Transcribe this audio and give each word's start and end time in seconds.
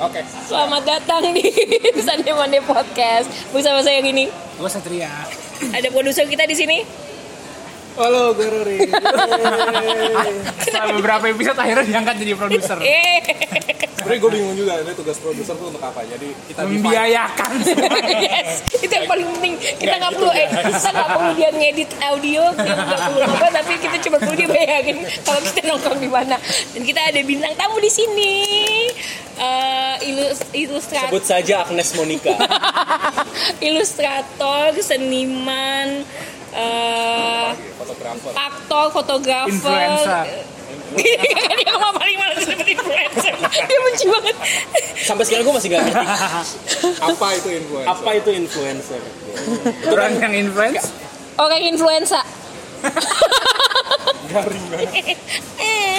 Oke. 0.00 0.24
Selamat 0.48 0.82
datang 0.88 1.20
di 1.36 1.44
Sunday 2.08 2.32
Monday 2.32 2.64
Podcast 2.64 3.28
bersama 3.52 3.84
saya 3.84 4.00
yang 4.00 4.16
ini. 4.16 4.32
Gue 4.56 4.70
Satria. 4.72 5.12
Ada 5.76 5.92
produser 5.92 6.24
kita 6.24 6.48
di 6.48 6.56
sini. 6.56 6.78
Halo, 8.00 8.32
gue 8.32 8.48
Ruri. 8.48 8.78
Setelah 10.64 10.96
beberapa 10.96 11.24
episode 11.28 11.58
akhirnya 11.60 11.84
diangkat 11.84 12.14
jadi 12.16 12.32
produser. 12.32 12.80
Eh, 12.80 13.20
Sebenernya 14.00 14.20
gue 14.24 14.30
bingung 14.32 14.56
juga 14.56 14.72
ini 14.80 14.96
tugas 14.96 15.20
produser 15.20 15.52
tuh 15.60 15.68
untuk 15.68 15.84
apa. 15.84 16.00
Jadi 16.08 16.32
kita. 16.48 16.64
Membiayakan. 16.64 17.50
yes, 18.24 18.64
itu 18.80 18.88
yang 18.88 19.04
paling 19.04 19.28
penting. 19.36 19.54
Kita 19.76 19.94
nggak 20.00 20.12
perlu, 20.16 20.32
eh, 20.32 20.48
kita 20.48 20.88
nggak 20.96 21.08
perlu 21.12 21.30
dia 21.36 21.50
ngedit 21.52 21.90
audio, 22.00 22.42
dia 22.56 22.72
nggak 22.72 23.00
perlu 23.04 23.20
apa, 23.28 23.46
tapi 23.52 23.72
kita 23.76 23.96
cuma 24.08 24.16
perlu 24.16 24.34
dia 24.40 24.48
bayangin 24.48 24.96
kalau 25.20 25.40
kita 25.44 25.60
nongkrong 25.68 26.00
di 26.00 26.08
mana. 26.08 26.36
Dan 26.72 26.82
kita 26.88 27.00
ada 27.12 27.20
bintang 27.20 27.52
tamu 27.60 27.76
di 27.76 27.90
sini, 27.92 28.59
Eh, 29.36 29.96
ilus- 30.06 30.44
ilustrator, 30.52 31.08
Sebut 31.08 31.24
saja 31.24 31.64
Agnes 31.64 31.90
Monica. 31.94 32.34
ilustrator, 33.62 34.76
seniman, 34.78 36.04
eh, 36.52 37.48
fotografer. 37.74 38.30
aktor, 38.32 38.84
fotografer. 38.90 39.48
Influencer. 39.48 40.24
dia 41.56 41.70
ngomong 41.70 41.94
paling 41.94 42.16
malas 42.18 42.36
disebut 42.36 42.66
influencer. 42.66 43.32
Dia 43.48 43.78
benci 43.80 44.04
banget. 44.06 44.36
Sampai 45.00 45.24
sekarang 45.24 45.46
gue 45.46 45.54
masih 45.54 45.68
gak 45.70 45.80
ngerti 45.80 46.04
Apa 47.08 47.26
itu 47.32 47.48
influencer? 47.54 47.88
apa 47.88 48.10
itu 48.12 48.30
influencer. 48.34 49.00
Orang 49.86 50.12
yang 50.18 50.34
influence. 50.36 50.84
Orang 51.38 51.62
influenza. 51.62 52.20
Garing 54.30 54.64
banget. 54.70 54.92
eh, 55.58 55.98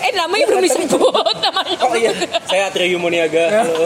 eh 0.00 0.12
namanya 0.16 0.44
belum 0.48 0.64
disebut 0.64 1.36
namanya. 1.44 1.78
Oh 1.84 1.94
iya, 1.96 2.12
saya 2.48 2.72
Atreyu 2.72 2.96
Moniaga. 2.96 3.64
Halo. 3.64 3.84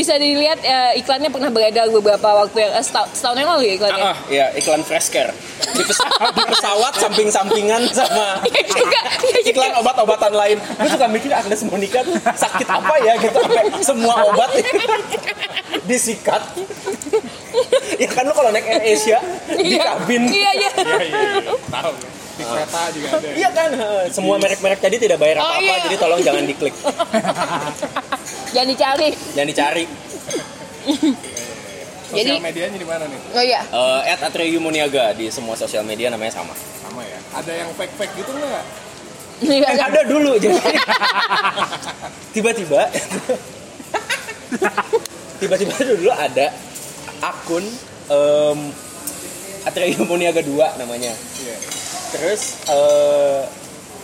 Bisa 0.00 0.16
dilihat 0.16 0.56
eh, 0.60 0.96
iklannya 0.96 1.28
pernah 1.28 1.52
beredar 1.52 1.92
beberapa 1.92 2.24
waktu 2.38 2.56
yang 2.58 2.72
eh, 2.72 2.80
setahun, 2.80 3.12
setahun 3.12 3.36
yang 3.36 3.50
lalu 3.50 3.62
ya 3.62 3.72
iklannya. 3.76 4.00
Ah, 4.02 4.16
iya 4.26 4.46
iklan 4.54 4.80
Freshcare. 4.80 5.28
Di, 5.60 5.82
pes- 5.82 6.00
di 6.36 6.44
pesawat 6.46 6.94
samping-sampingan 6.96 7.84
sama 7.90 8.40
Iya 8.48 8.62
juga, 8.66 9.00
iya 9.20 9.38
juga. 9.38 9.50
iklan 9.52 9.72
obat-obatan 9.76 10.32
lain. 10.32 10.56
Gue 10.56 10.88
suka 10.88 11.04
mikir 11.06 11.30
Agnes 11.30 11.60
Monica 11.62 12.00
tuh 12.00 12.16
sakit 12.16 12.64
apa 12.64 12.94
ya 12.98 13.12
gitu 13.18 13.36
sampai 13.36 13.64
semua 13.82 14.14
obat 14.24 14.48
disikat. 15.90 16.40
ya 17.94 18.08
kan 18.08 18.24
lu 18.24 18.32
kalau 18.32 18.48
naik 18.48 18.64
Air 18.64 18.82
Asia 18.88 19.18
di 19.52 19.76
Iya. 19.76 19.84
kabin. 20.00 20.22
Iya 20.24 20.50
iya. 20.56 20.70
Tahu. 21.68 21.92
Di 22.40 22.44
kereta 22.48 22.80
juga 22.96 23.08
ada. 23.12 23.28
Iya 23.36 23.48
kan, 23.52 23.70
semua 24.08 24.40
merek-merek 24.40 24.80
tadi 24.80 24.96
tidak 24.96 25.20
bayar 25.20 25.36
Oh, 25.38 25.46
apa-apa, 25.46 25.60
iya. 25.60 25.84
jadi 25.84 25.96
tolong 26.00 26.20
jangan 26.24 26.44
diklik, 26.48 26.72
Jangan 28.56 28.68
dicari. 28.72 29.08
jangan 29.36 29.48
dicari. 29.48 29.84
Sosial 32.10 32.26
Jadi- 32.26 32.42
medianya 32.42 32.74
di 32.74 32.88
mana 32.88 33.04
nih? 33.06 33.20
Oh 33.38 33.44
iya. 33.44 33.60
Eh, 33.62 34.00
at 34.10 34.20
Atreyu 34.24 34.58
di 35.14 35.30
semua 35.30 35.54
sosial 35.54 35.86
media 35.86 36.10
namanya 36.10 36.42
sama. 36.42 36.50
Sama 36.82 37.06
ya. 37.06 37.18
Ada 37.38 37.52
yang 37.54 37.70
fake-fake 37.78 38.12
gitu 38.18 38.30
nggak? 38.34 38.64
Iya, 39.40 39.68
Eh, 39.72 39.78
ada 39.78 40.00
dulu 40.04 40.36
jadi 40.36 40.52
tiba-tiba 42.36 42.90
tiba-tiba 45.40 45.74
dulu 45.80 46.10
ada 46.12 46.52
akun 47.22 47.64
um, 48.10 48.58
Atreyu 49.64 50.04
Moniaga 50.04 50.40
2 50.42 50.80
namanya. 50.80 51.12
Iya. 51.14 51.56
Terus 52.10 52.42
eh 52.66 53.42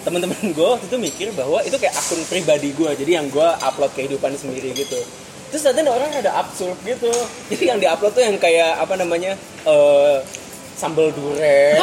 teman-teman 0.07 0.39
gue 0.57 0.69
waktu 0.79 0.87
itu 0.87 0.99
mikir 1.03 1.29
bahwa 1.35 1.59
itu 1.67 1.75
kayak 1.75 1.99
akun 1.99 2.23
pribadi 2.31 2.71
gue, 2.71 2.91
jadi 2.95 3.19
yang 3.19 3.27
gue 3.27 3.49
upload 3.59 3.91
kehidupan 3.99 4.39
sendiri 4.39 4.71
gitu. 4.71 5.03
Terus 5.51 5.63
nanti 5.67 5.83
orang 5.87 6.11
ada 6.15 6.43
absurd 6.43 6.79
gitu, 6.87 7.11
jadi 7.51 7.75
yang 7.75 7.79
diupload 7.83 8.15
tuh 8.15 8.23
yang 8.23 8.39
kayak 8.39 8.79
apa 8.79 8.95
namanya 8.99 9.35
eh 9.67 10.19
sambal 10.79 11.11
duren. 11.11 11.83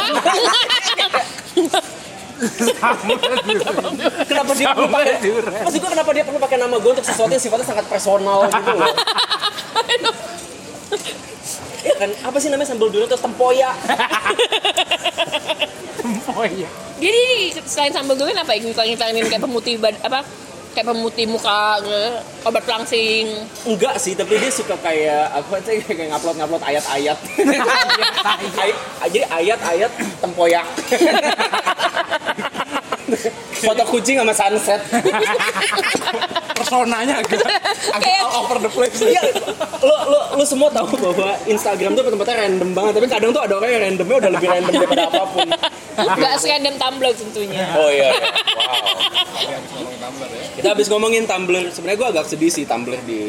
kenapa 4.28 4.52
dia 4.52 4.66
perlu 4.74 4.88
pakai? 4.90 5.16
Maksud 5.64 5.80
gue 5.80 5.90
kenapa 5.92 6.10
dia 6.12 6.24
perlu 6.24 6.40
pakai 6.40 6.58
nama 6.60 6.76
gue 6.80 6.90
untuk 6.92 7.06
sesuatu 7.06 7.32
yang 7.32 7.40
sifatnya 7.40 7.66
sangat 7.68 7.86
personal 7.88 8.48
gitu 8.48 8.72
loh? 8.72 8.92
Iya 11.84 11.94
kan, 12.00 12.10
apa 12.24 12.36
sih 12.40 12.48
namanya 12.48 12.72
sambal 12.72 12.88
duren 12.88 13.04
atau 13.04 13.20
tempoyak? 13.20 13.76
Oh 16.04 16.44
iya. 16.44 16.68
Jadi 16.94 17.24
selain 17.64 17.90
sambal 17.90 18.14
durian 18.14 18.36
apa 18.36 18.52
yang 18.52 18.68
iklan-iklanin 18.68 19.24
kayak 19.24 19.40
pemutih 19.40 19.74
bad, 19.76 19.96
apa? 20.00 20.20
Kayak 20.74 20.90
pemutih 20.90 21.24
muka, 21.24 21.78
obat 22.42 22.62
pelangsing. 22.62 23.30
Enggak 23.64 23.94
sih, 23.96 24.12
tapi 24.12 24.36
dia 24.36 24.50
suka 24.50 24.74
kayak 24.78 25.32
apa 25.32 25.54
sih 25.62 25.78
kayak 25.80 26.10
ngupload 26.10 26.36
ngupload 26.36 26.62
ayat-ayat. 26.62 27.16
Ay- 28.58 28.78
Jadi 29.06 29.20
ayat-ayat 29.24 29.90
tempoyak. 30.20 30.66
Foto 33.64 33.84
kucing 33.88 34.16
sama 34.20 34.32
sunset. 34.32 34.80
Personanya 36.58 37.20
agak, 37.20 37.40
agak 37.40 38.00
Kayak- 38.00 38.24
all 38.24 38.46
over 38.46 38.58
the 38.62 38.70
place. 38.70 39.00
Iya, 39.00 39.20
lo, 39.82 39.96
lo, 40.08 40.20
lo 40.38 40.44
semua 40.46 40.70
tahu 40.70 40.94
bahwa 40.96 41.34
Instagram 41.44 41.92
tuh 41.92 42.02
tempatnya 42.06 42.46
random 42.46 42.70
banget, 42.72 42.92
tapi 42.96 43.06
kadang 43.10 43.30
tuh 43.34 43.42
ada 43.42 43.54
orang 43.58 43.70
yang 43.70 43.82
randomnya 43.90 44.16
udah 44.22 44.30
lebih 44.32 44.48
random 44.48 44.72
daripada 44.72 45.02
apa 45.10 45.22
pun. 45.28 45.48
Gak 45.94 46.34
serandom 46.38 46.74
Tumblr 46.74 47.12
tentunya. 47.14 47.64
Oh 47.74 47.90
iya, 47.90 48.10
iya. 48.10 48.30
wow. 48.54 49.14
Tumblr 50.04 50.30
ya. 50.30 50.44
Kita 50.54 50.68
habis 50.74 50.86
ngomongin 50.88 51.24
Tumblr, 51.24 51.64
sebenarnya 51.70 51.98
gue 51.98 52.08
agak 52.14 52.26
sedih 52.28 52.50
sih 52.50 52.64
Tumblr 52.64 52.98
di 53.04 53.20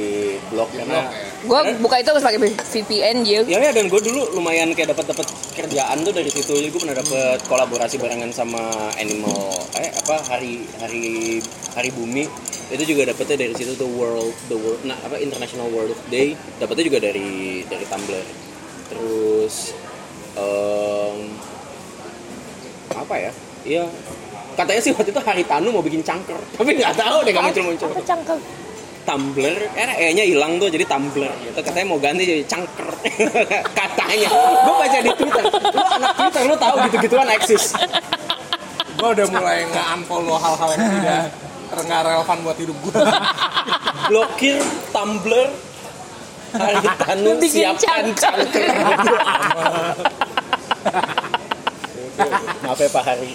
blog 0.52 0.70
karena 0.72 1.08
Gue 1.46 1.60
buka 1.78 2.02
itu 2.02 2.10
harus 2.10 2.26
pakai 2.26 2.40
VPN, 2.42 3.16
Jil. 3.22 3.44
Ya 3.46 3.62
ya 3.62 3.70
dan 3.70 3.86
gue 3.86 4.02
dulu 4.02 4.34
lumayan 4.34 4.74
kayak 4.74 4.98
dapat 4.98 5.14
dapat 5.14 5.28
kerjaan 5.54 5.98
tuh 6.02 6.14
dari 6.14 6.30
situ. 6.34 6.58
Jadi 6.58 6.74
gue 6.74 6.82
pernah 6.82 6.98
dapat 6.98 7.38
kolaborasi 7.46 8.02
barengan 8.02 8.34
sama 8.34 8.62
Animal 8.98 9.54
eh 9.78 9.92
apa 9.94 10.16
hari 10.26 10.66
hari 10.82 11.40
hari 11.78 11.90
bumi 11.94 12.26
itu 12.74 12.84
juga 12.84 13.14
dapetnya 13.14 13.46
dari 13.46 13.54
situ 13.54 13.78
tuh 13.78 13.90
World 13.94 14.34
the 14.50 14.58
World 14.58 14.82
nah 14.90 14.98
apa 15.06 15.22
International 15.22 15.70
World 15.70 15.94
Day 16.10 16.34
dapetnya 16.58 16.84
juga 16.90 17.00
dari 17.06 17.62
dari 17.70 17.86
Tumblr. 17.86 18.26
Terus 18.90 19.74
em, 20.38 21.18
apa 22.94 23.16
ya? 23.18 23.32
Iya 23.66 23.86
katanya 24.56 24.82
sih 24.82 24.92
waktu 24.96 25.12
itu 25.12 25.20
Hari 25.20 25.44
Tanu 25.44 25.68
mau 25.76 25.84
bikin 25.84 26.00
cangker 26.00 26.40
tapi 26.58 26.80
nggak 26.80 26.96
tahu 26.96 27.28
deh 27.28 27.32
nggak 27.36 27.46
muncul 27.52 27.64
muncul 27.68 27.90
Apa 27.92 28.04
cangkel? 28.08 28.38
Tumblr, 29.06 29.58
eh 29.78 30.10
E-nya 30.10 30.26
hilang 30.26 30.58
tuh 30.58 30.66
jadi 30.66 30.82
Tumblr. 30.90 31.30
Itu 31.46 31.62
katanya 31.62 31.94
mau 31.94 32.02
ganti 32.02 32.26
jadi 32.26 32.42
cangker. 32.50 32.90
katanya. 33.78 34.30
Gue 34.66 34.76
baca 34.82 34.98
di 34.98 35.12
Twitter. 35.14 35.46
Lu 35.46 35.84
anak 35.86 36.12
Twitter 36.18 36.42
lu 36.50 36.56
tahu 36.58 36.76
gitu-gituan 36.90 37.30
eksis. 37.38 37.78
Gue 38.96 39.10
udah 39.12 39.28
mulai 39.28 39.68
nge-unfollow 39.70 40.38
hal-hal 40.40 40.70
yang 40.76 40.88
tidak 41.00 41.22
nggak 41.76 42.02
relevan 42.08 42.38
buat 42.48 42.58
hidup 42.58 42.78
gue. 42.88 42.94
Blokir 44.10 44.58
Tumblr. 44.96 45.50
Hari 46.56 46.88
Tanu 47.04 47.32
siapkan 47.44 48.16
cangker. 48.16 48.64
Maaf 52.64 52.80
ya 52.80 52.90
Pak 52.90 53.04
Hari. 53.04 53.32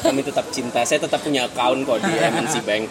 Kami 0.00 0.20
tetap 0.24 0.48
cinta. 0.48 0.80
Saya 0.88 1.04
tetap 1.04 1.20
punya 1.20 1.44
account 1.44 1.84
kok 1.84 2.00
di 2.00 2.08
MNC 2.08 2.54
Bank. 2.64 2.88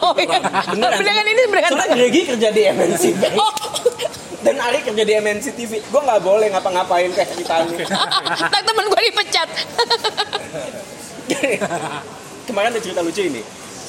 Oh 0.00 0.16
iya. 0.16 0.40
Beneran. 0.72 0.98
Beneran 1.04 1.26
ini 1.28 1.42
beneran. 1.52 1.70
Soalnya 1.70 1.88
Gregi 1.94 2.20
kerja 2.32 2.48
di 2.48 2.62
MNC 2.64 3.04
Bank. 3.20 3.34
Oh, 3.36 3.52
Dan 4.38 4.54
Ari 4.62 4.78
kerja 4.86 5.02
di 5.02 5.12
MNC 5.18 5.46
TV. 5.58 5.82
Gue 5.82 6.00
nggak 6.02 6.20
boleh 6.22 6.46
ngapa-ngapain 6.54 7.10
kayak 7.10 7.34
Tanu. 7.42 7.74
tak 8.54 8.62
temen 8.62 8.84
gue 8.86 9.00
dipecat. 9.10 9.48
kemarin 12.48 12.68
ada 12.72 12.80
cerita 12.80 13.00
lucu 13.02 13.22
ini. 13.26 13.42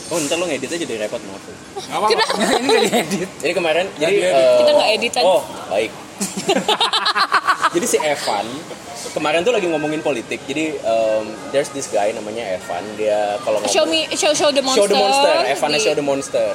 Oh 0.09 0.17
ntar 0.25 0.41
lo 0.41 0.49
ngedit 0.49 0.73
aja 0.73 0.81
jadi 0.81 1.05
repot. 1.05 1.21
Gak 1.21 1.85
apa-apa. 1.85 2.07
Kenapa? 2.09 2.33
Ini 2.57 2.65
nggak 2.65 2.83
diedit. 2.89 3.29
Jadi 3.45 3.53
kemarin 3.53 3.85
jadi 4.01 4.15
eh, 4.25 4.57
Kita 4.65 4.71
nggak 4.73 4.89
editan. 4.97 5.23
Oh 5.23 5.41
baik. 5.69 5.91
jadi 7.75 7.85
si 7.85 7.97
Evan 8.01 8.45
kemarin 9.15 9.41
tuh 9.41 9.53
lagi 9.55 9.67
ngomongin 9.71 10.03
politik. 10.03 10.43
Jadi 10.45 10.75
um, 10.83 11.25
there's 11.49 11.71
this 11.71 11.89
guy 11.89 12.11
namanya 12.11 12.59
Evan. 12.59 12.83
Dia 12.99 13.39
kalau 13.41 13.63
Show 13.65 13.87
me, 13.87 14.05
show 14.13 14.35
show 14.35 14.51
the 14.51 14.61
monster. 14.61 14.85
Show 14.85 14.91
the 14.91 14.99
monster. 14.99 15.35
Evan 15.47 15.69
Di- 15.71 15.81
show 15.81 15.93
the 15.95 16.05
monster. 16.05 16.47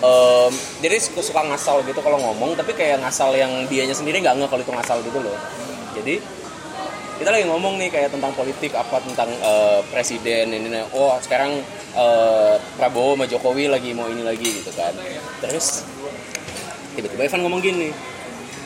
Um, 0.00 0.52
dia 0.80 0.96
suka, 1.02 1.20
suka 1.20 1.40
ngasal 1.50 1.82
gitu 1.84 1.98
kalau 2.00 2.16
ngomong, 2.22 2.54
tapi 2.54 2.72
kayak 2.72 3.02
ngasal 3.02 3.34
yang 3.34 3.50
dianya 3.66 3.92
sendiri 3.92 4.22
nggak 4.22 4.38
nggak 4.38 4.48
kalau 4.48 4.62
itu 4.62 4.72
ngasal 4.72 4.98
gitu 5.02 5.18
loh. 5.18 5.36
Jadi 5.98 6.22
kita 7.20 7.36
lagi 7.36 7.44
ngomong 7.44 7.76
nih 7.76 7.92
kayak 7.92 8.16
tentang 8.16 8.32
politik 8.32 8.72
apa 8.72 8.96
tentang 9.04 9.28
eh, 9.28 9.84
presiden 9.92 10.56
ini 10.56 10.72
oh 10.96 11.12
sekarang 11.20 11.52
eh, 11.92 12.54
Prabowo 12.80 13.12
sama 13.12 13.28
Jokowi 13.28 13.68
lagi 13.68 13.92
mau 13.92 14.08
ini 14.08 14.24
lagi 14.24 14.48
gitu 14.48 14.72
kan 14.72 14.96
terus 15.44 15.84
tiba-tiba 16.96 17.28
Evan 17.28 17.44
ngomong 17.44 17.60
gini 17.60 17.92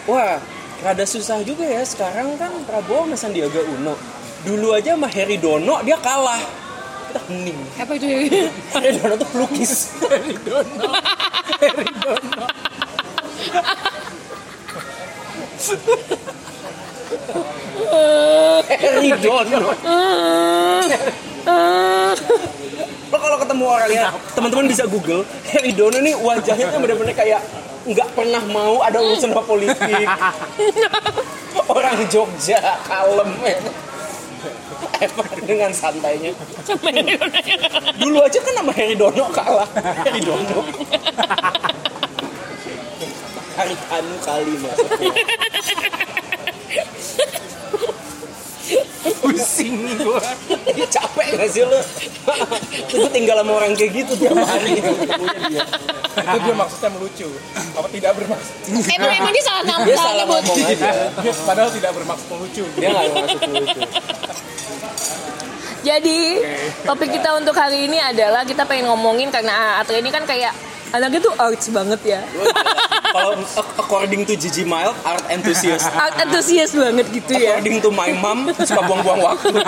wah 0.09 0.41
rada 0.85 1.07
susah 1.09 1.43
juga 1.47 1.65
ya. 1.65 1.85
Sekarang 1.85 2.37
kan 2.37 2.51
Prabowo 2.69 3.05
sama 3.09 3.17
Sandiaga 3.17 3.61
Uno. 3.65 3.97
Dulu 4.45 4.77
aja 4.77 4.93
sama 4.97 5.09
Heri 5.09 5.39
Dono 5.41 5.81
dia 5.85 5.97
kalah. 6.01 6.41
Kita 7.09 7.21
hening. 7.31 7.59
Apa 7.79 7.95
itu? 7.97 8.07
Heridono 8.75 9.15
tuh 9.23 9.29
pelukis. 9.33 9.73
Heridono 18.65 19.61
lo 23.15 23.21
kalau 23.21 23.39
ketemu 23.39 23.65
orangnya 23.69 24.11
teman-teman 24.35 24.67
bisa 24.67 24.85
google 24.91 25.23
Heridono 25.47 26.03
nih 26.03 26.19
wajahnya 26.19 26.67
tuh 26.73 26.81
bener-bener 26.83 27.15
kayak 27.15 27.41
nggak 27.85 28.09
pernah 28.17 28.43
mau 28.49 28.81
ada 28.81 28.99
urusan 29.01 29.33
sama 29.33 29.45
politik. 29.45 30.09
Orang 31.75 32.01
Jogja 32.09 32.61
kalem 32.89 33.31
ya. 33.45 33.59
Emang 35.05 35.29
dengan 35.45 35.71
santainya. 35.73 36.33
Dulu 38.01 38.19
aja 38.25 38.39
kan 38.41 38.55
nama 38.57 38.73
Heridono 38.73 39.25
kalah. 39.33 39.69
Heridono 40.05 40.61
Haritanu 43.55 44.17
kali 44.27 44.55
maksudnya 44.59 45.15
Pusing 49.21 49.77
gua. 50.01 50.21
Dia 50.73 50.87
capek 50.89 51.37
gak 51.37 51.49
sih 51.53 51.63
lo? 51.65 51.77
Gue 52.89 53.09
tinggal 53.13 53.45
sama 53.45 53.53
orang 53.61 53.77
kayak 53.77 53.93
gitu 53.93 54.13
tiap 54.17 54.41
hari 54.41 54.81
ketemunya 54.81 55.39
dia. 55.53 55.65
itu 56.15 56.39
dia 56.47 56.55
maksudnya 56.55 56.89
melucu 56.95 57.27
apa 57.75 57.89
tidak 57.91 58.15
bermaksud 58.15 58.55
Emang 58.87 59.13
emang 59.13 59.33
dia 59.35 59.45
salah 59.45 59.65
nama 59.67 59.83
Dia 59.83 59.99
salah 59.99 60.25
ngomong 60.31 60.57
aja. 60.63 60.91
dia 61.21 61.33
padahal 61.43 61.71
tidak 61.75 61.91
bermaksud 61.91 62.27
melucu 62.31 62.63
Dia 62.79 62.89
gak 62.95 63.03
masuk 63.13 63.51
lucu. 63.51 63.81
Jadi 65.85 66.19
topik 66.89 67.11
kita 67.13 67.37
untuk 67.37 67.53
hari 67.53 67.85
ini 67.85 68.01
adalah 68.01 68.41
kita 68.49 68.65
pengen 68.65 68.89
ngomongin 68.89 69.29
karena 69.29 69.85
Atre 69.85 70.01
ini 70.01 70.09
kan 70.09 70.25
kayak 70.25 70.57
anaknya 70.95 71.27
tuh 71.27 71.35
arts 71.35 71.67
banget 71.75 72.01
ya. 72.07 72.21
Kalau 73.11 73.35
according 73.79 74.23
to 74.27 74.39
Gigi 74.39 74.63
Mild, 74.63 74.95
art 75.03 75.27
enthusiast. 75.27 75.91
Art 75.91 76.15
enthusiast 76.23 76.79
banget 76.79 77.07
gitu 77.11 77.35
ya. 77.35 77.59
According 77.59 77.83
to 77.83 77.91
my 77.91 78.15
mom, 78.15 78.47
suka 78.55 78.83
buang-buang 78.87 79.23
waktu. 79.23 79.59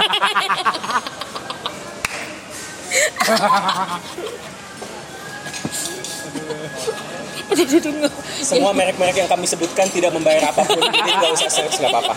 Semua 8.42 8.74
merek-merek 8.74 9.16
yang 9.22 9.30
kami 9.30 9.46
sebutkan 9.46 9.86
tidak 9.90 10.10
membayar 10.10 10.50
apa 10.50 10.66
pun. 10.66 10.82
Jadi 10.98 11.12
nggak 11.14 11.32
usah 11.38 11.50
search, 11.50 11.78
nggak 11.78 11.92
apa-apa. 11.94 12.14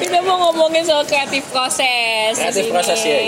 Kita 0.00 0.18
mau 0.24 0.48
ngomongin 0.48 0.84
soal 0.86 1.04
kreatif 1.04 1.44
proses. 1.52 2.32
Kreatif 2.36 2.72
proses, 2.72 2.98
ya. 3.04 3.18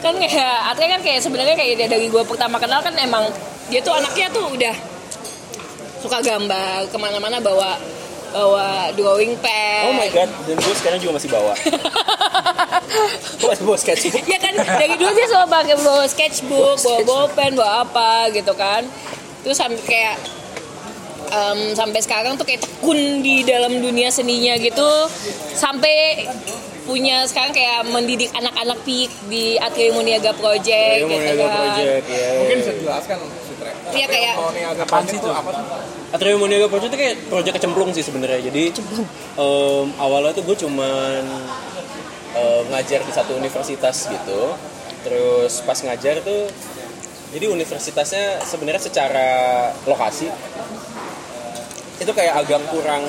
Kan 0.00 0.16
kayak 0.16 0.56
Atre 0.72 0.86
kan 0.88 1.00
kayak 1.00 1.20
sebenarnya 1.20 1.56
kayak 1.56 1.84
dia 1.84 1.88
dari 1.88 2.08
gue 2.08 2.22
pertama 2.24 2.56
kenal 2.60 2.80
kan 2.80 2.92
emang 2.96 3.28
dia 3.68 3.80
tuh 3.80 3.96
anaknya 3.96 4.28
tuh 4.32 4.44
udah 4.52 4.76
suka 6.04 6.20
gambar 6.20 6.84
ke 6.92 6.96
mana-mana 7.00 7.40
bawa 7.40 7.80
bawa 8.34 8.66
drawing 8.92 9.38
pad. 9.38 9.86
Oh 9.86 9.94
my 9.94 10.10
god, 10.10 10.26
dan 10.44 10.56
gue 10.58 10.74
sekarang 10.74 10.98
juga 10.98 11.12
masih 11.14 11.30
bawa. 11.30 11.54
Gue 13.34 13.48
masih 13.48 13.64
bawa 13.64 13.78
sketchbook. 13.78 14.24
ya 14.24 14.38
kan 14.38 14.54
dari 14.76 14.94
dulu 14.94 15.10
dia 15.12 15.26
selalu 15.26 15.48
pakai 15.48 15.76
bawa 15.78 16.04
sketchbook, 16.04 16.76
bawa 16.78 17.00
bolpen, 17.02 17.50
bawa 17.54 17.72
apa 17.82 18.10
gitu 18.30 18.52
kan. 18.52 18.82
Terus 19.40 19.56
sampai 19.56 19.80
kayak 19.80 20.16
em, 21.30 21.58
sampai 21.72 22.00
sekarang 22.00 22.34
tuh 22.34 22.44
kayak 22.44 22.62
tekun 22.62 22.98
di 23.20 23.42
dalam 23.42 23.78
dunia 23.78 24.08
seninya 24.08 24.54
gitu 24.56 24.86
sampai 25.54 26.26
punya 26.84 27.24
sekarang 27.24 27.50
kayak 27.50 27.88
mendidik 27.88 28.28
anak-anak 28.30 28.76
pik 28.84 29.08
di 29.26 29.56
Atrium 29.56 29.96
Muniaga 29.96 30.36
Project 30.36 31.00
Ayo, 31.00 31.08
gitu 31.08 31.16
Monaga 31.16 31.40
kan. 31.40 31.56
Project, 31.56 32.04
ya. 32.06 32.28
mungkin 32.36 32.56
bisa 32.60 32.72
dijelaskan 32.76 33.16
Iya, 33.94 34.06
kayak- 34.10 34.36
panjang 34.84 35.08
sih 35.08 35.18
tuh? 35.22 35.32
apa 35.32 35.50
tuh 35.50 36.03
Atrium 36.14 36.38
Monaga 36.38 36.70
Project 36.70 36.94
itu 36.94 36.98
kayak 37.02 37.16
project 37.26 37.54
kecemplung 37.58 37.90
sih 37.90 38.06
sebenarnya. 38.06 38.38
Jadi 38.46 38.70
em, 39.34 39.86
awalnya 39.98 40.30
tuh 40.30 40.46
gue 40.46 40.56
cuman 40.62 41.26
em, 42.38 42.64
ngajar 42.70 43.02
di 43.02 43.10
satu 43.10 43.34
universitas 43.34 44.06
gitu. 44.06 44.54
Terus 45.02 45.58
pas 45.66 45.74
ngajar 45.74 46.22
tuh 46.22 46.46
jadi 47.34 47.50
universitasnya 47.50 48.46
sebenarnya 48.46 48.78
secara 48.86 49.28
lokasi 49.90 50.30
itu 51.98 52.12
kayak 52.14 52.46
agak 52.46 52.62
kurang 52.70 53.02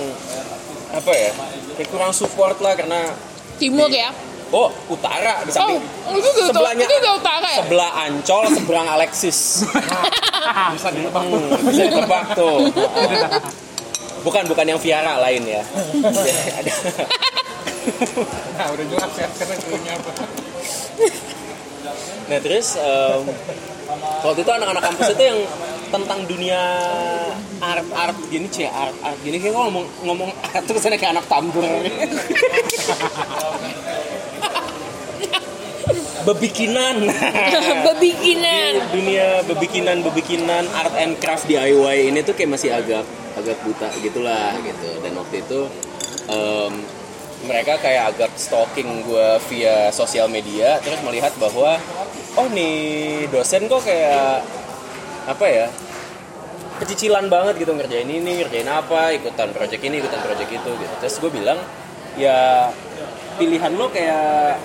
apa 0.90 1.12
ya? 1.14 1.30
Kayak 1.78 1.90
kurang 1.94 2.10
support 2.10 2.58
lah 2.58 2.74
karena 2.74 3.14
Timur 3.62 3.88
ya. 3.88 4.10
Oh 4.52 4.70
utara 4.88 5.42
di 5.42 5.52
samping 5.54 5.82
Oh, 6.06 6.14
itu 6.14 6.30
udah 6.30 6.46
sebelahnya 6.54 6.86
itu 6.86 6.96
udah 7.02 7.14
utara 7.18 7.48
ya? 7.50 7.62
sebelah 7.66 7.92
Ancol 8.06 8.44
seberang 8.54 8.88
Alexis 8.88 9.66
bisa 10.76 10.90
ditebak 10.92 11.24
Hmm, 11.26 11.50
bisa 11.66 11.82
ditebak 11.90 12.26
tuh. 12.38 12.58
Bukan 14.22 14.44
bukan 14.46 14.66
yang 14.66 14.80
Viara 14.82 15.18
lain 15.22 15.42
ya. 15.46 15.62
Ada 15.66 16.72
nah 18.58 18.66
udah 18.74 18.86
jelas 18.90 19.14
ya 19.14 19.28
karena 19.38 19.56
cluenya 19.62 19.94
apa 19.94 20.12
Nah 22.26 22.40
terus 22.42 22.74
em, 22.74 23.22
waktu 24.26 24.42
itu 24.42 24.50
anak-anak 24.50 24.82
kampus 24.82 25.14
itu 25.14 25.24
yang 25.24 25.40
tentang 25.94 26.26
dunia 26.26 26.58
art 27.62 27.86
art 27.94 28.18
gini 28.34 28.50
cie 28.50 28.66
art 28.66 28.98
art 29.06 29.22
gini 29.22 29.38
kayak 29.38 29.54
ngomong 29.54 29.86
ngomong 30.02 30.34
art 30.42 30.66
terus 30.66 30.82
kayak 30.82 31.14
anak 31.14 31.30
tambur. 31.30 31.62
Bebikinan. 36.26 36.96
Bebikinan. 37.88 38.72
Di 38.82 38.90
dunia 38.90 39.28
bebikinan 39.46 39.98
bebikinan 40.02 40.66
art 40.74 40.94
and 40.98 41.22
craft 41.22 41.46
DIY 41.46 42.10
ini 42.10 42.26
tuh 42.26 42.34
kayak 42.34 42.58
masih 42.58 42.74
agak 42.74 43.06
agak 43.38 43.58
buta 43.62 43.88
gitulah 44.00 44.56
gitu 44.64 44.90
dan 45.04 45.12
waktu 45.20 45.44
itu 45.44 45.60
em, 46.32 46.74
mereka 47.46 47.78
kayak 47.78 48.16
agak 48.16 48.32
stalking 48.40 49.04
gue 49.06 49.28
via 49.52 49.92
sosial 49.92 50.32
media 50.32 50.80
terus 50.82 51.04
melihat 51.04 51.36
bahwa 51.38 51.78
oh 52.40 52.48
nih 52.50 53.28
dosen 53.30 53.68
kok 53.68 53.84
kayak 53.84 54.42
apa 55.28 55.46
ya 55.46 55.68
kecicilan 56.80 57.28
banget 57.28 57.60
gitu 57.64 57.72
ngerjain 57.76 58.08
ini 58.08 58.40
ngerjain 58.44 58.68
apa 58.68 59.16
ikutan 59.16 59.52
project 59.52 59.84
ini 59.84 60.00
ikutan 60.00 60.22
project 60.24 60.50
itu 60.52 60.72
gitu 60.80 60.94
terus 61.04 61.16
gue 61.20 61.32
bilang 61.32 61.60
ya 62.16 62.72
pilihan 63.36 63.72
lo 63.76 63.92
kayak 63.92 64.60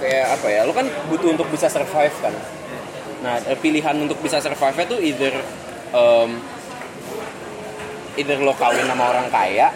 kayak 0.00 0.26
apa 0.40 0.46
ya 0.48 0.60
lo 0.64 0.72
kan 0.72 0.88
butuh 1.12 1.36
untuk 1.36 1.46
bisa 1.52 1.68
survive 1.68 2.16
kan. 2.24 2.34
Nah 3.20 3.36
eh, 3.44 3.58
pilihan 3.60 3.94
untuk 4.00 4.16
bisa 4.24 4.40
survive 4.40 4.88
itu 4.88 4.96
either 5.12 5.34
um, 5.92 6.40
either 8.16 8.40
lo 8.40 8.56
kawin 8.56 8.88
sama 8.88 9.12
orang 9.12 9.28
kaya. 9.28 9.68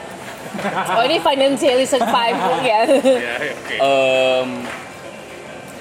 Oh 0.97 1.02
ini 1.04 1.19
financially 1.21 1.85
survive 1.85 2.38
ya. 2.64 2.81
um, 3.85 4.49
La- 4.64 4.84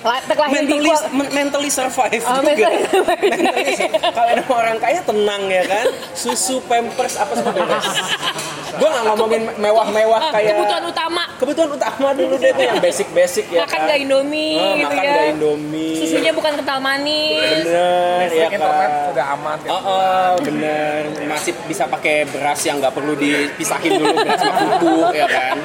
Terlahir 0.03 0.23
mentally 0.51 0.91
men- 1.09 1.31
mentally 1.33 1.69
survive 1.69 2.19
Oh, 2.21 2.35
juga. 2.37 2.67
mentally 2.67 2.83
kalau 4.15 4.29
ada 4.29 4.43
orang 4.45 4.77
kaya 4.77 4.99
tenang 5.01 5.47
ya 5.47 5.63
kan? 5.63 5.85
Susu 6.11 6.59
pampers 6.61 7.15
apa 7.15 7.33
semua 7.33 7.53
beres 7.53 7.87
gue 8.73 8.89
nggak 8.89 9.05
ngomongin 9.05 9.41
mewah-mewah 9.55 10.33
kayak 10.33 10.57
Kebutuhan 10.57 10.83
utama. 10.83 11.23
kebutuhan 11.37 11.69
utama 11.71 12.09
dulu 12.11 12.35
deh 12.35 12.49
tuh 12.51 12.65
yang 12.65 12.81
basic-basic 12.81 13.45
ya 13.47 13.61
Makan 13.63 13.77
kan? 13.77 13.85
gak 13.85 13.99
Indomie 14.01 14.57
Oh, 14.57 14.73
gitu 14.73 14.89
makan 14.89 15.03
ya. 15.05 15.13
gak 15.13 15.27
Indomie. 15.29 15.93
Susunya 15.95 16.31
bukan 16.33 16.51
kental 16.57 16.79
manis. 16.81 17.63
bener 17.63 18.27
ya 18.33 18.47
kan? 18.49 18.59
udah 19.13 19.25
aman 19.31 19.57
ya. 19.61 19.69
Oh, 19.69 19.81
oh, 19.85 20.29
bener. 20.41 20.99
Masih 21.23 21.53
bisa 21.63 21.85
pakai 21.85 22.25
beras 22.25 22.59
yang 22.59 22.81
nggak 22.81 22.91
perlu 22.91 23.13
dipisahin 23.13 23.93
dulu 23.93 24.09
beras 24.17 24.41
sama 24.41 25.13
ya 25.13 25.27
kan 25.29 25.55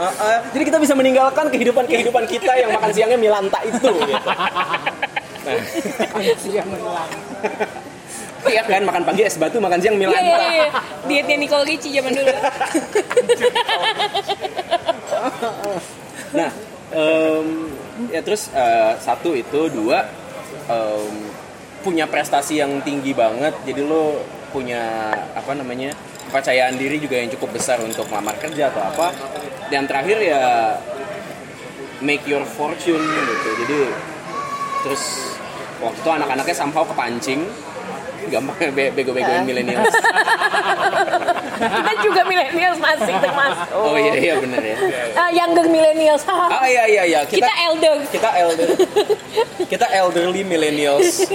Uh, 0.00 0.08
uh, 0.08 0.40
jadi 0.56 0.64
kita 0.72 0.78
bisa 0.80 0.96
meninggalkan 0.96 1.52
kehidupan 1.52 1.84
kehidupan 1.84 2.24
kita 2.24 2.56
yang 2.56 2.72
makan 2.72 2.88
siangnya 2.88 3.20
milanta 3.20 3.60
itu 3.68 3.84
gitu. 3.84 4.28
Nah. 5.44 5.60
Iya 8.48 8.64
kan 8.64 8.82
makan 8.88 9.04
pagi 9.04 9.28
es 9.28 9.36
batu 9.36 9.60
makan 9.60 9.76
siang 9.84 10.00
milanta. 10.00 10.24
iya 10.24 10.36
iya. 10.48 10.68
Dietnya 11.04 11.36
Nicole 11.36 11.68
Richie 11.68 11.92
zaman 12.00 12.16
dulu. 12.16 12.32
Nah, 16.30 16.50
em, 16.96 17.46
ya 18.08 18.20
terus 18.24 18.48
eh, 18.56 18.92
satu 19.04 19.36
itu 19.36 19.68
dua 19.68 20.08
em, 20.72 21.12
punya 21.84 22.08
prestasi 22.08 22.64
yang 22.64 22.80
tinggi 22.80 23.12
banget. 23.12 23.52
Jadi 23.68 23.84
lo 23.84 24.24
punya 24.56 25.12
apa 25.36 25.52
namanya 25.52 25.92
kepercayaan 26.30 26.78
diri 26.78 27.02
juga 27.02 27.18
yang 27.18 27.28
cukup 27.34 27.58
besar 27.58 27.82
untuk 27.82 28.06
melamar 28.06 28.38
kerja 28.38 28.70
atau 28.70 28.86
apa. 28.86 29.10
Dan 29.66 29.90
terakhir 29.90 30.22
ya 30.22 30.78
make 32.00 32.22
your 32.30 32.46
fortune 32.46 33.02
gitu. 33.02 33.50
Jadi 33.66 33.80
terus 34.86 35.34
waktu 35.82 35.98
itu 35.98 36.10
anak-anaknya 36.10 36.56
somehow 36.56 36.86
kepancing 36.86 37.44
gampang 38.28 38.70
be- 38.70 38.92
bego-begoin 38.92 39.42
milenial 39.42 39.80
Kita 41.60 41.92
juga 42.00 42.24
milenials 42.24 42.78
masih 42.78 43.12
termasuk. 43.14 43.68
oh 43.70 43.92
iya 43.92 44.14
iya 44.16 44.34
bener 44.34 44.62
ya 44.64 44.76
Ah, 45.12 45.28
younger 45.28 45.66
millennials. 45.66 46.24
ah 46.24 46.64
iya 46.64 46.84
iya 46.86 47.02
iya 47.04 47.20
kita, 47.22 47.44
kita 47.44 47.52
elder. 47.62 47.96
kita 48.08 48.28
elder 48.34 48.68
kita 49.66 49.86
elderly 49.92 50.40
millennials 50.42 51.28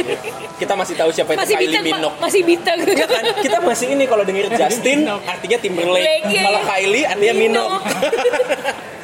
kita 0.56 0.74
masih 0.74 0.96
tahu 0.96 1.10
siapa 1.12 1.32
itu 1.32 1.42
Masih 1.42 1.56
Kylie 1.56 1.68
bitter, 1.68 1.82
Pak. 1.84 1.94
Minogue 1.94 2.16
masih 2.20 2.42
bitter. 2.42 2.78
Ya 2.90 3.06
kan? 3.06 3.24
Kita 3.38 3.58
masih 3.60 3.88
ini 3.92 4.04
kalau 4.06 4.24
denger 4.24 4.46
Justin 4.52 5.00
artinya 5.06 5.58
Timberlake. 5.58 6.26
Kalau. 6.26 6.60
Kylie 6.66 7.04
artinya 7.06 7.36
Minogue. 7.36 7.78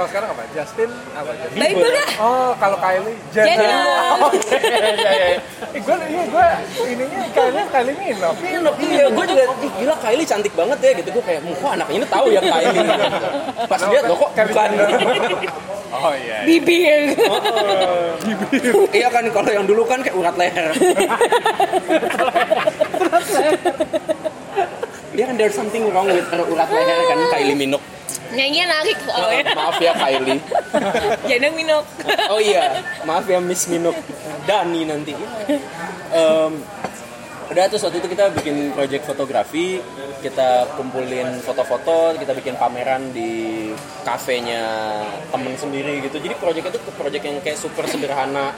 Kalau 0.00 0.16
sekarang 0.16 0.32
apa? 0.32 0.42
Justin 0.56 0.90
apa? 1.12 1.30
Justin? 1.36 1.60
Baik 1.60 1.74
banget. 1.76 2.08
Oh, 2.24 2.50
kalau 2.56 2.76
Kylie 2.80 3.16
Jenner. 3.36 3.52
Jenner. 3.60 3.84
Oh, 4.20 4.32
iya, 4.32 4.56
iya, 4.56 5.00
iya. 5.12 5.28
Eh, 5.76 5.80
gue, 5.84 5.96
iya, 6.08 6.22
gue 6.24 6.46
ininya 6.88 7.20
Kylie, 7.36 7.64
Kylie 7.68 7.94
Minogue. 8.00 8.38
Minogue. 8.40 8.76
Iya, 8.80 9.04
gue 9.12 9.24
juga 9.28 9.44
ih, 9.60 9.72
gila 9.76 9.94
Kylie 10.00 10.24
cantik 10.24 10.54
banget 10.56 10.78
ya 10.80 10.90
gitu. 10.96 11.08
Gue 11.12 11.24
kayak, 11.28 11.40
kok 11.44 11.68
anaknya 11.76 11.96
ini 12.00 12.06
tahu 12.08 12.26
ya 12.32 12.40
Kylie. 12.40 12.80
Pas 13.76 13.80
lihat 13.92 14.04
loh 14.08 14.16
kok 14.16 14.30
bukan. 14.32 14.70
Oh 15.90 16.14
iya. 16.14 16.46
Bibir. 16.46 17.18
iya 18.94 19.10
kan 19.10 19.26
kalau 19.34 19.50
yang 19.50 19.66
dulu 19.66 19.82
kan 19.84 20.00
kayak 20.00 20.14
urat 20.16 20.38
leher. 20.38 20.70
Iya 25.12 25.24
kan 25.28 25.34
there's 25.34 25.58
something 25.58 25.90
wrong 25.92 26.08
with 26.08 26.24
urat 26.30 26.70
leher 26.72 26.98
kan 27.04 27.18
Kylie 27.36 27.58
Minogue. 27.58 27.99
Nyanyinya 28.30 28.66
narik 28.78 28.98
soalnya. 29.02 29.42
Maaf 29.54 29.76
ya 29.82 29.92
Kylie. 29.94 30.40
Jeneng 31.26 31.54
Minok. 31.58 31.84
Oh 32.30 32.38
iya, 32.38 32.82
maaf 33.02 33.26
ya 33.26 33.42
Miss 33.42 33.66
Minuk 33.66 33.96
Dani 34.46 34.86
nanti. 34.86 35.14
Em, 36.10 36.52
udah 37.50 37.64
terus 37.66 37.82
waktu 37.82 37.98
itu 37.98 38.08
kita 38.14 38.30
bikin 38.30 38.70
project 38.70 39.02
fotografi, 39.10 39.82
kita 40.22 40.70
kumpulin 40.78 41.42
foto-foto, 41.42 42.14
kita 42.14 42.30
bikin 42.38 42.54
pameran 42.54 43.10
di 43.10 43.70
kafenya 44.06 44.62
temen 45.34 45.54
sendiri 45.58 45.98
gitu. 46.06 46.22
Jadi 46.22 46.34
project 46.38 46.70
itu 46.70 46.78
project 46.94 47.24
yang 47.26 47.36
kayak 47.42 47.58
super 47.58 47.90
sederhana, 47.90 48.54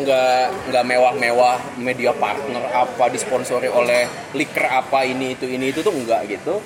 nggak 0.00 0.72
nggak 0.72 0.84
mewah-mewah, 0.88 1.60
media 1.76 2.16
partner 2.16 2.64
apa 2.72 3.12
disponsori 3.12 3.68
oleh 3.68 4.08
liker 4.32 4.64
apa 4.64 5.04
ini 5.04 5.36
itu 5.36 5.44
ini 5.44 5.68
itu 5.68 5.84
tuh 5.84 5.92
enggak 5.92 6.24
gitu. 6.32 6.56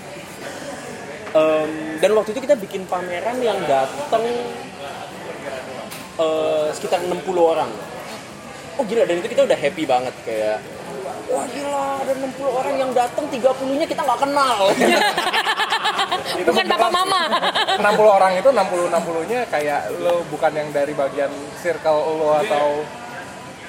Em, 1.36 2.00
dan 2.00 2.10
waktu 2.16 2.32
itu 2.32 2.40
kita 2.48 2.56
bikin 2.56 2.88
pameran 2.88 3.36
yang 3.44 3.60
datang 3.68 4.24
eh, 6.16 6.66
sekitar 6.72 7.04
60 7.04 7.12
orang. 7.36 7.68
Oh 8.76 8.84
gila, 8.84 9.04
dan 9.04 9.20
itu 9.20 9.28
kita 9.32 9.44
udah 9.44 9.56
happy 9.56 9.84
banget 9.88 10.14
kayak 10.24 10.60
Wah 11.26 11.42
gila, 11.50 12.06
ada 12.06 12.12
60 12.14 12.38
orang 12.46 12.74
yang 12.78 12.90
datang, 12.94 13.26
30-nya 13.26 13.86
kita 13.90 14.00
nggak 14.06 14.20
kenal. 14.22 14.70
Bukan 16.46 16.64
papa 16.70 16.88
mama. 16.88 17.22
60 17.82 17.84
orang 18.06 18.32
itu 18.38 18.48
60 18.48 18.94
60-nya 18.94 19.40
kayak 19.50 19.80
lo 20.00 20.22
bukan 20.30 20.52
yang 20.54 20.68
dari 20.70 20.94
bagian 20.94 21.32
circle 21.60 22.16
lo 22.16 22.30
atau 22.46 22.86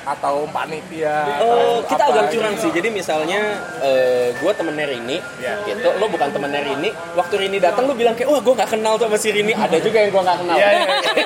atau 0.08 0.48
panitia 0.48 1.18
Eh, 1.28 1.36
atau 1.36 1.84
kita 1.84 2.04
agak 2.08 2.26
curang 2.32 2.56
gitu. 2.56 2.64
sih, 2.64 2.72
jadi 2.72 2.88
misalnya 2.88 3.40
eh, 3.80 4.32
gue 4.34 4.52
temennya 4.52 4.88
Rini, 4.88 5.18
Iya. 5.38 5.54
gitu, 5.68 5.90
lo 5.94 6.08
bukan 6.08 6.32
temennya 6.32 6.62
Rini, 6.64 6.90
waktu 7.14 7.36
Rini 7.38 7.58
datang 7.60 7.86
lo 7.86 7.94
bilang 7.94 8.16
kayak, 8.16 8.30
wah 8.30 8.40
gue 8.40 8.54
nggak 8.56 8.72
kenal 8.72 8.96
tuh 8.96 9.06
sama 9.06 9.18
si 9.18 9.30
Rini, 9.30 9.52
ada 9.52 9.78
juga 9.78 9.98
yang 10.00 10.12
gue 10.12 10.24
nggak 10.24 10.38
kenal. 10.40 10.56
Iya, 10.56 10.68
iya, 10.68 10.80
iya, 10.80 10.86
iya. 11.14 11.26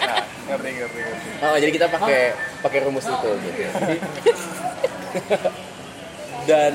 Nah, 0.00 0.22
ngerti, 0.50 0.68
ngerti, 0.76 0.98
ngerti. 1.00 1.28
Oh, 1.40 1.56
jadi 1.56 1.70
kita 1.70 1.86
pakai 1.88 2.20
pakai 2.60 2.78
rumus 2.84 3.06
itu 3.06 3.30
gitu. 3.40 3.60
Dan 6.44 6.74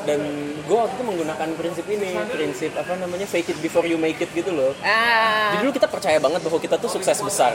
dan 0.00 0.20
gue 0.64 0.76
waktu 0.76 0.94
itu 0.96 1.04
menggunakan 1.04 1.48
prinsip 1.54 1.84
ini, 1.86 2.16
prinsip 2.26 2.72
apa 2.72 2.96
namanya 2.96 3.24
fake 3.24 3.52
it 3.52 3.58
before 3.60 3.84
you 3.84 3.96
make 3.96 4.16
it 4.16 4.32
gitu 4.32 4.48
loh. 4.48 4.72
Ah. 4.80 5.52
Jadi 5.52 5.60
dulu 5.62 5.72
kita 5.76 5.86
percaya 5.86 6.16
banget 6.16 6.40
bahwa 6.40 6.58
kita 6.58 6.76
tuh 6.76 6.88
sukses 6.88 7.20
besar. 7.20 7.52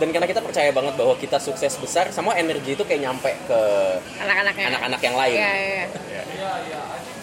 Dan 0.00 0.08
karena 0.10 0.26
kita 0.26 0.42
percaya 0.42 0.70
banget 0.74 0.94
bahwa 0.98 1.14
kita 1.14 1.38
sukses 1.38 1.78
besar, 1.78 2.10
semua 2.10 2.34
energi 2.34 2.74
itu 2.74 2.82
kayak 2.82 3.06
nyampe 3.06 3.30
ke 3.46 3.60
Anak-anaknya. 4.18 4.66
anak-anak 4.74 5.00
yang 5.00 5.16
lain. 5.16 5.38
Iya, 5.38 5.52
iya. 5.54 5.84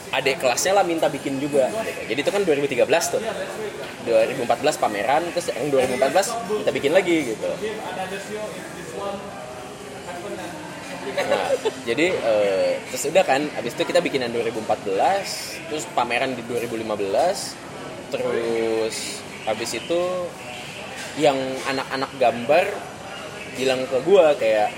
Adik 0.10 0.41
kelasnya 0.41 0.74
lah 0.74 0.82
minta 0.82 1.06
bikin 1.06 1.38
juga. 1.38 1.70
gitu. 1.70 2.01
Jadi 2.10 2.20
itu 2.25 2.32
kan 2.34 2.41
2013 2.41 3.13
tuh. 3.13 3.22
2014 4.08 4.82
pameran, 4.82 5.22
terus 5.36 5.53
yang 5.53 5.70
2014 5.70 6.34
kita 6.65 6.72
bikin 6.74 6.91
lagi 6.96 7.36
gitu. 7.36 7.50
Nah, 11.10 11.51
jadi 11.84 12.08
eh, 12.15 12.72
terus 12.89 13.03
udah 13.12 13.24
kan, 13.27 13.41
abis 13.60 13.75
itu 13.75 13.84
kita 13.86 14.00
bikin 14.00 14.24
yang 14.24 14.32
2014, 14.34 15.68
terus 15.68 15.84
pameran 15.91 16.32
di 16.34 16.41
2015, 16.48 17.53
terus 18.10 19.20
habis 19.44 19.72
itu 19.75 20.01
yang 21.18 21.38
anak-anak 21.66 22.12
gambar 22.22 22.66
bilang 23.58 23.82
ke 23.89 23.98
gua 24.06 24.38
kayak 24.38 24.70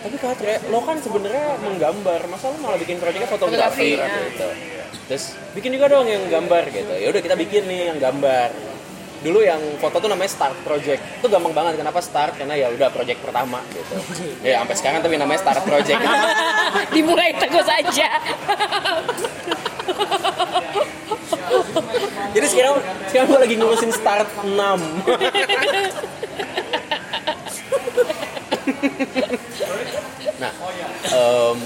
tapi 0.00 0.16
Katre, 0.16 0.64
lo 0.72 0.80
kan 0.80 0.96
sebenarnya 0.96 1.60
menggambar, 1.60 2.24
masa 2.32 2.48
lo 2.48 2.56
malah 2.64 2.80
bikin 2.80 2.96
proyeknya 2.96 3.28
fotografi, 3.28 4.00
Fotografi, 4.00 4.00
ya. 4.00 4.32
gitu. 4.32 4.48
Terus 5.12 5.24
bikin 5.52 5.76
juga 5.76 5.92
dong 5.92 6.08
yang 6.08 6.24
gambar 6.24 6.72
gitu. 6.72 6.94
Ya 6.96 7.12
udah 7.12 7.20
kita 7.20 7.36
bikin 7.36 7.68
nih 7.68 7.92
yang 7.92 8.00
gambar. 8.00 8.48
Dulu 9.20 9.44
yang 9.44 9.60
foto 9.76 10.00
tuh 10.00 10.08
namanya 10.08 10.32
start 10.32 10.56
project. 10.64 11.04
Itu 11.20 11.28
gampang 11.28 11.52
banget 11.52 11.76
kenapa 11.76 12.00
start 12.00 12.40
karena 12.40 12.56
ya 12.56 12.72
udah 12.72 12.88
project 12.88 13.20
pertama 13.20 13.60
gitu. 13.76 14.00
Ya 14.48 14.64
sampai 14.64 14.76
sekarang 14.80 15.04
tapi 15.04 15.20
namanya 15.20 15.44
start 15.44 15.68
project. 15.68 16.00
Dimulai 16.96 17.36
terus 17.36 17.68
aja. 17.68 18.08
Jadi 22.30 22.46
sekarang 22.46 22.78
sekarang 23.10 23.26
gue 23.26 23.40
lagi 23.42 23.54
ngurusin 23.58 23.90
start 23.90 24.28
6. 24.46 24.50
nah, 30.40 30.52
em, 31.10 31.58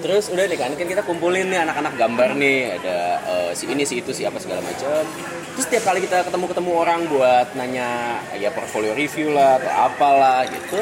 terus 0.00 0.30
udah 0.32 0.44
nih 0.48 0.58
kan 0.58 0.70
kan 0.72 0.88
kita 0.88 1.02
kumpulin 1.04 1.50
nih 1.52 1.62
anak-anak 1.68 1.94
gambar 1.98 2.30
nih 2.38 2.78
ada 2.80 2.98
eh, 3.22 3.50
si 3.56 3.64
ini 3.68 3.84
si 3.84 4.00
itu 4.00 4.12
si 4.16 4.24
apa 4.24 4.40
segala 4.40 4.64
macam. 4.64 5.04
Terus 5.56 5.64
setiap 5.68 5.84
kali 5.92 6.00
kita 6.04 6.24
ketemu-ketemu 6.24 6.70
orang 6.72 7.00
buat 7.08 7.52
nanya 7.56 8.20
ya 8.36 8.52
portfolio 8.52 8.96
review 8.96 9.32
lah 9.36 9.60
atau 9.60 9.72
apalah 9.92 10.48
gitu. 10.48 10.80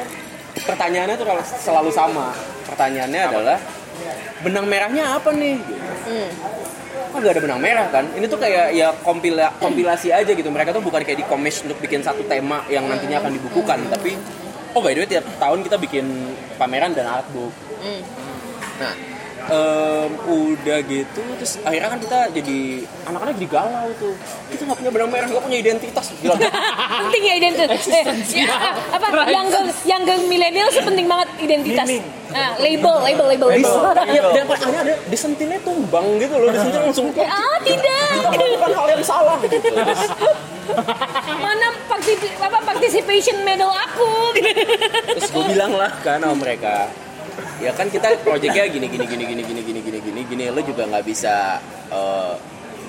Pertanyaannya 0.55 1.19
tuh 1.19 1.27
selalu 1.59 1.91
sama. 1.91 2.31
Pertanyaannya 2.71 3.23
adalah 3.27 3.59
benang 4.45 4.67
merahnya 4.69 5.17
apa 5.17 5.31
nih? 5.33 5.57
Gitu 5.61 5.85
kok 7.15 7.23
gak 7.23 7.39
ada 7.39 7.43
benang 7.47 7.63
merah 7.63 7.87
kan? 7.95 8.11
Ini 8.11 8.27
tuh 8.27 8.43
kayak 8.43 8.75
ya 8.75 8.91
kompila, 9.07 9.55
kompilasi 9.63 10.11
aja 10.11 10.35
gitu. 10.35 10.51
Mereka 10.51 10.75
tuh 10.75 10.83
bukan 10.83 10.99
kayak 11.07 11.23
di 11.23 11.27
komis 11.31 11.63
untuk 11.63 11.79
bikin 11.79 12.03
satu 12.03 12.27
tema 12.27 12.67
yang 12.67 12.91
nantinya 12.91 13.23
akan 13.23 13.39
dibukukan. 13.39 13.79
Tapi 13.87 14.19
oh 14.75 14.83
by 14.83 14.93
the 14.93 15.07
way 15.07 15.09
tiap 15.09 15.23
tahun 15.39 15.63
kita 15.63 15.79
bikin 15.79 16.35
pameran 16.59 16.93
dan 16.93 17.07
artbook 17.07 17.55
nah 18.83 18.91
em, 19.47 20.11
udah 20.25 20.79
gitu 20.83 21.21
terus 21.35 21.61
akhirnya 21.61 21.89
kan 21.89 21.99
kita 21.99 22.19
jadi 22.33 22.59
anak-anak 23.05 23.35
jadi 23.37 23.49
galau 23.51 23.89
tuh 23.95 24.15
kita 24.49 24.63
nggak 24.63 24.79
punya 24.79 24.91
benang 24.91 25.11
merah 25.11 25.27
nggak 25.27 25.43
punya 25.43 25.59
identitas 25.59 26.07
gila 26.15 26.35
penting 27.01 27.23
ya 27.23 27.35
identitas. 27.37 27.83
Eh, 27.87 28.05
ya, 28.37 28.49
apa? 28.91 29.07
Younger, 29.29 29.65
younger 29.85 30.17
millennial 30.25 30.69
sih 30.69 30.81
penting 30.81 31.05
banget 31.05 31.29
identitas. 31.39 31.89
Nah, 32.31 32.59
label, 32.59 32.95
label, 33.01 33.27
label, 33.29 33.49
Dis, 33.53 33.63
label. 33.63 33.95
ya, 34.09 34.23
dan 34.33 34.45
paling 34.45 34.65
aneh 34.65 34.81
ada 34.81 34.95
disentilnya 35.07 35.59
tumbang 35.61 36.07
gitu 36.19 36.35
loh 36.35 36.51
disentil 36.51 36.81
langsung 36.83 37.07
kok 37.11 37.27
Ah, 37.35 37.57
tidak. 37.63 38.11
bukan 38.27 38.71
hal 38.73 38.87
yang 38.91 39.03
salah 39.03 39.37
gitu 39.41 39.59
Mana 41.37 41.67
particip- 41.87 42.39
apa 42.39 42.59
participation 42.65 43.37
medal 43.43 43.69
aku? 43.71 44.33
terus 45.13 45.29
gue 45.31 45.45
bilang 45.47 45.73
lah 45.73 45.93
kan 46.01 46.19
sama 46.19 46.35
mereka 46.35 46.89
ya 47.63 47.71
kan 47.75 47.87
kita 47.91 48.19
proyeknya 48.23 48.67
gini 48.71 48.87
gini 48.87 49.05
gini 49.07 49.25
gini 49.25 49.43
gini 49.43 49.63
gini 49.63 49.81
gini 49.81 49.99
gini 50.01 50.21
gini. 50.27 50.45
Lo 50.51 50.61
juga 50.63 50.87
nggak 50.89 51.05
bisa 51.07 51.59
eh, 51.91 52.35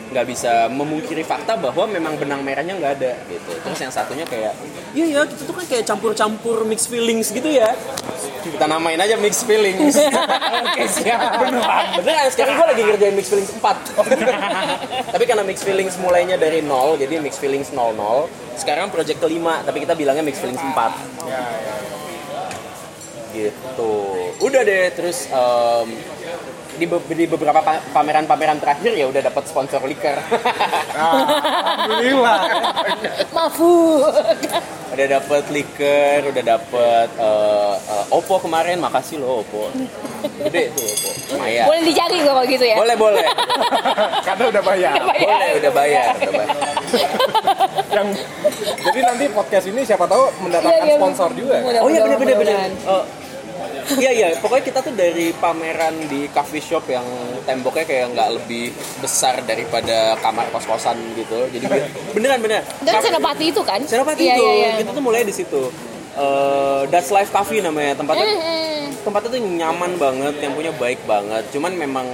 nggak 0.05 0.25
bisa 0.29 0.69
memungkiri 0.69 1.25
fakta 1.25 1.57
bahwa 1.57 1.89
memang 1.89 2.13
benang 2.15 2.45
merahnya 2.45 2.77
nggak 2.77 2.93
ada 3.01 3.13
gitu. 3.27 3.51
Terus 3.61 3.79
yang 3.81 3.93
satunya 3.93 4.25
kayak 4.29 4.53
iya 4.93 5.05
ya 5.09 5.21
kita 5.25 5.41
tuh 5.49 5.55
kan 5.57 5.65
kayak 5.65 5.83
campur-campur 5.89 6.63
mix 6.69 6.85
feelings 6.85 7.33
gitu 7.33 7.49
ya. 7.49 7.73
Kita 8.45 8.69
namain 8.69 9.01
aja 9.01 9.17
mix 9.17 9.41
feelings. 9.41 9.97
Oke 10.69 10.83
siap. 10.85 11.41
Beneran 11.41 11.85
beneran 11.99 12.29
sekarang 12.29 12.53
gue 12.61 12.67
lagi 12.69 12.81
ngerjain 12.85 13.15
mix 13.17 13.27
feelings 13.31 13.51
4 13.57 13.61
tapi 15.13 15.23
karena 15.25 15.43
mix 15.47 15.63
feelings 15.63 15.95
mulainya 15.97 16.35
dari 16.35 16.61
nol 16.61 16.99
jadi 16.99 17.17
mix 17.23 17.39
feelings 17.39 17.71
00 17.71 17.95
sekarang 18.59 18.91
project 18.91 19.19
kelima 19.23 19.63
tapi 19.63 19.81
kita 19.83 19.97
bilangnya 19.97 20.21
mix 20.21 20.37
feelings 20.37 20.61
4 20.61 22.04
gitu 23.35 23.93
udah 24.37 24.61
deh 24.61 24.87
terus 24.91 25.27
em, 25.27 25.87
di, 26.73 26.85
be- 26.85 27.07
di 27.09 27.25
beberapa 27.25 27.59
pa- 27.59 27.83
pameran-pameran 27.89 28.57
terakhir 28.57 28.91
ya 28.93 29.05
udah 29.05 29.21
dapat 29.21 29.43
sponsor 29.45 29.79
liquor 29.81 30.15
Alhamdulillah. 30.93 32.39
Mafu. 33.31 34.03
udah 34.87 35.07
dapet 35.09 35.43
liker 35.49 36.19
udah 36.25 36.43
dapet 36.45 37.07
eh, 37.13 37.75
eh, 37.75 38.05
Oppo 38.09 38.39
kemarin 38.39 38.79
makasih 38.79 39.19
lo 39.19 39.39
Oppo 39.41 39.67
gede 40.41 40.71
tuh 40.71 40.83
Oppo 40.85 41.09
Maya 41.35 41.63
Boleh 41.65 41.83
dicari 41.83 42.17
gua 42.17 42.31
kalau 42.33 42.47
gitu 42.47 42.63
ya. 42.65 42.75
boleh 42.75 42.95
boleh 42.95 43.25
Karena 44.21 44.43
udah 44.47 44.63
bayar. 44.63 44.93
boleh 44.99 45.49
udah 45.57 45.71
bayar 45.73 46.11
udah 46.15 46.31
bayar 46.33 46.63
yang 47.89 48.07
jadi 48.81 48.99
nanti 49.01 49.25
podcast 49.29 49.65
ini 49.65 49.81
siapa 49.81 50.05
tahu 50.05 50.23
mendatangkan 50.41 50.75
Iya, 50.77 50.85
iya. 50.85 50.97
sponsor 50.97 51.29
juga. 51.33 51.55
kan? 51.57 51.79
Oh 51.79 51.89
iya. 51.89 52.01
Mudah-mudahan. 52.05 52.71
Eh, 52.71 53.03
Iya 53.95 54.11
iya, 54.11 54.27
pokoknya 54.41 54.63
kita 54.65 54.79
tuh 54.81 54.93
dari 54.93 55.29
pameran 55.37 55.95
di 56.09 56.25
coffee 56.33 56.63
shop 56.63 56.89
yang 56.89 57.05
temboknya 57.45 57.85
kayak 57.85 58.05
nggak 58.17 58.29
lebih 58.41 58.73
besar 58.99 59.39
daripada 59.45 60.17
kamar 60.19 60.49
kos-kosan 60.49 60.97
gitu. 61.13 61.45
Jadi 61.53 61.65
beneran 62.15 62.41
beneran. 62.41 62.63
Dan 62.81 62.97
Senopati 63.01 63.45
itu 63.53 63.61
kan? 63.61 63.79
Senopati 63.85 64.25
Iya, 64.25 64.35
itu, 64.35 64.43
iya, 64.43 64.53
iya. 64.55 64.71
kita 64.81 64.91
tuh 64.93 65.03
mulai 65.03 65.21
di 65.21 65.33
situ. 65.33 65.69
That's 66.89 67.11
Life 67.11 67.29
Coffee 67.29 67.59
namanya 67.59 67.99
tempatnya. 67.99 68.25
Tempatnya 69.03 69.29
tuh 69.35 69.41
nyaman 69.43 69.91
banget, 69.99 70.35
yang 70.41 70.53
punya 70.55 70.71
baik 70.73 71.03
banget. 71.05 71.43
Cuman 71.51 71.75
memang 71.75 72.07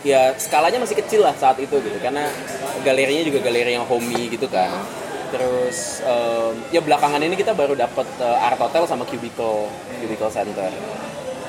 ya 0.00 0.32
skalanya 0.40 0.80
masih 0.80 0.96
kecil 0.96 1.20
lah 1.24 1.36
saat 1.36 1.60
itu 1.60 1.76
gitu 1.76 1.98
karena 2.00 2.24
galerinya 2.84 3.20
juga 3.20 3.44
galeri 3.44 3.76
yang 3.76 3.84
homey 3.84 4.28
gitu 4.32 4.48
kan. 4.48 4.68
Terus 5.30 6.02
em, 6.02 6.54
ya 6.74 6.80
belakangan 6.82 7.22
ini 7.22 7.38
kita 7.38 7.54
baru 7.54 7.78
dapat 7.78 8.06
eh, 8.18 8.46
art 8.46 8.58
hotel 8.58 8.84
sama 8.90 9.06
cubicle 9.06 9.70
cubicle 10.02 10.30
center. 10.30 10.70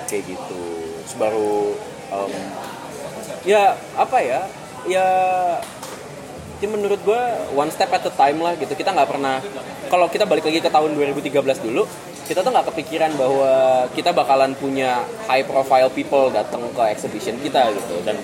Kayak 0.05 0.37
gitu. 0.37 0.63
Terus 1.05 1.15
baru 1.17 1.73
em, 2.13 2.33
ya 3.41 3.73
apa 3.97 4.17
ya 4.21 4.45
ya 4.85 5.07
ya 6.61 6.67
menurut 6.69 7.01
gue 7.01 7.21
one 7.57 7.73
step 7.73 7.89
at 7.89 8.05
a 8.05 8.13
time 8.13 8.39
lah 8.45 8.53
gitu. 8.55 8.73
Kita 8.77 8.93
nggak 8.93 9.09
pernah 9.09 9.41
kalau 9.89 10.05
kita 10.07 10.29
balik 10.29 10.45
lagi 10.45 10.61
ke 10.61 10.69
tahun 10.69 10.93
2013 10.93 11.65
dulu 11.65 11.83
kita 12.31 12.47
tuh 12.47 12.53
nggak 12.53 12.71
kepikiran 12.71 13.11
bahwa 13.19 13.51
kita 13.91 14.15
bakalan 14.15 14.55
punya 14.55 15.03
high 15.27 15.43
profile 15.43 15.91
people 15.91 16.31
datang 16.31 16.63
ke 16.71 16.83
exhibition 16.93 17.35
kita 17.41 17.73
gitu. 17.75 17.97
Dan 18.05 18.15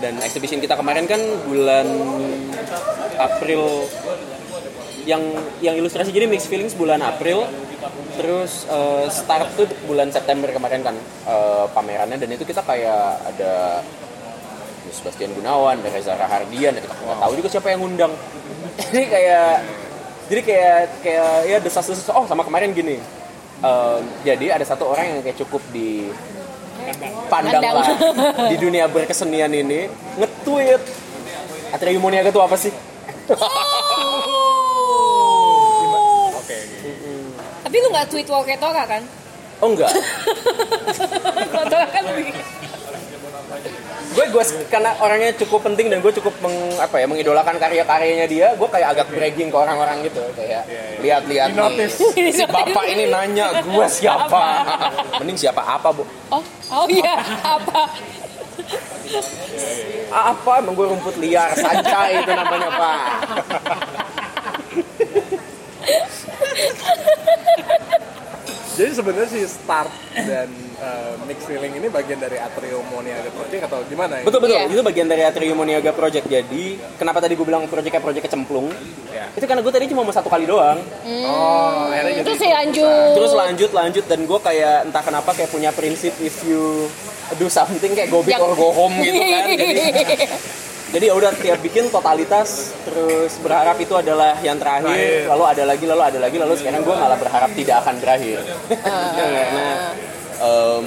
dan 0.00 0.14
exhibition 0.20 0.60
kita 0.60 0.76
kemarin 0.76 1.08
kan 1.08 1.20
bulan 1.48 1.88
April 3.20 3.84
yang 5.08 5.22
yang 5.64 5.74
ilustrasi 5.76 6.12
jadi 6.12 6.26
mixed 6.28 6.48
feelings 6.48 6.76
bulan 6.76 7.00
April 7.00 7.46
terus 8.18 8.68
eh, 8.68 9.06
start 9.08 9.56
tuh 9.56 9.68
bulan 9.88 10.12
September 10.12 10.52
kemarin 10.52 10.84
kan 10.84 10.96
eh, 11.28 11.64
pamerannya 11.72 12.20
dan 12.20 12.28
itu 12.32 12.44
kita 12.44 12.60
kayak 12.64 13.20
ada 13.24 13.80
Sebastian 14.90 15.30
Gunawan, 15.38 15.78
ada 15.78 15.90
Reza 15.94 16.18
Rahardian, 16.18 16.74
dan 16.74 16.82
kita 16.82 16.94
nggak 16.98 17.20
tahu 17.22 17.32
juga 17.38 17.48
siapa 17.48 17.70
yang 17.70 17.80
ngundang. 17.86 18.10
jadi 18.90 19.06
kayak 19.06 19.62
jadi 20.26 20.40
kayak 20.42 20.78
kayak 21.02 21.30
ya 21.46 21.58
desas-desus 21.62 22.10
oh 22.10 22.26
sama 22.26 22.42
kemarin 22.42 22.74
gini. 22.74 22.98
Em, 23.60 24.02
jadi 24.26 24.58
ada 24.58 24.64
satu 24.66 24.90
orang 24.90 25.06
yang 25.06 25.18
kayak 25.22 25.38
cukup 25.46 25.62
di 25.70 26.10
pandang 27.28 27.62
Pandang. 27.62 27.76
lah 27.76 27.86
di 28.50 28.56
dunia 28.56 28.88
berkesenian 28.88 29.52
ini 29.52 29.86
nge-tweet 30.18 30.82
Moniaga 32.00 32.34
itu 32.34 32.40
apa 32.42 32.56
sih? 32.58 32.72
Oke. 36.40 36.58
Tapi 37.70 37.78
lu 37.78 37.88
nggak 37.88 38.10
tweet 38.10 38.26
Woketora 38.26 38.82
kan? 38.82 38.98
Oh 39.62 39.70
enggak. 39.70 39.94
Woketora 41.54 41.86
kan 41.86 42.02
lebih- 42.04 42.34
gue 44.10 44.26
gue 44.26 44.42
karena 44.66 44.90
orangnya 44.98 45.30
cukup 45.36 45.62
penting 45.62 45.86
dan 45.86 46.02
gue 46.02 46.10
cukup 46.12 46.34
meng, 46.40 46.50
apa 46.76 46.98
ya 46.98 47.06
mengidolakan 47.06 47.54
karya-karyanya 47.56 48.26
dia 48.26 48.58
gue 48.58 48.66
kayak 48.66 48.90
agak 48.90 49.06
bragging 49.08 49.46
ke 49.46 49.56
orang-orang 49.56 50.02
gitu 50.02 50.18
kayak 50.34 50.66
lihat-lihat 50.98 51.54
nih 51.54 51.54
Di-notice. 51.54 51.94
si 52.34 52.42
bapak 52.42 52.90
ini 52.90 53.06
nanya 53.06 53.62
gue 53.62 53.86
siapa 53.86 54.66
mending 55.22 55.38
siapa 55.38 55.62
apa 55.62 55.94
bu 55.94 56.02
Oh, 56.26 56.42
oh 56.72 56.86
iya, 56.90 57.22
apa? 57.40 57.86
apa 60.10 60.52
emang 60.58 60.74
gue 60.74 60.86
rumput 60.90 61.14
liar 61.16 61.54
sancai 61.54 62.18
itu 62.18 62.32
namanya 62.34 62.70
pak 62.72 62.98
Jadi 68.70 68.96
sebenarnya 68.96 69.28
si 69.28 69.44
start 69.44 69.92
dan 70.16 70.48
uh, 70.80 71.12
mix 71.22 71.44
feeling 71.44 71.68
ini 71.74 71.86
bagian 71.86 72.16
dari 72.16 72.40
Atrium 72.40 72.80
Moniaga 72.86 73.28
Project 73.28 73.62
atau 73.62 73.84
gimana 73.84 74.16
ya? 74.16 74.24
betul 74.24 74.40
betul 74.40 74.56
Iya. 74.56 74.72
itu 74.72 74.80
bagian 74.80 75.04
dari 75.04 75.22
Atrium 75.22 75.52
Moniaga 75.54 75.92
Project 75.92 76.24
jadi 76.24 76.64
kenapa 76.96 77.20
tadi 77.20 77.36
gue 77.36 77.44
bilang 77.44 77.66
proyeknya 77.66 78.00
proyek 78.00 78.24
kecemplung 78.24 78.72
Ya. 79.10 79.28
itu 79.30 79.44
karena 79.44 79.60
gue 79.60 79.68
tadi 79.68 79.84
cuma 79.86 80.00
mau 80.00 80.14
satu 80.14 80.32
kali 80.32 80.48
doang 80.48 80.80
Oh, 81.20 81.92
akhirnya 81.92 82.12
jadi 82.14 82.24
Itu 82.24 82.32
sih 82.34 82.48
lanjut. 82.48 83.10
terus 83.12 83.32
lanjut 83.34 83.70
lanjut 83.70 84.04
dan 84.06 84.20
gue 84.22 84.38
kayak 84.40 84.88
entah 84.88 85.02
kenapa 85.02 85.30
kayak 85.30 85.50
punya 85.50 85.70
prinsip 85.70 86.16
if 86.18 86.40
you 86.40 86.88
do 87.36 87.46
something 87.46 87.92
kayak 87.92 88.08
go 88.08 88.22
big 88.22 88.32
Yang- 88.32 88.46
or 88.46 88.52
go 88.54 88.68
home 88.72 88.96
gitu 88.96 89.12
kan 89.12 89.44
jadi 89.60 89.84
jadi 90.90 91.04
ya 91.06 91.14
udah 91.14 91.30
tiap 91.32 91.58
bikin 91.60 91.86
totalitas 91.86 92.74
terus 92.82 93.38
berharap 93.38 93.76
itu 93.76 93.94
adalah 93.94 94.34
yang 94.38 94.56
terakhir 94.56 94.90
Terakhir. 94.90 95.26
lalu 95.28 95.44
ada 95.46 95.62
lagi 95.64 95.84
lalu 95.84 96.02
ada 96.04 96.18
lagi 96.18 96.36
lalu 96.36 96.54
sekarang 96.56 96.82
gue 96.82 96.92
malah 96.92 97.14
berharap 97.14 97.50
tidak 97.52 97.76
akan 97.80 97.94
berakhir. 97.96 98.38
Karena 99.16 99.68
em, 100.36 100.84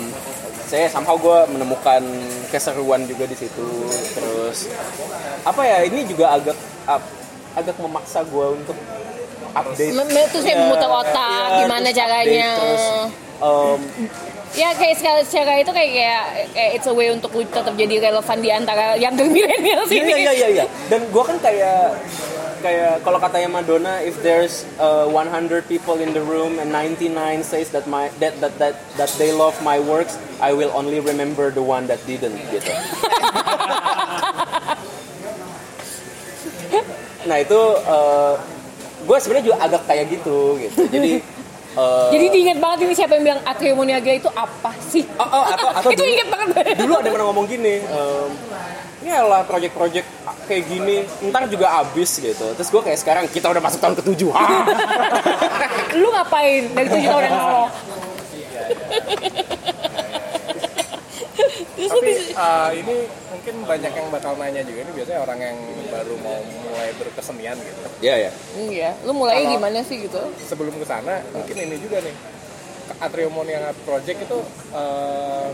saya 0.63 0.85
somehow 0.87 1.15
gue 1.15 1.37
menemukan 1.49 2.03
keseruan 2.47 3.05
juga 3.05 3.23
di 3.23 3.37
situ. 3.37 3.67
Terus 4.11 4.67
apa 5.41 5.61
ya 5.61 5.77
ini 5.83 6.03
juga 6.03 6.33
agak 6.33 6.57
ap- 6.83 7.13
agak 7.53 7.75
memaksa 7.77 8.23
gue 8.23 8.47
untuk 8.55 8.75
update 9.53 9.93
terus 10.27 10.43
kayak 10.43 10.51
Ya, 10.51 10.63
memutar 10.63 10.89
otak, 10.89 11.29
ya, 11.29 11.57
gimana 11.61 11.85
terus 11.85 11.95
caranya. 11.95 12.49
update, 12.49 12.59
terus 12.59 12.85
em, 13.39 13.79
Ya 14.53 14.69
kayak 14.77 15.01
secara, 15.01 15.19
secara 15.25 15.57
itu 15.57 15.73
kayak, 15.73 15.91
kayak 15.97 16.23
kayak 16.53 16.71
it's 16.77 16.85
a 16.85 16.93
way 16.93 17.09
untuk 17.09 17.33
lu 17.33 17.41
tetap 17.49 17.73
jadi 17.73 17.97
relevan 17.97 18.37
di 18.37 18.53
antara 18.53 18.93
yang 19.01 19.17
milenial 19.33 19.81
sini. 19.89 20.13
iya 20.13 20.17
iya 20.29 20.33
iya 20.33 20.47
iya. 20.61 20.65
Dan 20.93 21.09
gua 21.09 21.25
kan 21.25 21.41
kayak 21.41 21.97
kayak 22.61 23.01
kalau 23.01 23.17
katanya 23.17 23.49
Madonna 23.49 23.99
if 24.05 24.13
there's 24.21 24.69
uh, 24.77 25.09
100 25.09 25.65
people 25.65 25.97
in 25.97 26.13
the 26.13 26.21
room 26.21 26.61
and 26.61 26.69
99 26.69 27.09
says 27.41 27.73
that 27.73 27.89
my 27.89 28.13
that 28.21 28.37
that 28.45 28.53
that 28.61 28.77
that 28.95 29.09
they 29.17 29.33
love 29.33 29.57
my 29.65 29.81
works, 29.81 30.21
I 30.37 30.53
will 30.53 30.69
only 30.77 31.01
remember 31.01 31.49
the 31.49 31.65
one 31.65 31.89
that 31.89 31.97
didn't 32.05 32.37
gitu. 32.53 32.69
nah 37.27 37.39
itu 37.41 37.59
uh, 37.89 38.37
gue 39.01 39.17
sebenarnya 39.17 39.45
juga 39.49 39.57
agak 39.65 39.81
kayak 39.89 40.05
gitu 40.13 40.61
gitu. 40.61 40.81
Jadi 40.93 41.11
uh, 41.77 42.09
Jadi 42.13 42.25
diinget 42.29 42.57
banget 42.61 42.89
ini 42.89 42.93
siapa 42.93 43.17
yang 43.17 43.23
bilang 43.23 43.41
Atrium 43.45 43.77
Moniaga 43.79 44.11
itu 44.13 44.29
apa 44.33 44.71
sih? 44.81 45.03
Oh, 45.17 45.25
oh, 45.25 45.43
atau, 45.47 45.67
atau 45.73 45.89
itu 45.91 46.03
dulu, 46.03 46.13
inget 46.13 46.27
banget. 46.29 46.65
dulu 46.77 46.93
ada 46.97 47.05
yang 47.07 47.15
pernah 47.15 47.27
ngomong 47.31 47.45
gini 47.49 47.75
ya 49.03 49.19
lah 49.27 49.43
project-project 49.43 50.07
kayak 50.47 50.63
gini 50.67 51.03
ntar 51.29 51.43
juga 51.51 51.83
abis 51.83 52.23
gitu 52.23 52.55
terus 52.55 52.71
gue 52.71 52.81
kayak 52.81 52.99
sekarang 52.99 53.25
kita 53.27 53.51
udah 53.51 53.61
masuk 53.61 53.79
tahun 53.83 53.95
ketujuh. 53.99 54.31
Lu 56.01 56.07
ngapain 56.15 56.71
dari 56.71 56.87
tujuh 56.87 57.07
tahun 57.11 57.23
yang 57.27 57.35
lalu? 57.37 57.63
Tapi 61.89 62.05
bisa 62.05 62.33
uh, 62.33 62.71
ini 62.71 62.95
mungkin 63.29 63.55
banyak 63.63 63.91
yang 63.91 64.07
bakal 64.07 64.33
nanya 64.35 64.61
juga 64.61 64.79
ini 64.83 64.91
biasanya 64.93 65.19
orang 65.21 65.39
yang 65.39 65.57
baru 65.89 66.15
mau 66.19 66.37
mulai 66.39 66.89
berkesenian 66.95 67.57
gitu. 67.57 67.81
ya 67.99 68.15
ya 68.19 68.31
Iya, 68.55 68.89
lu 69.03 69.11
mulainya 69.11 69.47
Kalau- 69.47 69.55
gimana 69.57 69.79
sih 69.81 69.97
gitu? 70.03 70.21
Sebelum 70.43 70.75
ke 70.75 70.85
sana 70.85 71.23
mungkin 71.31 71.55
ini 71.55 71.75
juga 71.77 71.99
nih. 71.99 72.15
Atrium 72.99 73.31
Moniaga 73.31 73.71
Project 73.83 74.27
itu 74.27 74.37
uh, 74.71 75.47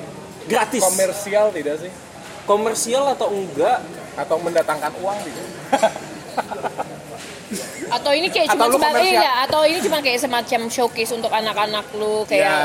gratis 0.46 0.82
komersial 0.82 1.54
tidak 1.54 1.78
sih? 1.80 1.92
komersial 2.44 3.06
atau 3.06 3.30
enggak 3.30 3.78
Atau 4.18 4.42
mendatangkan 4.42 4.90
uang 5.00 5.18
gitu? 5.24 5.42
Atau 7.90 8.12
ini 8.12 8.28
kayak 8.28 8.48
Atau 8.48 8.56
cuma 8.56 8.66
sebagai 8.72 9.02
komersial? 9.02 9.20
iya, 9.20 9.32
atau 9.44 9.62
ini 9.64 9.80
cuma 9.80 9.98
kayak 10.00 10.20
semacam 10.20 10.62
showcase 10.68 11.12
untuk 11.12 11.32
anak-anak 11.32 11.86
lu 11.94 12.24
kayak 12.24 12.46
Ya. 12.46 12.58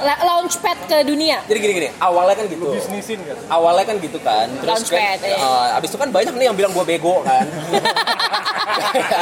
la- 0.00 0.20
launchpad 0.24 0.78
ke 0.86 0.98
dunia. 1.02 1.38
jadi 1.44 1.58
gini 1.58 1.72
gini 1.76 1.88
awalnya 1.98 2.34
kan 2.34 2.46
gitu 2.46 2.62
Lu 2.62 2.72
bisnisin 2.72 3.18
kan? 3.22 3.36
awalnya 3.48 3.84
kan 3.84 3.96
gitu 3.98 4.18
kan 4.18 4.46
terus 4.52 4.86
kan 4.86 4.98
Launchpad, 5.00 5.18
ya. 5.20 5.36
eh, 5.36 5.76
abis 5.76 5.88
itu 5.88 5.98
kan 5.98 6.08
banyak 6.08 6.32
nih 6.32 6.46
yang 6.46 6.56
bilang 6.56 6.72
gue 6.72 6.84
bego 6.84 7.22
kan 7.22 7.44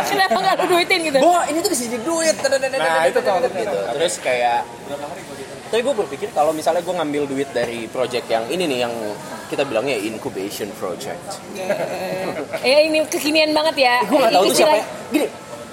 Kenapa 0.08 0.38
nggak 0.38 0.54
lu 0.58 0.66
duitin 0.70 1.00
gitu? 1.04 1.18
Wah 1.20 1.44
ini 1.44 1.58
tuh 1.60 1.68
bisa 1.68 1.84
jadi 1.84 2.00
duit 2.00 2.36
Nah, 2.78 3.04
itu 3.04 3.18
tuh 3.18 3.34
gitu. 3.52 3.78
terus 3.92 4.14
kayak 4.18 4.64
tapi 5.68 5.80
gue 5.80 5.94
berpikir 5.94 6.28
kalau 6.30 6.50
misalnya 6.50 6.80
gue 6.80 6.94
ngambil 6.94 7.22
duit 7.26 7.48
dari 7.50 7.84
project 7.86 8.26
yang 8.26 8.44
ini 8.46 8.64
nih 8.64 8.78
yang 8.80 8.94
kita 9.46 9.62
bilangnya 9.62 9.96
incubation 9.96 10.68
project 10.74 11.20
Ya 12.62 12.78
ini 12.86 13.00
kekinian 13.04 13.52
banget 13.52 13.76
ya. 13.78 13.94
gue 14.02 14.16
nggak 14.16 14.32
tahu 14.32 14.44
tuh 14.46 14.56
siapa 14.56 14.76
yang- 14.76 14.90
gini 15.08 15.26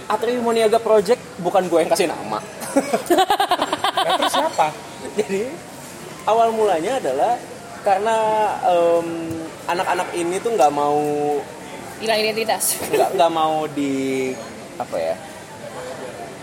Atri 0.05 0.37
Moniaga 0.37 0.77
Project 0.77 1.17
bukan 1.39 1.65
gue 1.65 1.79
yang 1.79 1.89
kasih 1.89 2.07
nama 2.07 2.39
Nah, 3.97 4.21
terus 4.21 4.33
siapa? 4.33 4.69
jadi 5.15 5.49
awal 6.25 6.51
mulanya 6.51 6.99
adalah 6.99 7.33
karena 7.81 8.15
em, 8.63 9.07
anak-anak 9.65 10.13
ini 10.13 10.37
tuh 10.37 10.53
nggak 10.53 10.69
mau 10.69 10.99
hilang 11.97 12.19
identitas. 12.19 12.77
nggak 12.85 13.09
nggak 13.13 13.31
mau 13.31 13.65
di 13.65 14.29
apa 14.75 14.97
ya 14.99 15.15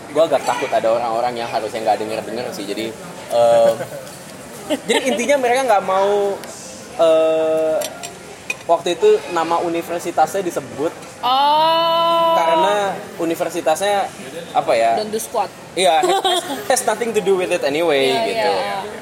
gue 0.09 0.23
agak 0.23 0.43
takut 0.43 0.67
ada 0.67 0.91
orang-orang 0.91 1.33
yang 1.35 1.47
harusnya 1.47 1.79
nggak 1.81 1.97
denger 1.99 2.19
denger 2.21 2.45
sih 2.51 2.65
jadi 2.65 2.91
eh, 3.33 3.71
jadi 4.85 5.01
intinya 5.09 5.35
mereka 5.39 5.61
nggak 5.65 5.83
mau 5.83 6.37
eh, 6.95 7.77
waktu 8.63 8.95
itu 8.95 9.09
nama 9.31 9.59
universitasnya 9.59 10.41
disebut 10.41 10.93
Oh. 11.23 12.35
karena 12.35 12.91
universitasnya 13.15 14.11
apa 14.51 14.71
ya 14.75 14.99
Don't 14.99 15.07
do 15.07 15.15
squat. 15.15 15.47
iya 15.71 16.03
has, 16.03 16.43
has 16.67 16.81
nothing 16.83 17.15
to 17.15 17.23
do 17.23 17.39
with 17.39 17.47
it 17.47 17.63
anyway 17.63 18.11
Iya, 18.11 18.27
gitu. 18.27 18.51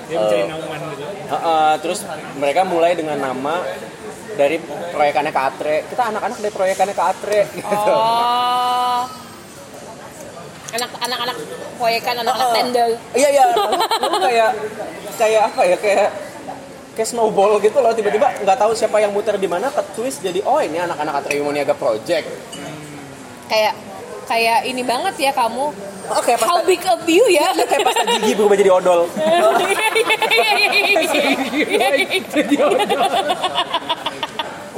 Dia 0.05 0.17
mencari 0.21 0.43
nauman 0.45 0.79
gitu. 0.93 1.03
Heeh, 1.09 1.71
terus 1.81 2.05
mereka 2.37 2.61
mulai 2.61 2.93
dengan 2.93 3.17
nama 3.17 3.65
dari 4.31 4.61
proyekannya 4.93 5.33
Katre. 5.33 5.89
Kita 5.89 6.13
anak-anak 6.13 6.37
dari 6.37 6.53
proyekannya 6.53 6.93
Katre 6.93 7.41
gitu. 7.57 7.89
Oh. 7.89 9.01
Anak 10.71 10.89
anak-anak 11.03 11.35
proyekan 11.75 12.15
anak-anak 12.23 12.47
Heeh. 12.47 12.55
tenda. 12.63 12.83
Iya 13.11 13.29
iya, 13.31 13.43
lalu, 13.51 13.75
lalu 13.75 14.17
kayak 14.27 14.51
kayak 15.19 15.41
apa 15.51 15.61
ya 15.67 15.77
kayak 15.77 16.07
kayak 16.95 17.07
snowball 17.07 17.59
gitu 17.59 17.79
loh 17.79 17.93
tiba-tiba 17.95 18.27
nggak 18.43 18.57
tahu 18.59 18.75
siapa 18.75 18.99
yang 18.99 19.11
muter 19.15 19.37
di 19.39 19.47
mana 19.47 19.71
ke 19.71 19.81
twist 19.95 20.23
jadi 20.23 20.43
oh 20.43 20.59
ini 20.63 20.79
anak-anak 20.79 21.15
Atreyu 21.23 21.43
Moniaga 21.43 21.73
Project. 21.75 22.27
Kayak 23.51 23.75
kayak 24.27 24.59
ini 24.63 24.83
banget 24.83 25.15
ya 25.19 25.31
kamu. 25.35 25.65
Oh, 26.11 26.21
kayak 26.23 26.39
How 26.43 26.59
big 26.67 26.83
of 26.87 27.07
you 27.07 27.23
ya? 27.31 27.53
kayak 27.55 27.87
pasta 27.87 28.03
gigi 28.19 28.35
berubah 28.35 28.55
jadi 28.59 28.71
odol. 28.71 29.07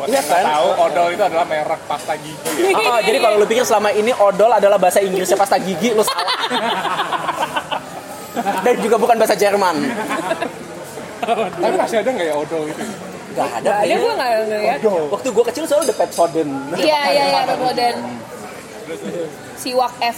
Buat 0.03 0.19
Iya 0.19 0.21
kan? 0.27 0.43
tahu, 0.43 0.67
odol 0.83 1.07
itu 1.15 1.23
adalah 1.23 1.45
merek 1.47 1.81
pasta 1.87 2.13
gigi. 2.19 2.35
Ah, 2.75 2.99
ah, 2.99 2.99
jadi 2.99 3.17
kalau 3.23 3.39
lu 3.39 3.47
pikir 3.47 3.63
selama 3.63 3.87
ini 3.95 4.11
odol 4.11 4.51
adalah 4.51 4.75
bahasa 4.75 4.99
Inggrisnya 4.99 5.39
pasta 5.39 5.55
gigi, 5.55 5.95
lu 5.95 6.03
salah. 6.03 6.27
Dan 8.67 8.75
juga 8.83 8.99
bukan 8.99 9.15
bahasa 9.15 9.39
Jerman. 9.39 9.79
Tapi 11.55 11.75
masih 11.79 12.03
ada 12.03 12.09
nggak 12.11 12.27
ya 12.27 12.35
odol 12.35 12.67
itu? 12.67 12.83
Gak 13.31 13.47
ada. 13.47 13.63
Ada 13.63 13.71
kayaknya. 13.79 13.95
gue 13.95 14.11
nggak 14.11 14.31
ngeliat. 14.43 14.79
Waktu 15.07 15.27
gua 15.31 15.45
kecil 15.47 15.63
selalu 15.63 15.83
ada 15.87 15.95
Pepsodent. 15.95 16.51
Iya 16.75 17.01
iya 17.15 17.23
iya 17.31 17.71
dan 17.71 17.95
Siwak 19.55 19.93
F. 19.99 20.17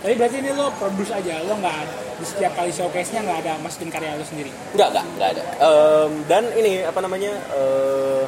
Tapi 0.00 0.14
berarti 0.16 0.36
ini 0.38 0.50
lo 0.50 0.72
produce 0.74 1.12
aja, 1.12 1.44
lo 1.44 1.54
nggak 1.54 1.76
di 2.16 2.24
setiap 2.24 2.52
kali 2.54 2.70
showcase-nya 2.70 3.20
nggak 3.20 3.38
ada 3.38 3.52
masukin 3.60 3.88
karya 3.88 4.14
lo 4.14 4.24
sendiri. 4.24 4.48
Enggak, 4.72 4.88
enggak, 4.90 5.04
enggak 5.10 5.28
ada. 5.30 5.42
Em, 5.58 6.10
dan 6.24 6.42
ini 6.54 6.72
apa 6.82 6.98
namanya? 6.98 7.32
eh, 7.52 8.24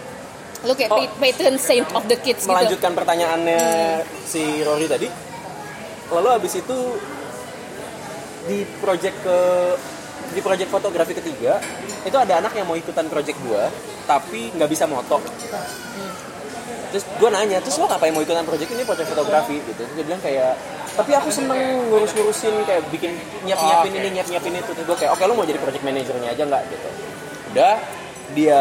Lu 0.63 0.73
kayak 0.73 0.91
Oh. 0.91 0.99
pa- 1.01 1.17
patron 1.19 1.57
saint 1.57 1.89
of 1.91 2.07
the 2.07 2.15
kids 2.17 2.45
gitu. 2.45 2.53
melanjutkan 2.53 2.93
pertanyaannya 2.93 3.63
si 4.23 4.63
Rory 4.63 4.87
tadi. 4.87 5.09
Lalu 6.09 6.29
habis 6.31 6.55
itu 6.55 6.79
di 8.43 8.63
project 8.79 9.17
ke 9.19 9.39
di 10.31 10.41
project 10.41 10.69
fotografi 10.69 11.13
ketiga 11.13 11.59
itu 12.03 12.17
ada 12.17 12.39
anak 12.39 12.53
yang 12.53 12.65
mau 12.65 12.75
ikutan 12.75 13.05
project 13.05 13.37
gua 13.41 13.69
tapi 14.05 14.51
nggak 14.51 14.67
bisa 14.67 14.85
moto 14.85 15.21
terus 16.93 17.09
gue 17.09 17.29
nanya 17.29 17.59
terus 17.59 17.75
lo 17.75 17.87
ngapain 17.87 18.13
mau 18.13 18.21
ikutan 18.21 18.45
project 18.45 18.71
ini 18.71 18.83
project 18.83 19.09
fotografi 19.09 19.57
gitu 19.59 19.81
terus 19.81 19.93
dia 19.93 20.05
bilang 20.05 20.21
kayak 20.21 20.53
tapi 20.93 21.11
aku 21.11 21.29
seneng 21.29 21.57
ngurus-ngurusin 21.89 22.53
kayak 22.63 22.85
bikin 22.89 23.17
nyiap-nyiapin 23.43 23.89
Oh, 23.89 23.97
oke. 23.97 23.99
ini 23.99 24.09
nyiap-nyiapin 24.13 24.53
itu 24.55 24.71
terus 24.71 24.85
gue 24.85 24.97
kayak 24.99 25.11
oke 25.11 25.23
lo 25.23 25.33
mau 25.33 25.43
jadi 25.43 25.57
project 25.57 25.81
manajernya 25.83 26.29
aja 26.29 26.43
nggak 26.45 26.63
gitu 26.69 26.89
udah 27.51 27.75
dia 28.33 28.61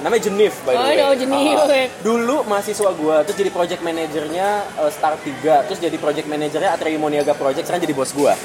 namanya 0.00 0.22
Jenif 0.22 0.60
by 0.60 0.72
the 0.72 0.76
Oh, 0.76 0.84
way 0.84 0.96
no, 0.98 1.08
Jenif. 1.12 1.56
Ah, 1.56 1.88
dulu 2.02 2.44
mahasiswa 2.44 2.90
gue 2.90 3.16
terus 3.24 3.36
jadi 3.38 3.48
project 3.48 3.80
manajernya 3.80 4.48
uh, 4.76 4.90
Star 4.90 5.16
3 5.16 5.32
terus 5.64 5.78
jadi 5.78 5.96
project 5.96 6.26
manajernya 6.26 6.68
Atreyu 6.70 6.96
Moniaga 6.96 7.32
Project 7.32 7.64
sekarang 7.64 7.80
jadi 7.80 7.92
bos 7.92 8.12
gue 8.12 8.28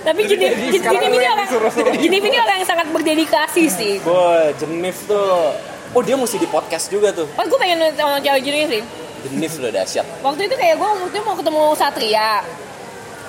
Tapi 0.00 0.20
Jenif 0.24 0.52
Jenif 0.72 0.96
ini 0.98 1.18
orang. 1.20 1.48
Jenif 1.94 2.22
ini 2.24 2.36
orang 2.36 2.56
yang 2.56 2.68
sangat 2.68 2.88
berdedikasi 2.88 3.68
sih. 3.68 3.94
Boy, 4.00 4.56
Jenif 4.56 4.96
tuh 5.04 5.52
oh 5.90 6.00
dia 6.00 6.14
mesti 6.14 6.36
di 6.36 6.46
podcast 6.46 6.86
juga 6.86 7.10
tuh 7.10 7.26
Oh, 7.30 7.44
gue 7.44 7.58
pengen 7.58 7.78
sama 7.92 8.18
cewek 8.18 8.40
Jenif 8.40 8.68
sih. 8.68 8.82
Jenif 9.22 9.52
udah 9.54 9.72
dahsyat 9.74 10.06
Waktu 10.20 10.40
itu 10.44 10.54
kayak 10.54 10.74
gue 10.76 10.86
waktu 10.86 11.06
itu 11.08 11.20
mau 11.20 11.34
ketemu 11.34 11.62
Satria. 11.74 12.32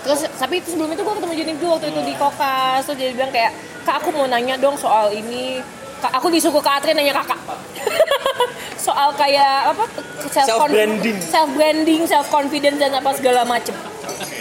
Terus 0.01 0.19
tapi 0.33 0.57
itu 0.57 0.67
sebelum 0.69 0.89
itu 0.89 1.01
gue 1.01 1.15
ketemu 1.15 1.33
Jenif 1.35 1.55
dulu 1.57 1.69
waktu 1.75 1.87
itu 1.89 2.01
di 2.01 2.13
Kokas. 2.13 2.81
Terus 2.83 2.97
dia 2.97 3.09
bilang 3.11 3.29
kayak, 3.29 3.51
"Kak, 3.81 3.95
aku 3.97 4.09
mau 4.09 4.25
nanya 4.25 4.55
dong 4.55 4.73
soal 4.73 5.11
ini." 5.11 5.61
Kak, 5.99 6.17
aku 6.17 6.29
disuruh 6.29 6.57
Kak 6.57 6.81
Atri 6.81 6.93
nanya 6.93 7.13
kakak. 7.13 7.37
soal 8.85 9.13
kayak 9.13 9.69
apa 9.69 9.85
Self-branding. 10.25 11.17
self 11.21 11.49
branding, 11.53 12.01
self 12.05 12.25
confidence 12.27 12.77
dan 12.77 12.89
apa 12.91 13.13
segala 13.13 13.43
macem. 13.43 13.75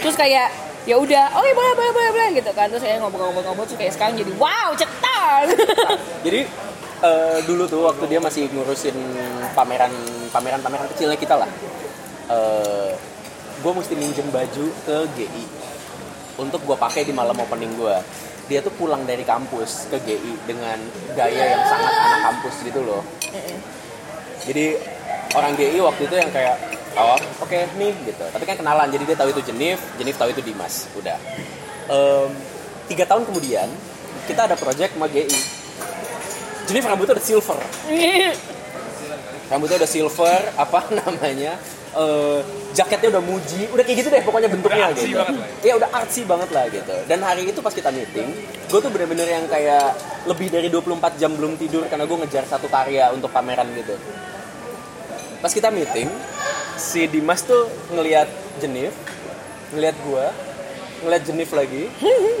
Terus 0.01 0.15
kayak 0.15 0.49
ya 0.81 0.97
udah, 0.97 1.29
oh 1.31 1.43
ya 1.43 1.53
boleh 1.53 1.73
boleh 1.75 1.91
boleh 1.91 2.09
boleh 2.09 2.29
gitu 2.33 2.49
kan. 2.51 2.65
Terus 2.65 2.81
saya 2.81 2.97
ngobrol-ngobrol-ngobrol 2.97 3.67
terus 3.67 3.77
kayak 3.77 3.93
sekarang 3.93 4.15
jadi 4.15 4.31
wow 4.35 4.73
cetar. 4.73 5.45
Jadi 6.23 6.39
eh, 7.01 7.39
dulu 7.45 7.65
tuh 7.65 7.81
waktu 7.89 8.05
dia 8.09 8.19
masih 8.21 8.47
ngurusin 8.53 8.97
pameran 9.57 9.91
pameran 10.31 10.61
pameran 10.61 10.87
kecilnya 10.95 11.17
kita 11.17 11.35
lah, 11.35 11.49
gue 13.61 13.71
mesti 13.77 13.93
minjem 13.93 14.25
baju 14.33 14.65
ke 14.89 14.97
GI 15.13 15.45
untuk 16.41 16.65
gue 16.65 16.77
pakai 16.77 17.05
di 17.05 17.13
malam 17.13 17.37
opening 17.37 17.77
gue. 17.77 17.97
Dia 18.49 18.59
tuh 18.65 18.73
pulang 18.75 19.05
dari 19.05 19.21
kampus 19.21 19.87
ke 19.93 20.01
GI 20.01 20.33
dengan 20.49 20.75
gaya 21.13 21.55
yang 21.55 21.63
sangat 21.69 21.93
anak 21.93 22.21
kampus 22.31 22.55
gitu 22.65 22.81
loh. 22.81 23.03
Jadi 24.43 24.75
orang 25.37 25.53
GI 25.53 25.77
waktu 25.79 26.01
itu 26.09 26.15
yang 26.17 26.31
kayak 26.33 26.57
oh 26.97 27.19
oke 27.45 27.59
nih 27.77 27.93
gitu. 28.09 28.25
Tapi 28.33 28.43
kan 28.49 28.57
kenalan 28.57 28.89
jadi 28.89 29.03
dia 29.13 29.17
tahu 29.21 29.29
itu 29.31 29.41
Jenif, 29.53 29.79
Jenif 30.01 30.17
tahu 30.17 30.33
itu 30.33 30.41
Dimas. 30.41 30.89
Udah. 30.97 31.15
Em, 31.87 32.29
tiga 32.89 33.05
tahun 33.05 33.23
kemudian 33.29 33.69
kita 34.25 34.49
ada 34.49 34.57
project 34.57 34.97
sama 34.97 35.07
GI. 35.07 35.60
Jenif 36.69 36.83
rambutnya 36.85 37.13
udah 37.17 37.25
silver. 37.25 37.59
Rambutnya 39.51 39.77
udah 39.83 39.89
silver, 39.89 40.39
apa 40.55 40.79
namanya? 40.99 41.55
eh, 41.91 42.39
jaketnya 42.71 43.19
udah 43.19 43.23
muji, 43.23 43.67
udah 43.67 43.83
kayak 43.83 43.97
gitu 43.99 44.07
deh 44.07 44.23
pokoknya 44.23 44.47
bentuknya 44.47 44.95
Udah 44.95 45.03
gitu. 45.03 45.17
lah 45.19 45.27
Iya 45.59 45.73
udah 45.75 45.89
artsy 45.91 46.23
banget 46.23 46.49
lah 46.55 46.65
gitu. 46.71 46.95
Dan 47.03 47.19
hari 47.19 47.51
itu 47.51 47.59
pas 47.59 47.75
kita 47.75 47.91
meeting, 47.91 48.31
gue 48.71 48.79
tuh 48.79 48.87
bener-bener 48.87 49.27
yang 49.27 49.43
kayak 49.51 49.91
lebih 50.23 50.47
dari 50.47 50.71
24 50.71 51.19
jam 51.19 51.35
belum 51.35 51.59
tidur 51.59 51.83
karena 51.91 52.07
gue 52.07 52.17
ngejar 52.23 52.47
satu 52.47 52.71
karya 52.71 53.11
untuk 53.11 53.27
pameran 53.27 53.67
gitu. 53.75 53.95
Pas 55.43 55.51
kita 55.51 55.67
meeting, 55.67 56.07
si 56.79 57.11
Dimas 57.11 57.43
tuh 57.43 57.67
ngelihat 57.91 58.29
Jenif, 58.63 58.95
ngelihat 59.75 59.97
gue, 59.99 60.25
ngelihat 61.03 61.23
Jenif 61.27 61.49
lagi, 61.51 61.91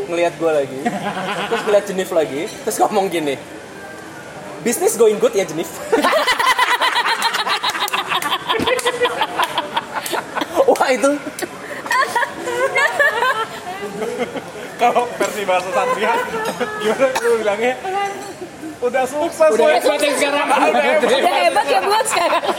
ngelihat 0.07 0.33
gue 0.39 0.51
lagi, 0.53 0.79
terus 1.49 1.61
ngelihat 1.67 1.85
Jenif 1.91 2.09
lagi, 2.13 2.41
terus 2.63 2.77
ngomong 2.79 3.09
gini, 3.09 3.35
bisnis 4.61 4.93
going 4.97 5.17
good 5.17 5.33
ya 5.33 5.45
Jenif. 5.45 5.69
Wah 10.71 10.89
itu 10.93 11.09
Kalau 14.81 15.05
versi 15.13 15.45
bahasa 15.45 15.69
Satria, 15.69 16.17
gimana 16.81 17.13
lu 17.21 17.37
bilangnya? 17.37 17.77
Udah 18.81 19.05
sukses, 19.05 19.53
Udah 19.53 19.77
hebat 19.77 20.01
yang 20.01 20.17
sekarang. 20.17 20.49
Udah 20.49 20.81
hebat. 20.81 21.05
Udah 21.05 21.37
hebat 21.37 21.69
ya 21.69 21.85
buat 21.85 22.01
sekarang. 22.09 22.41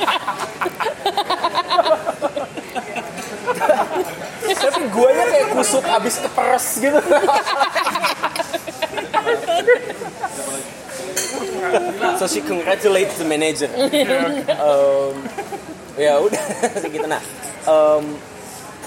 tapi 4.62 4.86
guanya 4.94 5.26
kayak 5.26 5.58
kusut 5.58 5.82
abis 5.82 6.22
keperes 6.22 6.78
gitu. 6.78 7.02
so 12.18 12.24
she 12.26 12.40
congratulates 12.44 13.16
the 13.18 13.26
manager. 13.26 13.70
Um, 14.58 15.14
ya 15.96 16.16
udah 16.18 16.42
segitu 16.82 17.04
nah. 17.04 17.20
um, 17.68 18.16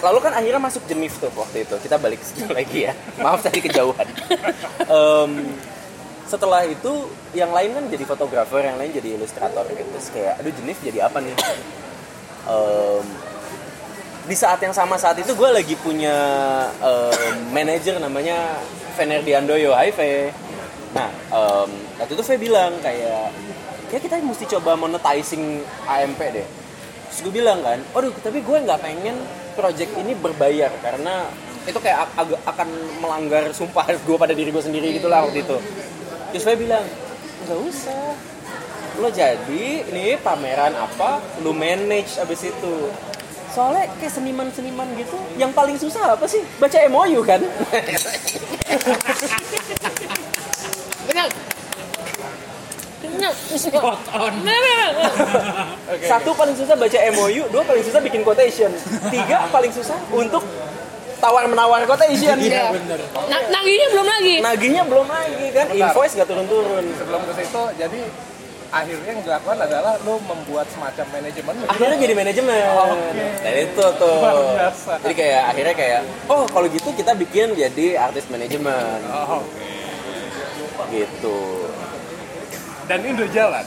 lalu 0.04 0.20
kan 0.22 0.34
akhirnya 0.36 0.62
masuk 0.62 0.84
Jenif 0.90 1.18
tuh 1.18 1.32
waktu 1.34 1.66
itu. 1.66 1.76
Kita 1.82 1.98
balik 1.98 2.20
ke 2.24 2.26
situ 2.26 2.46
lagi 2.50 2.80
ya. 2.90 2.94
Maaf 3.22 3.46
tadi 3.46 3.60
kejauhan. 3.64 4.08
Um, 4.90 5.56
setelah 6.26 6.66
itu 6.66 7.10
yang 7.38 7.54
lain 7.54 7.78
kan 7.78 7.86
jadi 7.90 8.04
fotografer, 8.06 8.66
yang 8.66 8.78
lain 8.82 8.92
jadi 8.94 9.18
ilustrator 9.18 9.66
gitu. 9.70 9.90
Terus 9.94 10.08
kayak 10.14 10.34
aduh 10.42 10.54
Jenif 10.54 10.78
jadi 10.82 11.06
apa 11.06 11.18
nih? 11.22 11.36
Um, 12.46 13.06
di 14.26 14.34
saat 14.34 14.58
yang 14.58 14.74
sama 14.74 14.98
saat 14.98 15.22
itu 15.22 15.38
gue 15.38 15.50
lagi 15.54 15.78
punya 15.78 16.18
um, 16.82 17.54
manajer 17.54 18.02
namanya 18.02 18.58
Fenerdiandoyo 18.98 19.70
Hai 19.78 19.94
Fe 19.94 20.34
nah 20.98 21.10
um, 21.30 21.70
waktu 21.96 22.14
itu 22.14 22.24
Fe 22.24 22.36
bilang 22.36 22.76
kayak 22.84 23.32
kayak 23.88 24.02
kita 24.04 24.16
mesti 24.20 24.46
coba 24.58 24.76
monetizing 24.76 25.64
AMP 25.88 26.20
deh. 26.20 26.48
Terus 27.12 27.20
gue 27.24 27.34
bilang 27.34 27.64
kan 27.64 27.80
aduh 27.96 28.12
tapi 28.20 28.44
gue 28.44 28.58
nggak 28.60 28.80
pengen 28.82 29.16
project 29.56 29.92
ini 29.96 30.12
berbayar 30.16 30.72
karena 30.84 31.32
itu 31.66 31.80
kayak 31.82 32.12
ag- 32.14 32.44
akan 32.46 32.68
melanggar 33.00 33.50
sumpah 33.56 33.88
gue 34.08 34.18
pada 34.20 34.36
diri 34.36 34.52
gue 34.52 34.64
sendiri 34.64 34.92
gitu 34.96 35.08
lah 35.08 35.24
waktu 35.24 35.42
itu. 35.48 35.58
Terus 36.36 36.44
Fe 36.44 36.56
bilang 36.60 36.84
nggak 37.48 37.60
usah. 37.60 38.16
Lo 38.96 39.12
jadi 39.12 39.84
nih 39.92 40.16
pameran 40.24 40.72
apa 40.72 41.20
lu 41.44 41.52
manage 41.52 42.16
abis 42.20 42.48
itu. 42.48 42.76
Soalnya 43.52 43.88
kayak 44.00 44.12
seniman-seniman 44.12 44.88
gitu 45.00 45.16
yang 45.40 45.52
paling 45.52 45.80
susah 45.80 46.16
apa 46.16 46.28
sih? 46.28 46.44
Baca 46.60 46.76
MOU 46.92 47.24
kan? 47.24 47.40
Benar. 51.08 51.28
Benar. 53.16 53.34
Spot 53.56 54.02
on. 54.14 54.34
Benar. 54.40 54.92
Oke, 55.88 56.06
satu 56.06 56.30
paling 56.32 56.54
susah 56.54 56.76
baca 56.76 56.98
MOU 57.12 57.44
dua 57.48 57.64
paling 57.64 57.82
susah 57.82 58.00
bikin 58.00 58.22
quotation 58.22 58.72
tiga 59.08 59.48
paling 59.50 59.72
susah 59.72 59.96
untuk 60.12 60.44
tawar 61.18 61.48
menawar 61.48 61.82
quotation 61.84 62.36
Iya 62.38 62.70
bener. 62.70 63.00
Nah, 63.26 63.40
nagihnya 63.50 63.88
belum 63.90 64.06
lagi. 64.06 64.36
nagihnya 64.40 64.84
belum 64.84 65.08
lagi 65.08 65.46
kan 65.50 65.66
Bentar. 65.68 65.90
invoice 65.90 66.14
gak 66.14 66.28
turun-turun 66.28 66.84
sebelum 66.94 67.22
ke 67.24 67.34
situ 67.36 67.64
jadi 67.76 68.00
akhirnya 68.68 69.08
yang 69.10 69.22
dilakukan 69.24 69.58
adalah 69.58 69.94
lo 70.04 70.20
membuat 70.20 70.68
semacam 70.68 71.06
manajemen 71.10 71.56
akhirnya 71.66 71.98
jadi 71.98 72.14
manajemen 72.14 72.60
Oke. 72.76 73.26
dan 73.40 73.54
itu 73.56 73.86
tuh 73.96 74.18
Luar 74.20 74.36
biasa. 74.60 74.92
jadi 75.00 75.14
kayak 75.16 75.42
akhirnya 75.48 75.74
kayak 75.74 76.00
oh 76.28 76.44
kalau 76.46 76.68
gitu 76.68 76.90
kita 76.92 77.16
bikin 77.16 77.56
jadi 77.56 77.86
artis 78.02 78.28
manajemen 78.28 79.00
oh, 79.08 79.40
oke. 79.40 80.92
gitu 80.92 81.40
dan 82.86 82.98
ini 83.02 83.12
udah 83.18 83.30
jalan. 83.34 83.66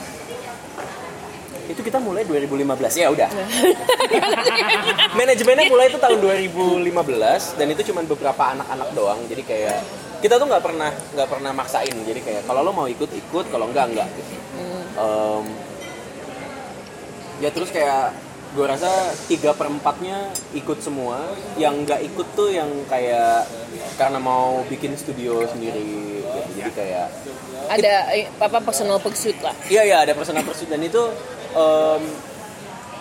Itu 1.68 1.84
kita 1.84 2.00
mulai 2.00 2.24
2015 2.24 2.64
ya 2.96 3.12
udah. 3.12 3.28
Manajemennya 5.18 5.68
mulai 5.68 5.92
itu 5.92 5.98
tahun 6.00 6.18
2015 6.48 7.60
dan 7.60 7.66
itu 7.68 7.82
cuma 7.92 8.00
beberapa 8.08 8.42
anak-anak 8.56 8.88
doang. 8.96 9.20
Jadi 9.28 9.42
kayak 9.44 9.78
kita 10.24 10.40
tuh 10.40 10.48
nggak 10.48 10.64
pernah 10.64 10.90
nggak 11.12 11.28
pernah 11.28 11.52
maksain. 11.52 11.92
Jadi 11.92 12.20
kayak 12.24 12.42
kalau 12.48 12.64
lo 12.64 12.72
mau 12.72 12.88
ikut 12.88 13.10
ikut 13.12 13.52
kalau 13.52 13.68
enggak 13.68 13.92
enggak 13.92 14.08
gitu. 14.16 14.32
Em, 14.98 15.44
ya 17.44 17.50
terus 17.52 17.68
kayak 17.68 18.16
gue 18.56 18.64
rasa 18.64 19.12
tiga 19.28 19.52
perempatnya 19.52 20.32
ikut 20.56 20.80
semua. 20.80 21.20
Yang 21.60 21.74
nggak 21.84 22.00
ikut 22.08 22.26
tuh 22.32 22.48
yang 22.48 22.70
kayak 22.88 23.44
karena 24.00 24.16
mau 24.16 24.64
bikin 24.72 24.96
studio 24.96 25.44
sendiri. 25.44 26.16
Gitu. 26.28 26.60
jadi 26.60 26.70
kayak 26.72 27.08
Ada 27.68 27.94
eh, 28.16 28.26
apa 28.40 28.58
personal 28.64 28.98
pursuit 28.98 29.36
lah. 29.44 29.54
Iya 29.68 29.82
iya 29.84 29.96
ada 30.08 30.12
personal 30.16 30.42
pursuit 30.42 30.68
dan 30.72 30.80
itu 30.80 31.02
em, 31.52 32.02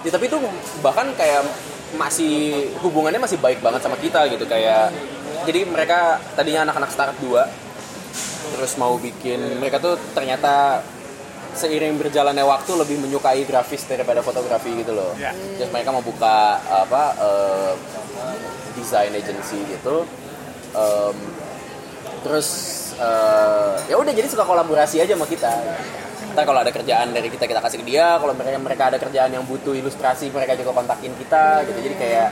ya 0.03 0.11
tapi 0.11 0.27
itu 0.27 0.37
bahkan 0.83 1.07
kayak 1.15 1.47
masih 1.95 2.67
hubungannya 2.83 3.23
masih 3.23 3.39
baik 3.39 3.63
banget 3.63 3.79
sama 3.79 3.95
kita 3.95 4.27
gitu 4.27 4.43
kayak 4.43 4.91
jadi 5.47 5.63
mereka 5.63 6.19
tadinya 6.35 6.67
anak-anak 6.67 6.91
startup 6.91 7.17
dua 7.23 7.47
terus 8.55 8.75
mau 8.75 8.99
bikin 8.99 9.39
mereka 9.59 9.79
tuh 9.79 9.95
ternyata 10.11 10.83
seiring 11.57 11.97
berjalannya 11.97 12.45
waktu 12.45 12.71
lebih 12.77 12.97
menyukai 13.01 13.41
grafis 13.49 13.89
daripada 13.89 14.21
fotografi 14.21 14.77
gitu 14.77 14.93
loh. 14.93 15.17
Ya. 15.17 15.33
Terus 15.33 15.73
mereka 15.73 15.89
mau 15.89 16.05
buka 16.05 16.61
apa 16.61 17.03
eh, 17.17 17.73
design 18.77 19.17
agency 19.17 19.57
gitu. 19.65 20.05
Em, 20.77 21.17
terus 22.21 22.47
eh, 22.97 23.73
ya 23.89 23.95
udah 23.97 24.13
jadi 24.13 24.27
suka 24.27 24.43
kolaborasi 24.43 25.01
aja 25.01 25.13
sama 25.13 25.25
kita. 25.29 25.53
Ntar 26.33 26.43
kalau 26.45 26.59
ada 26.61 26.69
kerjaan 26.69 27.13
dari 27.13 27.29
kita 27.29 27.45
kita 27.49 27.61
kasih 27.61 27.81
ke 27.81 27.85
dia. 27.87 28.17
Kalau 28.17 28.33
mereka 28.33 28.57
mereka 28.61 28.83
ada 28.93 28.97
kerjaan 29.01 29.31
yang 29.33 29.43
butuh 29.45 29.73
ilustrasi 29.73 30.29
mereka 30.29 30.53
juga 30.57 30.73
kontakin 30.75 31.13
kita 31.17 31.65
gitu. 31.65 31.79
Jadi 31.81 31.95
kayak 31.97 32.29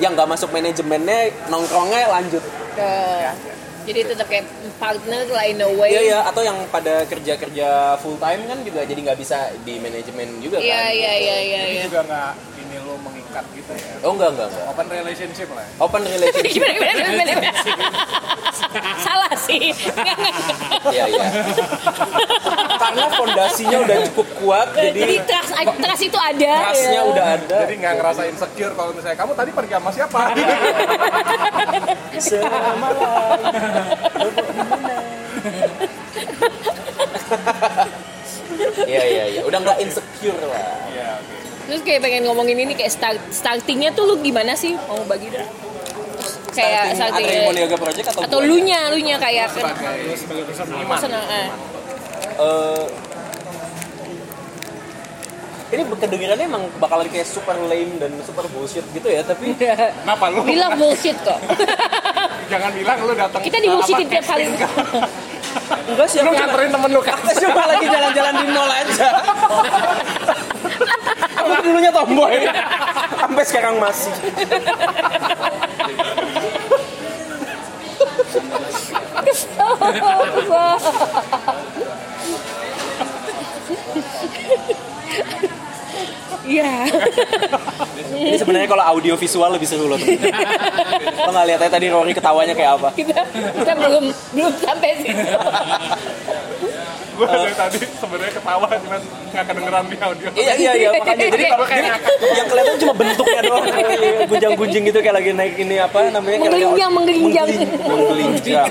yang 0.00 0.12
nggak 0.12 0.28
masuk 0.28 0.52
manajemennya 0.52 1.32
nongkrongnya 1.48 2.08
lanjut. 2.12 2.42
Ke- 2.76 3.54
jadi 3.86 4.00
tetap 4.02 4.26
kayak 4.26 4.50
partner 4.82 5.22
lah 5.30 5.46
in 5.46 5.62
a 5.62 5.70
way. 5.78 5.94
Iya 5.94 6.02
iya 6.02 6.18
atau 6.26 6.42
yang 6.42 6.58
pada 6.74 7.06
kerja 7.06 7.38
kerja 7.38 7.94
full 8.02 8.18
time 8.18 8.42
kan 8.50 8.58
juga 8.66 8.82
jadi 8.82 8.98
nggak 8.98 9.18
bisa 9.22 9.54
di 9.62 9.78
manajemen 9.78 10.42
juga 10.42 10.58
kan. 10.58 10.66
Iya 10.66 10.82
iya 10.90 11.12
iya 11.14 11.36
iya. 11.38 11.60
ini 11.70 11.76
iya. 11.78 11.84
juga 11.86 12.02
nggak 12.02 12.30
ini 12.66 12.76
lo 12.82 12.98
mengikat 13.36 13.44
gitu 13.52 13.72
ya 13.76 13.94
Oh 14.06 14.12
enggak 14.16 14.30
enggak 14.32 14.48
enggak. 14.48 14.64
open 14.72 14.86
relationship 14.88 15.48
lah 15.52 15.64
ya. 15.64 15.70
Open 15.86 16.02
relationship. 16.04 16.52
Gimana 16.56 16.72
gimana 16.72 16.92
gimana. 16.96 17.22
gimana? 17.26 17.50
Salah 19.04 19.32
sih. 19.36 19.64
Iya 20.88 21.04
iya. 21.10 21.26
Karena 22.76 23.04
fondasinya 23.12 23.78
udah 23.84 23.96
cukup 24.12 24.28
kuat 24.40 24.68
Jadi 24.72 24.98
jadi 25.02 25.16
trust, 25.26 25.52
trust 25.82 26.02
itu 26.06 26.18
ada. 26.18 26.52
trustnya 26.70 26.92
ya. 26.94 27.02
udah 27.04 27.24
ada. 27.36 27.56
jadi 27.66 27.74
nggak 27.76 27.94
ngerasa 28.00 28.22
insecure 28.30 28.72
kalau 28.78 28.90
misalnya 28.94 29.18
kamu 29.18 29.32
tadi 29.34 29.50
pergi 29.52 29.72
sama 29.76 29.90
siapa 29.92 30.20
Selama 32.26 32.88
Iya 38.86 39.02
iya 39.04 39.24
iya. 39.36 39.40
Udah 39.44 39.58
nggak 39.60 39.78
insecure 39.82 40.38
lah. 40.46 40.62
Iya, 40.94 41.08
oke. 41.20 41.45
Terus 41.66 41.80
kayak 41.82 42.00
pengen 42.00 42.22
ngomongin 42.24 42.56
ini 42.56 42.72
kayak 42.72 42.92
start, 42.92 43.18
startingnya 43.28 43.90
tuh 43.90 44.06
lu 44.06 44.14
gimana 44.20 44.54
sih? 44.54 44.78
Mau 44.86 45.02
bagi 45.04 45.28
dong. 45.28 45.46
Kayak 46.54 46.96
Starting 46.96 47.26
starting, 47.26 47.44
Moniaga 47.44 47.76
Project 47.76 48.06
atau 48.08 48.20
atau 48.24 48.38
lu 48.40 48.56
nya, 48.58 48.88
lu 48.88 48.96
nya 48.96 49.20
kayak 49.20 49.52
sebagai 49.52 50.14
Sebagai 50.16 50.44
personal. 50.48 50.88
personal. 50.88 51.22
eh. 51.28 51.48
Eh, 52.36 52.84
ini 55.66 55.82
kedengarannya 55.82 56.46
emang 56.46 56.64
bakalan 56.78 57.10
kayak 57.10 57.26
super 57.26 57.58
lame 57.58 57.98
dan 57.98 58.08
super 58.22 58.46
bullshit 58.48 58.86
gitu 58.94 59.04
ya 59.04 59.20
tapi 59.20 59.50
kenapa 60.00 60.24
lu 60.30 60.46
love 60.46 60.78
bullshit 60.78 61.18
kok. 61.20 61.36
jangan 62.52 62.70
bilang 62.72 62.98
lu 63.02 63.12
datang 63.12 63.40
Kita 63.42 63.58
di 63.58 63.68
bullshitin 63.68 64.06
tiap 64.06 64.24
kali. 64.24 64.44
enggak 65.86 66.08
sih 66.08 66.22
lu 66.22 66.30
nganterin 66.30 66.70
temen 66.70 66.90
lu 66.90 67.02
kan 67.02 67.18
cuma 67.36 67.62
lagi 67.66 67.84
jalan-jalan 67.84 68.32
di 68.32 68.46
mall 68.48 68.70
aja. 68.70 69.08
Aku 71.36 71.50
dulunya 71.64 71.90
tomboy. 71.92 72.46
Sampai 73.16 73.44
sekarang 73.44 73.76
masih. 73.80 74.12
Iya. 86.46 86.86
Ini 88.14 88.38
sebenarnya 88.38 88.70
kalau 88.70 88.84
audio 88.86 89.18
visual 89.18 89.50
lebih 89.50 89.66
seru 89.66 89.90
loh. 89.90 89.98
Lo 89.98 91.30
nggak 91.34 91.46
lihat 91.50 91.60
aja 91.66 91.72
tadi 91.74 91.90
Rory 91.90 92.14
ketawanya 92.14 92.54
kayak 92.54 92.78
apa? 92.78 92.88
kita 92.94 93.18
kita 93.34 93.72
belum 93.74 94.04
belum 94.32 94.52
sampai 94.62 94.90
situ. 95.02 95.26
Gue 97.16 97.26
dari 97.26 97.54
tadi 97.54 97.78
sebenarnya 97.96 98.32
ketawa 98.36 98.68
cuman 98.68 99.00
nggak 99.32 99.44
kedengeran 99.44 99.84
di 99.86 99.96
audio. 99.98 100.28
Iya 100.32 100.52
iya 100.54 100.72
iya 100.76 100.88
makanya. 100.92 101.26
Jadi 101.26 101.44
Gue 101.48 101.66
kayak 101.66 101.96
yang 102.36 102.46
kelihatan 102.46 102.74
cuma 102.78 102.94
bentuknya 102.94 103.40
doang. 103.42 103.64
Gunjang-gunjing 104.26 104.82
gitu 104.84 104.98
kayak 105.00 105.16
lagi 105.16 105.30
naik 105.32 105.54
ini 105.56 105.76
apa 105.78 105.98
namanya 106.10 106.36
Menggelinjang, 106.38 106.90
menggelinjang. 106.92 107.48
menggelinjang. 107.80 108.70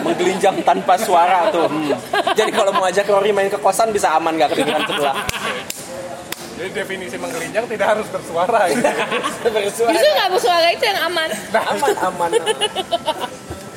Menggelinjang. 0.00 0.54
Tanpa 0.62 0.94
suara 0.96 1.50
tuh 1.50 1.66
Hmm. 1.66 1.92
jadi 2.32 2.50
kalau 2.50 2.70
mau 2.70 2.84
ajak 2.84 3.04
Rory 3.04 3.30
main 3.30 3.48
ke 3.48 3.58
kosan 3.58 3.90
bisa 3.90 4.12
aman 4.12 4.32
nggak 4.34 4.54
kedengeran 4.54 4.82
sebelah? 4.86 5.16
Jadi 6.56 6.70
definisi 6.72 7.16
menggelinjang 7.16 7.64
tidak 7.66 7.86
harus 7.92 8.06
bersuara. 8.08 8.60
Gitu. 8.70 8.80
bersuara. 9.44 9.92
Justru 9.92 10.10
nggak 10.10 10.30
bersuara 10.32 10.66
itu 10.70 10.84
yang 10.84 11.00
aman. 11.04 11.28
aman 11.52 11.94
aman. 12.02 12.30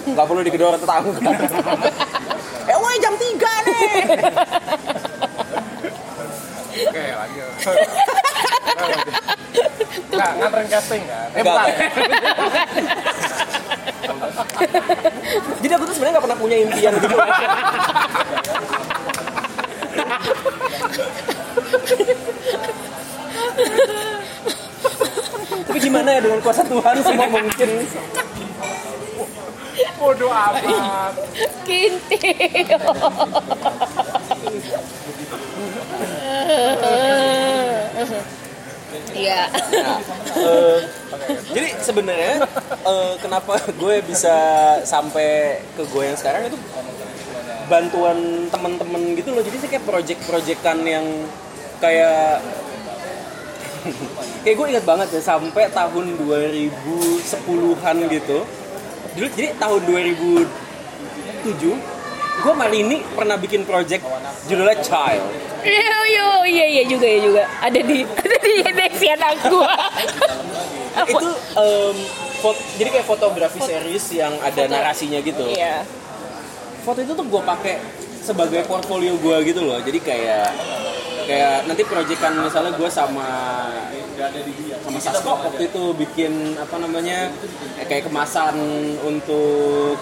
Nggak 0.06 0.26
perlu 0.26 0.42
digedor 0.42 0.74
tetangga 0.74 1.32
woi 2.90 2.98
jam 2.98 3.14
3 3.14 3.22
nih 3.70 3.86
oke 6.90 7.04
lanjut 7.14 7.50
Nah, 10.10 10.32
nganterin 10.36 10.68
casting 10.68 11.04
kan? 11.08 11.28
Eh, 11.32 11.42
Enggak. 11.42 11.56
bukan. 11.56 11.70
jadi 15.62 15.74
aku 15.76 15.84
tuh 15.86 15.96
sebenarnya 15.96 16.14
nggak 16.18 16.26
pernah 16.28 16.40
punya 16.40 16.58
impian 16.60 16.94
gitu 16.98 17.16
tapi 25.68 25.80
gimana 25.80 26.10
ya 26.18 26.20
dengan 26.24 26.40
kuasa 26.42 26.62
Tuhan 26.66 26.96
semua 27.04 27.28
mungkin 27.30 27.70
Bodoh 30.00 30.32
amat. 30.32 31.14
Kintil. 31.68 32.80
Iya. 39.14 39.42
Eh, 40.30 40.80
jadi 41.52 41.68
sebenarnya 41.84 42.48
eh, 42.86 43.14
kenapa 43.20 43.60
gue 43.82 43.96
bisa 44.08 44.36
sampai 44.88 45.60
ke 45.76 45.84
gue 45.84 46.04
yang 46.06 46.18
sekarang 46.18 46.50
itu 46.50 46.58
bantuan 47.70 48.50
teman-teman 48.50 49.14
gitu 49.14 49.30
loh 49.30 49.46
jadi 49.46 49.58
sih 49.62 49.70
kayak 49.70 49.86
project-projectan 49.86 50.82
yang 50.90 51.06
kayak 51.78 52.42
kayak 54.42 54.56
gue 54.58 54.68
ingat 54.74 54.86
banget 54.90 55.08
ya 55.14 55.22
sampai 55.22 55.70
tahun 55.70 56.18
2010-an 56.18 57.98
gitu 58.10 58.40
dulu 59.20 59.30
jadi 59.30 59.50
tahun 59.56 59.82
2007 59.84 60.48
gue 62.40 62.54
Marini 62.56 63.04
pernah 63.12 63.36
bikin 63.36 63.62
project 63.64 64.04
judulnya 64.46 64.80
Child 64.80 65.28
Iya, 65.60 65.92
iya, 66.08 66.28
iya, 66.48 66.66
iya 66.72 66.84
juga 66.88 67.04
ya 67.04 67.20
juga. 67.20 67.44
Ada 67.60 67.84
di 67.84 68.00
ada 68.64 68.86
di 68.88 69.08
anak 69.12 69.36
gua. 69.44 69.76
itu 71.12 71.28
em, 71.54 71.96
fot- 72.40 72.64
jadi 72.76 72.90
kayak 72.90 73.04
fotografi 73.04 73.60
series 73.60 74.06
yang 74.14 74.40
ada 74.40 74.64
narasinya 74.66 75.20
gitu 75.20 75.44
Iya. 75.48 75.84
foto 76.80 77.00
itu 77.00 77.12
tuh 77.12 77.24
gue 77.24 77.42
pakai 77.42 77.76
sebagai 78.20 78.64
portfolio 78.64 79.16
gue 79.16 79.36
gitu 79.44 79.64
loh 79.64 79.80
jadi 79.80 80.00
kayak 80.00 80.48
kayak 81.30 81.70
nanti 81.70 81.86
proyekan 81.86 82.34
misalnya 82.42 82.74
gue 82.74 82.90
sama 82.90 83.30
sama 84.82 84.98
Sasko 84.98 85.30
waktu 85.30 85.70
itu 85.70 85.84
bikin 85.94 86.58
apa 86.58 86.82
namanya 86.82 87.30
kayak 87.86 88.10
kemasan 88.10 88.58
untuk 89.06 89.94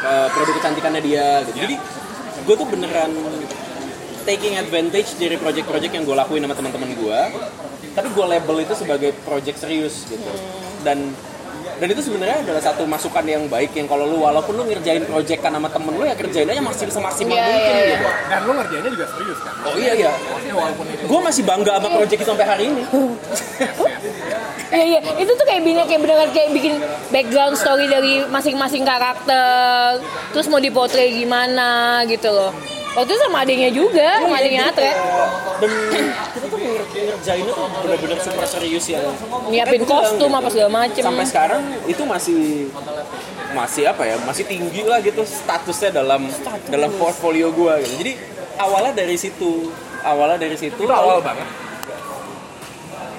eh, 0.00 0.28
produk 0.32 0.54
kecantikannya 0.56 1.02
dia 1.04 1.44
gitu. 1.44 1.68
jadi 1.68 1.76
gue 2.48 2.54
tuh 2.56 2.68
beneran 2.72 3.12
taking 4.24 4.56
advantage 4.56 5.20
dari 5.20 5.36
project-project 5.36 5.92
yang 5.92 6.04
gue 6.08 6.16
lakuin 6.16 6.40
sama 6.48 6.56
teman-teman 6.56 6.90
gue 6.96 7.20
tapi 7.92 8.08
gue 8.08 8.24
label 8.24 8.56
itu 8.64 8.72
sebagai 8.72 9.10
project 9.28 9.60
serius 9.60 10.08
gitu 10.08 10.32
dan 10.80 11.12
dan 11.78 11.88
itu 11.88 12.02
sebenarnya 12.02 12.36
adalah 12.42 12.62
satu 12.62 12.82
masukan 12.84 13.22
yang 13.22 13.46
baik 13.46 13.70
yang 13.72 13.86
kalau 13.86 14.04
lu 14.04 14.18
walaupun 14.20 14.58
lu 14.58 14.66
ngerjain 14.66 15.06
project 15.06 15.40
kan 15.40 15.54
sama 15.54 15.70
temen 15.70 15.94
lu 15.94 16.04
ya 16.04 16.14
kerjain 16.18 16.50
aja 16.50 16.58
maksimal 16.58 16.92
semaksimal 16.92 17.34
Iya, 17.38 17.46
mungkin 17.46 17.72
iya, 17.72 17.86
gitu 17.86 18.06
Dan 18.28 18.40
lu 18.42 18.52
ngerjainnya 18.58 18.90
juga 18.90 19.06
serius 19.14 19.38
kan? 19.40 19.54
oh 19.62 19.74
iya 19.78 19.92
iya 19.94 20.10
gue 21.06 21.20
masih 21.22 21.42
bangga 21.46 21.72
sama 21.78 21.88
project 21.94 22.20
itu 22.20 22.26
sampai 22.26 22.46
hari 22.46 22.64
ini 22.68 22.82
Iya 24.68 24.84
iya, 24.84 25.00
itu 25.16 25.32
tuh 25.32 25.46
kayak 25.48 25.64
bikin 25.64 25.80
kayak 25.88 26.00
benar 26.04 26.28
kayak 26.28 26.50
bikin 26.52 26.76
background 27.08 27.56
story 27.56 27.88
dari 27.88 28.20
masing-masing 28.28 28.84
karakter. 28.84 29.96
Terus 30.36 30.44
mau 30.52 30.60
dipotret 30.60 31.08
gimana 31.08 32.04
gitu 32.04 32.28
loh. 32.28 32.52
Waktu 32.88 33.10
itu 33.10 33.20
sama 33.20 33.36
adiknya 33.40 33.70
juga, 33.70 34.08
sama 34.18 34.36
adiknya 34.36 34.62
Atre. 34.66 34.90
dan 35.58 35.70
kita 36.30 36.46
tuh 36.46 36.54
nger- 36.56 36.86
ngerjainnya 36.86 37.50
tuh 37.50 37.66
bener-bener 37.82 38.18
super 38.18 38.46
serius 38.46 38.86
ya 38.86 39.02
Nyiapin 39.48 39.82
bilang 39.82 39.90
kostum 39.92 40.30
apa 40.30 40.48
segala 40.48 40.70
macem. 40.72 41.02
sampai 41.02 41.26
sekarang 41.26 41.62
itu 41.84 42.02
masih 42.04 42.70
masih 43.50 43.84
apa 43.84 44.02
ya 44.04 44.16
masih 44.22 44.46
tinggi 44.46 44.82
lah 44.82 44.98
gitu 45.00 45.18
statusnya 45.20 45.90
dalam 45.92 46.30
dalam 46.64 46.90
portfolio 46.92 47.50
gue 47.50 47.74
gitu 47.80 47.94
jadi 47.98 48.12
awalnya 48.56 48.92
dari 48.96 49.16
situ 49.16 49.74
awalnya 50.00 50.38
dari 50.38 50.54
situ 50.54 50.78
Itu 50.78 50.94
awal 50.94 51.18
banget. 51.20 51.46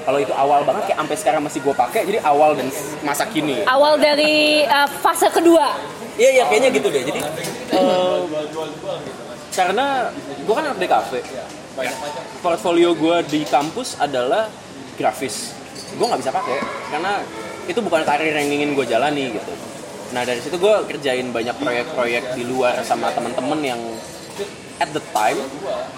kalau 0.02 0.18
itu 0.18 0.32
awal 0.34 0.64
banget 0.64 0.84
kayak 0.88 0.98
sampai 0.98 1.18
sekarang 1.18 1.42
masih 1.42 1.60
gue 1.60 1.76
pakai 1.76 2.02
jadi 2.04 2.20
awal 2.22 2.56
dan 2.56 2.72
masa 3.02 3.28
kini 3.28 3.68
Awal 3.68 4.00
dari 4.00 4.64
uh, 4.64 4.88
fase 5.04 5.28
kedua. 5.30 5.76
iya 6.16 6.30
iya 6.34 6.44
kayaknya 6.48 6.72
gitu 6.72 6.88
deh 6.88 7.04
jadi 7.04 7.20
eh, 7.76 8.18
karena 9.60 10.08
gue 10.16 10.54
kan 10.56 10.64
anak 10.64 10.80
DKV 10.80 11.12
portfolio 12.40 12.96
gue 12.96 13.18
di 13.28 13.44
kampus 13.44 14.00
adalah 14.00 14.48
grafis. 14.96 15.52
Gue 16.00 16.08
nggak 16.08 16.22
bisa 16.24 16.32
pakai 16.32 16.64
karena 16.96 17.20
itu 17.68 17.80
bukan 17.84 18.08
karir 18.08 18.32
yang 18.32 18.48
ingin 18.48 18.72
gue 18.72 18.88
jalani 18.88 19.36
gitu. 19.36 19.52
Nah 20.16 20.24
dari 20.24 20.40
situ 20.40 20.56
gue 20.56 20.76
kerjain 20.88 21.28
banyak 21.28 21.60
proyek-proyek 21.60 22.40
di 22.40 22.48
luar 22.48 22.80
sama 22.88 23.12
teman-teman 23.12 23.60
yang 23.60 23.82
at 24.80 24.88
the 24.96 25.04
time 25.12 25.36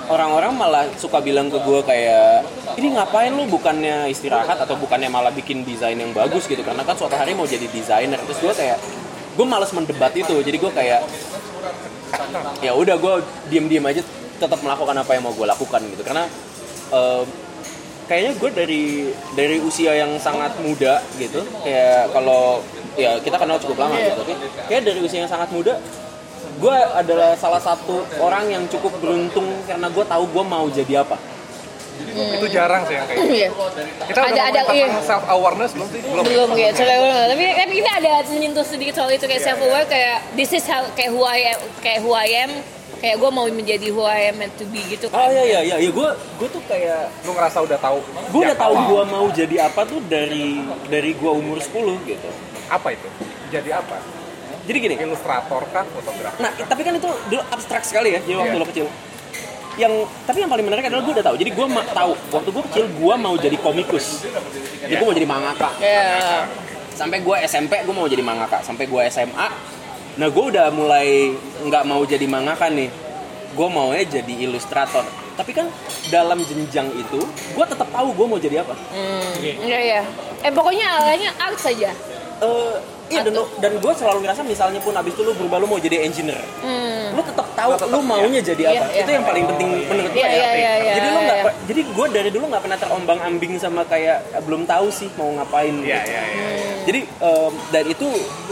orang-orang 0.10 0.58
malah 0.58 0.90
suka 0.98 1.22
bilang 1.22 1.54
ke 1.54 1.62
gue 1.62 1.80
kayak 1.86 2.42
ini 2.82 2.98
ngapain 2.98 3.30
lu? 3.30 3.46
Bukannya 3.46 4.10
istirahat 4.10 4.58
atau 4.58 4.74
bukannya 4.74 5.06
malah 5.06 5.30
bikin 5.30 5.62
desain 5.62 5.96
yang 5.96 6.10
bagus 6.18 6.50
gitu. 6.50 6.66
Karena 6.66 6.82
kan 6.82 6.98
suatu 6.98 7.14
hari 7.14 7.38
mau 7.38 7.46
jadi 7.46 7.70
desainer. 7.70 8.18
Terus 8.26 8.42
gue 8.42 8.54
kayak 8.58 8.78
gue 9.38 9.46
malas 9.46 9.70
mendebat 9.70 10.18
itu. 10.18 10.34
Jadi 10.42 10.58
gue 10.58 10.72
kayak 10.74 11.06
ya 12.60 12.72
udah 12.76 12.96
gue 12.96 13.14
diem-diem 13.50 13.86
aja 13.86 14.02
tetap 14.42 14.60
melakukan 14.64 14.96
apa 14.98 15.12
yang 15.14 15.24
mau 15.24 15.34
gue 15.34 15.48
lakukan 15.48 15.82
gitu. 15.92 16.04
Karena 16.04 16.26
em, 16.92 17.26
kayaknya 18.12 18.32
gue 18.36 18.50
dari 18.52 18.84
dari 19.40 19.58
usia 19.64 19.96
yang 19.96 20.20
sangat 20.20 20.52
muda 20.60 21.00
gitu 21.16 21.48
kayak 21.64 22.12
kalau 22.12 22.60
ya 23.00 23.16
kita 23.24 23.40
kenal 23.40 23.56
cukup 23.56 23.88
lama 23.88 23.96
gitu 24.04 24.20
tapi 24.20 24.34
kayak 24.68 24.84
dari 24.84 25.00
usia 25.00 25.24
yang 25.24 25.32
sangat 25.32 25.48
muda 25.56 25.80
gue 26.60 26.78
adalah 26.92 27.32
salah 27.40 27.64
satu 27.64 28.04
orang 28.20 28.52
yang 28.52 28.64
cukup 28.68 28.92
beruntung 29.00 29.48
karena 29.64 29.88
gue 29.88 30.04
tahu 30.04 30.24
gue 30.28 30.44
mau 30.44 30.68
jadi 30.68 31.08
apa 31.08 31.16
Itu 32.12 32.48
jarang 32.48 32.84
sih 32.84 32.94
yang 32.94 33.06
kayak 33.06 33.18
gitu. 33.18 33.34
Iya. 33.34 33.48
Kita 34.04 34.20
udah 34.22 34.44
Ada- 34.44 34.44
ada, 34.62 34.62
iya. 34.74 34.88
self 35.00 35.24
awareness 35.26 35.72
belum 35.72 35.88
sih? 35.90 36.02
Belum. 36.02 36.24
Belum 36.24 36.50
kayak 36.52 36.72
soalnya 36.74 36.98
belum. 37.00 37.16
Tapi 37.30 37.44
tapi 37.56 37.72
kita 37.78 37.92
ada 37.98 38.12
menyentuh 38.28 38.66
sedikit 38.66 38.94
soal 38.94 39.10
itu 39.10 39.24
kayak 39.24 39.42
self 39.42 39.60
aware 39.60 39.86
kayak 39.86 40.18
this 40.34 40.52
is 40.52 40.64
how 40.64 40.84
kayak 40.92 41.10
who 41.10 41.22
I 41.22 41.50
am 41.50 41.60
kayak 41.80 42.00
who 42.00 42.12
I 42.12 42.30
am 42.40 42.52
kayak 42.98 43.18
gue 43.18 43.30
mau 43.30 43.50
menjadi 43.50 43.88
who 43.90 44.04
I 44.04 44.30
am 44.30 44.38
meant 44.38 44.54
to 44.56 44.66
be 44.68 44.78
gitu 44.86 45.10
oh 45.10 45.28
iya 45.28 45.42
iya 45.42 45.60
iya 45.66 45.76
ya, 45.80 45.90
gue 45.90 46.10
gue 46.38 46.48
tuh 46.48 46.62
kayak 46.64 47.10
Lu 47.24 47.34
ngerasa 47.34 47.58
udah 47.60 47.74
tahu. 47.76 47.98
gue 48.04 48.42
udah 48.44 48.54
tahu 48.56 48.74
gue 48.78 49.04
mau 49.08 49.26
jadi 49.28 49.56
apa 49.64 49.82
tuh 49.84 50.00
dari 50.06 50.62
dari 50.86 51.12
gue 51.12 51.32
umur 51.32 51.58
10 51.58 51.72
gitu 52.06 52.30
apa 52.68 52.88
itu? 52.92 53.08
Jadi 53.50 53.70
apa? 53.70 53.98
jadi 54.62 54.78
gini 54.80 54.96
Ilustrator 54.96 55.66
kah? 55.68 55.82
Fotografer? 55.84 56.38
Nah, 56.38 56.54
tapi 56.54 56.82
kan 56.82 56.94
itu 56.94 57.10
dulu 57.28 57.42
abstrak 57.50 57.82
sekali 57.82 58.14
ya, 58.14 58.20
jadi 58.22 58.38
waktu 58.38 58.54
Iya. 58.54 58.62
lo 58.62 58.68
kecil. 58.70 58.88
Yang 59.74 59.94
tapi 60.24 60.38
yang 60.40 60.52
paling 60.52 60.66
menarik 60.66 60.84
adalah 60.86 61.02
gue 61.02 61.14
udah 61.14 61.26
tahu. 61.26 61.36
Jadi 61.36 61.52
gue 61.52 61.66
ma- 61.66 61.88
tahu 61.88 62.12
waktu 62.30 62.50
gue 62.50 62.64
kecil 62.68 62.86
gue 62.90 63.14
mau 63.16 63.36
jadi 63.36 63.58
komikus. 63.58 64.28
Jadi 64.80 64.94
gue 64.94 65.06
mau 65.06 65.16
jadi 65.16 65.30
mangaka. 65.30 65.70
ya 65.78 66.44
Sampai 66.92 67.24
gue 67.24 67.36
SMP 67.42 67.80
gue 67.82 67.96
mau 67.96 68.06
jadi 68.06 68.22
mangaka. 68.22 68.60
Sampai 68.62 68.86
gue 68.86 69.02
SMA, 69.08 69.48
nah 70.16 70.28
gue 70.28 70.44
udah 70.48 70.68
mulai 70.70 71.32
nggak 71.62 71.84
mau 71.84 72.04
jadi 72.04 72.26
mangaka 72.26 72.68
nih. 72.68 72.92
Gue 73.52 73.68
maunya 73.68 74.04
jadi 74.04 74.34
ilustrator. 74.42 75.04
Tapi 75.32 75.52
kan 75.52 75.68
dalam 76.08 76.40
jenjang 76.42 76.92
itu, 76.94 77.20
gue 77.26 77.66
tetap 77.66 77.88
tahu 77.90 78.12
gue 78.12 78.26
mau 78.28 78.38
jadi 78.38 78.62
apa. 78.62 78.76
iya 79.40 79.80
iya 79.82 80.02
eh 80.42 80.50
pokoknya 80.50 80.86
arahnya 80.98 81.30
art 81.38 81.58
saja 81.58 81.94
Eh, 82.42 82.76
iya 83.14 83.22
dan, 83.22 83.38
dan 83.62 83.72
gue 83.78 83.94
selalu 83.94 84.26
ngerasa 84.26 84.42
misalnya 84.42 84.82
pun 84.82 84.98
abis 84.98 85.14
itu 85.14 85.22
lu 85.22 85.38
berubah 85.38 85.62
lu 85.62 85.70
mau 85.70 85.78
jadi 85.78 86.02
engineer, 86.10 86.42
hmm. 86.66 87.14
lu 87.14 87.22
tetap 87.22 87.46
tahu 87.54 87.78
lu 87.86 88.02
maunya 88.02 88.42
jadi 88.42 88.62
Iya, 88.66 88.82
apa. 88.82 88.90
iya. 88.90 89.02
Itu 89.06 89.12
yang 89.14 89.26
paling 89.30 89.46
penting 89.46 89.70
menurut 89.86 90.10
gue 90.10 90.26
Iya, 90.26 90.30
ya. 90.34 90.50
iya, 90.58 90.94
jadi 90.98 91.08
lu 91.14 91.20
nggak, 91.22 91.40
jadi 91.70 91.82
gue 91.86 92.06
dari 92.10 92.30
dulu 92.34 92.46
nggak 92.50 92.64
pernah 92.66 92.80
terombang 92.82 93.20
ambing 93.22 93.54
sama 93.62 93.86
kayak 93.86 94.26
belum 94.42 94.66
tahu 94.66 94.90
sih 94.90 95.14
mau 95.22 95.30
ngapain. 95.38 95.70
Iya, 95.86 96.02
gitu. 96.02 96.10
iya, 96.10 96.24
iya. 96.34 96.48
Jadi 96.82 97.00
em, 97.06 97.54
dan 97.70 97.86
itu 97.86 98.08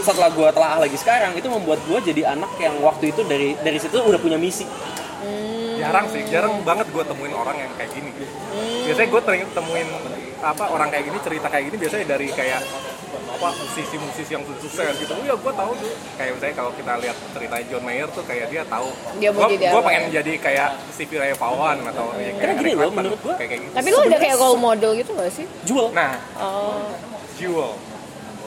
setelah 0.06 0.30
gue 0.30 0.48
telah 0.54 0.78
lagi 0.78 0.94
sekarang 0.94 1.34
itu 1.34 1.48
membuat 1.50 1.82
gue 1.90 1.98
jadi 2.14 2.30
anak 2.30 2.54
yang 2.62 2.78
waktu 2.78 3.10
itu 3.10 3.26
dari 3.26 3.58
dari 3.58 3.78
situ 3.82 3.98
udah 3.98 4.22
punya 4.22 4.38
misi. 4.38 4.70
Jarang 5.82 6.06
sih, 6.14 6.22
jarang 6.30 6.60
banget 6.62 6.92
gue 6.94 7.02
temuin 7.02 7.34
orang 7.34 7.56
yang 7.58 7.72
kayak 7.74 7.90
gini. 7.90 8.12
Biasanya 8.86 9.08
gue 9.10 9.20
temuin 9.50 9.88
apa 10.40 10.64
orang 10.72 10.88
kayak 10.94 11.04
gini 11.10 11.18
cerita 11.20 11.46
kayak 11.52 11.64
gini 11.68 11.76
biasanya 11.76 12.06
dari 12.16 12.28
kayak 12.32 12.60
apa 13.10 13.48
musisi-musisi 13.52 14.30
yang 14.30 14.42
sudah 14.42 14.60
sukses 14.60 14.94
gitu. 14.96 15.10
Oh 15.10 15.22
ya 15.22 15.34
gue 15.34 15.52
tahu 15.52 15.72
tuh. 15.74 15.92
Kayak 16.14 16.30
misalnya 16.34 16.54
kalau 16.54 16.70
kita 16.72 16.92
lihat 16.96 17.16
ceritanya 17.30 17.64
John 17.66 17.82
Mayer 17.82 18.08
tuh 18.08 18.22
kayak 18.22 18.46
dia 18.48 18.62
tahu. 18.64 18.88
Dia 19.16 19.30
mau 19.30 19.40
Gua- 19.40 19.50
jadi 19.50 19.66
gua 19.66 19.76
apa. 19.76 19.88
pengen 19.88 20.04
jadi 20.12 20.32
kayak 20.36 20.68
Stevie 20.90 21.18
Ray 21.18 21.32
Vaughan 21.32 21.78
atau 21.84 22.04
ya, 22.12 22.30
kayak 22.30 22.34
Karena 22.36 22.52
gini 22.56 22.72
loh, 22.72 22.90
menurut 22.90 23.20
gua- 23.20 23.34
kayak, 23.34 23.48
kayak 23.48 23.62
gitu. 23.62 23.74
tapi 23.74 23.88
lu 23.88 23.98
ada 24.00 24.18
kayak 24.18 24.36
role 24.36 24.58
model 24.58 24.90
gitu 24.94 25.10
gak 25.12 25.30
sih 25.30 25.46
Jual. 25.62 25.86
Nah, 25.90 26.12
oh 26.36 26.86
Jewel. 27.34 27.72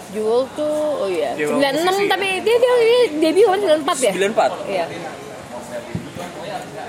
Jewel 0.10 0.42
tuh 0.54 0.76
oh 1.00 1.10
iya 1.10 1.34
Jewel 1.34 1.58
96 1.58 1.74
musisi. 1.84 2.06
tapi 2.08 2.28
dia 2.40 2.56
dia, 2.56 2.74
dia 2.78 3.02
debut 3.20 3.48
kan 3.48 3.60
94 3.82 3.98
ya 4.00 4.12
94. 4.14 4.54
iya 4.68 4.86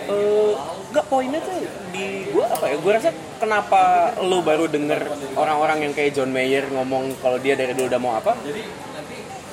Eh, 0.05 0.53
nggak 0.95 1.07
poinnya 1.11 1.43
tuh 1.43 1.59
di 1.91 2.31
gue 2.31 2.45
apa 2.47 2.65
ya? 2.71 2.77
Gue 2.79 2.93
rasa 2.95 3.11
kenapa 3.43 4.15
lu 4.23 4.39
baru 4.47 4.71
denger 4.71 5.11
orang-orang 5.35 5.91
yang 5.91 5.93
kayak 5.93 6.15
John 6.15 6.31
Mayer 6.31 6.71
ngomong 6.71 7.19
kalau 7.19 7.43
dia 7.43 7.59
dari 7.59 7.75
dulu 7.75 7.91
udah 7.91 8.01
mau 8.01 8.15
apa? 8.15 8.39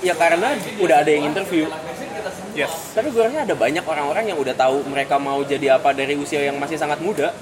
Ya 0.06 0.14
karena 0.14 0.54
udah 0.78 0.96
ada 1.02 1.10
yang 1.10 1.34
interview. 1.34 1.66
Yes. 2.52 2.92
tapi 2.92 3.16
gue 3.16 3.24
rasa 3.24 3.48
ada 3.48 3.56
banyak 3.56 3.82
orang-orang 3.88 4.28
yang 4.28 4.36
udah 4.36 4.52
tahu 4.52 4.84
mereka 4.84 5.16
mau 5.16 5.40
jadi 5.40 5.80
apa 5.80 5.96
dari 5.96 6.20
usia 6.20 6.44
yang 6.46 6.62
masih 6.62 6.78
sangat 6.78 7.02
muda. 7.02 7.34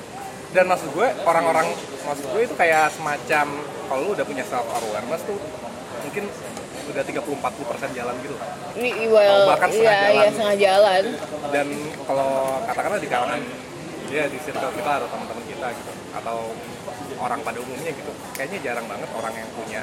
Dan 0.56 0.66
maksud 0.66 0.96
gue 0.96 1.08
orang-orang 1.28 1.68
maksud 2.08 2.26
gue 2.32 2.42
itu 2.46 2.56
kayak 2.56 2.94
semacam 2.96 3.46
kalau 3.90 4.00
lu 4.06 4.10
udah 4.16 4.26
punya 4.26 4.46
self 4.46 4.66
awareness 4.70 5.22
tuh 5.26 5.38
mungkin 6.06 6.24
udah 6.90 7.04
30-40% 7.06 7.98
jalan 7.98 8.16
gitu. 8.22 8.36
Wi- 8.80 9.10
well, 9.14 9.46
bahkan 9.50 9.70
setengah 9.70 9.94
iya, 9.94 10.02
jalan. 10.02 10.14
iya 10.18 10.30
setengah 10.34 10.58
jalan. 10.58 11.04
Dan 11.54 11.68
kalau 12.06 12.30
katakanlah 12.66 13.00
di 13.02 13.10
kalangan 13.10 13.42
ya 14.10 14.26
di 14.26 14.38
circle 14.40 14.72
kita 14.72 14.92
atau 14.98 15.08
teman-teman 15.08 15.46
kita 15.46 15.68
gitu 15.72 15.92
atau 16.12 16.38
orang 17.18 17.40
pada 17.40 17.60
umumnya 17.60 17.92
gitu 17.92 18.12
kayaknya 18.34 18.60
jarang 18.64 18.86
banget 18.86 19.10
orang 19.12 19.34
yang 19.34 19.50
punya 19.54 19.82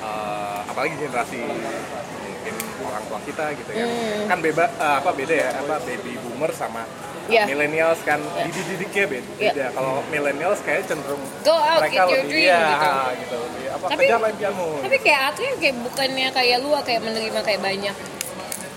eh, 0.00 0.58
apalagi 0.64 0.94
generasi 0.96 1.40
mungkin 1.42 2.54
orang 2.82 3.04
tua 3.04 3.20
kita 3.22 3.44
gitu 3.54 3.70
ya 3.70 3.84
Hmm. 3.86 4.24
kan 4.26 4.38
beba 4.40 4.64
eh, 4.70 4.94
apa 4.96 5.10
beda 5.12 5.34
ya 5.34 5.50
apa 5.56 5.74
baby 5.82 6.16
boomer 6.18 6.52
sama 6.52 6.84
Iya. 7.26 7.42
millennials 7.44 7.98
kan 8.00 8.22
dididiknya 8.22 9.04
beda, 9.10 9.30
Iya. 9.36 9.50
beda. 9.50 9.66
kalau 9.74 9.98
millennials 10.06 10.62
kayak 10.62 10.86
cenderung 10.86 11.18
Go 11.42 11.50
out, 11.52 11.82
mereka 11.82 11.90
get 11.90 12.06
your 12.06 12.22
lebih 12.22 12.30
dream, 12.30 12.46
iya, 12.46 12.62
gitu. 12.62 13.18
gitu 13.18 13.36
lebih 13.42 13.64
apa 13.66 13.84
Tapi- 13.90 14.06
kejar 14.06 14.20
impianmu 14.30 14.68
tapi 14.78 14.96
kayak 15.02 15.20
Atri 15.26 15.46
kayak 15.58 15.76
bukannya 15.82 16.28
kayak 16.30 16.56
lu 16.62 16.68
kayak 16.78 17.00
menerima 17.02 17.40
kayak 17.42 17.60
banyak 17.60 17.94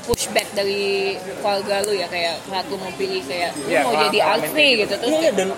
pushback 0.10 0.49
dari 0.57 1.14
keluarga 1.39 1.86
lu 1.86 1.93
ya 1.93 2.10
kayak 2.10 2.41
saat 2.49 2.66
lu 2.66 2.82
mau 2.82 2.89
pilih 2.97 3.22
kayak 3.30 3.53
lu 3.53 3.70
Iya, 3.70 3.86
mau 3.86 3.93
paham, 3.93 4.03
jadi 4.10 4.20
kayak 4.49 4.74
gitu 4.82 4.93
terus 4.97 5.12
Iya, 5.14 5.20
iya, 5.22 5.32
dan 5.38 5.49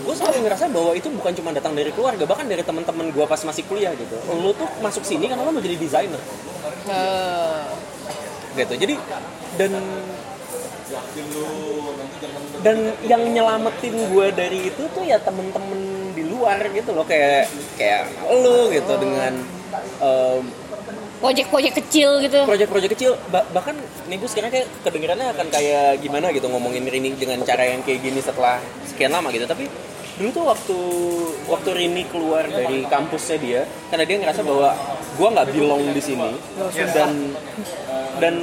gue 0.00 0.14
selalu 0.18 0.38
ngerasa 0.42 0.64
bahwa 0.74 0.92
itu 0.98 1.08
bukan 1.14 1.32
cuma 1.38 1.50
datang 1.54 1.72
dari 1.78 1.90
keluarga, 1.94 2.24
bahkan 2.26 2.50
dari 2.50 2.66
teman-teman 2.66 3.14
gue 3.14 3.24
pas 3.30 3.38
masih 3.46 3.62
kuliah 3.70 3.94
gitu. 3.94 4.16
Lo 4.34 4.50
tuh 4.50 4.66
masuk 4.82 5.06
sini 5.06 5.30
karena 5.30 5.46
lo 5.46 5.54
mau 5.54 5.62
jadi 5.62 5.78
desainer, 5.78 6.18
eh, 6.90 7.62
gitu. 8.58 8.74
Jadi 8.74 8.94
dan 9.54 9.72
dan 12.60 12.76
yang 13.06 13.22
nyelamatin 13.30 13.94
gue 14.10 14.26
dari 14.34 14.68
itu 14.68 14.82
tuh 14.90 15.04
ya 15.06 15.16
temen-temen 15.22 15.80
di 16.12 16.26
luar 16.26 16.58
gitu 16.74 16.90
loh 16.92 17.06
kayak 17.06 17.46
kayak 17.78 18.10
lo 18.42 18.68
gitu 18.68 18.92
dengan 18.98 19.32
em, 20.02 20.42
project-project 21.20 21.74
kecil 21.84 22.10
gitu. 22.24 22.48
Proyek-proyek 22.48 22.90
kecil 22.96 23.12
Ba- 23.28 23.46
bahkan 23.52 23.76
gue 24.08 24.28
sekarang 24.28 24.50
kayak 24.50 24.66
kedengarannya 24.82 25.28
akan 25.36 25.46
kayak 25.52 26.00
gimana 26.00 26.32
gitu 26.32 26.48
ngomongin 26.48 26.88
Rini 26.88 27.12
dengan 27.14 27.44
cara 27.44 27.68
yang 27.68 27.84
kayak 27.84 28.00
gini 28.00 28.20
setelah 28.24 28.58
sekian 28.88 29.12
lama 29.12 29.28
gitu. 29.30 29.44
Tapi 29.44 29.68
dulu 30.16 30.28
tuh 30.32 30.44
waktu 30.48 30.78
waktu 31.46 31.70
Rini 31.76 32.02
keluar 32.08 32.48
dari 32.48 32.88
kampusnya 32.88 33.36
dia 33.36 33.60
karena 33.92 34.04
dia 34.08 34.16
ngerasa 34.24 34.40
bahwa 34.42 34.72
gue 35.20 35.28
nggak 35.28 35.46
belong 35.52 35.82
di 35.92 36.02
sini. 36.02 36.30
Dan 36.96 37.36
dan 38.18 38.34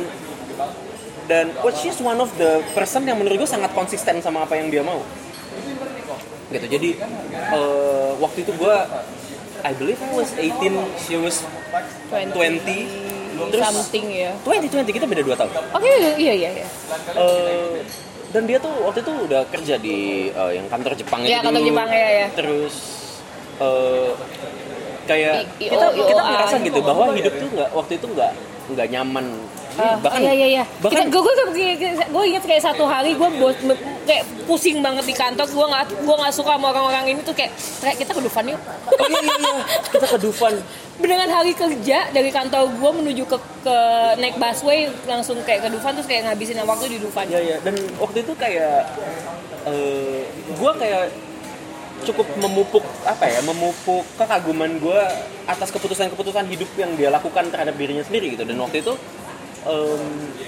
dan 1.27 1.45
well, 1.59 1.73
she's 1.73 1.97
one 1.99 2.21
of 2.21 2.29
the 2.37 2.61
person 2.77 3.03
yang 3.03 3.17
menurut 3.17 3.41
gue 3.41 3.49
sangat 3.49 3.73
konsisten 3.73 4.21
sama 4.21 4.45
apa 4.45 4.53
yang 4.53 4.69
dia 4.69 4.85
mau. 4.85 5.01
Gitu 6.47 6.63
jadi 6.69 6.89
eh, 7.51 8.11
waktu 8.21 8.45
itu 8.45 8.53
gue 8.55 8.75
I 9.59 9.71
believe 9.73 9.97
I 9.97 10.11
was 10.11 10.29
18 10.31 10.73
she 10.99 11.15
was 11.15 11.41
20 12.09 12.57
terus 13.47 13.63
something 13.63 14.05
ya 14.09 14.31
20 14.41 14.65
20 14.67 14.89
kita 14.91 15.05
beda 15.05 15.21
2 15.23 15.33
tahun 15.35 15.51
oke 15.71 15.91
iya 16.17 16.33
iya 16.33 16.49
iya 16.53 16.67
Eh, 17.13 17.81
dan 18.27 18.43
dia 18.43 18.57
tuh 18.57 18.73
waktu 18.81 18.99
itu 18.99 19.13
udah 19.23 19.41
kerja 19.47 19.75
di 19.77 19.97
eh, 20.29 20.51
yang 20.53 20.67
kantor 20.67 20.93
Jepang 20.93 21.21
Iya, 21.21 21.39
itu 21.39 21.45
kantor 21.45 21.61
dulu. 21.61 21.69
Jepang, 21.69 21.89
ya, 21.89 22.09
ya. 22.09 22.27
terus 22.33 22.75
eh, 23.57 24.09
kayak 25.05 25.33
I- 25.57 25.69
kita 25.69 25.85
IO, 25.87 26.03
kita 26.03 26.13
IOA 26.17 26.29
ngerasa 26.29 26.55
gitu. 26.57 26.65
gitu 26.67 26.79
bahwa 26.83 27.03
hidup 27.13 27.33
tuh 27.33 27.49
nggak 27.49 27.69
waktu 27.71 27.93
itu 27.95 28.07
nggak 28.09 28.31
nggak 28.67 28.87
nyaman 28.91 29.25
Ah, 29.77 29.93
bahkan 30.01 30.25
iya 30.25 30.33
iya 30.33 30.47
iya. 30.57 30.63
bahkan 30.81 31.05
Kita, 31.05 31.13
gue 31.13 31.21
gue 31.21 31.35
gue 32.09 32.23
inget 32.25 32.43
kayak 32.49 32.63
satu 32.65 32.89
hari 32.89 33.13
gue 33.13 33.29
bos 33.37 33.53
kayak 34.09 34.25
pusing 34.49 34.81
banget 34.81 35.05
di 35.05 35.13
kantor. 35.13 35.45
Gue 35.45 35.65
nggak 35.69 35.85
gue 36.01 36.15
nggak 36.17 36.33
suka 36.33 36.57
sama 36.57 36.73
orang-orang 36.73 37.13
ini 37.13 37.21
tuh 37.21 37.37
kayak 37.37 37.53
kayak 37.85 37.95
kita 38.01 38.11
ke 38.17 38.21
Dufan 38.25 38.45
yuk. 38.49 38.57
oh 38.57 39.07
iya 39.07 39.21
iya 39.21 39.35
iya 39.37 39.55
kita 39.93 40.05
ke 40.09 40.17
Dufan 40.17 40.53
Beneran 40.97 41.29
hari 41.29 41.53
kerja 41.53 42.09
dari 42.09 42.33
kantor 42.33 42.73
gue 42.73 42.91
menuju 43.05 43.23
ke 43.29 43.37
ke 43.37 43.77
naik 44.17 44.41
busway 44.41 44.89
langsung 45.05 45.37
kayak 45.45 45.65
ke 45.65 45.69
Dufan 45.69 45.93
terus 45.93 46.09
kayak 46.09 46.25
ngabisin 46.25 46.57
waktu 46.65 46.97
di 46.97 46.97
Dufan. 46.97 47.29
Iya 47.29 47.39
iya 47.45 47.57
dan 47.61 47.77
waktu 48.01 48.25
itu 48.25 48.33
kayak 48.33 48.89
eh 49.69 50.25
gue 50.57 50.71
kayak 50.81 51.13
cukup 52.05 52.27
memupuk 52.37 52.85
apa 53.05 53.25
ya 53.25 53.41
memupuk 53.41 54.05
kekaguman 54.17 54.77
gue 54.77 55.01
atas 55.49 55.73
keputusan-keputusan 55.73 56.45
hidup 56.45 56.69
yang 56.77 56.93
dia 56.93 57.09
lakukan 57.09 57.49
terhadap 57.49 57.73
dirinya 57.73 58.05
sendiri 58.05 58.37
gitu 58.37 58.45
dan 58.45 58.57
waktu 58.61 58.85
itu 58.85 58.93
em, 59.67 60.03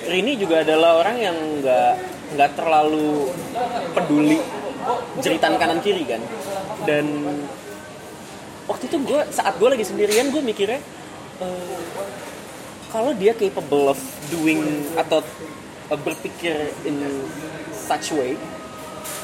Rini 0.10 0.34
juga 0.40 0.66
adalah 0.66 1.04
orang 1.04 1.18
yang 1.20 1.38
nggak 1.62 1.92
nggak 2.34 2.52
terlalu 2.58 3.30
peduli 3.94 4.40
jeritan 5.22 5.60
kanan 5.60 5.84
kiri 5.84 6.08
kan. 6.08 6.22
Dan 6.88 7.06
waktu 8.66 8.88
itu 8.90 8.98
gue 9.04 9.22
saat 9.34 9.58
gue 9.58 9.70
lagi 9.70 9.86
sendirian 9.86 10.30
gue 10.30 10.42
mikirnya 10.42 10.80
eh, 11.42 11.78
kalau 12.90 13.14
dia 13.14 13.38
capable 13.38 13.94
of 13.94 14.02
doing 14.34 14.62
atau 14.98 15.22
uh, 15.90 16.00
berpikir 16.02 16.74
in 16.86 16.98
such 17.74 18.14
way 18.18 18.34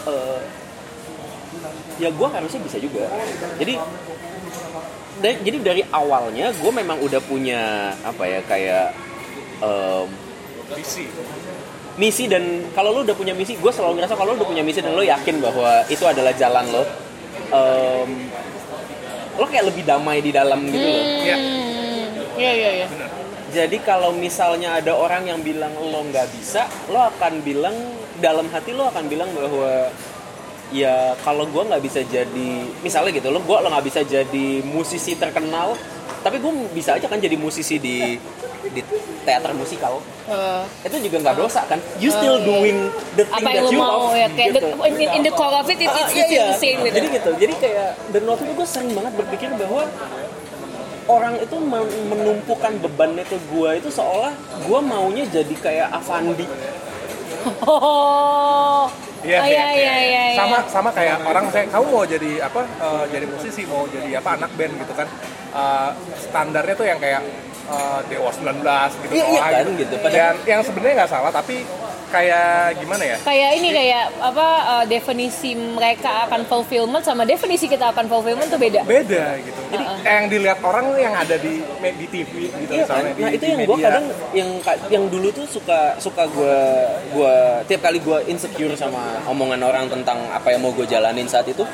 uh, 0.05 0.41
ya 1.97 2.13
gue 2.13 2.27
harusnya 2.29 2.61
bisa 2.61 2.77
juga. 2.77 3.09
Jadi 3.57 3.73
dari, 5.21 5.35
jadi 5.41 5.57
dari 5.63 5.81
awalnya 5.89 6.53
gue 6.53 6.71
memang 6.71 7.01
udah 7.01 7.21
punya 7.25 7.93
apa 8.05 8.23
ya 8.27 8.39
kayak 8.45 8.93
um, 9.61 10.07
Visi. 10.73 11.05
misi 11.95 12.25
dan 12.25 12.67
kalau 12.73 12.91
lo 12.91 13.05
udah 13.05 13.15
punya 13.15 13.31
misi 13.31 13.55
gue 13.55 13.71
selalu 13.71 14.01
ngerasa 14.01 14.17
kalau 14.17 14.33
lo 14.33 14.43
udah 14.43 14.49
punya 14.49 14.63
misi 14.65 14.81
dan 14.81 14.97
lo 14.97 15.05
yakin 15.05 15.39
bahwa 15.39 15.85
itu 15.87 16.03
adalah 16.03 16.33
jalan 16.35 16.65
lo 16.73 16.83
um, 17.53 18.09
lo 19.37 19.45
kayak 19.47 19.69
lebih 19.71 19.83
damai 19.85 20.19
di 20.19 20.31
dalam 20.31 20.59
gitu 20.65 20.83
loh 20.83 21.03
Iya. 21.23 21.37
Hmm, 21.37 21.85
Iya 22.35 22.51
iya 22.51 22.69
iya. 22.83 22.87
Jadi 23.55 23.79
kalau 23.79 24.11
misalnya 24.11 24.83
ada 24.83 24.91
orang 24.91 25.31
yang 25.31 25.39
bilang 25.39 25.71
lo 25.79 26.03
nggak 26.11 26.27
bisa, 26.35 26.67
lo 26.91 26.99
akan 27.07 27.39
bilang 27.39 27.71
dalam 28.19 28.51
hati 28.51 28.75
lo 28.75 28.91
akan 28.91 29.07
bilang 29.07 29.31
bahwa 29.31 29.87
ya 30.75 31.15
kalau 31.23 31.47
gue 31.47 31.63
nggak 31.63 31.79
bisa 31.79 32.03
jadi 32.03 32.49
misalnya 32.83 33.15
gitu 33.15 33.31
lo 33.31 33.39
gue 33.39 33.55
lo 33.55 33.71
nggak 33.71 33.85
bisa 33.87 34.01
jadi 34.03 34.47
musisi 34.67 35.15
terkenal, 35.15 35.79
tapi 36.25 36.41
gue 36.41 36.51
bisa 36.73 36.97
aja 36.97 37.05
kan 37.05 37.21
jadi 37.21 37.37
musisi 37.37 37.77
di 37.77 38.17
di 38.73 38.81
teater 39.21 39.53
musikal 39.53 40.01
Eh, 40.25 40.63
itu 40.89 41.05
juga 41.05 41.21
nggak 41.21 41.37
dosa 41.37 41.61
kan 41.69 41.77
you 42.01 42.09
still 42.09 42.41
doing 42.41 42.89
the 43.13 43.29
thing 43.29 43.45
apa 43.45 43.45
that 43.45 43.61
yang 43.61 43.65
lu 43.69 43.77
you 43.77 43.77
mau 43.77 44.09
love 44.09 44.17
ya 44.17 44.25
kayak 44.33 44.57
gitu. 44.57 44.73
the, 44.73 44.89
in, 44.89 45.09
in 45.13 45.21
the 45.21 45.29
core 45.29 45.53
of 45.53 45.69
it, 45.69 45.77
it 45.77 45.85
it's 45.85 46.09
still 46.09 46.25
iya. 46.33 46.49
the 46.49 46.57
same 46.57 46.81
gitu. 46.81 46.97
Jadi 46.97 47.07
gitu. 47.13 47.31
Jadi 47.37 47.53
kayak 47.61 47.89
dan 48.09 48.21
waktu 48.25 48.41
itu 48.49 48.53
gue 48.57 48.65
sering 48.65 48.91
banget 48.97 49.13
berpikir 49.21 49.53
bahwa 49.53 49.85
orang 51.05 51.37
itu 51.37 51.57
men- 51.61 52.01
menumpukan 52.09 52.73
bebannya 52.81 53.21
ke 53.29 53.37
gue 53.53 53.69
itu 53.77 53.89
seolah 53.93 54.33
gue 54.65 54.79
maunya 54.81 55.29
jadi 55.29 55.55
kayak 55.61 55.87
Avandi. 55.93 56.49
Oh, 57.69 58.89
Iya, 59.25 59.39
oh, 59.41 59.47
iya, 59.49 59.65
iya, 59.73 59.95
iya, 60.05 60.23
iya. 60.29 60.37
Sama 60.37 60.57
sama 60.69 60.89
kayak 60.93 61.25
orang 61.25 61.49
saya 61.49 61.65
kamu 61.65 61.85
mau 61.89 62.05
jadi 62.05 62.31
apa? 62.45 62.61
eh, 62.61 63.03
jadi 63.09 63.25
musisi, 63.25 63.65
mau 63.65 63.89
jadi 63.89 64.21
apa 64.21 64.29
anak 64.37 64.51
band 64.53 64.73
gitu 64.77 64.93
kan. 64.93 65.07
Eh, 65.55 65.89
standarnya 66.29 66.75
tuh 66.77 66.85
yang 66.85 66.99
kayak 67.01 67.21
eh, 67.65 67.99
Dewa 68.07 68.29
19 68.29 68.89
gitu. 69.01 69.13
Iya, 69.13 69.25
iya 69.25 69.41
kan, 69.41 69.65
gitu. 69.73 69.95
Padahal- 69.97 70.13
Dan 70.15 70.35
yang 70.45 70.61
sebenarnya 70.61 70.95
nggak 71.03 71.11
salah 71.11 71.31
tapi 71.31 71.65
kayak 72.05 72.79
gimana 72.79 73.03
ya? 73.03 73.17
Kayak 73.19 73.51
ini 73.59 73.69
kayak 73.73 74.05
apa 74.21 74.47
uh, 74.63 74.85
definisi 74.87 75.51
mereka 75.57 76.29
akan 76.29 76.47
fulfillment 76.47 77.03
sama 77.03 77.27
definisi 77.27 77.67
kita 77.67 77.91
akan 77.91 78.05
fulfillment 78.07 78.47
tuh 78.47 78.61
beda. 78.61 78.87
Beda 78.87 79.35
gitu. 79.41 79.59
Jadi 79.73 79.83
yang 80.05 80.25
dilihat 80.29 80.59
orang 80.63 80.95
yang 80.95 81.11
ada 81.11 81.35
di 81.35 81.59
di 81.81 82.05
TV 82.07 82.31
gitu 82.47 82.71
Iya 82.71 82.85
kan? 82.87 83.03
misalnya 83.03 83.11
di, 83.11 83.21
Nah 83.21 83.31
itu 83.33 83.43
di 83.43 83.51
yang 83.51 83.61
gue 83.65 83.77
kadang 83.81 84.05
yang 84.31 84.49
yang 84.87 85.03
dulu 85.09 85.27
tuh 85.33 85.45
suka 85.49 85.97
suka 85.99 86.23
gue 86.29 86.57
gua 87.11 87.59
tiap 87.65 87.81
kali 87.83 87.99
gue 87.99 88.17
insecure 88.29 88.73
sama 88.77 89.19
omongan 89.25 89.59
orang 89.65 89.85
tentang 89.89 90.21
apa 90.31 90.53
yang 90.53 90.61
mau 90.63 90.71
gue 90.71 90.85
jalanin 90.87 91.27
saat 91.27 91.49
itu 91.49 91.65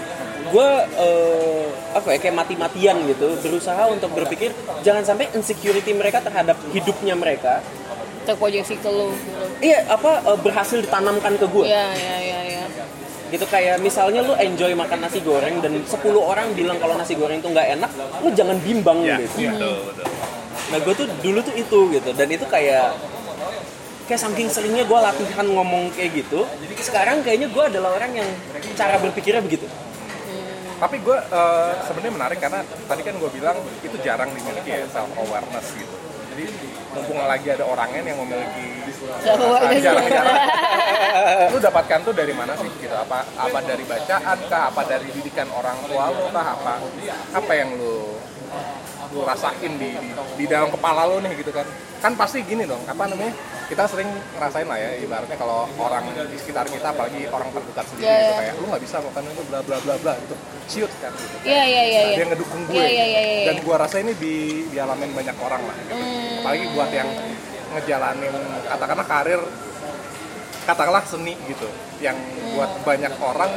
gue 0.52 0.70
eh, 1.00 1.66
apa 1.96 2.08
ya 2.12 2.18
kayak 2.20 2.36
mati-matian 2.36 2.98
gitu 3.08 3.40
berusaha 3.40 3.88
untuk 3.88 4.12
berpikir 4.12 4.52
jangan 4.82 5.04
sampai 5.06 5.32
insecurity 5.82 5.98
mereka 5.98 6.22
terhadap 6.22 6.58
hidupnya 6.72 7.16
mereka 7.18 7.54
Terproyeksi 8.22 8.78
ke 8.78 8.86
lu. 8.86 9.10
iya 9.60 9.82
apa 9.90 10.22
eh, 10.22 10.38
berhasil 10.38 10.78
ditanamkan 10.78 11.42
ke 11.42 11.46
gue 11.50 11.66
Iya, 11.66 11.86
iya, 11.98 12.16
iya, 12.22 12.40
iya. 12.46 12.64
gitu 13.34 13.46
kayak 13.50 13.82
misalnya 13.82 14.22
lu 14.22 14.38
enjoy 14.38 14.78
makan 14.78 15.02
nasi 15.02 15.26
goreng 15.26 15.58
dan 15.58 15.82
10 15.82 15.90
orang 16.14 16.54
bilang 16.54 16.78
kalau 16.78 16.94
nasi 16.94 17.18
goreng 17.18 17.42
itu 17.42 17.50
nggak 17.50 17.82
enak 17.82 17.90
lu 18.22 18.30
jangan 18.38 18.62
bimbang 18.62 19.02
Iya, 19.02 19.18
gitu 19.26 19.38
iya, 19.40 19.52
betul, 19.58 19.76
betul. 19.90 20.06
Nah 20.72 20.78
gue 20.78 20.94
tuh 20.94 21.08
dulu 21.20 21.40
tuh 21.42 21.56
itu 21.58 21.80
gitu 21.90 22.10
dan 22.14 22.28
itu 22.30 22.46
kayak 22.46 22.94
kayak 24.06 24.20
saking 24.22 24.48
seringnya 24.48 24.84
gue 24.84 25.00
latihan 25.00 25.48
ngomong 25.48 25.88
kayak 25.96 26.12
gitu. 26.14 26.44
Sekarang 26.78 27.24
kayaknya 27.24 27.48
gue 27.48 27.64
adalah 27.64 27.96
orang 27.96 28.12
yang 28.14 28.30
cara 28.76 29.00
berpikirnya 29.00 29.40
begitu. 29.40 29.64
Tapi 30.82 30.98
gue 30.98 31.14
eh, 31.14 31.72
sebenarnya 31.86 32.14
menarik 32.18 32.40
karena 32.42 32.66
tadi 32.66 33.02
kan 33.06 33.14
gue 33.14 33.30
bilang 33.30 33.58
itu 33.86 33.94
jarang 34.02 34.34
dimiliki 34.34 34.74
ya 34.74 34.90
self 34.90 35.14
awareness 35.14 35.78
gitu. 35.78 35.96
Jadi 36.34 36.46
mumpung 36.98 37.22
lagi 37.22 37.54
ada 37.54 37.70
orangnya 37.70 38.02
yang 38.02 38.18
memiliki 38.26 38.82
jarang-jarang. 39.86 40.38
lu 41.54 41.58
dapatkan 41.62 42.00
tuh 42.02 42.14
dari 42.18 42.34
mana 42.34 42.58
sih 42.58 42.66
gitu? 42.82 42.96
Apa 42.98 43.30
apa 43.38 43.60
dari 43.62 43.86
bacaan 43.86 44.38
kah? 44.50 44.74
Apa 44.74 44.82
dari 44.90 45.08
didikan 45.14 45.54
orang 45.54 45.78
tua 45.86 46.10
lu 46.10 46.34
kah? 46.34 46.46
Apa 46.58 46.74
apa 47.38 47.52
yang 47.54 47.78
lu 47.78 48.18
lu 49.12 49.28
rasain 49.28 49.72
di, 49.76 49.92
di, 49.92 50.10
di 50.40 50.46
dalam 50.48 50.72
kepala 50.72 51.04
lu 51.10 51.20
nih 51.20 51.36
gitu 51.36 51.52
kan? 51.52 51.68
Kan 52.00 52.16
pasti 52.16 52.42
gini 52.48 52.64
dong, 52.64 52.80
apa 52.88 53.04
namanya? 53.12 53.36
Kita 53.68 53.88
sering 53.88 54.08
ngerasain 54.36 54.68
lah 54.68 54.80
ya, 54.80 54.90
ibaratnya 55.04 55.36
kalau 55.36 55.68
orang 55.80 56.04
di 56.12 56.38
sekitar 56.40 56.68
kita, 56.68 56.92
apalagi 56.92 57.28
orang 57.28 57.52
terdekat 57.56 57.86
sendiri 57.88 58.08
Iya, 58.08 58.16
gitu 58.16 58.32
iya. 58.32 58.40
kayak 58.40 58.54
lu 58.60 58.66
nggak 58.72 58.84
bisa 58.84 58.96
melakukan 59.00 59.24
itu 59.32 59.44
bla 59.48 59.60
bla 59.64 59.78
bla 59.80 59.96
bla 60.00 60.14
gitu, 60.20 60.36
ciut 60.68 60.92
kan 61.00 61.12
gitu. 61.16 61.36
Iya, 61.48 61.64
iya, 61.68 61.84
iya, 61.88 62.02
iya. 62.08 62.16
Dia 62.20 62.26
ngedukung 62.32 62.62
gue, 62.68 62.76
Iya, 62.76 62.88
iya, 62.88 63.06
iya, 63.08 63.22
iya. 63.22 63.46
dan 63.52 63.56
gua 63.64 63.76
rasa 63.80 63.96
ini 64.04 64.12
di 64.16 64.36
dialamin 64.72 65.12
banyak 65.16 65.38
orang 65.40 65.62
lah, 65.64 65.76
gitu. 65.88 65.94
Hmm. 65.96 66.40
apalagi 66.42 66.66
buat 66.74 66.90
yang 66.92 67.10
ngejalanin 67.72 68.36
katakanlah 68.68 69.08
karir 69.08 69.42
katakanlah 70.62 71.04
seni 71.08 71.34
gitu 71.50 71.68
yang 72.04 72.18
buat 72.54 72.70
banyak 72.84 73.14
orang 73.18 73.50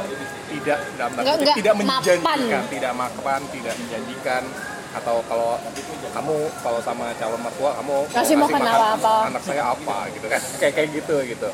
tidak 0.49 0.79
dalam 0.95 1.11
tidak 1.59 1.75
mapan. 1.75 1.99
menjanjikan 2.01 2.61
tidak 2.71 2.93
mapan 2.95 3.41
tidak 3.51 3.73
menjanjikan 3.77 4.43
atau 4.95 5.19
kalau 5.27 5.59
kamu 6.15 6.35
kalau 6.63 6.79
sama 6.79 7.11
calon 7.19 7.41
mertua 7.43 7.71
kamu 7.75 7.91
mau 7.91 8.03
Kasih 8.07 8.35
makan 8.39 8.61
apa-apa. 8.63 9.13
anak 9.27 9.43
saya 9.43 9.63
apa 9.75 9.97
gitu 10.15 10.25
kan? 10.31 10.41
Kayak 10.63 10.73
kayak 10.79 10.89
gitu 10.95 11.15
gitu. 11.27 11.49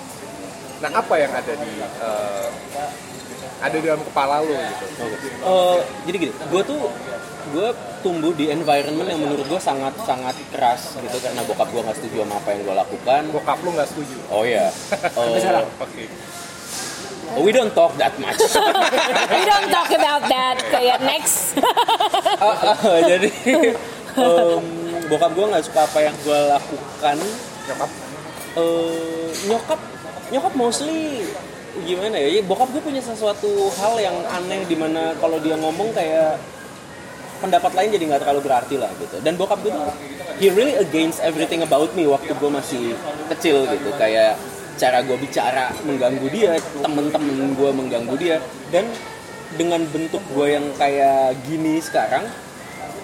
Nah 0.81 0.89
apa 0.93 1.13
yang 1.17 1.31
ada 1.33 1.53
di 1.57 1.73
eh, 1.81 2.47
ada 3.61 3.75
di 3.77 3.85
dalam 3.85 4.01
kepala 4.05 4.41
lu 4.41 4.53
gitu? 4.53 4.85
Eh, 5.45 5.79
jadi 6.09 6.15
gini, 6.17 6.33
gue 6.33 6.61
tuh 6.65 6.79
gue 7.51 7.67
tumbuh 8.01 8.33
di 8.33 8.49
environment 8.49 9.05
yang 9.05 9.21
menurut 9.21 9.45
gue 9.45 9.61
sangat 9.61 9.93
sangat 10.05 10.33
keras 10.53 10.97
gitu. 10.97 11.17
Karena 11.21 11.41
bokap 11.45 11.69
gue 11.69 11.81
nggak 11.81 11.97
setuju 11.97 12.25
sama 12.25 12.37
apa 12.41 12.49
yang 12.53 12.61
gue 12.65 12.75
lakukan. 12.77 13.21
bokap 13.33 13.57
lu 13.61 13.69
nggak 13.77 13.89
setuju? 13.89 14.17
Oh 14.33 14.45
ya, 14.57 14.69
oke 17.35 17.43
we 17.45 17.51
don't 17.55 17.73
talk 17.73 17.95
that 17.97 18.13
much. 18.19 18.39
We 19.35 19.41
don't 19.47 19.69
talk 19.71 19.89
about 19.91 20.23
that. 20.27 20.57
Kayak 20.67 20.99
next. 21.03 21.55
jadi 23.11 23.29
em, 24.19 24.63
bokap 25.07 25.31
gue 25.33 25.45
nggak 25.47 25.63
suka 25.65 25.87
apa 25.87 25.99
yang 26.03 26.15
gue 26.23 26.39
lakukan. 26.51 27.17
nyokap 27.69 27.91
Eh, 28.51 29.27
nyokap 29.47 29.79
nyokap 30.27 30.53
mostly 30.59 31.23
gimana 31.87 32.19
ya? 32.19 32.27
ya 32.35 32.41
bokap 32.43 32.67
gue 32.75 32.83
punya 32.83 32.99
sesuatu 32.99 33.47
hal 33.79 33.95
yang 33.95 34.17
aneh 34.27 34.67
di 34.67 34.75
mana 34.75 35.15
kalau 35.23 35.39
dia 35.39 35.55
ngomong 35.55 35.95
kayak 35.95 36.35
pendapat 37.39 37.71
lain 37.71 37.89
jadi 37.95 38.03
nggak 38.11 38.21
terlalu 38.27 38.41
berarti 38.43 38.75
lah 38.75 38.91
gitu 38.99 39.23
dan 39.23 39.39
bokap 39.39 39.63
gue 39.63 39.71
tuh 39.71 39.87
he 40.43 40.51
really 40.51 40.75
against 40.83 41.23
everything 41.23 41.63
about 41.63 41.95
me 41.95 42.03
waktu 42.11 42.35
gue 42.35 42.51
masih 42.51 42.91
kecil 43.31 43.63
gitu 43.71 43.87
kayak 43.95 44.35
cara 44.79 45.03
gue 45.03 45.17
bicara 45.19 45.71
mengganggu 45.83 46.27
dia 46.31 46.59
temen-temen 46.79 47.55
gue 47.55 47.69
mengganggu 47.71 48.15
dia 48.19 48.37
dan 48.71 48.87
dengan 49.59 49.83
bentuk 49.91 50.23
gue 50.31 50.47
yang 50.55 50.65
kayak 50.79 51.35
gini 51.43 51.83
sekarang 51.83 52.23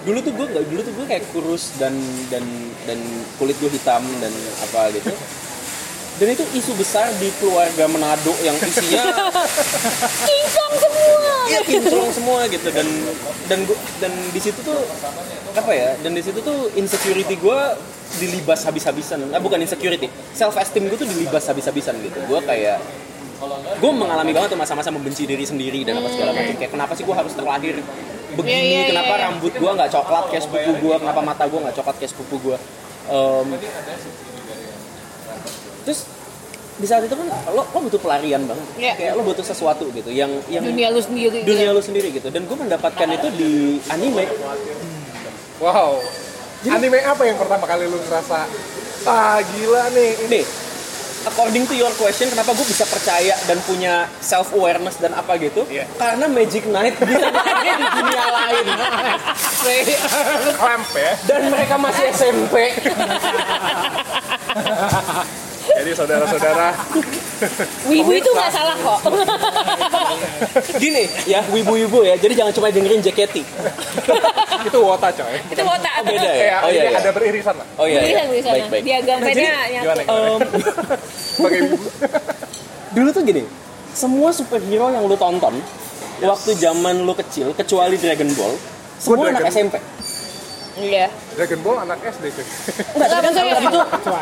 dulu 0.07 0.23
tuh 0.23 0.31
gue 0.31 0.45
nggak 0.47 0.65
dulu 0.71 0.81
tuh 0.83 0.93
gue 0.95 1.05
kayak 1.11 1.25
kurus 1.35 1.75
dan 1.75 1.91
dan 2.31 2.43
dan 2.87 2.99
kulit 3.35 3.59
gue 3.59 3.67
hitam 3.67 4.03
dan 4.23 4.31
apa 4.63 4.95
gitu 4.95 5.11
dan 6.17 6.27
itu 6.33 6.43
isu 6.57 6.73
besar 6.73 7.13
di 7.21 7.29
keluarga 7.37 7.85
Manado 7.85 8.33
yang 8.41 8.57
isinya 8.57 9.05
Kinclong 10.27 10.73
semua. 10.81 11.33
Iya 11.47 11.61
kinclong 11.63 12.11
semua 12.11 12.39
gitu. 12.49 12.67
Dan 12.73 12.87
dan 13.47 13.59
gua, 13.69 13.77
dan 14.01 14.11
di 14.33 14.41
situ 14.41 14.59
tuh 14.65 14.81
apa 15.53 15.71
ya 15.73 15.95
dan 16.01 16.11
di 16.17 16.21
situ 16.21 16.41
tuh 16.41 16.69
insecurity 16.73 17.37
gue 17.37 17.59
dilibas 18.17 18.65
habis-habisan. 18.65 19.29
Ah, 19.29 19.39
bukan 19.39 19.61
insecurity. 19.61 20.09
Self 20.33 20.57
esteem 20.57 20.89
gue 20.89 20.97
tuh 20.97 21.07
dilibas 21.07 21.45
habis-habisan 21.45 21.95
gitu. 22.01 22.17
Gue 22.25 22.41
kayak 22.41 22.81
gue 23.77 23.91
mengalami 23.93 24.33
banget 24.33 24.57
tuh 24.57 24.59
masa-masa 24.59 24.89
membenci 24.89 25.29
diri 25.29 25.45
sendiri 25.45 25.85
dan 25.85 26.01
apa 26.01 26.09
segala 26.09 26.33
macam. 26.33 26.57
Kayak 26.57 26.71
kenapa 26.73 26.91
sih 26.97 27.05
gue 27.05 27.15
harus 27.15 27.33
terlahir 27.37 27.75
begini? 28.33 28.57
Iya, 28.57 28.65
iya, 28.65 28.89
kenapa 28.89 29.13
iya. 29.13 29.23
rambut 29.29 29.53
gue 29.53 29.71
nggak 29.71 29.89
coklat 29.93 30.25
kayak 30.33 30.43
sepupu 30.49 30.71
gue 30.81 30.95
kenapa 30.97 31.21
mata 31.21 31.43
gue 31.45 31.59
nggak 31.61 31.75
coklat 31.77 31.95
kayak 32.01 32.11
sepupu 32.11 32.35
gue 32.41 32.57
Em, 33.07 33.47
terus 35.87 36.03
di 36.77 36.85
saat 36.85 37.07
itu 37.07 37.15
kan 37.15 37.25
lo, 37.55 37.63
lo 37.63 37.79
butuh 37.79 37.97
pelarian 37.97 38.43
banget. 38.43 38.67
Iya. 38.75 38.93
kayak 38.99 39.13
lo 39.15 39.23
butuh 39.23 39.41
sesuatu 39.41 39.87
gitu 39.95 40.11
yang 40.11 40.29
yang 40.51 40.61
Dunia 40.61 40.91
lu 40.91 40.99
sendiri. 40.99 41.41
gitu. 41.41 41.47
dunia 41.49 41.69
lu 41.71 41.81
sendiri 41.81 42.07
gitu. 42.11 42.27
Dan 42.27 42.43
gue 42.43 42.57
mendapatkan 42.59 43.07
itu 43.07 43.27
di 43.33 43.51
anime. 43.87 44.27
Wow. 45.57 45.97
Anime 46.67 46.99
apa 47.01 47.23
yang 47.23 47.39
pertama 47.39 47.63
kali 47.65 47.87
lu 47.87 47.97
ngerasa 47.97 48.45
ah 49.07 49.39
gila 49.41 49.89
nih 49.95 50.11
ini? 50.27 50.43
Nih 50.43 50.45
according 51.25 51.67
to 51.67 51.75
your 51.75 51.91
question 51.97 52.29
kenapa 52.29 52.55
gue 52.55 52.63
bisa 52.63 52.87
percaya 52.87 53.35
dan 53.49 53.59
punya 53.65 54.07
self 54.21 54.53
awareness 54.53 55.01
dan 55.01 55.11
apa 55.11 55.33
gitu? 55.41 55.65
Iya. 55.65 55.89
karena 55.97 56.29
Magic 56.29 56.63
Knight 56.69 56.93
bisa 57.09 57.25
dipakai 57.25 57.71
di 57.73 57.85
dunia 57.89 58.25
lain. 58.29 58.65
Clamp 60.55 60.89
ya. 60.93 61.11
Dan 61.25 61.41
mereka 61.49 61.75
masih 61.81 62.05
SMP 62.13 62.53
jadi 65.75 65.91
saudara-saudara 65.93 66.67
Wibu 67.85 68.11
itu 68.17 68.29
nggak 68.33 68.49
salah 68.49 68.75
kok. 68.81 68.99
gini 70.81 71.05
ya 71.29 71.45
wibu-wibu 71.53 72.01
ya 72.01 72.15
jadi 72.17 72.33
jangan 72.33 72.53
cuma 72.55 72.67
dengerin 72.73 73.01
JKT 73.03 73.35
itu 74.67 74.77
wota 74.81 75.09
coy 75.13 75.37
itu 75.53 75.61
otak. 75.61 75.93
oh 76.01 76.03
beda 76.05 76.27
ya 76.27 76.33
kayak 76.33 76.59
oh 76.65 76.69
iya, 76.69 76.81
ini 76.81 76.89
iya. 76.91 76.99
ada 76.99 77.11
beririsan 77.13 77.55
lah 77.55 77.67
oh 77.77 77.85
iya, 77.85 77.99
iya. 78.01 78.23
Bisa 78.25 78.33
bisa. 78.33 78.49
baik 78.49 78.65
baik 78.73 78.83
Diagram 78.83 79.17
Nah, 79.17 79.33
jadi, 79.33 79.43
gimana 79.43 79.81
gimana 79.81 80.01
Em, 80.07 80.39
sebagai 81.37 81.59
ibu 81.67 81.77
dulu 82.95 83.09
tuh 83.13 83.21
gini 83.25 83.43
semua 83.93 84.29
superhero 84.33 84.87
yang 84.93 85.03
lu 85.05 85.17
tonton 85.17 85.53
waktu 86.21 86.51
zaman 86.57 87.05
lu 87.05 87.13
kecil 87.13 87.53
kecuali 87.53 87.95
Dragon 87.97 88.29
Ball 88.33 88.53
semua 88.97 89.29
anak 89.29 89.49
SMP 89.53 89.77
Iya. 90.77 91.05
Dragon 91.33 91.59
Ball 91.59 91.77
anak 91.81 91.97
SD 92.05 92.25
cuy 92.29 92.45
Enggak, 92.93 93.09
kan 93.09 93.21
maksudnya- 93.23 93.57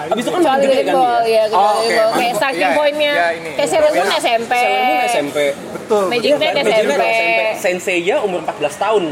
abis 0.07 0.23
itu 0.23 0.29
itu 0.29 0.29
kan 0.31 0.41
gede 0.57 0.71
Dragon 0.71 0.85
kan 0.85 0.95
Ball, 0.95 1.19
dia 1.21 1.35
ya. 1.35 1.43
Oh. 1.51 1.75
Dragon 1.75 1.91
Ball. 1.91 2.11
Kayak 2.15 2.33
starting 2.35 2.63
iya, 2.63 2.77
point-nya. 2.79 3.11
iya. 3.11 3.51
Kayak 3.55 3.69
Sailor 3.69 3.91
Moon 3.91 4.07
Iya. 4.07 4.17
SMP. 4.17 4.53
Sailor 4.55 4.81
Moon 4.81 4.99
SMP 5.05 5.37
betul 5.75 6.03
Magic. 6.07 6.31
Knight 6.33 6.53
Magic 6.57 6.85
Knight 6.87 7.11
SMP. 7.11 7.39
Senseiya 7.59 8.15
umur 8.21 8.39
14 8.41 8.75
tahun 8.75 9.03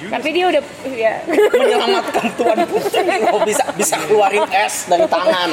Tapi 0.00 0.28
dia 0.30 0.44
udah 0.46 0.62
ya. 0.88 1.14
menyelamatkan 1.50 2.30
Tuan 2.34 2.58
Putri 2.64 3.02
loh 3.18 3.42
bisa 3.42 3.64
bisa 3.74 3.98
keluarin 4.00 4.46
es 4.48 4.86
dari 4.86 5.02
tangan 5.04 5.50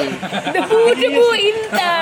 Debu-debu 0.48 1.26
inta. 1.34 1.94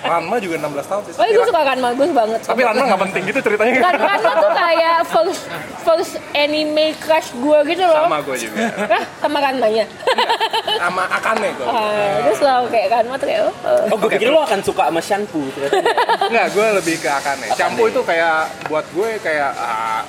Ranma 0.00 0.36
juga 0.38 0.56
16 0.58 0.72
tahun 0.82 1.02
sih 1.04 1.12
Oh, 1.14 1.26
gue 1.26 1.44
suka 1.44 1.62
kan 1.62 1.76
bagus 1.78 2.10
banget. 2.10 2.40
tapi 2.42 2.60
Ranma 2.62 2.82
nggak 2.86 3.00
penting 3.04 3.22
gitu 3.26 3.40
ceritanya 3.42 3.72
Kan 3.78 3.94
Ranma 3.94 4.32
tuh 4.38 4.52
kayak 4.52 4.96
first 5.06 5.42
first 5.82 6.12
anime 6.32 6.96
crush 6.98 7.28
gue 7.30 7.58
gitu 7.68 7.84
loh. 7.84 8.04
sama 8.04 8.18
gue 8.20 8.36
juga 8.38 8.56
Hah? 8.86 9.04
Sama 9.18 9.38
Ranmanya. 9.38 9.84
sama 10.78 11.02
Akane 11.06 11.48
gue 11.52 11.66
Ah, 11.66 12.24
Terus 12.24 12.38
selalu 12.38 12.66
kayak 12.70 12.86
Ranma 12.90 13.14
tuh 13.16 13.26
kayak 13.26 13.42
oh, 13.42 13.54
oh. 13.64 13.92
oh 13.92 13.96
gue 13.98 14.10
pikir 14.12 14.28
lo 14.28 14.40
akan 14.40 14.60
suka 14.60 14.88
sama 14.88 15.00
shampoo 15.00 15.44
ternyata 15.50 15.76
enggak. 16.26 16.46
Gue 16.50 16.66
lebih 16.74 16.96
ke 16.96 17.08
Akane. 17.08 17.46
Akane. 17.46 17.52
Shampoo 17.54 17.86
itu 17.86 18.00
kayak 18.00 18.36
buat 18.66 18.86
gue 18.88 19.08
kayak 19.20 19.50
ah, 19.52 20.02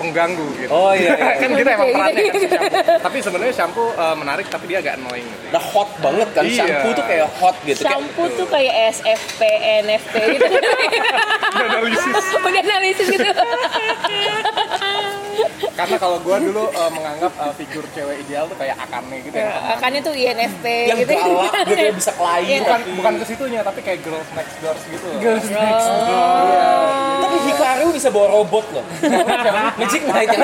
pengganggu 0.00 0.48
gitu. 0.56 0.70
Oh, 0.72 0.92
iya, 0.96 1.12
iya. 1.20 1.32
kan 1.36 1.50
kita 1.52 1.70
emang 1.76 1.88
Gitu, 1.90 1.96
perannya 2.00 2.22
kan 2.24 2.40
si 2.40 2.48
shampoo. 2.48 3.00
Tapi 3.04 3.16
sebenarnya 3.20 3.54
shampoo 3.54 3.88
eh, 3.92 4.14
menarik 4.16 4.46
tapi 4.48 4.64
dia 4.66 4.78
agak 4.80 4.94
annoying 4.96 5.28
gitu. 5.28 5.44
udah 5.52 5.64
hot 5.66 5.90
banget 6.00 6.28
kan 6.32 6.42
Iya. 6.42 6.56
shampoo 6.56 6.90
tuh 6.96 7.04
kayak 7.04 7.28
hot 7.36 7.56
gitu 7.60 7.80
kayak 7.80 7.92
Shampoo 7.92 8.24
tuh 8.32 8.46
kayak 8.48 8.74
SFP, 8.96 9.40
NFP 9.84 10.14
gitu. 10.34 10.46
Analisis. 11.60 12.24
Udah 12.32 12.62
analisis 12.64 13.06
gitu. 13.10 13.28
Karena 15.70 15.96
kalau 15.96 16.18
gue 16.20 16.36
dulu 16.42 16.64
eh, 16.68 16.90
menganggap 16.92 17.32
eh, 17.36 17.52
figur 17.56 17.84
cewek 17.92 18.16
ideal 18.24 18.44
tuh 18.48 18.56
kayak 18.56 18.76
Akane 18.78 19.16
gitu 19.20 19.36
ya. 19.36 19.76
Akannya 19.76 20.00
tuh 20.00 20.14
INFP 20.14 20.64
yang 20.88 20.98
gitu. 20.98 21.12
galak 21.12 21.52
gitu 21.66 21.82
ya 21.82 21.92
bisa 21.92 22.12
kelahi 22.14 22.42
Iya. 22.46 22.58
Bukan 22.64 22.80
bukan 22.96 23.12
ke 23.20 23.24
situnya 23.26 23.60
tapi 23.60 23.80
kayak 23.82 24.00
girls 24.00 24.28
next 24.32 24.56
door 24.60 24.76
gitu. 24.88 25.08
Girls 25.20 25.46
next 25.46 25.88
tapi 27.20 27.36
Hikaru 27.46 27.86
bisa 27.94 28.08
bawa 28.10 28.26
robot 28.32 28.64
loh 28.74 28.84
Magic 29.90 30.02
Knight 30.06 30.28
yang 30.30 30.42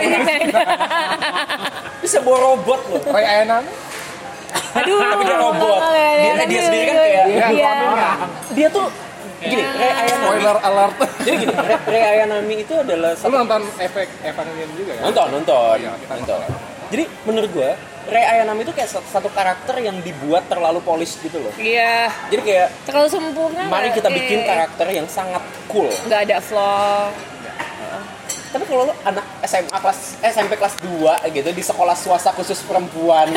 bisa 1.99 2.19
bawa 2.21 2.39
robot 2.45 2.81
loh 2.89 3.03
Ray 3.07 3.25
Aenan 3.25 3.65
Aduh. 4.75 4.99
tapi 5.13 5.23
dia 5.23 5.39
robot 5.39 5.81
dia, 6.19 6.33
dia 6.45 6.61
sendiri 6.63 6.85
kan 6.85 6.97
kayak 6.97 7.25
Iya. 7.49 7.71
dia 8.53 8.69
tuh 8.69 8.87
gini 9.39 9.63
Rei 9.63 9.93
Ayanami 9.93 10.25
spoiler 10.25 10.57
alert. 10.59 10.95
jadi 11.21 11.37
gini 11.39 11.53
Rei 11.87 12.03
Ayanami 12.05 12.55
itu 12.59 12.75
adalah 12.75 13.13
Lu 13.15 13.31
nonton 13.31 13.63
efek 13.79 14.09
Evangelion 14.23 14.71
juga 14.75 14.93
ya? 14.93 15.01
nonton 15.03 15.27
nonton 15.31 15.77
Iya, 15.77 15.93
kita 16.01 16.13
nonton 16.19 16.39
jadi 16.87 17.05
menurut 17.23 17.51
gue 17.53 17.71
Rei 18.07 18.23
Ayanami 18.25 18.63
itu 18.63 18.71
kayak 18.71 18.87
satu, 18.89 19.07
satu 19.09 19.29
karakter 19.29 19.77
yang 19.79 19.99
dibuat 20.01 20.47
terlalu 20.47 20.79
polish 20.81 21.19
gitu 21.21 21.39
loh 21.39 21.53
Iya. 21.55 22.09
jadi 22.29 22.43
kayak 22.43 22.69
Terlalu 22.85 23.09
sempurna. 23.09 23.63
mari 23.67 23.91
kita 23.93 24.09
bikin 24.09 24.41
karakter 24.43 24.87
yang 24.89 25.07
sangat 25.07 25.43
cool 25.67 25.91
Nggak 26.07 26.21
ada 26.25 26.37
flaw. 26.41 27.11
Tapi 28.57 28.73
kalau 28.73 28.89
lo 28.89 28.95
anak 29.05 29.21
SMA 29.45 29.77
kelas 29.77 30.17
eh, 30.25 30.33
SMP 30.33 30.57
kelas 30.57 30.81
2 30.81 31.29
gitu 31.29 31.53
di 31.53 31.61
sekolah 31.61 31.93
swasta 31.93 32.33
khusus 32.33 32.65
perempuan. 32.65 33.37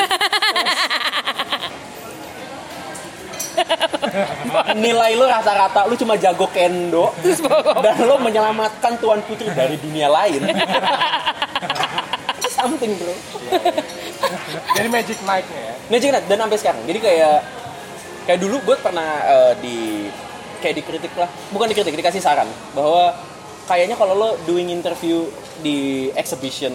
Nilai 4.80 5.12
lo 5.20 5.28
rata-rata 5.28 5.84
lo 5.84 5.92
cuma 5.92 6.16
jago 6.16 6.48
kendo. 6.48 7.12
Dan 7.84 8.08
lo 8.08 8.16
menyelamatkan 8.16 8.96
tuan 8.96 9.20
putri 9.28 9.52
dari 9.52 9.76
dunia 9.76 10.08
lain. 10.08 10.40
Itu 12.40 12.48
something 12.48 12.96
bro. 12.96 13.12
Jadi 14.72 14.88
Magic 14.88 15.20
Knight-nya 15.20 15.60
ya. 15.60 15.74
Magic 15.92 16.08
Knight 16.16 16.24
dan 16.32 16.40
sampai 16.48 16.56
sekarang. 16.56 16.80
Jadi 16.88 16.98
kayak 17.04 17.44
kayak 18.24 18.40
dulu 18.40 18.56
gue 18.64 18.76
pernah 18.80 19.20
eh, 19.28 19.52
di 19.60 20.08
kayak 20.64 20.80
dikritik 20.80 21.12
lah. 21.12 21.28
Bukan 21.52 21.68
dikritik 21.68 21.92
dikasih 21.92 22.24
saran 22.24 22.48
bahwa 22.72 23.12
kayaknya 23.70 23.94
kalau 23.94 24.12
lo 24.12 24.28
doing 24.42 24.66
interview 24.68 25.30
di 25.60 25.78
exhibition 26.12 26.74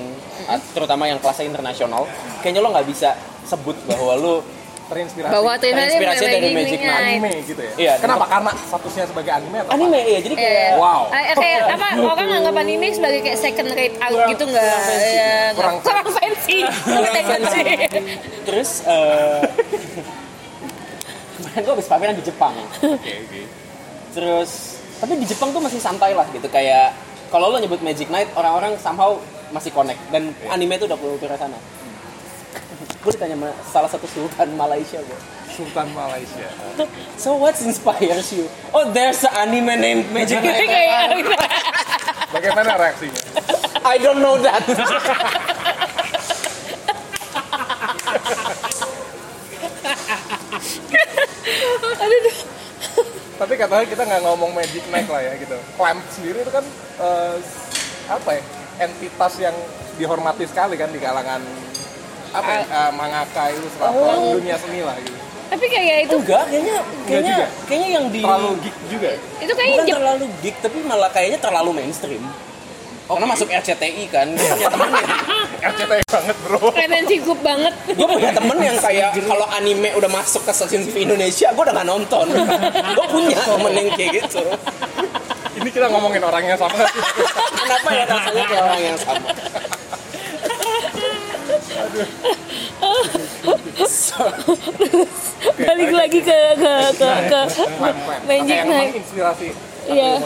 terutama 0.71 1.05
yang 1.05 1.19
kelasnya 1.19 1.43
internasional 1.45 2.07
kayaknya 2.39 2.63
lo 2.63 2.71
nggak 2.71 2.87
bisa 2.87 3.11
sebut 3.43 3.75
bahwa 3.83 4.13
lo 4.15 4.35
terinspirasi 4.85 5.33
Bahwa 5.33 5.57
terinspirasi 5.57 6.23
dari 6.23 6.49
Magic 6.53 6.77
Night. 6.77 7.17
anime 7.17 7.31
gitu 7.41 7.57
ya. 7.57 7.73
Iya, 7.75 7.93
Kenapa? 7.97 8.29
Karena 8.29 8.53
statusnya 8.55 9.09
sebagai 9.09 9.33
anime 9.33 9.57
atau 9.57 9.65
apa? 9.65 9.81
Anime 9.81 9.97
ya, 9.97 10.19
jadi 10.21 10.35
kayak 10.37 10.53
Eh, 10.53 10.73
Wow. 10.77 11.01
eh, 11.09 11.25
kayak 11.33 11.61
apa 11.73 11.87
orang 12.05 12.27
nganggap 12.29 12.55
anime 12.55 12.87
sebagai 12.93 13.19
kayak 13.19 13.39
second 13.41 13.69
rate 13.73 13.97
out 13.97 14.13
Kurang- 14.13 14.29
gitu 14.29 14.43
nggak 14.45 14.61
kurang 14.61 14.85
fancy. 14.85 15.09
ya, 15.09 15.25
nggak- 15.25 15.55
Kurang- 15.57 15.79
kurang 15.81 16.07
fancy 16.07 16.57
kurang 16.85 17.13
fancy 17.17 17.61
terus 18.45 18.69
eh 18.85 19.41
kemarin 21.35 21.61
gue 21.61 21.73
habis 21.73 21.87
pameran 21.87 22.15
di 22.15 22.23
Jepang. 22.23 22.53
Oke, 22.77 22.85
oke. 22.93 23.41
Terus 24.13 24.51
tapi 24.99 25.13
di 25.19 25.25
Jepang 25.27 25.51
tuh 25.51 25.59
masih 25.59 25.79
santai 25.81 26.15
lah 26.15 26.25
gitu 26.31 26.47
kayak 26.47 26.95
kalau 27.31 27.51
lo 27.51 27.57
nyebut 27.59 27.81
Magic 27.83 28.07
Night 28.07 28.31
orang-orang 28.37 28.79
somehow 28.79 29.19
masih 29.51 29.71
connect 29.75 29.99
dan 30.09 30.31
anime 30.49 30.79
tuh 30.79 30.87
udah 30.89 30.97
kultur 30.97 31.29
sana. 31.35 31.57
gue 33.05 33.13
ditanya 33.13 33.37
sama 33.37 33.49
salah 33.69 33.89
satu 33.91 34.09
sultan 34.09 34.57
Malaysia 34.57 34.97
gue. 34.97 35.19
Sultan 35.53 35.87
Malaysia. 35.93 36.49
So 37.21 37.37
what 37.37 37.53
inspires 37.61 38.33
you? 38.33 38.49
Oh 38.73 38.89
there's 38.89 39.21
an 39.23 39.53
anime 39.53 39.77
named 39.77 40.09
Magic 40.09 40.41
Night. 40.41 40.65
kayak 40.65 41.13
Bagaimana 42.33 42.75
reaksinya? 42.75 43.21
I 43.85 44.01
don't 44.01 44.19
know 44.25 44.41
that. 44.41 44.65
aduh 52.05 52.19
duh. 52.25 52.37
Tapi 53.35 53.53
katanya 53.55 53.85
kita 53.85 54.03
nggak 54.03 54.21
ngomong 54.23 54.51
Magic 54.51 54.83
Night 54.87 55.05
lah 55.05 55.19
ya 55.19 55.33
gitu. 55.35 55.57
Clamp 55.75 56.01
sendiri 56.09 56.39
itu 56.39 56.51
kan 56.51 56.63
eh, 56.97 57.35
apa 58.07 58.29
ya? 58.31 58.41
Entitas 58.77 59.33
yang 59.37 59.55
dihormati 59.95 60.43
sekali 60.43 60.75
kan 60.75 60.87
di 60.87 60.99
kalangan 60.99 61.39
apa 62.31 62.51
ya? 62.53 62.63
eh, 62.63 62.91
mangaka 62.91 63.47
ilustrator 63.49 63.95
Oh. 64.13 64.35
dunia 64.35 64.55
seni 64.55 64.79
lah 64.81 64.95
gitu. 64.97 65.15
tapi 65.45 65.65
kayak 65.69 65.97
itu 66.03 66.15
Enggak, 66.17 66.43
kayaknya 66.49 66.77
kayaknya 67.05 67.31
juga? 67.31 67.47
kayaknya 67.63 67.89
yang 67.93 68.05
di 68.09 68.19
Terlalu 68.19 68.49
geek 68.59 68.77
juga. 68.89 69.09
itu 69.39 69.53
kayaknya 69.53 69.77
bukan 69.77 69.93
terlalu 69.93 70.25
geek 70.41 70.55
tapi 70.59 70.77
malah 70.81 71.09
kayaknya 71.09 71.39
terlalu 71.39 71.69
mainstream. 71.71 72.23
Karena 73.05 73.25
masuk 73.29 73.47
RCTI 73.53 74.09
kan, 74.09 74.33
gue 74.33 74.49
punya 74.49 74.69
temen 74.73 74.89
yang, 74.89 75.09
RCTI 75.69 76.03
banget 76.09 76.35
bro. 76.41 76.73
fancy 76.73 77.15
group 77.21 77.37
banget 77.45 77.69
gue 77.85 78.07
punya 78.09 78.33
temen 78.33 78.57
yang 78.57 78.77
kayak 78.81 79.13
kalau 79.29 79.45
anime 79.53 79.93
udah 79.93 80.09
masuk 80.09 80.41
ke 80.41 80.49
stasiun 80.49 80.89
TV 80.89 81.05
Indonesia, 81.05 81.53
gue 81.53 81.63
udah 81.69 81.75
gak 81.77 81.85
nonton. 81.85 82.25
gue 82.97 83.05
punya 83.13 83.37
temen 83.37 83.71
yang 83.77 83.89
kayak 83.93 84.25
gitu. 84.25 84.41
Ini 85.55 85.69
kita 85.71 85.87
ngomongin 85.87 86.19
orangnya 86.25 86.57
sama 86.57 86.73
nggak 86.73 86.89
sih? 86.91 87.01
Kenapa 87.61 87.89
ya 87.93 88.03
rasanya 88.09 88.43
kayak 88.49 88.63
orang 88.65 88.81
yang 88.81 88.97
sama? 88.99 89.29
balik 95.55 95.91
lagi 95.91 96.19
ke 96.23 96.39
ke 96.57 96.73
ke, 96.97 97.09
ke 97.29 97.41
Clamp, 97.53 97.79
clamp. 97.79 97.99
Magic 98.27 98.59
Night 98.65 98.93
inspirasi 98.97 99.49
Iya. 99.85 100.17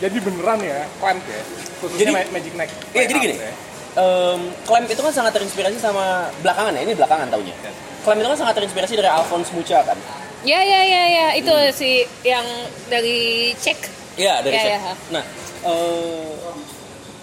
Jadi 0.00 0.16
beneran 0.18 0.58
ya, 0.58 0.88
clamp 0.96 1.22
ya. 1.22 1.40
Khususnya 1.78 2.00
Jadi- 2.00 2.12
Ma- 2.14 2.30
Magic 2.32 2.52
Night. 2.54 2.72
Iya, 2.90 3.04
jadi 3.06 3.18
gini. 3.20 3.36
Ya. 3.36 3.52
Um, 3.92 4.40
Clamp 4.62 4.86
itu 4.86 4.96
kan 4.96 5.10
sangat 5.10 5.32
terinspirasi 5.32 5.76
sama 5.76 6.04
belakangan 6.40 6.72
ya, 6.72 6.80
ini 6.80 6.94
belakangan 6.94 7.26
taunya. 7.26 7.52
Clamp 8.00 8.16
itu 8.16 8.28
kan 8.28 8.38
sangat 8.38 8.54
terinspirasi 8.56 8.94
dari 8.94 9.08
Alphonse 9.08 9.50
Mucha 9.50 9.82
kan. 9.82 9.98
ya 10.40 10.56
ya 10.56 10.80
ya 10.80 11.02
ya 11.06 11.26
itu 11.36 11.52
si 11.70 11.90
yang 12.24 12.40
dari 12.88 13.52
cek 13.54 13.76
Iya 14.16 14.40
dari 14.40 14.56
Iya, 14.56 14.62
Sek. 14.62 14.72
iya. 14.72 14.92
Nah, 15.10 15.24
eh, 15.62 16.32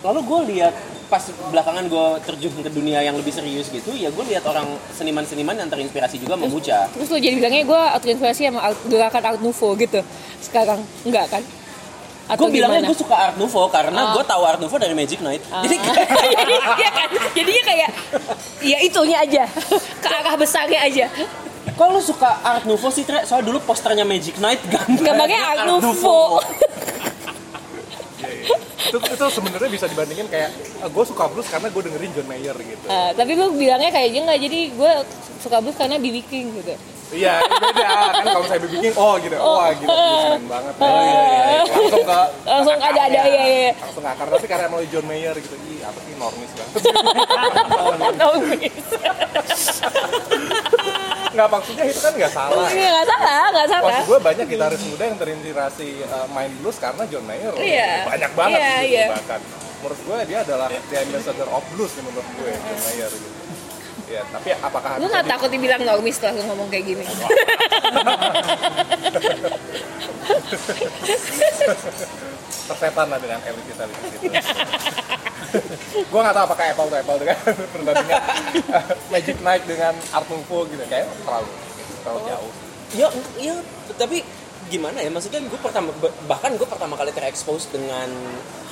lalu 0.04 0.20
gue 0.22 0.40
lihat 0.54 0.74
pas 1.08 1.24
belakangan 1.50 1.88
gue 1.88 2.08
terjun 2.22 2.54
ke 2.54 2.70
dunia 2.70 3.00
yang 3.00 3.16
lebih 3.16 3.32
serius 3.32 3.72
gitu, 3.72 3.90
ya 3.92 4.12
gue 4.12 4.22
lihat 4.24 4.46
orang 4.46 4.70
seniman-seniman 4.92 5.56
yang 5.56 5.66
terinspirasi 5.66 6.20
juga 6.20 6.36
memuja. 6.36 6.86
terus 6.92 7.08
lo 7.08 7.18
jadi 7.18 7.34
bilangnya 7.34 7.64
gue 7.64 7.82
terinspirasi 8.04 8.42
sama 8.46 8.60
art, 8.62 8.78
gerakan 8.86 9.24
art 9.26 9.40
nouveau 9.40 9.74
gitu 9.74 10.04
sekarang 10.40 10.78
enggak 11.02 11.26
kan 11.28 11.42
Gue 12.28 12.50
bilangnya 12.52 12.84
gue 12.84 12.98
suka 12.98 13.16
Art 13.16 13.36
Nouveau 13.36 13.72
karena 13.72 13.96
Ah. 14.02 14.12
gue 14.12 14.24
tahu 14.24 14.42
Art 14.44 14.60
Nouveau 14.60 14.76
dari 14.76 14.92
Magic 14.92 15.20
Night. 15.20 15.40
Jadi 15.40 15.76
Iya 16.80 16.90
kan? 16.92 17.08
Jadinya 17.32 17.64
kayak 17.64 17.90
ya 18.60 18.78
itunya 18.82 19.18
aja. 19.18 19.44
Ke 19.98 20.10
arah 20.10 20.36
besarnya 20.36 20.82
aja. 20.82 21.08
Kalau 21.70 21.96
lu 21.96 22.02
suka 22.02 22.28
Art 22.42 22.66
Nouveau 22.66 22.90
sih, 22.90 23.04
Tre, 23.04 23.24
soalnya 23.24 23.48
dulu 23.48 23.62
posternya 23.62 24.04
Magic 24.04 24.36
Night 24.38 24.60
gambarnya 24.66 25.04
gambarnya 25.04 25.40
art 25.40 25.62
nouveau. 25.66 26.42
Itu 28.88 28.98
itu 29.04 29.26
sebenarnya 29.30 29.68
bisa 29.68 29.84
dibandingin 29.86 30.32
kayak 30.32 30.50
gue 30.88 31.04
suka 31.04 31.28
blues 31.28 31.44
karena 31.46 31.68
gue 31.68 31.82
dengerin 31.82 32.12
John 32.16 32.24
Mayer 32.26 32.56
gitu. 32.56 32.86
Eh, 32.88 33.12
tapi 33.14 33.36
lu 33.36 33.52
bilangnya 33.52 33.92
kayaknya 33.92 34.22
nggak. 34.26 34.40
Jadi 34.42 34.60
gue 34.72 34.92
suka 35.38 35.58
blues 35.60 35.76
karena 35.76 36.00
BB 36.00 36.24
King 36.24 36.56
gitu 36.56 36.72
Iya, 37.08 37.40
beda 37.40 37.88
kan 38.12 38.26
kalau 38.28 38.46
saya 38.46 38.60
bikin 38.60 38.92
oh 38.94 39.16
gitu. 39.18 39.36
Wah, 39.36 39.72
gitu 39.72 39.88
keren 39.88 40.44
banget. 40.46 40.74
Oh, 40.76 41.00
iya, 41.00 41.24
iya. 41.24 41.62
Langsung 41.64 42.04
ke 42.04 42.20
Langsung 42.44 42.76
ke 42.76 42.86
ada- 42.86 43.06
ada, 43.06 43.20
iya, 43.24 43.44
iya. 43.48 43.72
Langsung 43.80 44.04
ke 44.04 44.10
akar 44.12 44.28
tapi 44.28 44.46
karena 44.46 44.68
melalui 44.68 44.90
John 44.90 45.06
Mayer 45.06 45.36
gitu. 45.38 45.56
Ih, 45.58 45.80
apa 45.82 46.00
sih 46.02 46.14
normis 46.16 46.52
banget. 46.52 46.82
Nongis. 48.20 48.76
Nggak 51.30 51.48
maksudnya 51.50 51.84
itu 51.86 52.00
kan 52.02 52.14
nggak 52.14 52.34
salah. 52.34 52.68
Iya 52.68 52.88
nggak 52.90 53.08
salah, 53.08 53.44
nggak 53.52 53.68
salah. 53.70 53.88
Maksud 53.94 54.10
gue 54.10 54.20
banyak 54.20 54.46
gitaris 54.48 54.82
muda 54.84 55.04
yang 55.06 55.18
terinspirasi 55.18 55.88
uh, 56.04 56.28
main 56.30 56.52
blues 56.60 56.78
karena 56.78 57.04
John 57.06 57.24
Mayer. 57.24 57.54
Iya. 57.56 57.92
Banyak 58.06 58.32
banget 58.34 58.60
Iya, 58.60 58.72
gitu 58.76 58.90
iya. 58.90 59.06
bahkan. 59.14 59.40
Menurut 59.78 60.00
gue 60.02 60.18
dia 60.26 60.40
adalah 60.42 60.68
the 60.68 60.98
ambassador 60.98 61.48
of 61.48 61.64
blues 61.72 61.92
nih 61.94 62.04
menurut 62.04 62.28
gue 62.34 62.52
John 62.52 62.80
Mayer 62.84 63.12
gitu. 63.12 63.37
Ya, 64.08 64.24
tapi 64.32 64.56
apakah 64.56 65.04
Lu 65.04 65.12
nggak 65.12 65.28
takut 65.28 65.52
dibilang 65.52 65.84
normis 65.84 66.16
setelah 66.16 66.40
lu 66.40 66.48
ngomong 66.48 66.72
kayak 66.72 66.86
gini? 66.96 67.04
tersetan 72.68 73.08
lah 73.08 73.20
dengan 73.20 73.40
elitis 73.48 73.78
elitis 73.80 74.12
gitu. 74.12 74.28
gue 76.04 76.20
nggak 76.20 76.36
tahu 76.36 76.46
apakah 76.52 76.66
apple 76.68 76.88
to 76.92 76.96
apple 77.00 77.18
dengan 77.20 77.38
perbandingan 77.74 78.22
Magic 79.14 79.38
Night 79.40 79.64
dengan 79.64 79.94
Art 80.12 80.28
Nouveau 80.28 80.68
gitu 80.68 80.84
kayak 80.92 81.08
terlalu 81.24 81.50
terlalu 82.04 82.22
jauh. 82.28 82.52
ya, 82.96 83.08
ya, 83.40 83.56
tapi 84.00 84.24
gimana 84.68 85.00
ya? 85.00 85.12
Maksudnya 85.12 85.44
gue 85.44 85.60
pertama, 85.60 85.92
bahkan 86.28 86.56
gue 86.56 86.68
pertama 86.68 86.96
kali 87.00 87.12
terekspos 87.16 87.68
dengan 87.72 88.08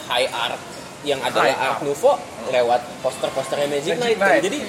high 0.08 0.28
art 0.32 0.60
yang 1.08 1.20
adalah 1.22 1.52
High 1.52 1.60
Art. 1.60 1.80
Nouveau 1.86 2.16
lewat 2.50 2.82
poster-posternya 3.04 3.68
Magic, 3.70 3.96
Magic 3.96 4.02
Night. 4.02 4.18
kan. 4.18 4.32
Night. 4.36 4.44
Jadi 4.44 4.60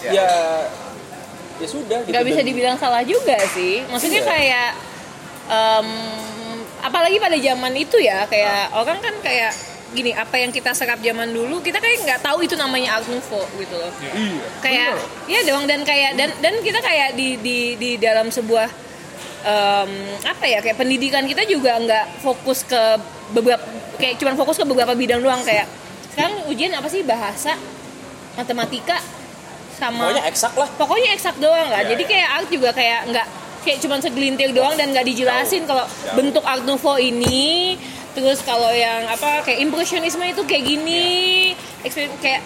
Ya. 0.00 0.10
ya 0.12 0.28
ya 1.56 1.66
sudah 1.66 1.98
gitu. 2.02 2.12
Gak 2.12 2.24
bisa 2.24 2.40
Dan- 2.40 2.48
dibilang 2.48 2.76
salah 2.76 3.04
juga 3.04 3.36
sih. 3.52 3.84
Maksudnya 3.84 4.22
Iya. 4.22 4.28
kayak 4.28 4.70
em, 5.46 5.88
apalagi 6.80 7.16
pada 7.18 7.36
zaman 7.36 7.72
itu 7.74 7.96
ya 7.98 8.24
kayak 8.24 8.70
Ah. 8.70 8.80
orang 8.80 8.98
kan 8.98 9.12
kayak 9.20 9.52
gini 9.90 10.14
apa 10.14 10.38
yang 10.38 10.48
kita 10.48 10.70
serap 10.70 10.96
zaman 10.98 11.26
dulu 11.28 11.58
kita 11.58 11.76
kayak 11.76 12.00
nggak 12.00 12.20
tahu 12.22 12.40
itu 12.40 12.54
namanya 12.54 12.96
art 12.96 13.04
nouveau 13.04 13.42
gitu 13.58 13.74
loh 13.74 13.90
Iya. 14.14 14.38
kayak 14.62 14.90
ya 15.26 15.40
dong 15.44 15.66
dan 15.66 15.82
kayak 15.82 16.14
dan 16.14 16.30
dan 16.38 16.54
kita 16.60 16.78
kayak 16.78 17.12
di 17.12 17.34
di 17.36 17.58
di 17.74 17.90
dalam 17.98 18.30
sebuah 18.30 18.70
em, 19.42 19.90
apa 20.22 20.44
ya 20.46 20.62
kayak 20.62 20.78
pendidikan 20.78 21.26
kita 21.26 21.42
juga 21.44 21.74
nggak 21.76 22.22
fokus 22.22 22.62
ke 22.62 22.78
beberapa 23.30 23.66
kayak 23.96 24.14
cuman 24.16 24.38
fokus 24.38 24.54
ke 24.54 24.64
beberapa 24.64 24.94
bidang 24.94 25.18
doang 25.18 25.42
kayak 25.42 25.66
sekarang 26.08 26.46
ujian 26.46 26.70
apa 26.70 26.86
sih 26.86 27.02
bahasa 27.02 27.58
matematika 28.32 29.02
sama 29.80 30.04
Pokoknya 30.04 30.24
eksak 30.26 30.52
lah. 30.54 30.68
pokoknya 30.70 31.10
eksak 31.10 31.36
doang 31.38 31.66
lah 31.66 31.80
Iya, 31.80 31.88
jadi 31.88 32.02
iya. 32.02 32.10
kayak 32.10 32.28
art 32.30 32.48
juga 32.48 32.70
kayak 32.70 33.00
nggak 33.08 33.26
kayak 33.60 33.78
cuman 33.78 33.98
segelintir 33.98 34.48
doang 34.50 34.74
dan 34.74 34.88
nggak 34.90 35.06
dijelasin 35.06 35.64
kalau 35.64 35.84
Jauh. 35.84 36.14
bentuk 36.14 36.44
art 36.44 36.62
nouveau 36.62 36.96
ini 36.96 37.76
terus 38.10 38.40
kalau 38.40 38.68
yang 38.68 39.06
apa 39.06 39.40
kayak 39.40 39.60
impresionisme 39.60 40.20
itu 40.22 40.42
kayak 40.44 40.64
gini 40.66 41.04
Iya. 41.80 41.86
Exper- 41.86 42.20
kayak 42.20 42.40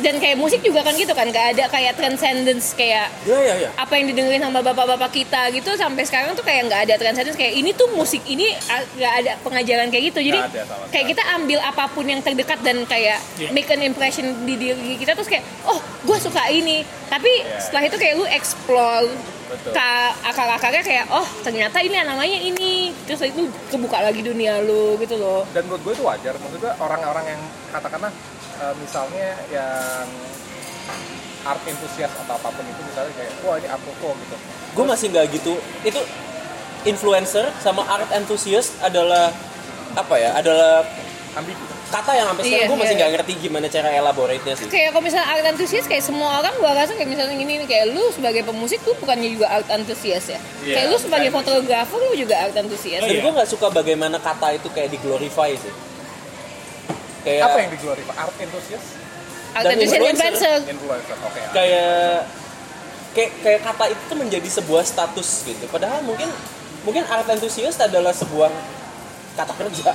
dan 0.00 0.16
kayak 0.16 0.34
musik 0.34 0.60
juga 0.60 0.80
kan 0.80 0.92
gitu 0.92 1.10
kan 1.10 1.24
nggak 1.24 1.46
ada 1.52 1.64
kayak 1.66 1.92
transcendence 1.94 2.72
kayak 2.72 3.08
Ya 3.22 3.36
ya 3.38 3.54
ya. 3.58 3.70
apa 3.74 3.92
yang 3.94 4.08
didengerin 4.08 4.40
sama 4.40 4.60
bapak-bapak 4.60 5.10
kita 5.10 5.48
gitu 5.50 5.70
sampai 5.74 6.02
sekarang 6.02 6.32
tuh 6.32 6.42
kayak 6.42 6.66
nggak 6.66 6.80
ada 6.84 6.94
transcendence 6.96 7.34
kayak 7.34 7.54
ini 7.54 7.70
tuh 7.72 7.88
musik 7.90 8.20
ini 8.24 8.50
nggak 8.92 9.12
ada 9.18 9.32
pengajaran 9.40 9.88
kayak 9.88 10.04
gitu 10.08 10.20
jadi 10.22 10.38
ada 10.42 10.62
sama 10.64 10.84
kayak 10.88 11.06
kita 11.08 11.22
ambil 11.34 11.58
apa 11.60 11.84
pun 11.86 12.04
yang 12.04 12.18
terdekat 12.18 12.58
dan 12.60 12.82
kayak 12.84 13.20
make 13.50 13.68
an 13.68 13.80
impression 13.80 14.26
di 14.42 14.56
diri 14.56 14.96
kita 14.96 15.12
terus 15.12 15.26
kayak 15.26 15.44
oh 15.64 15.76
gue 16.02 16.18
suka 16.18 16.48
ini 16.48 16.80
tapi 17.06 17.28
Iya. 17.30 17.58
setelah 17.58 17.84
itu 17.84 17.96
kayak 17.96 18.14
lu 18.14 18.26
explore 18.26 19.06
Betul. 19.50 19.74
ke 19.74 19.90
akar-akarnya 20.30 20.82
kayak 20.86 21.06
oh 21.10 21.26
ternyata 21.42 21.82
ini 21.82 21.98
namanya 21.98 22.38
ini 22.38 22.94
terus 23.02 23.26
itu 23.26 23.50
kebuka 23.66 23.98
lagi 23.98 24.22
dunia 24.22 24.62
lu 24.62 24.94
gitu 25.02 25.18
loh 25.18 25.42
Dan 25.50 25.66
menurut 25.66 25.82
gue 25.82 25.92
itu 25.98 26.04
wajar. 26.06 26.34
Maksud 26.38 26.58
gue 26.62 26.72
orang-orang 26.78 27.34
yang 27.34 27.42
katakanlah 27.74 28.14
uh, 28.62 28.74
misalnya 28.78 29.34
yang 29.50 30.06
art 31.42 31.62
enthusiast 31.66 32.14
atau 32.14 32.36
apa 32.36 32.48
pun 32.52 32.62
itu 32.62 32.80
misalnya 32.84 33.12
kayak 33.18 33.32
wah 33.42 33.56
ini 33.58 33.66
art 33.66 33.82
nouveau 33.82 34.14
gitu. 34.22 34.36
Gue 34.78 34.84
masih 34.86 35.06
nggak 35.10 35.26
gitu. 35.34 35.58
Itu 35.82 36.00
influencer 36.86 37.50
sama 37.58 37.82
art 37.90 38.06
enthusiast 38.14 38.78
adalah 38.84 39.34
apa 39.98 40.14
ya? 40.14 40.30
Adalah 40.38 40.86
Ambigu. 41.34 41.79
Kata 41.90 42.10
yang 42.12 42.26
sampai 42.28 42.42
sekarang 42.42 42.54
Iya, 42.56 42.66
gue 42.66 42.76
masih 42.76 42.88
iya. 42.88 42.98
nggak 42.98 43.10
ngerti 43.12 43.32
gimana 43.40 43.66
cara 43.66 43.88
elaborate-nya 43.92 44.54
sih 44.54 44.66
kayak 44.66 44.88
kalau 44.90 45.02
misalnya 45.02 45.26
art 45.28 45.44
antusias 45.44 45.84
kayak 45.84 46.00
semua 46.00 46.38
orang 46.38 46.54
gua 46.56 46.72
rasa 46.72 46.92
kayak 46.92 47.08
misalnya 47.08 47.34
gini 47.34 47.52
nih, 47.56 47.66
kayak 47.66 47.86
lu 47.90 48.04
sebagai 48.10 48.42
pemusik 48.42 48.78
tuh 48.80 48.94
bukannya 48.96 49.28
juga 49.28 49.46
art 49.48 49.66
antusias 49.68 50.24
ya 50.24 50.38
Iya, 50.60 50.74
kayak 50.76 50.86
lu 50.86 50.96
sebagai 50.96 51.28
kan. 51.28 51.36
fotografer 51.36 51.98
lu 52.00 52.14
juga 52.16 52.34
art 52.38 52.54
antusias 52.54 53.00
Oh, 53.00 53.06
dan 53.06 53.12
iya. 53.12 53.20
gue 53.20 53.32
nggak 53.32 53.48
suka 53.48 53.66
bagaimana 53.68 54.16
kata 54.16 54.46
itu 54.54 54.68
kayak 54.68 54.88
diglorify 54.90 55.50
sih 55.52 55.74
kayak 57.20 57.42
Apa 57.44 57.56
yang 57.58 57.70
diglorify? 57.70 58.14
Art 58.16 58.34
enthusiast? 58.38 58.88
art 59.50 59.64
Dan 59.64 59.74
antusias 59.74 59.98
influencer. 60.00 60.22
influencer 60.22 60.58
Influencer. 60.70 61.16
Oke. 61.20 61.38
ya. 61.38 61.48
kayak 61.50 62.18
kayak 63.10 63.30
kayak 63.42 63.60
kata 63.60 63.84
itu 63.88 64.02
tuh 64.04 64.16
menjadi 64.16 64.48
sebuah 64.52 64.82
status 64.82 65.28
gitu 65.44 65.64
padahal 65.66 65.98
mungkin 66.00 66.30
mungkin 66.80 67.02
art 67.04 67.26
enthusiast 67.26 67.76
adalah 67.78 68.14
sebuah 68.14 68.48
kata 69.32 69.52
kerja 69.54 69.90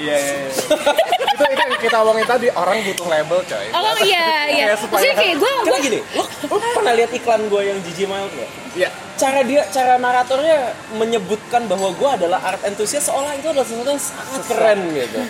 Iya, 0.00 0.16
iya, 0.16 0.32
iya. 0.40 0.48
itu 0.48 1.44
itu 1.44 1.60
yang 1.60 1.76
kita 1.76 1.96
omongin 2.00 2.24
tadi 2.24 2.48
orang 2.50 2.80
butuh 2.80 3.04
label 3.04 3.44
coy. 3.44 3.66
Oh 3.70 4.00
iya 4.00 4.48
iya. 4.48 4.64
Kayak 4.66 4.78
supaya- 4.80 4.96
Maksudnya 4.96 5.16
kayak 5.18 5.36
gue 5.36 5.52
karena 5.60 5.78
gini 5.78 5.98
lo, 6.10 6.24
lo 6.48 6.56
pernah 6.72 6.92
lihat 6.94 7.10
iklan 7.12 7.42
gue 7.44 7.62
yang 7.62 7.78
Gigi 7.84 8.04
Mild 8.06 8.32
nggak 8.32 8.50
Iya. 8.70 8.88
cara 9.14 9.40
dia 9.42 9.60
cara 9.68 9.94
naratornya 9.98 10.56
menyebutkan 10.94 11.68
bahwa 11.68 11.92
gue 11.92 12.08
adalah 12.08 12.40
art 12.40 12.64
enthusiast 12.64 13.12
seolah 13.12 13.34
itu 13.34 13.44
adalah 13.46 13.66
sesuatu 13.66 13.90
yang 13.90 14.00
sangat 14.00 14.42
keren 14.48 14.80
gitu 14.90 15.20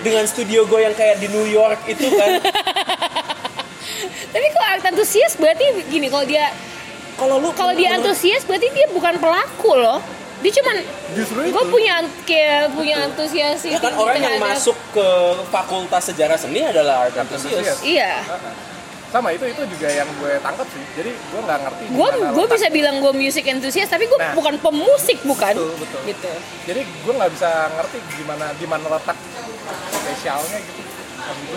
dengan 0.00 0.24
studio 0.24 0.64
gue 0.64 0.80
yang 0.80 0.94
kayak 0.94 1.20
di 1.20 1.28
New 1.28 1.44
York 1.44 1.84
itu 1.86 2.08
kan 2.10 2.40
Tapi 4.26 4.46
kalau 4.50 4.66
art 4.70 4.84
antusias 4.86 5.32
berarti 5.34 5.64
gini 5.86 6.08
kalau 6.08 6.24
dia 6.24 6.48
kalau 7.16 7.36
lu 7.38 7.48
kalau 7.50 7.72
dia 7.72 7.92
antusias 7.92 8.44
berarti 8.44 8.68
dia 8.70 8.86
bukan 8.88 9.16
pelaku 9.16 9.72
loh. 9.74 10.00
Dia 10.36 10.52
cuman 10.52 10.76
Justru 11.16 11.48
gue 11.48 11.64
punya 11.66 11.94
kayak 12.22 12.68
punya 12.70 12.96
antusias 13.02 13.64
ya 13.64 13.72
itu 13.72 13.80
kan 13.80 13.96
orang 13.96 14.20
yang 14.20 14.36
terhadap- 14.36 14.52
masuk 14.52 14.76
ke 14.92 15.08
fakultas 15.48 16.02
sejarah 16.06 16.36
seni 16.36 16.60
adalah 16.62 17.02
art 17.02 17.16
enthusiast 17.16 17.80
Iya. 17.80 18.20
Sama 19.06 19.32
itu 19.32 19.48
itu 19.48 19.62
juga 19.64 19.88
yang 19.88 20.04
gue 20.12 20.36
tangkap 20.38 20.68
sih. 20.68 20.82
Jadi 20.92 21.10
gue 21.10 21.40
nggak 21.40 21.58
ngerti. 21.58 21.82
Gue 21.88 22.08
gimana 22.10 22.32
gue 22.36 22.46
bisa 22.52 22.68
bilang 22.68 22.96
gue 23.00 23.12
music 23.14 23.44
enthusiast 23.48 23.88
tapi 23.88 24.04
gue 24.04 24.18
Nah. 24.18 24.36
bukan 24.36 24.54
pemusik 24.60 25.24
bukan. 25.24 25.56
Betul, 25.56 25.72
betul. 25.78 26.00
Gitu. 26.04 26.30
Jadi 26.66 26.80
gue 26.84 27.12
nggak 27.16 27.32
bisa 27.32 27.50
ngerti 27.72 27.96
gimana 28.14 28.46
di 28.52 28.66
mana 28.66 28.86
letak 28.92 29.16
spesialnya 29.90 30.58
gitu. 30.60 30.80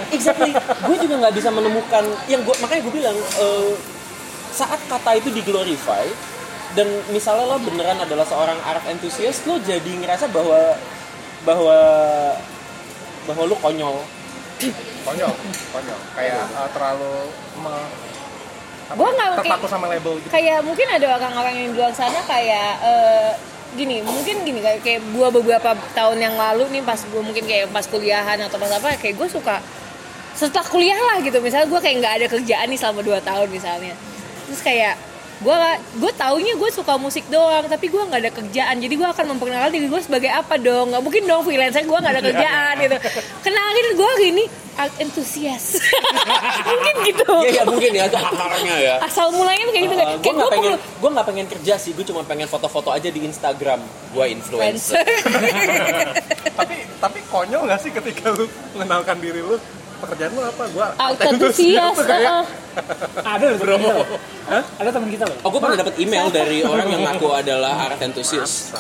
Exactly. 0.10 0.50
gue 0.56 0.96
juga 0.98 1.16
nggak 1.20 1.36
bisa 1.36 1.50
menemukan 1.52 2.02
yang 2.26 2.42
gue 2.42 2.56
makanya 2.58 2.82
gue 2.82 2.94
bilang 2.96 3.18
eh, 3.18 3.72
saat 4.50 4.82
kata 4.90 5.18
itu 5.18 5.30
diglorify 5.34 6.06
dan 6.78 6.86
misalnya 7.10 7.50
lo 7.50 7.58
beneran 7.62 7.98
adalah 7.98 8.26
seorang 8.26 8.58
art 8.62 8.86
enthusiast 8.90 9.46
lo 9.50 9.58
jadi 9.62 9.90
ngerasa 10.02 10.30
bahwa 10.30 10.78
bahwa 11.44 11.78
bahwa 13.26 13.44
lo 13.46 13.56
konyol. 13.58 13.98
Konyol, 15.08 15.34
konyol. 15.72 16.00
Kayak 16.14 16.44
uh, 16.52 16.70
terlalu 16.76 17.14
me, 17.64 17.74
apa, 18.90 18.98
Gua 18.98 19.10
nggak 19.14 19.30
terpaku 19.40 19.66
sama 19.70 19.86
label 19.88 20.18
gitu. 20.20 20.30
Kayak 20.34 20.66
mungkin 20.66 20.88
ada 20.90 21.08
orang-orang 21.16 21.54
yang 21.56 21.68
di 21.72 21.76
luar 21.78 21.94
sana 21.94 22.20
kayak 22.26 22.72
eh, 22.84 23.32
gini 23.78 24.02
mungkin 24.02 24.42
gini 24.42 24.66
kayak 24.66 24.82
kayak 24.82 25.02
gue 25.14 25.28
beberapa 25.30 25.78
tahun 25.94 26.18
yang 26.18 26.34
lalu 26.34 26.74
nih 26.74 26.82
pas 26.82 26.98
gue 26.98 27.22
mungkin 27.22 27.46
kayak 27.46 27.70
pas 27.70 27.86
kuliahan 27.86 28.42
atau 28.50 28.58
pas 28.58 28.74
apa 28.74 28.98
kayak 28.98 29.14
gue 29.14 29.30
suka 29.30 29.62
setelah 30.34 30.66
kuliah 30.66 30.98
lah 30.98 31.22
gitu 31.22 31.38
misalnya 31.38 31.70
gue 31.70 31.78
kayak 31.78 31.96
nggak 32.02 32.14
ada 32.18 32.28
kerjaan 32.34 32.66
nih 32.66 32.80
selama 32.82 33.06
2 33.06 33.22
tahun 33.22 33.48
misalnya 33.54 33.94
terus 34.50 34.66
kayak 34.66 34.98
gue 35.40 35.56
gue 36.04 36.12
taunya 36.20 36.52
gue 36.52 36.70
suka 36.76 37.00
musik 37.00 37.24
doang 37.32 37.64
tapi 37.72 37.88
gue 37.88 38.02
nggak 38.02 38.22
ada 38.28 38.32
kerjaan. 38.34 38.76
Jadi 38.76 38.94
gue 39.00 39.08
akan 39.08 39.26
memperkenalkan 39.36 39.72
diri 39.72 39.88
gue 39.88 40.02
sebagai 40.04 40.28
apa 40.28 40.60
dong? 40.60 40.92
Nggak 40.92 41.04
mungkin 41.04 41.24
dong 41.24 41.42
freelancer 41.48 41.88
gue 41.88 41.96
nggak 41.96 42.14
ada 42.20 42.24
kerjaan 42.24 42.74
gitu. 42.84 42.98
Kenalin 43.48 43.88
gue 43.96 44.10
hari 44.20 44.28
ini 44.36 44.44
art 44.80 44.96
enthusiast. 45.00 45.80
Mungkin 46.72 46.96
gitu. 47.04 47.32
Iya 47.44 47.52
ya 47.52 47.64
mungkin 47.68 47.92
ya 47.92 48.04
itu 48.08 48.16
akarnya 48.16 48.76
ya. 48.80 48.96
asal 49.04 49.28
mulanya 49.36 49.68
kayak 49.76 49.84
gitu 49.92 49.96
kan 50.00 50.08
gue 50.16 50.34
nggak 50.40 50.52
pengen 50.56 50.74
gue 50.80 51.10
nggak 51.12 51.28
pengen 51.28 51.48
kerja 51.52 51.74
sih 51.76 51.92
gue 51.92 52.06
cuma 52.08 52.24
pengen 52.24 52.48
foto-foto 52.48 52.92
aja 52.92 53.08
di 53.12 53.24
Instagram. 53.24 53.80
Gue 54.16 54.26
influencer. 54.36 55.04
Tapi 56.60 56.76
tapi 57.00 57.20
konyol 57.32 57.64
nggak 57.64 57.80
sih 57.80 57.92
ketika 57.96 58.36
lu 58.36 58.44
mengenalkan 58.76 59.16
diri 59.24 59.40
lu 59.40 59.56
pekerjaan 60.00 60.32
lu 60.32 60.42
apa? 60.42 60.64
Gue 60.68 60.86
art 60.86 61.20
enthusiast 61.30 62.00
kayak 62.02 62.32
uh-uh. 62.32 62.46
Ada 63.22 63.46
loh 63.54 63.78
loh. 63.78 64.08
Ada 64.50 64.90
temen 64.90 65.10
kita 65.10 65.24
loh. 65.24 65.38
oh 65.40 65.50
gue 65.50 65.60
pernah 65.60 65.78
dapat 65.78 65.94
email 65.98 66.28
dari 66.30 66.64
orang 66.64 66.88
yang 66.88 67.04
ngaku 67.04 67.28
adalah 67.42 67.74
art 67.84 68.00
enthusiast 68.00 68.74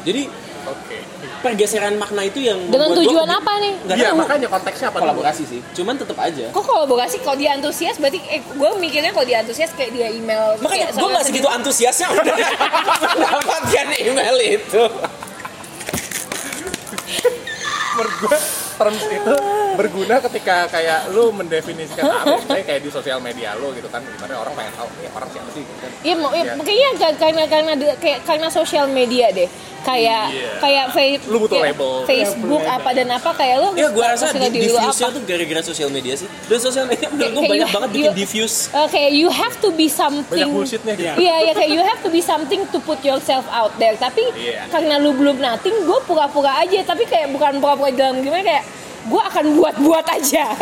jadi 0.00 0.32
oke. 0.62 0.96
pergeseran 1.40 1.96
makna 1.96 2.22
itu 2.22 2.40
yang 2.40 2.56
dengan 2.64 2.88
membuat 2.88 2.96
gua 2.96 3.04
tujuan 3.04 3.20
kebin- 3.26 3.38
apa 3.38 3.52
nih 3.58 3.72
nggak 3.80 3.96
Iya 3.96 4.06
tahu 4.06 4.16
makanya 4.18 4.48
konteksnya 4.48 4.86
apa? 4.86 4.94
dulu? 4.94 5.04
kolaborasi 5.04 5.42
sih 5.44 5.60
cuman 5.74 5.94
tetap 5.94 6.18
aja 6.18 6.46
kok 6.48 6.64
kolaborasi 6.64 7.16
kalau 7.18 7.36
dia 7.36 7.50
antusias 7.52 7.96
berarti 7.96 8.20
eh, 8.26 8.40
gue 8.40 8.70
mikirnya 8.78 9.10
kalau 9.10 9.26
dia 9.26 9.38
antusias 9.40 9.70
kayak 9.70 9.90
dia 9.90 10.08
email 10.08 10.56
makanya 10.58 10.88
gue 10.90 11.08
nggak 11.10 11.26
segitu 11.26 11.48
antusiasnya 11.50 12.08
udah 12.10 12.36
mendapatkan 13.12 13.86
email 13.98 14.36
itu 14.38 14.82
menurut 17.90 18.14
gue 18.22 18.38
terms 18.80 19.04
itu 19.04 19.34
berguna 19.70 20.18
ketika 20.20 20.66
kayak 20.66 21.08
lu 21.10 21.30
mendefinisikan 21.30 22.04
apa 22.06 22.40
kayak 22.46 22.64
kayak 22.66 22.80
di 22.80 22.90
sosial 22.90 23.18
media 23.18 23.52
lu 23.54 23.70
gitu 23.72 23.86
kan 23.86 24.00
gimana 24.02 24.36
orang 24.36 24.52
pengen 24.54 24.72
tahu 24.74 24.88
nih 24.94 25.08
orang 25.10 25.28
siapa 25.28 25.50
sih 25.50 25.62
gitu 25.62 25.78
kan 25.78 25.90
Iya, 26.00 26.14
iya, 26.16 26.52
Iya. 26.56 26.90
ka- 26.96 27.18
karena 27.18 27.44
karena 27.44 27.72
kayak 27.94 28.24
karena 28.24 28.48
sosial 28.48 28.88
media 28.88 29.28
deh, 29.30 29.44
kayak 29.82 30.24
Iya. 30.30 30.48
kayak 30.58 30.86
face, 30.90 31.22
Lu 31.26 31.36
butuh 31.38 31.60
kayak 31.60 31.76
label. 31.76 31.92
Facebook 32.06 32.40
Label. 32.58 32.76
apa 32.78 32.90
dan 32.90 33.08
apa 33.10 33.30
kayak 33.30 33.56
lu. 33.58 33.68
ya 33.74 33.88
gue 33.90 34.00
rasa 34.02 34.26
di 34.32 34.48
diffuse-nya 34.50 34.88
apa. 35.02 35.12
tuh 35.12 35.22
gara-gara 35.22 35.60
sosial 35.62 35.90
media 35.90 36.14
sih 36.14 36.24
dan 36.42 36.56
sosial 36.58 36.84
media 36.86 37.04
menurut 37.06 37.28
gue 37.30 37.36
Kayak 37.36 37.50
banyak 37.50 37.60
you- 37.62 37.74
banget 37.74 37.90
bikin 37.90 38.04
you- 38.06 38.16
diffuse 38.16 38.56
Eh, 38.70 38.88
kayak 38.88 39.10
you 39.12 39.28
have 39.30 39.54
to 39.58 39.68
be 39.70 39.86
something. 39.86 40.24
banyak 40.34 40.48
bullshitnya 40.50 40.92
gitu 40.94 41.16
Iya, 41.18 41.36
ya 41.42 41.52
kayak 41.52 41.70
you 41.70 41.82
have 41.82 42.00
to 42.00 42.08
be 42.08 42.22
something 42.22 42.60
to 42.66 42.78
put 42.80 43.00
yourself 43.02 43.44
out 43.50 43.72
there. 43.76 43.92
Tapi 43.94 44.24
Iya. 44.34 44.68
karena 44.68 44.96
lu 44.96 45.12
belum 45.12 45.36
nothing, 45.38 45.76
gue 45.78 45.98
pura-pura 46.02 46.56
aja. 46.58 46.80
Tapi 46.82 47.04
kayak 47.04 47.28
bukan 47.28 47.60
pura-pura 47.60 47.88
dalam 47.90 48.20
gimana 48.20 48.40
kayak 48.42 48.64
gue 49.10 49.22
akan 49.26 49.44
buat-buat 49.58 50.06
aja. 50.06 50.54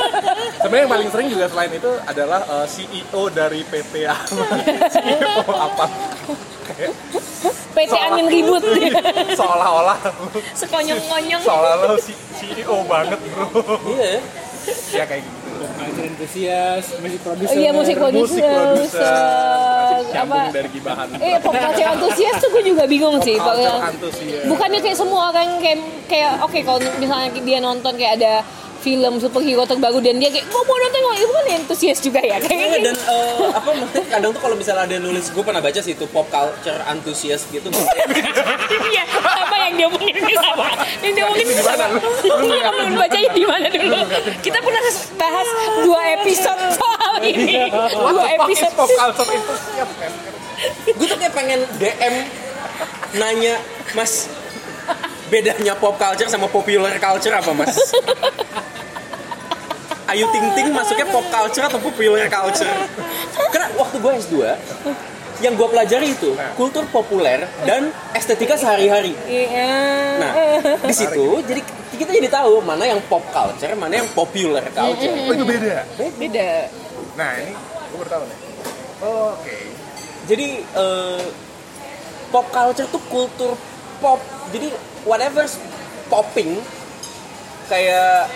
sebenarnya 0.62 0.82
yang 0.82 0.92
paling 0.92 1.08
sering 1.14 1.28
juga 1.30 1.46
selain 1.46 1.70
itu 1.70 1.90
adalah 2.02 2.40
uh, 2.50 2.66
CEO 2.66 3.22
dari 3.30 3.62
PT 3.62 3.94
apa 4.10 4.44
CEO 4.90 5.42
apa? 5.46 5.86
PT 7.72 7.94
angin 7.96 8.26
ribut, 8.28 8.62
seolah-olah. 9.38 9.98
Sekonyong-konyong. 10.52 11.42
seolah-olah 11.42 11.98
CEO 12.36 12.76
banget 12.90 13.18
bro. 13.32 13.48
Iya 13.94 14.20
ya 14.92 15.04
kayak 15.08 15.22
gitu 15.26 15.41
Culture 15.64 16.06
enthusiast, 16.06 16.88
musik 16.98 17.20
producer. 17.22 17.54
Iya 17.54 17.70
musik 17.70 17.96
producer, 17.96 18.42
producer 18.42 19.14
apa? 20.12 20.40
dari 20.50 20.68
gibahan 20.70 21.06
Eh, 21.18 21.36
pop 21.38 21.54
culture 21.54 21.88
antusias 21.88 22.36
tuh 22.38 22.48
gue 22.50 22.62
juga 22.64 22.84
bingung 22.84 23.16
sih. 23.20 23.36
culture 23.36 23.80
Bukannya 24.46 24.80
kayak 24.80 24.98
semua 24.98 25.30
orang 25.30 25.58
kayak 25.58 25.78
kayak 26.06 26.32
oke 26.42 26.58
kalau 26.62 26.80
misalnya 26.98 27.28
dia 27.34 27.58
nonton 27.58 27.92
kayak 27.94 28.12
ada 28.20 28.34
film 28.82 29.16
superhero 29.16 29.62
terbaru 29.62 30.02
dan 30.02 30.18
dia 30.18 30.28
kayak 30.28 30.46
gue 30.50 30.62
mau 30.62 30.76
nonton 30.76 31.00
kalau 31.00 31.16
itu 31.16 31.30
kan 31.30 31.46
entusias 31.56 31.98
juga 32.02 32.20
ya 32.20 32.36
Iya, 32.36 32.38
kayak 32.42 32.80
dan 32.82 32.96
eh, 32.98 33.48
apa 33.54 33.70
maksudnya 33.72 34.06
kadang 34.10 34.30
tuh 34.34 34.40
kalau 34.42 34.56
misalnya 34.58 34.82
ada 34.84 34.96
nulis 34.98 35.30
gue 35.30 35.42
pernah 35.42 35.62
baca 35.62 35.78
sih 35.78 35.94
itu 35.94 36.04
pop 36.10 36.26
culture 36.26 36.80
antusias 36.84 37.46
gitu. 37.48 37.70
Iya 38.72 39.04
apa 39.22 39.54
yang 39.62 39.72
dia 39.78 39.86
omongin 39.86 40.14
ini 40.16 40.34
sama? 40.34 40.66
Yang 41.00 41.12
dia 41.14 41.24
omongin 41.28 41.46
ini 41.46 41.62
sama? 41.62 41.86
Lu 42.26 42.56
kamu 42.58 42.82
bacanya 42.98 43.30
di 43.30 43.44
mana 43.46 43.68
dulu? 43.70 44.00
Kita 44.42 44.58
pernah 44.58 44.82
bahas 45.14 45.48
dua 45.84 46.00
episode 46.18 46.62
soal 46.74 47.14
ini. 47.22 47.70
Dua 47.70 48.26
episode. 48.36 48.74
pop 48.74 48.88
culture 48.90 49.30
enthusiast 49.30 49.94
kan 50.00 50.12
gue 50.86 51.06
tuh 51.06 51.18
kayak 51.18 51.34
pengen 51.34 51.60
DM 51.78 52.14
nanya 53.18 53.58
mas 53.92 54.30
bedanya 55.32 55.72
pop 55.80 55.96
culture 55.96 56.28
sama 56.28 56.44
popular 56.52 56.92
culture 57.00 57.32
apa 57.32 57.56
mas? 57.56 57.72
Ayu 60.12 60.28
Ting 60.28 60.44
Ting 60.52 60.68
masuknya 60.76 61.08
pop 61.08 61.24
culture 61.24 61.64
atau 61.64 61.80
popular 61.80 62.28
culture? 62.28 62.68
Karena 63.48 63.72
waktu 63.80 63.96
gue 63.96 64.12
S2 64.20 64.34
yang 65.40 65.56
gue 65.56 65.68
pelajari 65.72 66.12
itu 66.12 66.36
kultur 66.54 66.84
populer 66.92 67.48
dan 67.64 67.88
estetika 68.12 68.60
sehari-hari. 68.60 69.16
Iya. 69.24 69.72
Nah, 70.20 70.32
di 70.84 70.94
situ 70.94 71.40
jadi 71.48 71.64
kita 71.96 72.12
jadi 72.12 72.28
tahu 72.28 72.60
mana 72.60 72.84
yang 72.84 73.00
pop 73.08 73.24
culture, 73.32 73.72
mana 73.72 74.04
yang 74.04 74.08
popular 74.12 74.62
culture. 74.68 75.16
oh 75.16 75.32
itu 75.32 75.44
beda? 75.48 75.88
Beda. 76.20 76.50
Nah 77.16 77.30
ini 77.40 77.52
gue 77.56 77.96
baru 78.04 78.10
tahu 78.12 78.22
nih. 78.28 78.38
Oh, 79.02 79.34
oke. 79.34 79.56
Jadi 80.28 80.48
eh, 80.60 81.22
pop 82.28 82.46
culture 82.52 82.86
tuh 82.92 83.02
kultur 83.08 83.56
pop. 83.98 84.20
Jadi 84.52 84.91
whatever's 85.02 85.58
popping 86.06 86.60
kayak 87.66 88.28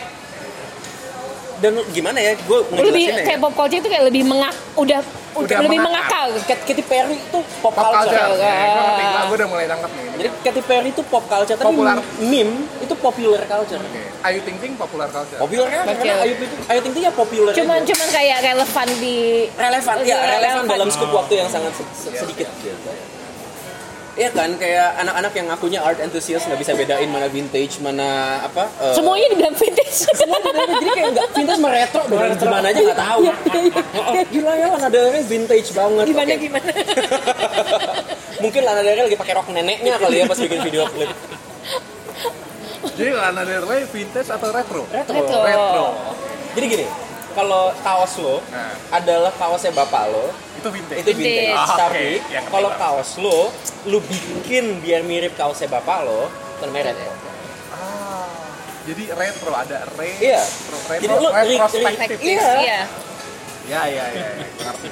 dan 1.56 1.72
gimana 1.90 2.18
ya 2.18 2.36
gue 2.36 2.58
lebih 2.78 3.16
kayak 3.16 3.40
pop 3.40 3.52
culture 3.52 3.80
itu 3.80 3.88
kayak 3.88 4.04
lebih 4.04 4.22
mengak 4.22 4.52
udah 4.76 5.00
Udah 5.36 5.60
lebih 5.60 5.76
mengakar. 5.78 6.32
Kat- 6.48 6.64
Katy 6.64 6.80
Perry 6.80 7.12
itu 7.12 7.38
pop, 7.60 7.68
pop 7.68 7.76
culture. 7.76 8.08
culture. 8.08 8.40
Ya, 8.40 8.72
gue 9.20 9.28
gue 9.28 9.36
udah 9.36 9.48
mulai 9.52 9.68
nangkep 9.68 9.90
nih. 9.92 10.04
Jadi 10.16 10.28
Katy 10.40 10.62
Perry 10.64 10.88
itu 10.88 11.02
pop 11.04 11.24
culture, 11.28 11.52
tapi 11.52 11.68
Popular. 11.68 12.00
meme 12.16 12.64
itu 12.80 12.94
popular 12.96 13.44
culture. 13.44 13.76
Oke. 13.78 14.00
Ayu 14.24 14.40
Ting 14.40 14.56
Ting 14.56 14.72
popular 14.74 15.12
culture. 15.12 15.36
Popular 15.36 15.68
kan? 15.68 15.84
Karena 15.92 16.24
Ayu 16.24 16.34
Ting 16.34 16.50
Ayu 16.66 16.80
Ting 16.80 16.92
Ting 16.96 17.04
ya 17.04 17.12
popular 17.12 17.52
Cuman 17.52 17.78
aja. 17.78 17.86
cuman 17.86 18.08
kayak 18.10 18.38
relevan 18.42 18.88
di 18.96 19.16
relevan, 19.54 19.94
ya 19.94 20.04
Iya, 20.06 20.16
relevan 20.16 20.40
relevan. 20.40 20.72
dalam 20.72 20.88
skup 20.88 21.10
waktu 21.10 21.34
yang 21.36 21.48
sangat 21.52 21.72
se- 21.74 21.92
se- 21.94 22.16
sedikit 22.16 22.48
gitu. 22.56 22.90
Iya 24.16 24.32
kan, 24.32 24.48
kayak 24.56 24.96
anak-anak 25.04 25.32
yang 25.36 25.46
ngakunya 25.52 25.80
art 25.84 26.00
enthusiast 26.00 26.48
nggak 26.48 26.56
bisa 26.56 26.72
bedain 26.72 27.04
mana 27.12 27.28
vintage, 27.28 27.84
mana 27.84 28.40
apa? 28.48 28.64
eh, 28.80 28.96
semuanya 28.96 29.28
dibilang 29.28 29.52
vintage. 29.52 29.92
semua 30.16 30.40
bedain. 30.40 30.72
jadi 30.80 30.88
kayak 30.88 31.08
nggak 31.12 31.28
vintage 31.36 31.58
sama 31.60 31.68
retro, 31.68 32.02
beneran 32.08 32.32
gimana 32.40 32.66
aja 32.72 32.80
nggak 32.80 33.00
tahu. 33.04 33.20
Iya, 33.20 33.34
iya, 33.36 33.60
iya. 33.60 33.82
Oh, 33.92 34.08
oh, 34.08 34.24
gila 34.32 34.52
ya 34.56 34.66
Lana 34.72 34.88
Del 34.88 35.06
Rey 35.12 35.24
vintage 35.28 35.68
banget. 35.76 36.04
gimana 36.08 36.30
Oke. 36.32 36.40
gimana? 36.48 36.70
Mungkin 38.42 38.60
Lana 38.64 38.80
Del 38.80 38.94
Rey 38.96 39.04
lagi 39.04 39.18
pakai 39.20 39.34
rok 39.36 39.48
neneknya 39.52 39.92
kali 40.00 40.16
ya 40.16 40.24
pas 40.24 40.38
bikin 40.40 40.60
video 40.64 40.82
klip. 40.88 41.10
Jadi 42.96 43.10
Lana 43.12 43.42
Del 43.44 43.64
Rey 43.68 43.82
vintage 43.84 44.28
atau 44.32 44.48
retro? 44.48 44.82
Retro. 44.88 45.12
Retro. 45.12 45.38
Retro. 45.44 45.86
Jadi 46.56 46.66
gini, 46.72 46.86
kalau 47.36 47.68
kaos 47.76 48.16
lo 48.16 48.40
Nah. 48.48 48.72
adalah 48.90 49.28
kaosnya 49.30 49.70
bapak 49.70 50.08
lo, 50.08 50.32
Itu 50.56 50.68
vintage. 50.68 50.98
itu 50.98 51.10
vintage. 51.12 51.52
Vintage. 51.52 51.60
Ah, 51.60 51.76
Tapi 51.78 52.06
oke. 52.16 52.32
Ya, 52.32 52.40
kalau 52.48 52.70
kaos 52.72 53.10
lo, 53.18 53.38
lu 53.84 53.98
bikin 54.00 54.80
biar 54.80 55.04
mirip 55.04 55.36
kaosnya 55.36 55.68
bapak 55.68 56.02
lo, 56.02 56.32
namanya 56.58 56.90
retro. 56.90 57.12
Ah, 57.70 58.26
jadi 58.82 59.04
retro 59.12 59.52
ada 59.52 59.84
re 59.92 60.08
Iya. 60.16 60.40
retro, 60.40 61.16
Jadi 61.20 61.54
retrospektif. 61.54 62.16
ri- 62.16 62.32
Iya. 62.32 62.48
Iya. 62.56 62.80
Ya 63.66 63.82
ya 63.84 64.04
ya, 64.08 64.26
ya. 64.32 64.46
ngerti. 64.64 64.88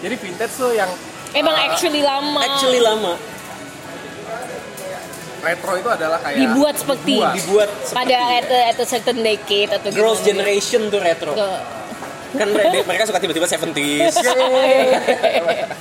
Jadi 0.00 0.14
vintage 0.16 0.54
tuh 0.56 0.72
yang 0.72 0.88
Emang 1.32 1.54
Ah. 1.54 1.64
actually 1.66 2.00
lama. 2.02 2.40
Actually 2.42 2.80
lama 2.80 3.12
retro 5.42 5.74
itu 5.74 5.90
adalah 5.90 6.22
kayak 6.22 6.38
Dibuat 6.38 6.74
seperti- 6.76 7.18
dibuat. 7.18 7.34
dibuat 7.34 7.68
pada 7.90 8.18
at 8.32 8.46
a, 8.46 8.60
at 8.68 8.78
a 8.78 8.86
certain 8.86 9.18
decade 9.20 9.70
atau 9.72 9.90
Girls. 9.90 10.22
Generation 10.22 10.86
tuh 10.86 11.02
retro. 11.02 11.34
Ke- 11.34 11.81
Kan 12.32 12.48
mereka, 12.48 12.80
mereka 12.82 13.02
suka 13.04 13.18
tiba-tiba 13.18 13.44
70s. 13.44 14.14
Ya, 14.16 14.32
ya, 14.32 14.46
ya, 14.48 14.56
ya. 14.56 15.00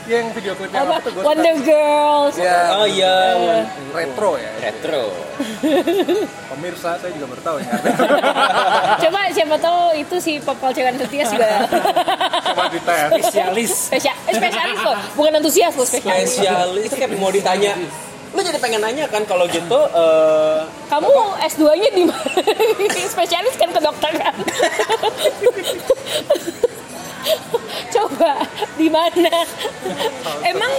Ya, 0.04 0.18
yang 0.18 0.28
video 0.32 0.52
klipnya 0.54 0.80
apa 0.80 0.94
apa 0.94 1.06
tuh 1.06 1.12
Wonder 1.18 1.56
Girls. 1.62 2.36
Ya, 2.36 2.76
Oh 2.76 2.84
iya, 2.84 3.16
retro 3.92 4.36
ya. 4.36 4.52
retro. 4.60 5.04
Pemirsa 6.48 7.00
saya 7.00 7.12
juga 7.12 7.26
baru 7.30 7.42
tahu 7.42 7.58
ya. 7.58 7.72
Coba 9.02 9.20
siapa 9.32 9.56
tahu 9.58 9.82
itu 9.96 10.16
si 10.20 10.38
pop 10.38 10.58
culture 10.58 10.86
enthusiast 10.86 11.32
juga 11.32 11.48
Coba 12.44 12.64
dites. 12.68 13.10
spesialis 13.16 13.72
Spesial, 13.88 14.16
spesialis 14.28 14.80
loh, 14.82 14.98
bukan 15.16 15.32
antusias 15.34 15.74
loh 15.74 15.88
spesialis. 15.88 16.30
Spesialis 16.30 16.84
itu 16.86 16.96
kayak 16.96 17.16
mau 17.16 17.32
ditanya. 17.32 17.74
Lu 18.32 18.40
jadi 18.40 18.58
pengen 18.58 18.80
nanya 18.80 19.06
kan 19.08 19.28
kalau 19.28 19.44
gitu 19.46 19.80
eh 19.92 20.60
Kamu 20.88 21.12
S2-nya 21.42 21.90
di 21.92 22.04
mana? 22.08 22.40
spesialis 23.14 23.56
kan 23.60 23.70
kedokteran. 23.70 24.36
Coba 27.92 28.32
di 28.76 28.88
mana? 28.88 29.30
Emang 30.42 30.72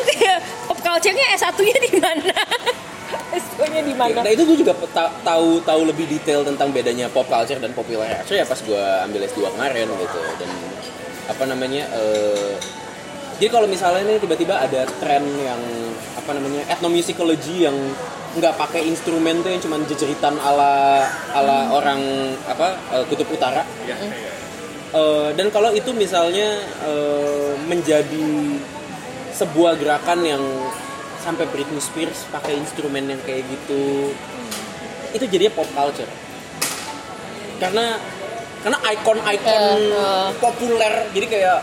pop 0.67 0.79
culture-nya 0.81 1.27
S1-nya 1.37 1.77
di 1.79 1.93
mana? 2.01 2.37
S2-nya 3.45 3.83
di 3.85 3.95
mana? 3.95 4.21
Nah 4.25 4.33
itu 4.33 4.43
gue 4.45 4.57
juga 4.65 4.73
ta- 4.91 5.13
tahu 5.23 5.61
tahu 5.63 5.81
lebih 5.87 6.09
detail 6.09 6.43
tentang 6.43 6.73
bedanya 6.73 7.13
pop 7.13 7.29
culture 7.29 7.61
dan 7.61 7.77
popular 7.77 8.09
culture 8.21 8.41
ya 8.41 8.47
pas 8.49 8.59
gue 8.59 8.83
ambil 9.07 9.21
S2 9.29 9.45
kemarin 9.53 9.87
gitu 9.87 10.21
dan 10.41 10.51
apa 11.29 11.45
namanya 11.47 11.85
eh, 11.93 12.57
jadi 13.43 13.51
kalau 13.59 13.67
misalnya 13.67 14.07
nih 14.07 14.23
tiba-tiba 14.23 14.55
ada 14.55 14.87
tren 15.03 15.27
yang 15.43 15.59
apa 16.15 16.31
namanya 16.31 16.63
ethnomusicology 16.71 17.67
yang 17.67 17.75
nggak 18.39 18.55
pakai 18.55 18.87
instrumen 18.87 19.43
tuh 19.43 19.51
yang 19.51 19.59
cuma 19.59 19.83
jejeritan 19.83 20.39
ala 20.39 21.03
ala 21.35 21.75
orang 21.75 21.99
apa 22.47 22.79
eh, 22.95 23.05
kutub 23.11 23.27
utara 23.35 23.67
Ya, 23.83 23.99
ya. 23.99 24.15
Eh, 24.95 25.29
dan 25.35 25.51
kalau 25.51 25.75
itu 25.75 25.91
misalnya 25.91 26.55
eh, 26.87 27.59
menjadi 27.67 28.31
sebuah 29.35 29.75
gerakan 29.75 30.23
yang 30.23 30.43
sampai 31.27 31.43
Britney 31.51 31.83
Spears 31.83 32.31
pakai 32.31 32.55
instrumen 32.63 33.11
yang 33.11 33.19
kayak 33.27 33.43
gitu 33.51 34.15
itu 35.19 35.25
jadinya 35.27 35.51
pop 35.59 35.67
culture 35.75 36.07
karena 37.59 37.99
karena 38.63 38.79
ikon-ikon 38.87 39.83
Eh, 39.83 39.99
eh. 39.99 40.29
populer 40.39 40.95
jadi 41.11 41.27
kayak 41.27 41.59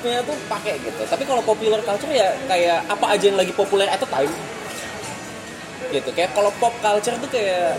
popnya 0.00 0.24
tuh 0.24 0.36
pakai 0.48 0.80
gitu. 0.80 1.02
Tapi 1.04 1.28
kalau 1.28 1.44
popular 1.44 1.76
culture 1.84 2.08
ya 2.08 2.32
kayak 2.48 2.88
apa 2.88 3.06
aja 3.12 3.28
yang 3.28 3.36
lagi 3.36 3.52
populer 3.52 3.84
at 3.84 4.00
the 4.00 4.08
time. 4.08 4.32
Gitu. 5.92 6.08
Kayak 6.16 6.32
kalau 6.32 6.48
pop 6.56 6.72
culture 6.80 7.12
tuh 7.20 7.28
kayak 7.28 7.76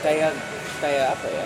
kayak 0.00 0.32
kayak 0.80 1.06
apa 1.12 1.26
ya 1.28 1.44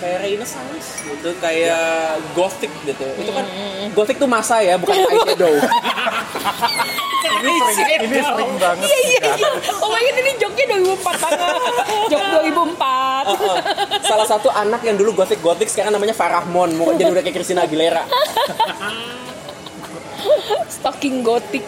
kayak 0.00 0.18
renaissance 0.24 1.04
gitu 1.04 1.30
kayak 1.38 2.16
gothic 2.32 2.72
gitu 2.82 3.04
itu 3.14 3.30
kan 3.30 3.44
gothic 3.92 4.16
tuh 4.16 4.26
masa 4.26 4.58
ya 4.60 4.80
bukan 4.80 4.96
eyeshadow 5.04 5.54
Ini 7.40 7.52
sering, 7.72 8.00
ini 8.04 8.18
sering 8.20 8.52
banget. 8.60 8.84
Iya 8.84 8.98
iya 9.00 9.20
iya. 9.40 9.48
Oh 9.80 9.88
my 9.88 9.96
god 9.96 10.16
ini 10.18 10.32
joknya 10.36 10.64
2004 10.76 11.08
banget. 11.24 11.62
Jok 12.12 12.22
2004. 12.36 13.32
Heeh. 13.32 13.58
salah 14.04 14.26
satu 14.28 14.48
anak 14.50 14.80
yang 14.84 14.96
dulu 14.96 15.14
gothic 15.14 15.40
gothic 15.40 15.68
sekarang 15.68 15.92
namanya 15.92 16.12
Farahmon 16.12 16.76
mau 16.76 16.92
jadi 16.92 17.08
udah 17.08 17.22
kayak 17.22 17.36
Christina 17.36 17.64
Aguilera 17.64 18.04
Stalking 20.68 21.20
gotik. 21.20 21.64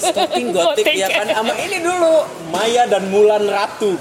Stalking 0.00 0.52
gothic 0.52 0.84
ya 0.92 1.08
kan 1.08 1.28
sama 1.28 1.52
ini 1.56 1.80
dulu 1.80 2.24
Maya 2.50 2.84
dan 2.84 3.08
Mulan 3.08 3.48
Ratu 3.48 3.96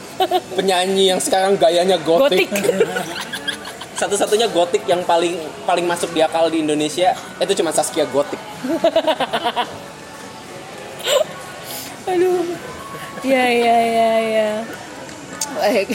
penyanyi 0.54 1.12
yang 1.12 1.20
sekarang 1.20 1.56
gayanya 1.56 1.96
gothic, 2.00 2.48
Gotik. 2.48 3.39
Satu-satunya 4.00 4.48
gothic 4.50 4.88
yang 4.88 5.04
paling 5.04 5.36
paling 5.68 5.84
masuk 5.84 6.08
di 6.10 6.24
akal 6.24 6.48
di 6.48 6.64
Indonesia 6.64 7.12
itu 7.38 7.52
cuma 7.54 7.70
Saskia 7.70 8.08
Gothic 8.08 8.40
Aduh. 12.08 12.42
Ya 13.22 13.46
ya 13.46 13.78
ya 13.78 14.12
ya. 14.18 14.50
Baik. 15.54 15.88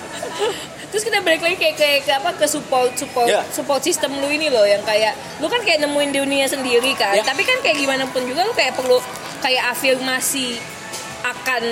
Terus 0.90 1.02
kita 1.02 1.20
balik 1.20 1.44
lagi 1.44 1.56
kayak 1.60 1.76
kayak 1.76 2.00
ke 2.06 2.12
apa 2.14 2.30
ke 2.32 2.46
support 2.48 2.94
support 2.96 3.28
Ya. 3.28 3.42
support 3.52 3.82
system 3.84 4.16
lu 4.16 4.30
ini 4.30 4.48
loh 4.48 4.64
yang 4.64 4.80
kayak 4.80 5.12
lu 5.42 5.50
kan 5.50 5.60
kayak 5.60 5.84
nemuin 5.84 6.14
dunia 6.14 6.46
sendiri 6.48 6.94
kan. 6.96 7.12
Ya. 7.12 7.26
Tapi 7.26 7.44
kan 7.44 7.60
kayak 7.60 7.76
gimana 7.76 8.08
pun 8.08 8.24
juga 8.24 8.46
lu 8.46 8.54
kayak 8.56 8.78
perlu 8.78 8.96
kayak 9.44 9.76
afirmasi 9.76 10.56
akan 11.20 11.62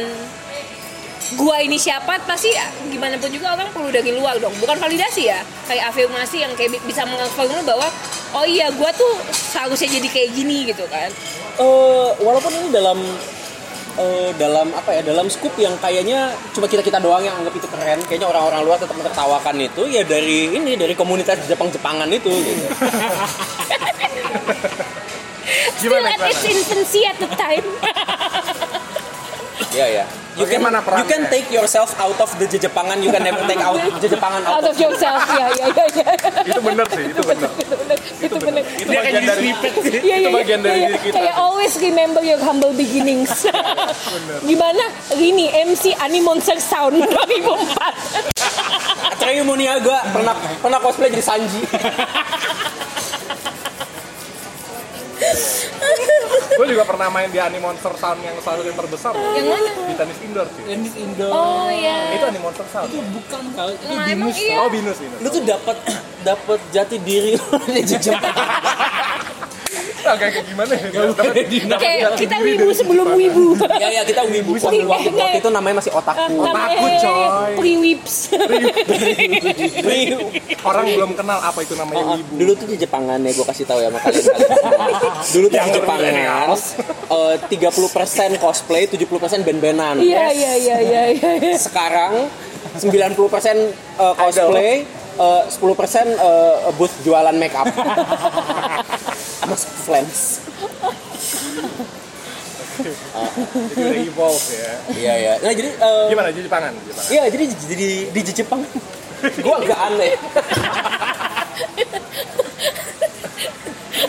gua 1.35 1.57
ini 1.59 1.75
siapa 1.75 2.21
pasti 2.23 2.53
gimana 2.87 3.17
pun 3.17 3.29
juga 3.29 3.53
orang 3.53 3.69
perlu 3.69 3.89
dari 3.89 4.13
luar 4.13 4.37
dong 4.37 4.53
bukan 4.55 4.77
validasi 4.77 5.27
ya 5.27 5.39
kayak 5.65 5.89
afirmasi 5.89 6.37
yang 6.39 6.53
kayak 6.53 6.71
bi- 6.71 6.85
bisa 6.85 7.03
mengafirmasi 7.03 7.51
lu 7.51 7.65
bahwa 7.65 7.89
oh 8.33 8.45
iya 8.45 8.69
gua 8.71 8.93
tuh 8.93 9.09
seharusnya 9.33 9.89
jadi 9.91 10.09
kayak 10.09 10.31
gini 10.33 10.69
gitu 10.69 10.85
kan 10.87 11.09
Eh, 11.55 12.09
walaupun 12.19 12.51
ini 12.53 12.69
dalam 12.69 12.99
eh, 13.95 14.31
dalam 14.35 14.75
apa 14.75 14.91
ya 14.91 15.03
dalam 15.03 15.31
scoop 15.31 15.55
yang 15.55 15.79
kayaknya 15.79 16.35
cuma 16.51 16.67
kita 16.67 16.83
kita 16.83 16.99
doang 16.99 17.23
yang 17.23 17.31
anggap 17.33 17.55
itu 17.55 17.65
keren 17.65 18.03
kayaknya 18.03 18.27
orang-orang 18.27 18.61
luar 18.61 18.77
tetap 18.77 18.93
menertawakan 18.93 19.55
itu 19.57 19.87
ya 19.87 20.03
dari 20.03 20.51
ini 20.51 20.75
dari 20.75 20.93
komunitas 20.93 21.47
Jepang-Jepangan 21.47 22.11
itu 22.11 22.27
gitu. 22.27 22.65
still 25.75 25.95
Gimana, 25.95 26.09
at 26.09 26.19
gimana? 26.19 26.31
its 26.31 26.45
infancy 26.45 27.01
at 27.05 27.17
the 27.19 27.31
time 27.31 27.67
ya 29.75 29.87
ya 29.91 30.05
you 30.35 30.47
can 30.47 30.63
Bagaimana 30.63 30.79
you 30.83 31.07
can 31.07 31.23
take 31.31 31.49
yourself 31.51 31.95
out 31.99 32.19
of 32.19 32.31
the 32.39 32.47
Jepangan 32.47 33.03
you 33.03 33.11
can 33.11 33.23
never 33.23 33.43
take 33.47 33.63
out 33.63 33.79
Jepangan 34.03 34.43
out 34.47 34.65
of 34.67 34.77
yourself 34.79 35.23
ya 35.31 35.47
ya 35.55 35.67
ya 35.71 35.85
ya 35.91 36.15
Itu 36.47 36.61
bener 36.63 36.87
sih, 36.91 37.05
itu 37.11 37.23
bener. 37.23 37.51
itu 38.27 38.37
bener 38.39 38.63
itu 38.63 38.83
Itu 38.87 38.95
bagian 38.95 39.23
dari 39.27 39.51
Iya, 40.05 40.17
itu 40.21 40.29
iya, 40.29 40.31
bagian 40.31 40.61
iya, 40.61 40.67
dari 40.67 40.79
iya. 40.79 40.89
diri 40.91 40.99
kita. 41.07 41.15
Kayak 41.17 41.37
always 41.39 41.73
remember 41.79 42.23
your 42.23 42.41
humble 42.43 42.75
beginnings. 42.75 43.47
Gimana? 44.49 44.85
Rini 45.15 45.49
MC 45.55 45.95
Ani 45.97 46.21
Monster 46.21 46.59
Sound 46.59 46.99
2004. 46.99 49.15
Atreyu 49.15 49.43
Muniaga 49.47 50.03
pernah 50.11 50.35
pernah 50.61 50.79
cosplay 50.83 51.09
jadi 51.09 51.25
Sanji 51.25 51.63
Gue 56.55 56.67
juga 56.71 56.87
pernah 56.87 57.11
main 57.11 57.27
di 57.29 57.37
Animonster 57.37 57.91
Sound 57.95 58.23
yang 58.23 58.39
salah 58.39 58.63
satu 58.63 58.69
yang 58.69 58.79
terbesar. 58.79 59.13
Yang 59.35 59.47
mana? 59.51 59.71
Di 59.85 59.95
tenis 59.97 60.19
indoor 60.21 60.47
sih. 60.49 60.63
ini 60.65 60.89
Indo 60.97 61.27
Oh 61.27 61.67
ya. 61.67 62.15
Itu 62.15 62.25
Animonster 62.25 62.67
Sound. 62.69 62.89
itu 62.89 63.03
bukan 63.11 63.43
kali 63.53 63.73
itu 63.75 63.85
Nah, 63.89 64.07
binus 64.07 64.37
iya. 64.37 64.57
Oh, 64.59 64.69
Binus, 64.69 64.97
Binus. 64.97 65.19
lu 65.19 65.29
tuh 65.31 65.43
dapat 65.43 65.77
dapat 66.23 66.61
jati 66.71 66.97
diri 66.99 67.35
lu 67.35 67.47
di 67.75 67.83
Jepang 67.91 68.35
Ah, 70.05 70.17
kayak 70.21 70.33
kayak 70.37 70.47
gimana 70.53 70.73
ya? 70.77 70.87
Kayak 71.81 72.11
kita 72.21 72.37
wibu 72.45 72.69
sebelum 72.77 73.07
wibu. 73.17 73.57
ya 73.81 73.89
ya 73.89 74.03
kita 74.05 74.23
wibu 74.29 74.53
waktu, 74.61 74.85
waktu, 74.85 75.11
waktu 75.17 75.39
itu 75.41 75.51
namanya 75.51 75.75
masih 75.81 75.93
otaku 75.97 76.45
Namanya 76.45 76.77
Otaku, 76.77 76.87
coy. 77.01 77.53
Priwi 77.57 77.77
Whips. 77.81 78.17
Orang 80.61 80.85
belum 80.89 81.11
kenal 81.17 81.39
apa 81.41 81.59
itu 81.65 81.75
namanya 81.77 82.05
Oh, 82.05 82.11
oh. 82.13 82.17
wibu. 82.21 82.33
dulu 82.37 82.53
tuh 82.59 82.67
di 82.69 82.77
Jepangan 82.77 83.19
ya 83.25 83.31
gue 83.33 83.47
kasih 83.47 83.65
tahu 83.65 83.79
ya 83.81 83.89
sama 83.89 83.99
kalian 84.03 84.25
dulu 85.35 85.47
tuh 85.49 85.59
di 85.61 85.71
Jepangan 85.73 86.13
eh, 86.13 87.37
30% 87.49 88.43
cosplay 88.43 88.83
70% 88.89 89.47
band-bandan 89.47 89.97
Iya 90.01 90.27
iya 90.33 90.53
iya 90.59 90.77
iya 90.81 91.03
iya. 91.13 91.53
sekarang 91.57 92.29
90% 92.77 92.85
eh, 92.85 94.15
cosplay 94.19 94.85
eh, 95.17 95.43
10% 95.49 95.57
eh, 95.57 96.55
booth 96.77 96.95
jualan 97.07 97.35
make 97.37 97.55
up 99.45 99.53
sama 99.53 99.77
flans 99.85 100.41
Jadi 102.75 103.79
udah 103.79 104.03
evolve 104.03 104.47
ya. 104.51 104.73
iya 104.99 105.13
iya. 105.15 105.33
Nah 105.39 105.53
jadi 105.55 105.71
eh, 105.79 106.05
Gimana? 106.11 106.29
Jadi 106.35 106.45
Jepangan? 106.51 106.73
Iya 107.07 107.23
jadi 107.31 107.45
di 107.47 107.75
di, 107.79 107.89
di 108.11 108.33
Jepang. 108.35 108.67
Gue 109.23 109.55
agak 109.63 109.79
aneh. 109.79 110.13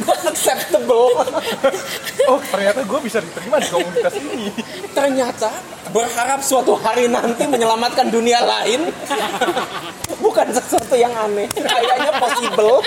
Gue 0.01 0.17
acceptable. 0.27 1.13
Oh 2.25 2.41
ternyata 2.49 2.81
gue 2.81 2.99
bisa 3.05 3.21
diterima 3.21 3.61
di 3.61 3.69
komunitas 3.69 4.13
ini. 4.17 4.49
ternyata 4.97 5.53
berharap 5.93 6.41
suatu 6.41 6.73
hari 6.73 7.05
nanti 7.05 7.45
menyelamatkan 7.45 8.09
dunia 8.09 8.41
lain. 8.41 8.89
Bukan 10.25 10.49
sesuatu 10.49 10.97
yang 10.97 11.13
aneh. 11.13 11.45
Kayaknya 11.53 12.17
possible 12.17 12.81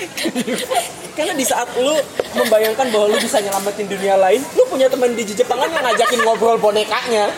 you're 0.00 0.56
fine. 0.56 1.09
Karena 1.20 1.36
di 1.36 1.44
saat 1.44 1.68
lu 1.76 1.92
membayangkan 2.32 2.88
bahwa 2.88 3.12
lu 3.12 3.18
bisa 3.20 3.44
nyelamatin 3.44 3.84
dunia 3.92 4.16
lain 4.16 4.40
lu 4.56 4.64
punya 4.64 4.88
teman 4.88 5.12
di 5.12 5.28
Jepangan 5.28 5.68
yang 5.68 5.84
ngajakin 5.84 6.20
ngobrol 6.24 6.56
bonekanya. 6.56 7.28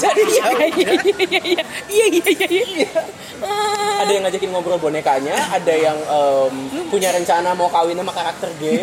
Jadi 0.00 0.22
ya 0.32 0.44
Iya 0.56 0.66
iya 0.72 0.92
iya 1.92 2.06
iya 2.16 2.32
iya 2.32 2.64
iya. 2.64 2.90
ada 4.00 4.08
yang 4.08 4.24
ngajakin 4.24 4.48
ngobrol 4.48 4.80
bonekanya 4.80 5.36
ada 5.52 5.74
yang 5.76 5.98
em, 6.00 6.52
punya 6.88 7.12
rencana 7.12 7.52
mau 7.52 7.68
kawin 7.68 7.96
sama 8.00 8.12
karakter 8.16 8.48
game 8.56 8.80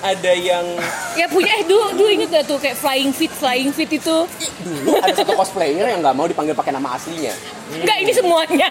ada 0.00 0.32
yang 0.32 0.64
Ya 1.12 1.28
punya 1.28 1.52
eh 1.60 1.64
dulu 1.68 1.92
dulu 1.92 2.08
inget 2.08 2.32
gak 2.32 2.48
tuh 2.48 2.56
kayak 2.56 2.80
flying 2.80 3.12
fit 3.12 3.28
flying 3.28 3.68
fit 3.68 3.88
itu? 3.92 4.16
Dulu 4.64 4.96
ada 4.98 5.12
satu 5.12 5.36
cosplayer 5.36 5.84
yang 5.84 6.00
nggak 6.00 6.16
mau 6.16 6.24
dipanggil 6.24 6.56
pakai 6.56 6.72
nama 6.72 6.96
aslinya. 6.96 7.36
Enggak 7.72 7.96
ini 8.04 8.12
semuanya. 8.12 8.68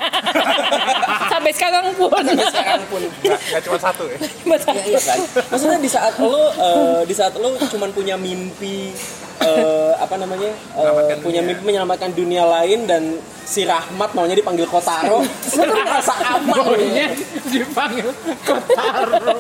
Sampai 1.34 1.52
sekarang 1.54 1.94
pun. 1.98 2.10
Sampai 2.14 2.46
sekarang 2.54 2.82
pun. 2.90 3.02
Gak, 3.26 3.40
gak 3.50 3.62
cuma 3.66 3.78
satu 3.82 4.04
ya. 4.06 4.18
Masalah. 4.46 4.84
Iya 4.86 5.00
kan? 5.12 5.20
Maksudnya 5.52 5.80
di 5.84 5.90
saat 5.92 6.16
lo 6.18 6.32
eh, 6.56 7.02
di 7.04 7.14
saat 7.16 7.34
lo 7.36 7.60
cuman 7.60 7.90
punya 7.92 8.16
mimpi 8.16 8.96
eh, 9.44 9.94
apa 10.00 10.16
namanya? 10.16 10.52
Menyelamatkan 10.74 11.18
punya 11.20 11.42
dunia. 11.44 11.50
mimpi 11.52 11.62
menyelamatkan 11.68 12.12
dunia 12.16 12.44
lain 12.48 12.80
dan 12.88 13.04
si 13.44 13.68
Rahmat 13.68 14.16
maunya 14.16 14.38
dipanggil 14.38 14.64
Kotaro. 14.70 15.20
Lo 15.58 15.64
tuh 15.68 15.76
merasa 15.84 16.14
aman. 16.40 16.56
Maunya 16.56 17.12
dipanggil 17.52 18.08
Kotaro. 18.48 19.36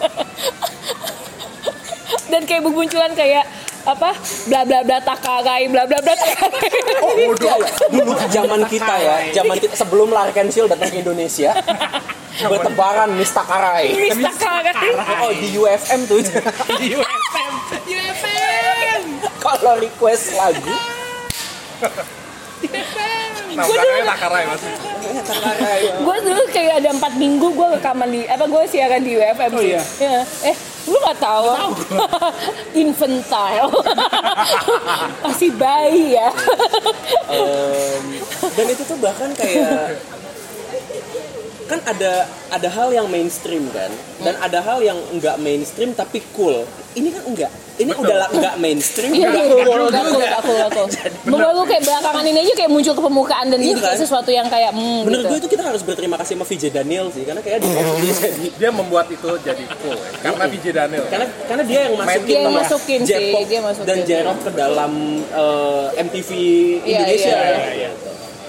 dan 2.32 2.48
kayak 2.48 2.64
bermunculan 2.64 3.12
kayak 3.12 3.44
apa 3.82 4.14
bla 4.46 4.62
bla 4.62 4.80
bla 4.82 4.98
takarai 5.00 5.66
bla 5.66 5.84
bla 5.86 6.00
bla 6.00 6.14
takarai 6.14 6.70
Oh, 7.02 7.18
bodoh. 7.18 7.58
Dulu 7.90 8.14
zaman 8.30 8.62
kita 8.70 8.94
ya, 8.96 9.16
zaman 9.34 9.58
kita 9.58 9.74
sebelum 9.74 10.14
Larkin 10.14 10.54
Shield 10.54 10.70
datang 10.70 10.94
ke 10.94 11.02
Indonesia, 11.02 11.50
bertebaran 12.52 13.10
Mistakarai. 13.18 13.90
Miss 14.14 14.38
takarai 14.38 14.94
Oh, 15.26 15.34
di 15.34 15.50
UFM 15.52 16.06
tuh. 16.06 16.22
Di 16.78 16.88
UFM. 16.94 17.54
UFM. 17.90 19.02
Kalau 19.42 19.74
request 19.82 20.38
lagu, 20.38 20.70
Nah 23.52 23.66
belakangnya 23.68 24.06
Takarai 24.08 24.44
masih. 24.48 24.72
Gue 26.00 26.18
dulu 26.22 26.42
kayak 26.50 26.74
ada 26.80 26.90
empat 26.92 27.14
minggu 27.16 27.48
gue 27.52 27.68
rekaman 27.74 28.08
di 28.08 28.22
apa 28.24 28.46
gue 28.46 28.64
siaran 28.66 29.02
di 29.02 29.12
UFM 29.14 29.52
Oh, 29.52 29.60
iya? 29.60 29.82
Ya. 29.98 30.24
eh 30.46 30.56
lu 30.82 30.98
nggak 30.98 31.20
tahu 31.20 31.46
infantile 32.82 33.70
masih 35.26 35.52
bayi 35.54 36.16
ya 36.16 36.30
Em, 37.30 38.18
dan 38.50 38.66
itu 38.68 38.84
tuh 38.84 38.98
bahkan 38.98 39.30
kayak 39.32 40.00
kan 41.72 41.80
ada 41.88 42.14
ada 42.52 42.68
hal 42.68 42.92
yang 42.92 43.08
mainstream 43.08 43.64
kan 43.72 43.88
dan 44.20 44.36
ada 44.38 44.60
hal 44.60 44.84
yang 44.84 45.00
enggak 45.10 45.40
mainstream 45.40 45.96
tapi 45.96 46.20
cool 46.32 46.68
ini 46.92 47.08
kan 47.08 47.24
enggak 47.24 47.52
ini 47.80 47.96
udah 47.96 48.16
lah 48.18 48.30
enggak 48.30 48.56
mainstream 48.60 49.10
Iya, 49.10 49.26
enggak 49.26 49.42
iya, 49.42 49.48
cool 49.48 49.58
iya, 49.58 49.88
gak 49.90 50.06
cool, 50.06 50.22
gak 50.22 50.42
cool, 50.44 50.58
gak 50.60 50.72
cool. 50.76 50.88
Baru 51.32 51.64
kayak 51.64 51.82
belakangan 51.82 52.26
ini 52.28 52.40
aja 52.44 52.54
kayak 52.54 52.70
muncul 52.70 52.94
ke 52.94 53.02
permukaan 53.02 53.46
dan 53.48 53.58
Iya 53.58 53.74
kan? 53.80 53.96
sesuatu 53.96 54.30
yang 54.30 54.46
kayak 54.46 54.76
hmm, 54.76 55.02
menurut 55.02 55.24
gitu. 55.24 55.32
gue 55.32 55.38
itu 55.40 55.50
kita 55.50 55.64
harus 55.64 55.82
berterima 55.82 56.20
kasih 56.20 56.36
sama 56.36 56.46
VJ 56.46 56.64
Daniel 56.70 57.08
sih 57.10 57.24
karena 57.24 57.42
kayak 57.42 57.64
dia, 57.64 57.82
dia 58.04 58.14
jadi 58.20 58.48
Dia 58.60 58.70
membuat 58.70 59.08
itu 59.08 59.30
jadi 59.42 59.64
cool 59.82 59.96
ya. 59.96 60.10
Karena 60.22 60.44
VJ 60.46 60.66
Daniel. 60.76 61.04
karena 61.08 61.26
karena 61.48 61.64
dia 61.64 61.80
yang 61.82 61.96
masukin 61.96 62.28
Dia 62.28 62.38
yang 62.38 62.54
masukin 62.54 63.00
sih, 63.02 63.26
dia 63.48 63.60
masukin. 63.64 63.88
dan 63.88 63.98
J-rock 64.04 64.40
ke 64.44 64.52
dalam 64.54 64.92
eh, 65.24 65.86
MTV 66.04 66.30
Iya, 66.84 66.98
Indonesia 67.02 67.34
iya, 67.72 67.90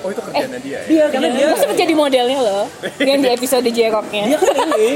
Oh 0.03 0.11
itu 0.11 0.19
kerjanya 0.21 0.59
dia 0.59 0.79
ya. 0.79 0.81
Iya, 0.85 1.05
karena 1.09 1.29
dia 1.31 1.47
Gue 1.47 1.59
sempet 1.59 1.79
jadi 1.79 1.95
modelnya 1.95 2.39
loh 2.39 2.65
Yang 2.99 3.19
di 3.19 3.29
episode 3.33 3.67
J-Rocknya 3.67 4.25
dia 4.27 4.39
kan 4.39 4.57
ini 4.69 4.91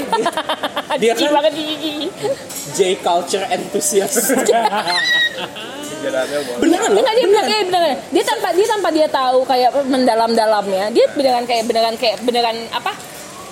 dia 1.01 1.13
Jijik 1.13 1.25
kan- 1.25 1.35
banget 1.39 1.53
jijik 1.55 2.11
J 2.75 2.81
culture 3.01 3.47
enthusiast 3.49 4.19
beneran 6.61 6.91
loh 6.91 7.01
Enggak 7.01 7.15
dia 7.15 7.27
bilang 7.27 7.47
eh 7.47 7.63
beneran. 7.65 7.97
Dia 8.09 8.23
tanpa 8.23 8.49
dia 8.53 8.67
tanpa 8.69 8.89
dia 8.91 9.09
tahu 9.09 9.43
kayak 9.43 9.71
mendalam-dalamnya. 9.85 10.85
Dia 10.91 11.07
beneran 11.11 11.45
kayak 11.45 11.65
beneran 11.67 11.95
kayak 11.97 12.17
beneran 12.23 12.57
apa? 12.71 12.93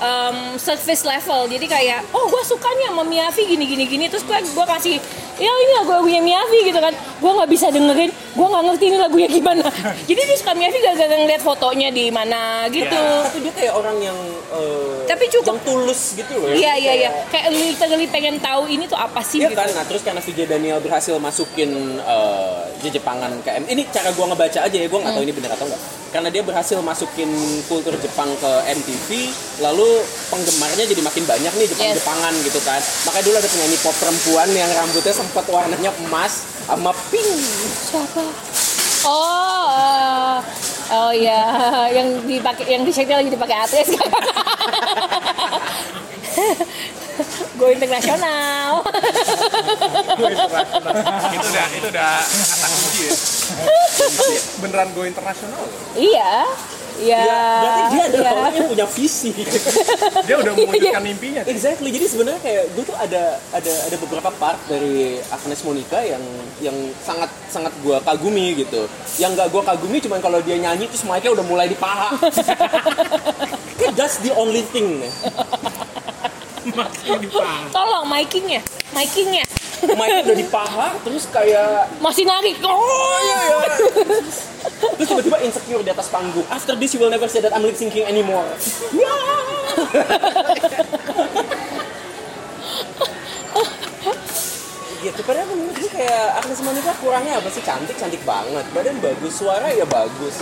Em, 0.05 0.37
surface 0.57 1.03
level. 1.03 1.49
Jadi 1.49 1.67
kayak 1.67 2.05
oh 2.11 2.29
gue 2.29 2.43
sukanya 2.45 2.93
sama 2.93 3.03
Miyavi 3.03 3.43
gini 3.47 3.65
gini 3.65 3.85
gini 3.87 4.05
terus 4.07 4.23
gue 4.23 4.37
gue 4.37 4.67
kasih 4.69 4.97
ya 5.35 5.51
ini 5.51 5.73
lagu 5.75 5.91
lagunya 5.91 6.21
Miyavi 6.21 6.59
gitu 6.65 6.79
kan. 6.79 6.93
Gue 7.19 7.31
nggak 7.33 7.49
bisa 7.49 7.67
dengerin. 7.69 8.13
Gue 8.35 8.47
nggak 8.47 8.65
ngerti 8.65 8.85
ini 8.85 8.99
lagunya 8.99 9.29
gimana. 9.29 9.67
Jadi 10.09 10.21
dia 10.21 10.37
suka 10.37 10.53
Miyavi 10.53 10.79
gara-gara 10.79 11.15
ngeliat 11.17 11.43
fotonya 11.43 11.89
di 11.89 12.05
mana 12.09 12.43
gitu. 12.69 13.01
tapi 13.25 13.39
dia 13.41 13.53
kayak 13.53 13.75
orang 13.75 13.97
yang 14.01 14.19
eh, 14.51 15.03
Tapi 15.05 15.25
cukup- 15.29 15.47
yang 15.47 15.61
tulus 15.63 16.15
gitu 16.15 16.33
loh 16.35 16.51
Iya 16.51 16.73
iya 16.75 16.93
iya. 16.97 17.11
Kayak 17.29 17.51
literally 17.51 18.07
pengen 18.07 18.37
tahu 18.39 18.67
ini 18.67 18.85
tuh 18.85 18.97
apa 18.97 19.21
sih 19.21 19.41
Iya 19.41 19.51
gitu. 19.51 19.59
kan, 19.59 19.69
nah 19.71 19.85
terus 19.85 20.03
karena 20.03 20.21
VJ 20.21 20.41
Daniel 20.47 20.79
berhasil 20.79 21.15
masukin 21.17 21.71
eh, 21.99 22.61
Jepangan 22.85 23.33
ke 23.41 23.49
M 23.51 23.65
ini 23.67 23.89
cara 23.89 24.13
gua 24.13 24.29
ngebaca 24.29 24.61
aja 24.61 24.77
ya, 24.77 24.85
gua 24.87 25.01
nggak 25.01 25.15
tahu 25.15 25.25
ini 25.25 25.33
benar 25.33 25.51
atau 25.53 25.65
enggak. 25.65 25.81
Karena 26.13 26.29
dia 26.29 26.43
berhasil 26.43 26.79
masukin 26.79 27.27
kultur 27.65 27.97
Jepang 27.97 28.29
ke 28.37 28.53
MTV, 28.71 29.09
lalu 29.59 29.89
penggemarnya 30.31 30.85
jadi 30.89 31.03
makin 31.03 31.25
banyak 31.29 31.53
nih 31.55 31.67
Jepang-Jepangan 31.71 32.33
gitu 32.43 32.61
kan. 32.63 32.81
Makanya 33.11 33.25
dulu 33.27 33.37
ada 33.39 33.49
penyanyi 33.51 33.77
pop 33.83 33.95
perempuan 33.99 34.49
yang 34.55 34.71
rambutnya 34.73 35.15
sempat 35.15 35.45
warnanya 35.51 35.91
emas 36.07 36.47
sama 36.67 36.91
pink. 37.13 37.41
Siapa? 37.91 38.23
Oh, 39.05 39.69
eh, 39.77 40.37
oh 40.97 41.13
ya, 41.13 41.45
yang 41.97 42.25
dipakai, 42.25 42.65
yang 42.73 42.83
di 42.89 42.93
lagi 42.93 43.29
dipakai 43.29 43.57
artis 43.69 43.89
kan? 43.93 44.11
Go 47.55 47.71
internasional. 47.71 48.83
itu 51.31 51.47
udah 51.47 51.67
itu 51.71 51.87
udah 51.87 52.13
kata 52.27 52.67
kunci 52.67 53.03
ya. 53.07 53.15
Beneran 54.59 54.89
go 54.91 55.07
internasional. 55.07 55.63
iya, 55.95 56.49
iya. 57.01 57.21
Ya, 57.25 57.43
berarti 57.61 57.83
dia 57.91 58.03
adalah 58.11 58.31
iya. 58.31 58.41
orang 58.41 58.53
yang 58.55 58.69
punya 58.71 58.87
visi. 58.91 59.31
Dia 60.29 60.37
udah 60.41 60.53
mewujudkan 60.57 61.03
mimpinya. 61.05 61.43
Exactly. 61.45 61.91
Jadi 61.93 62.07
sebenarnya 62.09 62.41
kayak 62.41 62.65
gue 62.73 62.85
tuh 62.87 62.97
ada 62.97 63.37
ada 63.53 63.73
ada 63.91 63.97
beberapa 64.01 64.31
part 64.41 64.57
dari 64.71 65.21
Agnes 65.29 65.61
Monica 65.67 66.01
yang 66.01 66.23
yang 66.65 66.77
sangat 67.05 67.29
sangat 67.53 67.73
gue 67.85 67.97
kagumi 68.01 68.65
gitu. 68.65 68.89
Yang 69.21 69.31
nggak 69.37 69.49
gue 69.53 69.63
kagumi 69.63 69.99
cuman 70.01 70.21
kalau 70.25 70.39
dia 70.41 70.57
nyanyi 70.57 70.89
terus 70.89 71.05
mic-nya 71.05 71.35
udah 71.35 71.45
mulai 71.45 71.67
di 71.69 71.77
paha. 71.77 72.17
Kayak 73.79 73.95
That's 73.99 74.23
the 74.23 74.33
only 74.33 74.63
thing. 74.65 75.05
Tolong 77.75 78.09
mikingnya, 78.09 78.65
mikingnya 78.97 79.45
Mic-nya 79.87 80.23
udah 80.25 80.37
di 80.37 80.47
paha 80.47 80.89
terus 81.01 81.29
kayak 81.29 81.93
masih 82.01 82.25
narik. 82.25 82.57
Oh 82.65 83.19
iya. 83.21 83.41
terus 84.97 85.07
tiba-tiba 85.07 85.39
insecure 85.41 85.83
di 85.83 85.91
atas 85.91 86.09
panggung. 86.09 86.47
After 86.49 86.73
this 86.75 86.97
you 86.97 87.01
will 87.01 87.13
never 87.13 87.29
say 87.29 87.39
that 87.39 87.53
I'm 87.53 87.63
lip 87.63 87.77
syncing 87.77 88.05
anymore. 88.05 88.49
gitu 95.05 95.21
padahal 95.21 95.47
menurut 95.53 95.77
gue 95.77 95.91
kayak 95.93 96.41
Agnes 96.41 96.61
Monica 96.65 96.93
kurangnya 96.97 97.37
apa 97.37 97.49
sih 97.53 97.61
cantik 97.61 97.97
cantik 98.01 98.25
banget 98.25 98.65
badan 98.73 98.97
bagus 99.05 99.37
suara 99.37 99.69
ya 99.69 99.85
bagus 99.85 100.41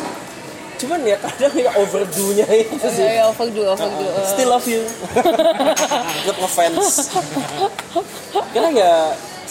cuman 0.79 1.03
ya 1.03 1.19
kadang 1.19 1.55
ya 1.55 1.71
overdo-nya 1.79 2.47
itu 2.47 2.75
sih 2.91 3.07
Ya, 3.07 3.27
overdo, 3.27 3.75
overdo. 3.75 4.07
still 4.23 4.51
love 4.51 4.67
you 4.67 4.83
tetap 6.23 6.37
ngefans 6.39 7.11
karena 8.55 8.69
ya 8.71 8.93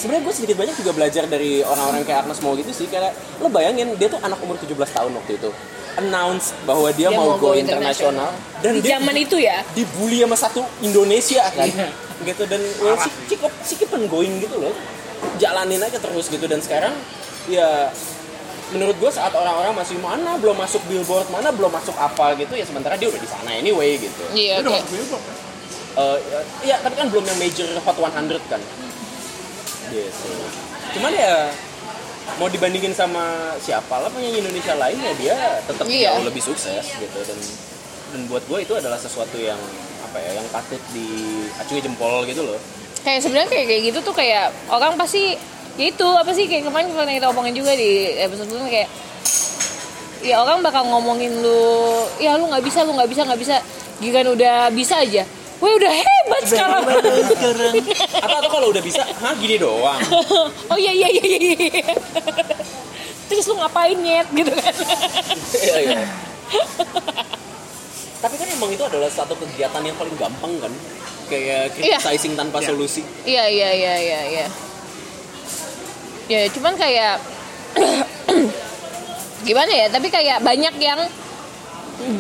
sebenarnya 0.02 0.26
gue 0.26 0.34
sedikit 0.34 0.58
banyak 0.58 0.76
juga 0.82 0.92
belajar 0.98 1.24
dari 1.30 1.62
orang-orang 1.62 2.02
kayak 2.02 2.26
Agnes 2.26 2.42
Mo 2.42 2.58
gitu 2.58 2.74
sih 2.74 2.90
karena 2.90 3.14
lo 3.38 3.48
bayangin 3.48 3.94
dia 3.96 4.10
tuh 4.10 4.18
anak 4.20 4.42
umur 4.42 4.58
17 4.58 4.74
tahun 4.74 5.12
waktu 5.14 5.38
itu. 5.38 5.50
Announce 5.92 6.56
bahwa 6.64 6.88
dia, 6.90 7.12
Dia 7.12 7.20
mau, 7.20 7.36
mau 7.36 7.38
go 7.38 7.52
go 7.52 7.60
internasional. 7.60 8.32
dan 8.64 8.80
Di 8.80 8.90
dia 8.90 8.98
zaman 8.98 9.14
itu 9.14 9.38
ya. 9.38 9.62
dibully 9.78 10.24
sama 10.26 10.38
satu 10.40 10.62
Indonesia 10.82 11.44
kan? 11.54 11.70
Iya. 11.70 11.88
gitu 12.22 12.46
dan 12.46 12.62
well, 12.80 12.98
si, 13.02 13.10
si, 13.28 13.36
si 13.66 13.74
keep 13.78 13.90
on 13.94 14.06
going 14.10 14.42
gitu 14.42 14.58
loh. 14.58 14.74
Jalanin 15.38 15.82
aja 15.82 16.02
terus 16.02 16.26
gitu 16.30 16.46
dan 16.50 16.62
sekarang 16.62 16.94
ya 17.46 17.90
menurut 18.72 18.96
gue 18.98 19.12
saat 19.12 19.36
orang-orang 19.36 19.76
masih 19.76 20.00
mana 20.00 20.40
belum 20.40 20.56
masuk 20.56 20.80
billboard 20.88 21.28
mana 21.28 21.52
belum 21.52 21.70
masuk 21.70 21.94
apa 22.00 22.40
gitu 22.40 22.56
ya 22.56 22.64
sementara 22.64 22.96
dia 22.96 23.12
udah 23.12 23.20
di 23.20 23.28
sana 23.30 23.52
anyway 23.52 24.00
gitu. 24.00 24.24
Iya, 24.32 24.64
Udah 24.64 24.72
kayak 24.72 24.86
masuk 24.88 24.96
Billboard, 24.96 25.24
kan? 25.28 25.36
Eh, 25.92 26.18
ya 26.64 26.76
tapi 26.80 26.96
kan 26.96 27.08
belum 27.12 27.26
yang 27.28 27.36
major 27.36 27.68
hot 27.84 27.98
100 28.00 28.40
kan 28.48 28.62
gitu. 29.92 30.32
Cuman 30.92 31.12
ya 31.12 31.52
mau 32.36 32.48
dibandingin 32.48 32.92
sama 32.92 33.22
siapa 33.60 33.92
lah 33.94 34.08
penyanyi 34.08 34.40
Indonesia 34.40 34.74
lain 34.74 34.98
ya 34.98 35.14
dia 35.16 35.36
tetap 35.64 35.84
Iya. 35.86 36.16
jauh 36.16 36.26
lebih 36.26 36.42
sukses 36.42 36.86
gitu. 36.90 37.20
Dan 37.22 37.38
dan 38.12 38.22
buat 38.28 38.44
gue 38.44 38.60
itu 38.62 38.74
adalah 38.74 38.96
sesuatu 38.96 39.36
yang 39.36 39.60
apa 40.02 40.18
ya 40.18 40.36
yang 40.36 40.48
patut 40.50 40.80
diacungi 40.92 41.82
jempol 41.82 42.24
gitu 42.26 42.44
loh. 42.44 42.60
Kayak 43.02 43.20
sebenarnya 43.22 43.50
kayak 43.50 43.66
kayak 43.68 43.82
gitu 43.88 44.00
tuh 44.02 44.14
kayak 44.14 44.52
orang 44.68 44.96
pasti 44.96 45.36
ya 45.76 45.86
itu 45.88 46.04
apa 46.06 46.32
sih 46.32 46.46
kayak 46.46 46.68
kemarin 46.68 46.92
pernah 46.92 47.12
kita 47.12 47.28
omongin 47.28 47.56
juga 47.56 47.72
di 47.72 47.92
episode 48.20 48.48
sebelumnya 48.48 48.72
kayak 48.72 48.90
ya 50.22 50.38
orang 50.38 50.62
bakal 50.62 50.86
ngomongin 50.86 51.34
lu 51.42 51.64
ya 52.18 52.38
lu 52.38 52.46
nggak 52.46 52.62
bisa 52.62 52.84
lu 52.84 52.94
nggak 52.94 53.10
bisa 53.10 53.22
nggak 53.26 53.40
bisa. 53.40 53.56
Giliran 54.02 54.34
udah 54.34 54.74
bisa 54.74 54.98
aja 54.98 55.22
Wah 55.62 55.72
udah 55.78 55.94
hebat 55.94 56.44
sekarang. 56.44 56.84
sekarang 57.32 57.74
atau 58.18 58.36
atau 58.42 58.50
kalau 58.50 58.68
udah 58.70 58.82
bisa 58.82 59.06
hah 59.06 59.34
gini 59.38 59.56
doang 59.56 60.02
oh 60.68 60.78
iya 60.78 60.90
iya 60.90 61.08
iya 61.08 61.26
iya. 61.30 61.56
iya. 61.56 61.94
Terus 63.30 63.48
lu 63.48 63.56
ngapain 63.56 63.96
nyet 63.96 64.28
gitu 64.28 64.52
kan? 64.52 64.76
Iya, 65.56 65.78
iya. 65.88 66.02
tapi 68.18 68.36
kan 68.36 68.48
emang 68.50 68.70
itu 68.70 68.84
adalah 68.84 69.08
satu 69.08 69.34
kegiatan 69.34 69.82
yang 69.82 69.96
paling 69.96 70.14
gampang 70.14 70.54
kan 70.60 70.74
kayak 71.26 71.72
Iya. 71.72 71.96
criticizing 71.98 72.36
tanpa 72.36 72.60
solusi 72.60 73.02
Iya 73.24 73.48
iya 73.48 73.70
iya 73.72 73.94
iya 73.98 74.20
iya. 74.28 74.48
Ya 76.28 76.42
cuman 76.50 76.76
kayak 76.76 77.22
gimana 79.48 79.72
ya? 79.72 79.88
Tapi 79.88 80.08
kayak 80.08 80.42
banyak 80.42 80.76
yang 80.78 81.00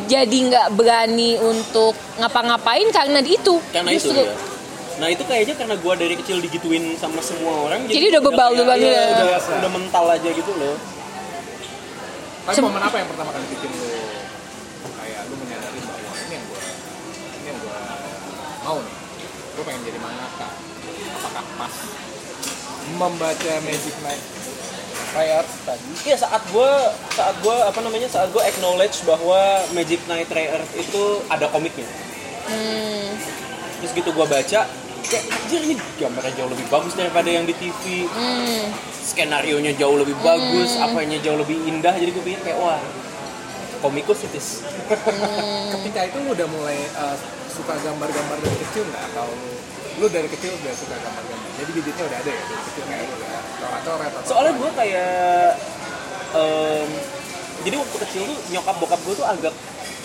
jadi 0.06 0.38
nggak 0.44 0.68
berani 0.74 1.36
untuk 1.38 1.92
ngapa-ngapain 2.16 2.88
karena 2.90 3.20
itu. 3.20 3.58
karena 3.70 3.92
itu 3.92 4.08
Justru. 4.08 4.24
ya 4.24 4.34
nah 4.94 5.08
itu 5.08 5.24
kayaknya 5.24 5.56
karena 5.56 5.76
gua 5.76 5.94
dari 5.96 6.14
kecil 6.14 6.38
digituin 6.38 6.94
sama 6.96 7.18
semua 7.20 7.66
orang 7.66 7.86
Jadi 7.86 8.06
udah 8.08 8.22
bebal 8.22 8.48
kayak- 8.48 8.60
duluan 8.60 8.78
iya, 8.78 8.94
ya. 8.94 9.06
udah, 9.18 9.28
udah 9.58 9.72
mental 9.72 10.06
aja 10.08 10.30
gitu 10.30 10.52
loh 10.54 10.78
Tapi 12.42 12.54
Sem- 12.54 12.64
momen 12.64 12.78
apa 12.80 12.96
yang 12.96 13.08
pertama 13.08 13.30
kali 13.32 13.46
bikin 13.50 13.70
lu 13.72 13.88
kayak 14.94 15.22
lu 15.26 15.36
menyadari 15.38 15.80
bahwa 15.80 16.00
ini 16.20 16.34
yang 16.34 16.46
gua 16.46 16.62
ini 17.32 17.48
yang 17.48 17.58
gua 17.60 17.80
mau 18.62 18.78
nih. 18.78 18.96
Gua 19.52 19.64
pengen 19.64 19.82
jadi 19.84 20.00
mangaka. 20.00 20.48
Apakah 21.16 21.44
pas 21.56 21.74
membaca 22.92 23.54
Magic 23.62 23.96
Night 24.00 24.24
Riot 25.12 25.48
tadi? 25.68 25.92
Iya 26.08 26.16
saat 26.16 26.44
gue 26.48 26.72
saat 27.12 27.36
gue 27.44 27.56
apa 27.56 27.80
namanya 27.84 28.08
saat 28.08 28.32
gue 28.32 28.40
acknowledge 28.40 29.04
bahwa 29.04 29.60
Magic 29.76 30.00
Knight 30.08 30.32
Ray 30.32 30.48
Earth 30.48 30.72
itu 30.80 31.20
ada 31.28 31.52
komiknya. 31.52 31.88
Hmm, 32.48 33.12
Terus 33.84 33.92
gitu 33.92 34.10
gue 34.12 34.26
baca 34.26 34.62
kayak 35.02 35.24
anjir 35.28 35.60
ini 35.68 35.76
gambarnya 36.00 36.32
jauh 36.40 36.48
lebih 36.48 36.64
bagus 36.72 36.94
daripada 36.96 37.28
yang 37.28 37.44
di 37.44 37.52
TV. 37.58 38.08
hmm. 38.08 38.66
Skenario 39.02 39.58
nya 39.60 39.74
jauh 39.76 39.98
lebih 39.98 40.16
bagus, 40.22 40.78
apanya 40.80 41.20
jauh 41.20 41.36
lebih 41.36 41.58
indah. 41.68 41.92
Jadi 41.92 42.12
gue 42.16 42.24
pikir 42.24 42.42
kayak 42.48 42.60
wah 42.62 42.80
komikus 43.82 44.24
it 44.24 44.32
is. 44.38 44.62
Ketika 45.76 46.08
itu 46.08 46.20
udah 46.24 46.48
mulai 46.48 46.78
uh, 46.96 47.18
suka 47.52 47.76
gambar-gambar 47.82 48.38
dari 48.40 48.58
kecil 48.62 48.88
nggak? 48.88 49.04
Atau 49.12 49.28
lu, 50.00 50.06
dari 50.08 50.28
kecil 50.32 50.52
udah 50.56 50.74
suka 50.78 50.96
gambar-gambar? 50.96 51.50
Jadi 51.60 51.72
bibitnya 51.76 52.04
udah 52.08 52.20
ada 52.24 52.32
ya 52.32 52.44
dari 52.48 52.64
kecil 52.72 52.84
kayak 52.88 53.04
lu 53.04 53.14
udah 53.18 53.30
coret-coret 53.60 54.12
atau 54.12 54.28
Soalnya 54.30 54.54
gue 54.56 54.70
kayak 54.78 55.50
em, 56.32 56.90
jadi 57.62 57.76
waktu 57.78 57.98
kecil 58.08 58.22
tuh 58.26 58.38
nyokap 58.50 58.76
bokap 58.80 59.00
gue 59.04 59.14
tuh 59.20 59.28
agak 59.28 59.54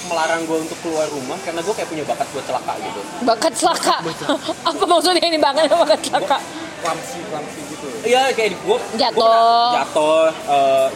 melarang 0.06 0.42
gue 0.46 0.58
untuk 0.62 0.78
keluar 0.84 1.08
rumah 1.10 1.38
karena 1.42 1.60
gue 1.64 1.74
kayak 1.74 1.88
punya 1.90 2.04
bakat 2.06 2.26
buat 2.30 2.44
celaka 2.46 2.72
gitu. 2.78 3.00
Bakat 3.26 3.52
celaka. 3.54 3.96
Apa 4.68 4.82
maksudnya 4.84 5.24
ini 5.24 5.38
bakat 5.38 5.70
bakat 5.70 6.00
celaka? 6.04 6.38
klamsi-klamsi 6.76 7.60
gitu. 7.72 7.86
Iya 8.04 8.30
kayak 8.36 8.50
di 8.54 8.58
gue 8.62 8.78
Jatuh. 9.00 9.70
jatuh 9.74 10.28
eh, 10.30 10.86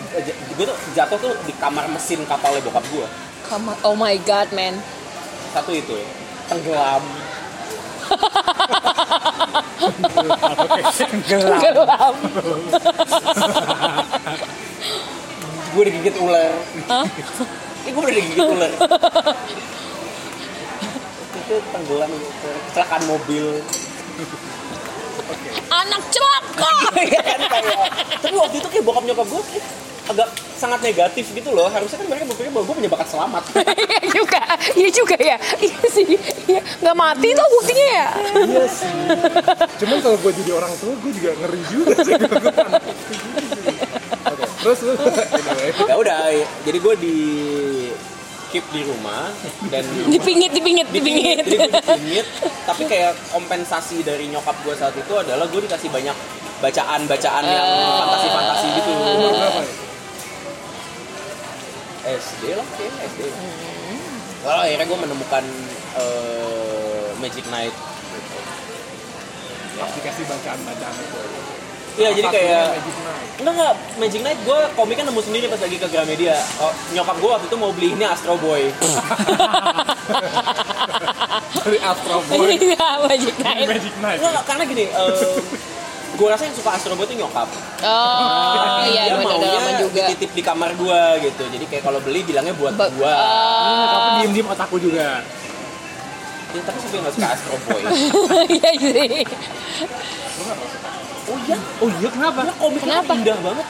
gue 0.54 0.64
tuh 0.68 0.76
jatuh 0.94 1.18
tuh 1.18 1.32
di 1.48 1.52
kamar 1.56 1.88
mesin 1.90 2.22
kapalnya 2.28 2.62
bokap 2.62 2.84
gue 2.92 3.06
on. 3.50 3.62
Oh 3.82 3.98
my 3.98 4.14
god, 4.22 4.46
man. 4.54 4.78
satu 5.50 5.74
itu 5.74 5.98
tenggelam 6.46 7.02
Gelap. 11.26 12.14
gue 15.70 15.82
digigit 15.86 16.16
ular 16.18 16.50
Hah? 16.86 17.06
ini 17.86 17.90
gue 17.90 18.02
udah 18.02 18.10
digigit 18.12 18.42
ular 18.42 18.70
itu 21.40 21.54
tenggelam 21.70 22.10
kecelakaan 22.68 23.02
mobil 23.06 23.46
Anak 25.70 26.02
celaka. 26.10 26.74
Iya 26.92 27.22
kayak- 27.40 27.90
tapi 28.18 28.34
waktu 28.34 28.56
itu 28.58 28.68
kayak 28.68 28.84
bokap 28.84 29.04
nyokap 29.06 29.24
gue 29.24 29.42
agak 30.10 30.28
sangat 30.54 30.80
negatif 30.80 31.30
gitu 31.30 31.50
loh 31.50 31.66
harusnya 31.66 31.96
kan 31.96 32.06
mereka 32.06 32.24
berpikir 32.26 32.50
bahwa 32.50 32.66
gue 32.66 32.76
punya 32.76 32.90
bakat 32.90 33.08
selamat 33.08 33.42
Iya 34.00 34.08
juga, 34.16 34.40
iya 34.74 34.88
juga 34.90 35.16
ya. 35.16 35.36
Iya 35.56 35.80
sih, 35.88 36.06
iya 36.46 36.60
nggak 36.78 36.92
mati 36.94 37.28
tuh 37.30 37.46
buktinya 37.50 37.86
ya. 37.90 38.08
Iya 38.42 38.64
sih. 38.66 38.92
Cuman 39.78 39.98
kalau 40.00 40.16
gue 40.18 40.32
jadi 40.34 40.50
orang 40.52 40.72
tua, 40.76 40.92
gue 40.94 41.12
juga 41.12 41.30
ngeri 41.36 41.60
juga 41.66 41.94
sih. 42.00 42.12
Gue 42.12 42.52
panik. 42.58 42.86
Oke, 44.22 44.44
terus 44.58 44.78
anyway. 44.82 45.70
ya 45.80 45.94
udah 45.96 46.18
jadi 46.60 46.78
gue 46.78 46.94
di 46.98 47.16
keep 48.50 48.66
di 48.68 48.82
rumah 48.82 49.30
dan 49.68 49.86
Dipingit, 50.04 50.50
dipingit, 50.50 50.90
dipingit. 50.90 51.38
gue 51.40 51.56
dipingit 51.70 52.26
tapi 52.64 52.82
kayak 52.84 53.14
kompensasi 53.30 54.02
dari 54.02 54.26
nyokap 54.26 54.58
gue 54.60 54.74
saat 54.74 54.92
itu 54.92 55.12
adalah 55.14 55.46
gue 55.46 55.60
dikasih 55.60 55.86
banyak 55.88 56.16
bacaan-bacaan 56.60 57.44
yang 57.46 57.62
Eh. 57.64 57.96
fantasi-fantasi 57.96 58.66
gitu 58.74 58.90
Umur 58.92 59.32
berapa 59.32 59.60
ya? 59.62 59.72
SD 62.04 62.42
lah 62.56 62.66
kayaknya 62.76 63.00
SD 63.12 63.20
Lalu 64.40 64.60
akhirnya 64.64 64.86
gue 64.88 64.98
menemukan 65.04 65.44
eh, 66.00 67.08
Magic 67.20 67.44
Knight 67.52 67.74
gitu. 67.76 68.38
Pas 69.76 69.90
dikasih 69.92 70.24
bacaan-bacaan 70.24 70.94
itu. 70.96 71.20
Iya 72.00 72.08
jadi 72.16 72.28
kayak? 72.32 72.66
Enggak 73.42 73.52
enggak, 73.52 73.74
Magic 74.00 74.20
Knight 74.24 74.40
gue 74.48 74.58
komiknya 74.72 75.04
nemu 75.12 75.20
sendiri 75.20 75.46
pas 75.52 75.60
lagi 75.60 75.76
ke 75.76 75.88
Gramedia 75.90 76.38
oh, 76.62 76.72
Nyokap 76.96 77.16
gue 77.18 77.30
waktu 77.34 77.46
itu 77.50 77.56
mau 77.58 77.74
beli 77.74 77.92
ini 77.92 78.04
Astro 78.06 78.38
Boy 78.40 78.70
Dari 81.60 81.78
Astro 81.82 82.24
Boy. 82.24 82.56
Iya, 82.56 82.88
Magic 83.04 83.36
Night. 83.42 83.68
Magic 83.68 83.94
Night. 84.00 84.18
Enggak, 84.22 84.44
karena 84.48 84.62
gini 84.64 84.84
gue 86.20 86.28
rasa 86.28 86.44
yang 86.44 86.52
suka 86.52 86.70
Astro 86.70 86.92
Boy 86.92 87.06
itu 87.06 87.16
nyokap 87.16 87.48
Oh, 87.80 88.84
iya, 88.84 89.02
Dia 89.08 89.16
maunya 89.18 89.48
lama 89.50 89.72
juga. 89.80 90.04
dititip 90.06 90.30
di 90.30 90.42
kamar 90.42 90.76
gue 90.76 91.00
gitu 91.22 91.42
Jadi 91.46 91.64
kayak 91.64 91.80
kalau 91.82 91.96
beli 91.98 92.20
bilangnya 92.22 92.52
buat 92.52 92.76
Ba- 92.76 92.92
gue 92.92 93.08
Ah, 93.08 93.88
Tapi 93.88 94.08
diem-diem 94.20 94.44
otakku 94.46 94.76
juga. 94.76 95.24
ya, 96.46 96.60
Tapi 96.60 96.76
siapa 96.76 96.94
yang 96.94 97.04
gak 97.06 97.14
suka 97.16 97.28
Astro 97.30 97.56
Boy? 97.62 97.80
Iya 98.52 98.70
sih. 98.76 99.24
oh 101.26 101.38
iya? 101.40 101.56
Oh 101.80 101.88
iya 101.90 102.08
kenapa? 102.10 102.36
Karena 102.38 102.54
komiknya 102.54 102.86
Kenapa? 103.00 103.12
indah 103.16 103.38
banget 103.40 103.66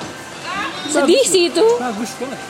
Sedih 0.82 1.22
sih 1.22 1.42
itu. 1.46 1.62
Bagus 1.76 2.10
banget. 2.18 2.40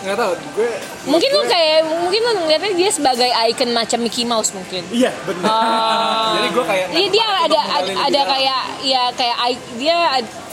Nggak 0.00 0.16
tahu, 0.16 0.32
gue... 0.56 0.70
Mungkin 1.12 1.28
lu 1.28 1.42
kayak 1.44 1.78
mungkin 1.84 2.20
lu 2.24 2.32
ngeliatnya 2.40 2.72
dia 2.72 2.90
sebagai 2.90 3.28
icon 3.52 3.70
macam 3.76 3.98
Mickey 4.00 4.24
Mouse 4.24 4.56
mungkin. 4.56 4.80
Iya, 4.88 5.12
benar. 5.28 6.40
Jadi 6.40 6.48
gue 6.56 6.64
kayak... 6.64 6.86
Iya 6.96 7.08
dia 7.12 7.26
ada 7.44 7.60
ada, 8.08 8.20
kayak 8.24 8.60
ya 8.80 9.02
kayak 9.12 9.36
dia 9.76 9.96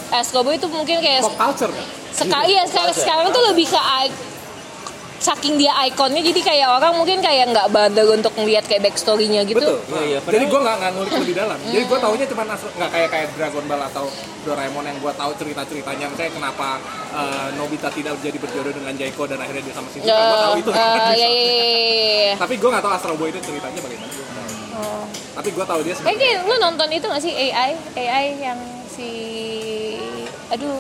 Escobar 0.08 0.56
itu 0.56 0.68
mungkin 0.72 1.04
kayak 1.04 1.24
Pop 1.24 1.36
culture 1.36 1.72
kan? 1.72 1.86
sekali 2.18 2.58
ya 2.58 2.64
sekarang, 2.66 2.96
sekarang 2.96 3.28
tuh 3.30 3.44
lebih 3.54 3.68
ke 3.70 3.82
saking 5.18 5.58
dia 5.58 5.74
ikonnya 5.90 6.22
jadi 6.22 6.42
kayak 6.46 6.68
orang 6.78 6.94
mungkin 6.94 7.18
kayak 7.26 7.50
nggak 7.50 7.68
bother 7.74 8.06
untuk 8.14 8.34
ngeliat 8.38 8.70
kayak 8.70 8.86
backstory-nya 8.86 9.42
gitu. 9.50 9.58
Betul. 9.58 9.82
Iya, 9.90 10.02
iya. 10.06 10.20
Jadi 10.22 10.46
gue 10.46 10.60
nggak 10.62 10.76
nggak 10.78 10.92
ngulik 10.94 11.14
lebih 11.26 11.36
dalam. 11.36 11.58
Jadi 11.66 11.84
gue 11.90 11.98
taunya 11.98 12.26
cuma 12.30 12.44
nggak 12.46 12.90
kayak 12.94 13.10
kayak 13.10 13.28
Dragon 13.34 13.66
Ball 13.66 13.82
atau 13.90 14.06
Doraemon 14.46 14.86
yang 14.86 14.98
gue 15.02 15.14
tahu 15.18 15.32
cerita 15.42 15.62
ceritanya. 15.66 16.06
Misalnya 16.08 16.34
kenapa 16.38 16.68
eh, 17.12 17.48
Nobita 17.58 17.90
tidak 17.90 18.14
jadi 18.22 18.38
berjodoh 18.38 18.74
dengan 18.74 18.94
Jaiko 18.94 19.24
dan 19.26 19.42
akhirnya 19.42 19.64
dia 19.66 19.74
sama 19.74 19.90
Shizuka. 19.90 20.14
Ya, 20.14 20.22
gue 20.22 20.40
tahu 20.40 20.56
itu. 20.62 20.72
eh, 20.72 21.14
ya, 21.18 21.28
ya, 21.28 21.28
ya, 21.28 21.56
ya. 22.30 22.36
Tapi 22.38 22.54
gue 22.62 22.70
nggak 22.70 22.84
tahu 22.86 22.94
Astro 22.94 23.14
Boy 23.18 23.30
itu 23.34 23.40
ceritanya 23.42 23.80
bagaimana. 23.82 24.14
Nggak. 24.14 24.48
Oh. 24.78 25.04
Tapi 25.34 25.50
gue 25.50 25.66
tahu 25.66 25.80
dia 25.82 25.94
Kayak 25.98 26.06
sebagai 26.06 26.32
lu 26.46 26.56
nonton 26.62 26.90
itu 26.94 27.06
gak 27.10 27.22
sih 27.26 27.34
AI 27.34 27.74
AI 27.98 28.26
yang 28.38 28.60
si 28.86 29.10
aduh 30.50 30.80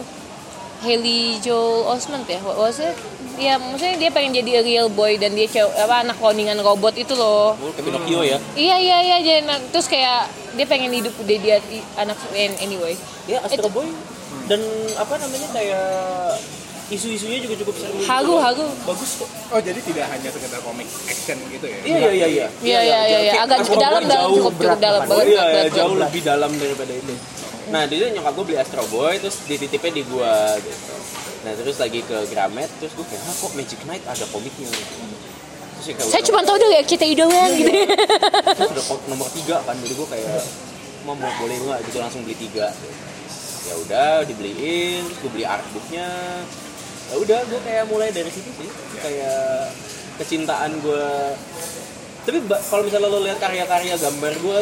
Haley 0.77 1.41
Joel 1.41 1.89
Osment 1.89 2.29
ya 2.29 2.37
what 2.45 2.57
was 2.57 2.77
it 2.77 2.93
ya 3.37 3.53
maksudnya 3.61 3.95
dia 4.01 4.09
pengen 4.09 4.41
jadi 4.41 4.51
a 4.59 4.61
real 4.65 4.87
boy 4.89 5.13
dan 5.21 5.37
dia 5.37 5.45
cewek 5.45 5.69
apa 5.77 5.95
anak 6.03 6.17
cloningan 6.17 6.57
robot 6.65 6.97
itu 6.97 7.13
loh. 7.13 7.53
Oh, 7.53 7.71
kayak 7.71 7.85
Pinocchio 7.85 8.21
ya? 8.25 8.37
Iya 8.57 8.75
iya 8.81 8.97
iya 9.05 9.17
jadi 9.21 9.41
nah, 9.45 9.57
terus 9.69 9.85
kayak 9.85 10.25
dia 10.57 10.65
pengen 10.65 10.89
hidup 10.89 11.13
dia 11.23 11.37
dia 11.37 11.57
anak 12.01 12.17
anyway. 12.35 12.97
Ya 13.29 13.39
Astro 13.45 13.69
Boy 13.69 13.87
dan 14.49 14.59
apa 14.97 15.13
namanya 15.21 15.47
kayak 15.53 15.87
isu-isunya 16.87 17.43
juga 17.43 17.55
cukup 17.61 17.75
seru. 17.83 17.99
Juga. 17.99 18.07
Haru, 18.07 18.33
haru. 18.39 18.65
bagus 18.87 19.11
kok. 19.19 19.29
Oh 19.51 19.59
jadi 19.59 19.79
tidak 19.83 20.07
hanya 20.07 20.29
sekedar 20.31 20.59
komik 20.63 20.87
action 20.87 21.37
gitu 21.51 21.67
ya? 21.67 21.79
iya 21.83 21.97
iya 21.99 22.09
iya. 22.09 22.25
Iya, 22.27 22.47
iya, 22.63 22.79
iya, 22.79 23.17
iya. 23.27 23.31
kayak 23.35 23.43
Agak 23.43 23.59
dalam, 23.75 24.03
dalam, 24.07 24.29
cukup, 24.31 24.53
cukup 24.55 24.79
dalam 24.79 25.01
banget. 25.03 25.11
banget, 25.11 25.27
iya, 25.27 25.43
iya, 25.51 25.63
jauh 25.67 25.95
lebih 25.99 26.21
dalam 26.23 26.51
daripada 26.55 26.93
itu 26.95 27.15
nah 27.67 27.83
dia 27.83 28.07
nyokap 28.15 28.31
gue 28.31 28.45
beli 28.47 28.57
Astro 28.63 28.83
Boy 28.87 29.19
terus 29.19 29.43
dititipnya 29.43 29.91
di 29.99 30.03
gua 30.07 30.55
gitu 30.63 30.93
nah 31.45 31.51
terus 31.53 31.77
lagi 31.77 31.99
ke 32.01 32.17
Gramet 32.33 32.69
terus 32.81 32.93
gue 32.97 33.05
kayak 33.05 33.21
ah 33.21 33.35
kok 33.37 33.53
Magic 33.53 33.79
Knight 33.85 34.03
ada 34.09 34.25
komiknya? 34.33 34.69
Terus 34.69 35.85
ya 35.85 35.93
kayak 35.97 36.09
saya 36.09 36.23
cuma 36.25 36.41
tahu 36.41 36.57
deh 36.57 36.69
ya 36.73 36.81
kita 36.81 37.05
idolan 37.05 37.49
gitu. 37.53 37.71
Terus 38.57 38.71
udah 38.73 38.85
nomor 39.09 39.27
tiga 39.31 39.61
kan 39.65 39.75
jadi 39.77 39.93
gue 39.93 40.07
kayak 40.09 40.41
mau 41.05 41.13
mau 41.13 41.31
boleh 41.37 41.55
nggak? 41.61 41.79
Gitu 41.87 41.97
langsung 42.01 42.21
beli 42.25 42.37
tiga. 42.37 42.73
Ya 43.67 43.73
udah 43.83 44.09
dibeliin 44.25 45.05
terus 45.05 45.19
gue 45.21 45.31
beli 45.31 45.45
artbooknya. 45.45 46.09
Ya 47.07 47.15
udah 47.15 47.39
gue 47.45 47.59
kayak 47.63 47.83
mulai 47.87 48.09
dari 48.11 48.31
situ 48.33 48.49
sih 48.57 48.69
kayak 48.99 49.71
kecintaan 50.17 50.81
gue 50.81 51.05
tapi 52.27 52.43
kalau 52.43 52.83
misalnya 52.83 53.07
lo 53.07 53.23
lihat 53.23 53.39
karya-karya 53.39 53.95
gambar 53.95 54.33
gue 54.43 54.57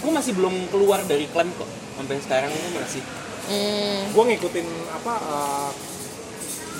gue 0.00 0.12
masih 0.14 0.32
belum 0.32 0.72
keluar 0.72 1.04
dari 1.04 1.28
klaim 1.28 1.52
kok 1.52 1.68
sampai 2.00 2.16
sekarang 2.24 2.48
gue 2.48 2.70
masih. 2.80 3.02
Hmm. 3.44 4.08
Gue 4.16 4.24
ngikutin 4.32 4.66
apa? 4.88 5.14
Uh, 5.20 5.70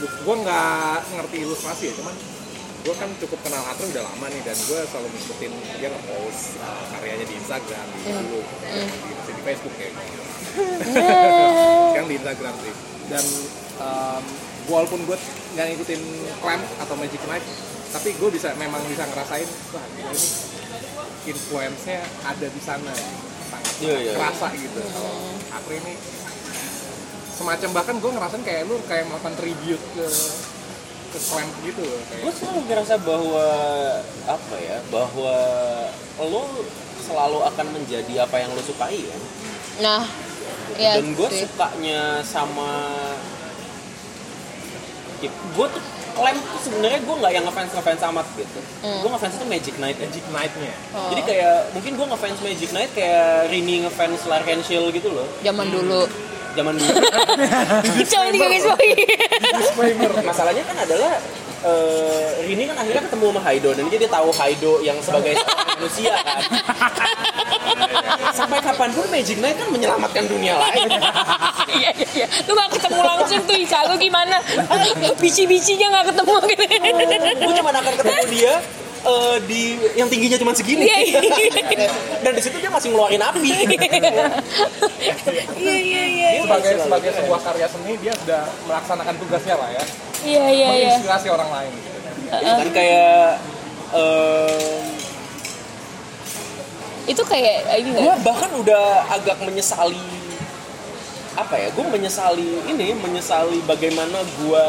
gue 0.03 0.37
nggak 0.43 0.97
ngerti 1.15 1.37
ilustrasi 1.47 1.85
ya, 1.91 1.95
cuman 1.99 2.15
gue 2.85 2.95
kan 3.01 3.09
cukup 3.17 3.39
kenal 3.41 3.63
Atre 3.65 3.89
udah 3.89 4.05
lama 4.05 4.27
nih 4.29 4.43
dan 4.45 4.57
gue 4.59 4.81
selalu 4.91 5.09
ngikutin 5.09 5.53
dia 5.81 5.89
nge-post 5.89 6.61
uh, 6.61 6.85
karyanya 6.93 7.25
di 7.25 7.35
Instagram, 7.41 7.87
di 7.97 8.01
dulu, 8.13 8.41
di, 8.45 9.11
masih 9.17 9.35
di 9.35 9.43
Facebook 9.47 9.75
ya. 9.81 9.91
Sekarang 11.95 12.09
di 12.13 12.17
Instagram 12.21 12.55
sih. 12.61 12.75
Dan 13.09 13.25
um, 13.81 14.25
walaupun 14.69 15.01
gue 15.09 15.17
nggak 15.57 15.67
ngikutin 15.73 16.03
Clamp 16.45 16.65
atau 16.85 16.95
Magic 17.01 17.23
Knight, 17.25 17.45
tapi 17.95 18.11
gue 18.19 18.31
bisa 18.35 18.53
memang 18.59 18.83
bisa 18.91 19.07
ngerasain 19.07 19.49
wah 19.71 19.85
ini 19.97 20.19
influence-nya 21.25 22.03
ada 22.27 22.47
di 22.51 22.61
sana 22.61 22.93
sangat 23.49 23.75
Iya, 23.81 23.97
iya. 24.03 24.13
kerasa 24.19 24.47
gitu 24.55 24.81
kalau 24.93 25.15
Apri 25.55 25.79
ini 25.79 25.95
semacam 27.35 27.69
bahkan 27.75 27.97
gue 27.99 28.11
ngerasain 28.15 28.43
kayak 28.47 28.63
lu 28.71 28.79
kayak 28.87 29.05
melakukan 29.11 29.35
tribute 29.35 29.85
ke 29.99 30.07
ke 31.15 31.19
Clamp 31.31 31.53
gitu 31.63 31.83
loh 31.83 32.01
gue 32.27 32.33
selalu 32.35 32.61
ngerasa 32.67 32.95
bahwa 33.03 33.47
apa 34.27 34.57
ya 34.59 34.79
bahwa 34.91 35.37
lo 36.19 36.43
selalu 37.05 37.39
akan 37.45 37.67
menjadi 37.77 38.25
apa 38.25 38.41
yang 38.41 38.51
lo 38.57 38.63
sukai 38.65 38.97
ya. 38.97 39.17
Nah 39.85 40.03
ya 40.81 40.99
dan 40.99 41.13
gue 41.15 41.29
sukanya 41.29 42.25
sama 42.25 42.71
gue 45.23 45.67
tuh 45.71 45.83
klaim 46.15 46.37
tuh 46.39 46.61
sebenarnya 46.63 47.01
gue 47.03 47.15
nggak 47.15 47.33
yang 47.33 47.45
ngefans 47.47 47.71
ngefans 47.75 48.03
amat 48.11 48.27
gitu. 48.39 48.61
Hmm. 48.83 49.01
gue 49.03 49.11
ngefans 49.15 49.35
itu 49.35 49.47
Magic 49.47 49.75
Knight 49.79 49.99
aja 49.99 50.07
Magic 50.07 50.25
Knight-nya. 50.31 50.75
Oh. 50.95 51.11
jadi 51.15 51.23
kayak 51.27 51.57
mungkin 51.75 51.93
gue 51.99 52.07
ngefans 52.11 52.39
Magic 52.43 52.71
Knight 52.71 52.91
kayak 52.95 53.51
Rini 53.51 53.87
ngefans 53.87 54.21
Larkin 54.27 54.61
Shield 54.63 54.91
gitu 54.95 55.11
loh. 55.11 55.27
Zaman 55.43 55.67
dulu 55.71 56.07
zaman 56.55 56.73
dulu. 56.79 56.95
Coba 58.15 58.27
di 58.31 58.39
garis 58.39 58.65
bawahi 58.65 60.23
masalahnya 60.25 60.63
kan 60.65 60.77
adalah 60.87 61.13
eh, 61.65 62.29
Rini 62.45 62.65
kan 62.71 62.77
akhirnya 62.79 63.03
ketemu 63.09 63.25
sama 63.33 63.41
Haido 63.43 63.71
dan 63.75 63.85
dia 63.91 64.09
tahu 64.09 64.29
Haido 64.35 64.73
yang 64.85 64.99
sebagai 65.03 65.35
manusia 65.77 66.15
kan. 66.23 66.41
Sampai 68.35 68.59
kapan 68.63 68.91
pun 68.95 69.07
Magic 69.11 69.39
Knight 69.39 69.57
kan 69.59 69.69
menyelamatkan 69.71 70.25
dunia 70.31 70.55
lain. 70.59 70.89
Iya 71.75 71.91
iya 71.91 72.09
iya. 72.15 72.27
Lu 72.47 72.55
gak 72.55 72.79
ketemu 72.79 73.03
langsung 73.03 73.43
tuh 73.51 73.57
Ika. 73.59 73.91
Lu 73.91 73.99
gimana? 73.99 74.39
Bici-bicinya 75.19 75.91
gak 75.91 76.15
ketemu. 76.15 76.35
Gitu 76.47 76.65
gue 77.35 77.55
cuma 77.59 77.71
akan 77.75 77.95
ketemu 77.99 78.25
dia 78.31 78.55
eh, 79.05 79.37
di 79.45 79.63
yang 79.95 80.09
tingginya 80.09 80.39
cuma 80.41 80.53
segini. 80.57 80.89
Iya, 80.89 80.99
iya. 81.05 81.21
dan 82.25 82.33
di 82.33 82.43
situ 82.43 82.57
dia 82.59 82.73
masih 82.73 82.91
ngeluarin 82.91 83.21
api. 83.21 83.41
Iya. 83.45 83.65
Iya 85.55 86.05
iya 86.09 86.29
sebagai 86.45 86.73
sebagai 86.81 87.11
sebuah 87.17 87.41
karya 87.41 87.67
seni 87.69 87.93
dia 88.01 88.13
sudah 88.25 88.43
melaksanakan 88.69 89.15
tugasnya 89.21 89.55
lah 89.57 89.69
ya. 89.73 89.85
Iya 90.25 90.45
iya 90.49 90.69
iya. 90.73 90.89
Menginspirasi 90.97 91.29
orang 91.33 91.51
lain. 91.53 91.73
Gitu. 92.25 92.51
kan 92.51 92.69
kayak 92.75 93.39
em, 93.95 94.85
itu 97.05 97.23
kayak 97.23 97.57
ini 97.79 97.91
gue 98.01 98.15
bahkan 98.25 98.51
udah 98.57 99.07
agak 99.13 99.37
menyesali 99.45 100.01
apa 101.35 101.55
ya 101.59 101.69
gue 101.75 101.87
menyesali 101.93 102.65
ini 102.71 102.97
menyesali 102.97 103.61
bagaimana 103.69 104.25
gue 104.41 104.67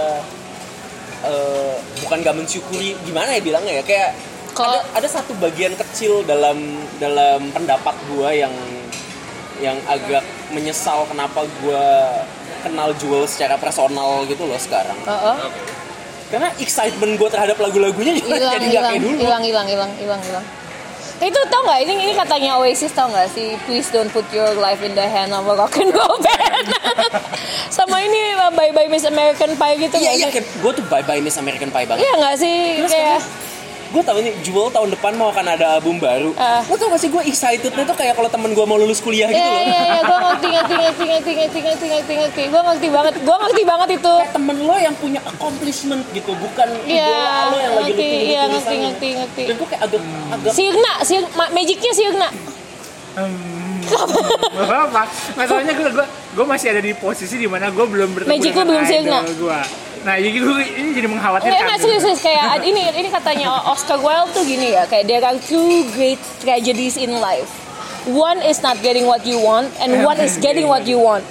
eh, 1.26 1.73
bukan 1.99 2.18
gak 2.22 2.35
mensyukuri 2.35 2.93
gimana 3.03 3.34
ya 3.34 3.41
bilangnya 3.41 3.73
ya? 3.80 3.84
Kayak 3.84 4.10
Kalau- 4.53 4.80
ada, 4.80 5.03
ada 5.03 5.07
satu 5.10 5.35
bagian 5.35 5.76
kecil 5.76 6.23
dalam 6.23 6.57
dalam 6.95 7.52
pendapat 7.52 7.95
gue 8.07 8.30
yang 8.38 8.53
yang 9.57 9.77
agak 9.85 10.22
menyesal 10.52 11.03
kenapa 11.06 11.43
gue 11.64 11.85
kenal 12.61 12.91
Jewel 12.97 13.23
secara 13.26 13.56
personal 13.56 14.23
gitu 14.26 14.43
loh 14.43 14.57
sekarang. 14.57 14.97
Heeh. 15.03 15.38
karena 16.26 16.49
excitement 16.57 17.22
gue 17.22 17.30
terhadap 17.30 17.53
lagu-lagunya 17.61 18.18
juga 18.18 18.34
jadi 18.34 18.57
gak 18.57 18.65
hilang. 18.65 18.84
kayak 18.89 19.02
dulu. 19.06 19.18
Hilang 19.22 19.43
hilang 19.45 19.68
hilang 19.69 19.91
hilang 19.95 20.22
hilang 20.26 20.45
itu 21.24 21.40
tau 21.48 21.62
nggak? 21.64 21.80
Ini 21.88 21.94
ini 21.96 22.14
katanya 22.14 22.60
Oasis 22.60 22.92
tau 22.92 23.08
nggak 23.08 23.32
sih? 23.32 23.56
Please 23.64 23.88
don't 23.90 24.12
put 24.12 24.28
your 24.36 24.52
life 24.60 24.84
in 24.84 24.92
the 24.92 25.06
hand 25.06 25.32
of 25.32 25.48
a 25.48 25.56
rock 25.56 25.76
and 25.80 25.92
roll 25.96 26.20
band. 26.26 26.68
Sama 27.72 28.04
ini 28.04 28.36
uh, 28.36 28.52
bye 28.52 28.76
bye 28.76 28.92
Miss 28.92 29.08
American 29.08 29.56
Pie 29.56 29.76
gitu 29.80 29.96
iya 29.96 30.12
iya 30.12 30.28
gue 30.36 30.72
tuh 30.76 30.84
bye 30.92 31.04
bye 31.04 31.24
Miss 31.24 31.40
American 31.40 31.72
Pie 31.72 31.88
banget. 31.88 32.04
Iya 32.04 32.14
nggak 32.20 32.36
sih? 32.36 32.58
Terus 32.84 32.92
kayak 32.92 33.20
gue 33.95 34.03
tau 34.03 34.19
ini 34.19 34.35
Jewel 34.43 34.67
tahun 34.67 34.91
depan 34.91 35.15
mau 35.15 35.31
akan 35.31 35.45
ada 35.47 35.65
album 35.73 35.95
baru. 35.97 36.35
Ah. 36.35 36.59
Lo 36.61 36.76
tau 36.76 36.91
gak 36.91 36.99
sih 36.99 37.07
gue 37.07 37.23
excitednya 37.23 37.84
tuh 37.85 37.95
kayak 37.95 38.11
kalau 38.13 38.27
temen 38.27 38.51
gue 38.51 38.65
mau 38.65 38.76
lulus 38.76 38.99
kuliah 38.99 39.26
gitu 39.26 39.39
Iya 39.39 39.47
loh. 39.47 39.63
iya 39.63 39.80
iya 39.81 39.99
gue 40.01 40.17
ngerti 40.19 40.47
ngerti 40.49 40.73
ngerti 40.76 41.03
ngerti 41.05 41.31
ngerti 41.31 41.59
ngerti 41.61 41.85
ngerti 41.88 42.13
ngerti 42.13 42.41
gue 42.45 42.61
ngerti 42.61 42.88
banget 42.91 43.13
gue 43.17 43.35
ngerti 43.38 43.61
banget 43.63 43.89
itu 43.95 44.13
Kayak 44.17 44.35
temen 44.35 44.57
lo 44.59 44.76
yang 44.76 44.95
punya 44.95 45.22
accomplishment 45.23 46.03
gitu, 46.11 46.31
bukan 46.35 46.67
Iya, 46.84 47.07
idola 47.07 47.39
lo 47.45 47.57
yang 47.57 47.73
lagi 47.73 47.91
ngerti, 47.93 48.07
iya, 48.27 48.41
tunggu 48.43 48.55
ngerti, 48.59 48.76
ngerti, 48.76 49.07
ngerti. 49.15 49.43
Dan 49.45 49.55
gue 49.55 49.67
kayak 49.72 49.81
agak 49.81 50.01
agak 50.30 50.51
Sirna, 50.51 50.93
Sirna, 51.01 51.30
ma- 51.34 51.51
magicnya 51.53 51.91
Sirna. 51.93 52.30
Gak 53.85 54.65
apa-apa. 54.65 55.01
Masalahnya 55.38 55.73
gue 55.73 55.89
gue 55.89 56.05
gue 56.35 56.45
masih 56.45 56.67
ada 56.67 56.81
di 56.81 56.91
posisi 56.91 57.35
di 57.38 57.45
mana 57.45 57.69
gue 57.69 57.85
belum 57.85 58.09
bertemu 58.11 58.31
Magic 58.34 58.51
dengan 58.51 58.65
belum 58.67 58.84
idol 58.84 59.23
gue. 59.39 59.59
Nah, 60.06 60.22
jadi 60.22 60.38
gue 60.38 60.57
ini 60.77 60.90
jadi 60.94 61.07
mengkhawatirkan. 61.10 61.65
Enggak 61.65 61.82
serius, 61.82 62.06
serius. 62.06 62.22
kayak 62.22 62.61
ini 62.61 62.94
ini 62.94 63.10
katanya 63.10 63.49
Oscar 63.73 63.98
Wilde 63.98 64.38
tuh 64.38 64.45
gini 64.45 64.77
ya, 64.77 64.86
kayak 64.86 65.10
there 65.10 65.26
are 65.26 65.34
two 65.41 65.82
great 65.98 66.22
tragedies 66.45 66.94
in 66.94 67.18
life. 67.18 67.49
One 68.06 68.38
is 68.45 68.61
not 68.61 68.77
getting 68.86 69.10
what 69.10 69.26
you 69.26 69.41
want, 69.41 69.73
and 69.82 70.06
one 70.06 70.22
is 70.22 70.38
getting 70.38 70.69
what 70.69 70.86
you 70.86 71.02
want. 71.02 71.26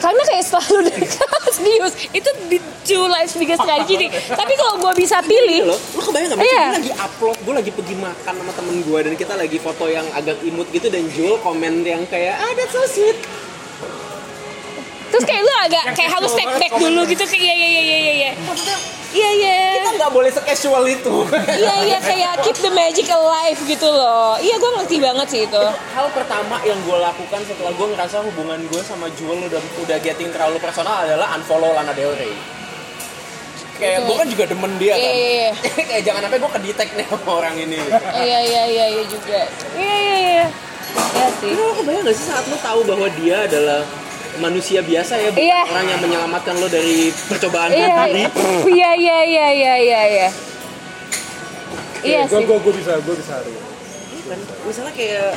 Karena 0.00 0.20
kayak 0.28 0.44
selalu 0.44 0.92
serius, 1.56 1.92
itu 2.12 2.30
the 2.52 2.60
two 2.84 3.04
life's 3.08 3.36
biggest 3.40 3.64
tragedy. 3.64 4.12
Tapi 4.12 4.52
kalau 4.56 4.80
gue 4.84 4.92
bisa 5.00 5.24
pilih, 5.24 5.72
lo, 5.72 5.76
lo 5.76 6.00
kebayang 6.04 6.36
gak? 6.36 6.44
Iya. 6.44 6.64
Gue 6.64 6.76
lagi 6.76 6.92
upload, 7.00 7.36
gue 7.40 7.54
lagi 7.56 7.70
pergi 7.72 7.94
makan 7.96 8.32
sama 8.36 8.52
temen 8.52 8.76
gue 8.84 8.98
dan 9.00 9.12
kita 9.16 9.32
lagi 9.36 9.56
foto 9.56 9.88
yang 9.88 10.04
agak 10.12 10.40
imut 10.44 10.68
gitu 10.72 10.92
dan 10.92 11.08
Jewel 11.12 11.40
komen 11.40 11.84
yang 11.84 12.04
kayak 12.08 12.36
ah 12.36 12.52
that's 12.52 12.72
so 12.72 12.84
sweet. 12.84 13.16
Terus 15.10 15.24
kayak 15.26 15.42
lu 15.42 15.52
agak 15.66 15.84
kayak 15.98 16.10
harus 16.16 16.30
step 16.30 16.50
back 16.56 16.72
dulu 16.74 17.00
gitu 17.06 17.24
kayak 17.26 17.42
iya 17.42 17.54
iya 17.54 17.68
iya 17.68 17.82
iya 17.82 18.12
iya. 18.14 18.32
Iya 19.10 19.30
iya. 19.42 19.58
Kita 19.74 19.90
nggak 19.98 20.12
boleh 20.14 20.30
secasual 20.30 20.86
itu. 20.86 21.26
Iya 21.50 21.74
iya 21.82 21.98
kayak 21.98 22.46
keep 22.46 22.54
the 22.62 22.70
magic 22.70 23.10
alive 23.10 23.58
gitu 23.66 23.90
loh. 23.90 24.38
Iya 24.38 24.54
gue 24.54 24.70
ngerti 24.78 24.96
banget 25.02 25.26
sih 25.26 25.40
itu. 25.50 25.64
hal 25.98 26.06
pertama 26.14 26.62
yang 26.62 26.78
gue 26.86 26.94
lakukan 26.94 27.42
setelah 27.42 27.74
gue 27.74 27.86
ngerasa 27.90 28.22
hubungan 28.22 28.62
gue 28.70 28.82
sama 28.86 29.10
Jewel 29.18 29.50
udah 29.50 29.58
udah 29.82 29.98
getting 29.98 30.30
terlalu 30.30 30.62
personal 30.62 31.02
adalah 31.02 31.34
unfollow 31.34 31.74
Lana 31.74 31.90
Del 31.90 32.14
Rey. 32.14 32.30
Kayak 33.82 34.06
gue 34.06 34.14
kan 34.14 34.28
juga 34.30 34.44
demen 34.46 34.72
dia 34.78 34.94
kan. 34.94 35.02
Iya, 35.02 35.10
iya, 35.10 35.30
iya. 35.34 35.50
Kayak 35.90 36.02
jangan 36.06 36.20
sampai 36.30 36.38
gue 36.38 36.50
kedetek 36.60 36.88
nih 36.94 37.06
sama 37.10 37.30
orang 37.34 37.54
ini. 37.58 37.78
Iya 38.14 38.38
iya 38.46 38.62
iya 38.70 38.84
iya 38.94 39.04
juga. 39.10 39.40
Iya 39.74 39.96
iya 39.98 40.16
iya. 40.22 40.46
Iya 41.18 41.26
sih. 41.42 41.50
Lo 41.58 41.74
kebayang 41.82 42.02
gak 42.06 42.14
sih 42.14 42.26
saat 42.30 42.44
lo 42.46 42.56
tahu 42.62 42.80
bahwa 42.86 43.08
dia 43.18 43.36
adalah 43.48 43.82
manusia 44.36 44.80
biasa 44.80 45.14
ya, 45.16 45.28
bukan 45.28 45.42
Iya. 45.42 45.60
orang 45.66 45.86
yang 45.88 46.00
menyelamatkan 46.00 46.54
lo 46.54 46.66
dari 46.66 46.96
percobaan 47.26 47.68
Iya 47.68 48.06
diri. 48.06 48.22
iya 48.70 48.90
iya 48.94 49.18
iya 49.24 49.46
iya 49.50 49.74
iya 49.76 50.00
iya. 50.06 50.28
Iya 52.00 52.20
gue 52.24 52.32
sih. 52.34 52.46
gue 52.46 52.58
gue 52.58 52.74
bisa 52.74 52.92
gue 52.96 53.14
bisa 53.14 53.32
haru 53.34 53.52
Kan, 54.22 54.38
misalnya 54.62 54.94
kayak 54.94 55.34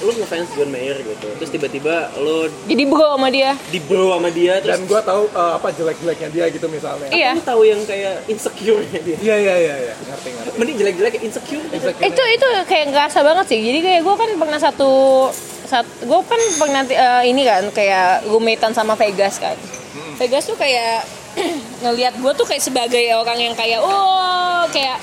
lu 0.00 0.12
ngefans 0.14 0.48
John 0.50 0.70
Mayer 0.70 0.96
gitu 0.96 1.28
terus 1.34 1.50
tiba-tiba 1.50 2.08
lu 2.16 2.48
Jadi 2.64 2.84
bro 2.84 3.04
sama 3.10 3.28
dia. 3.28 3.52
di 3.66 3.76
bro 3.78 4.14
sama 4.14 4.28
dia 4.28 4.56
terus 4.58 4.70
dan 4.70 4.86
gue 4.86 5.00
tahu 5.02 5.22
eh, 5.26 5.52
apa 5.54 5.68
jelek-jeleknya 5.70 6.28
dia 6.30 6.44
gitu 6.48 6.66
misalnya 6.66 7.08
Iya. 7.10 7.30
lu 7.34 7.42
tahu 7.42 7.62
yang 7.64 7.80
kayak 7.82 8.24
insecure-nya 8.26 8.96
dia 8.98 9.16
iya 9.18 9.36
iya 9.36 9.54
iya 9.58 9.74
iya 9.82 9.94
ngerti 9.98 10.28
ngerti 10.30 10.56
mending 10.56 10.76
jelek-jelek 10.78 11.14
insecure 11.18 11.64
Insecure. 11.66 12.06
itu 12.06 12.22
itu 12.30 12.46
kayak 12.64 12.86
ngerasa 12.88 13.18
banget 13.20 13.44
sih 13.46 13.60
jadi 13.60 13.78
kayak 13.82 14.00
gue 14.00 14.14
kan 14.16 14.30
pernah 14.38 14.58
satu 14.58 14.90
saat 15.70 15.86
gue 16.02 16.20
kan 16.26 16.40
pernah 16.58 16.82
eh, 16.82 17.22
ini 17.30 17.46
kan 17.46 17.62
kayak 17.70 18.26
roommatean 18.26 18.74
sama 18.74 18.98
Vegas 18.98 19.38
kan. 19.38 19.54
Vegas 20.18 20.50
tuh 20.50 20.58
kayak 20.58 21.06
ngelihat 21.86 22.18
gue 22.18 22.32
tuh 22.34 22.42
kayak 22.42 22.58
sebagai 22.58 23.06
orang 23.14 23.38
yang 23.38 23.54
kayak 23.54 23.78
oh 23.78 24.66
kayak 24.74 24.98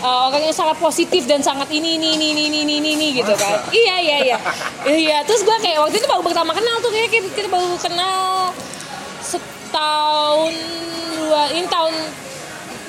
eh, 0.00 0.20
orang 0.32 0.40
yang 0.40 0.56
sangat 0.56 0.80
positif 0.80 1.28
dan 1.28 1.44
sangat 1.44 1.68
ini 1.68 2.00
ini 2.00 2.16
ini 2.16 2.32
ini 2.32 2.42
ini 2.48 2.60
ini, 2.64 2.74
ini, 2.80 2.90
ini 2.96 3.06
gitu 3.20 3.36
kan. 3.36 3.60
Iya 3.84 3.96
iya 4.00 4.16
iya. 4.24 4.38
Iya 4.88 5.18
terus 5.28 5.44
gue 5.44 5.56
kayak 5.60 5.84
waktu 5.84 6.00
itu 6.00 6.08
baru 6.08 6.24
pertama 6.24 6.56
kenal 6.56 6.80
tuh 6.80 6.88
kayak 6.88 7.12
kita, 7.12 7.28
kita 7.36 7.48
baru 7.52 7.76
kenal 7.76 8.16
setahun 9.20 10.54
dua 11.20 11.52
ini 11.52 11.68
tahun 11.68 11.92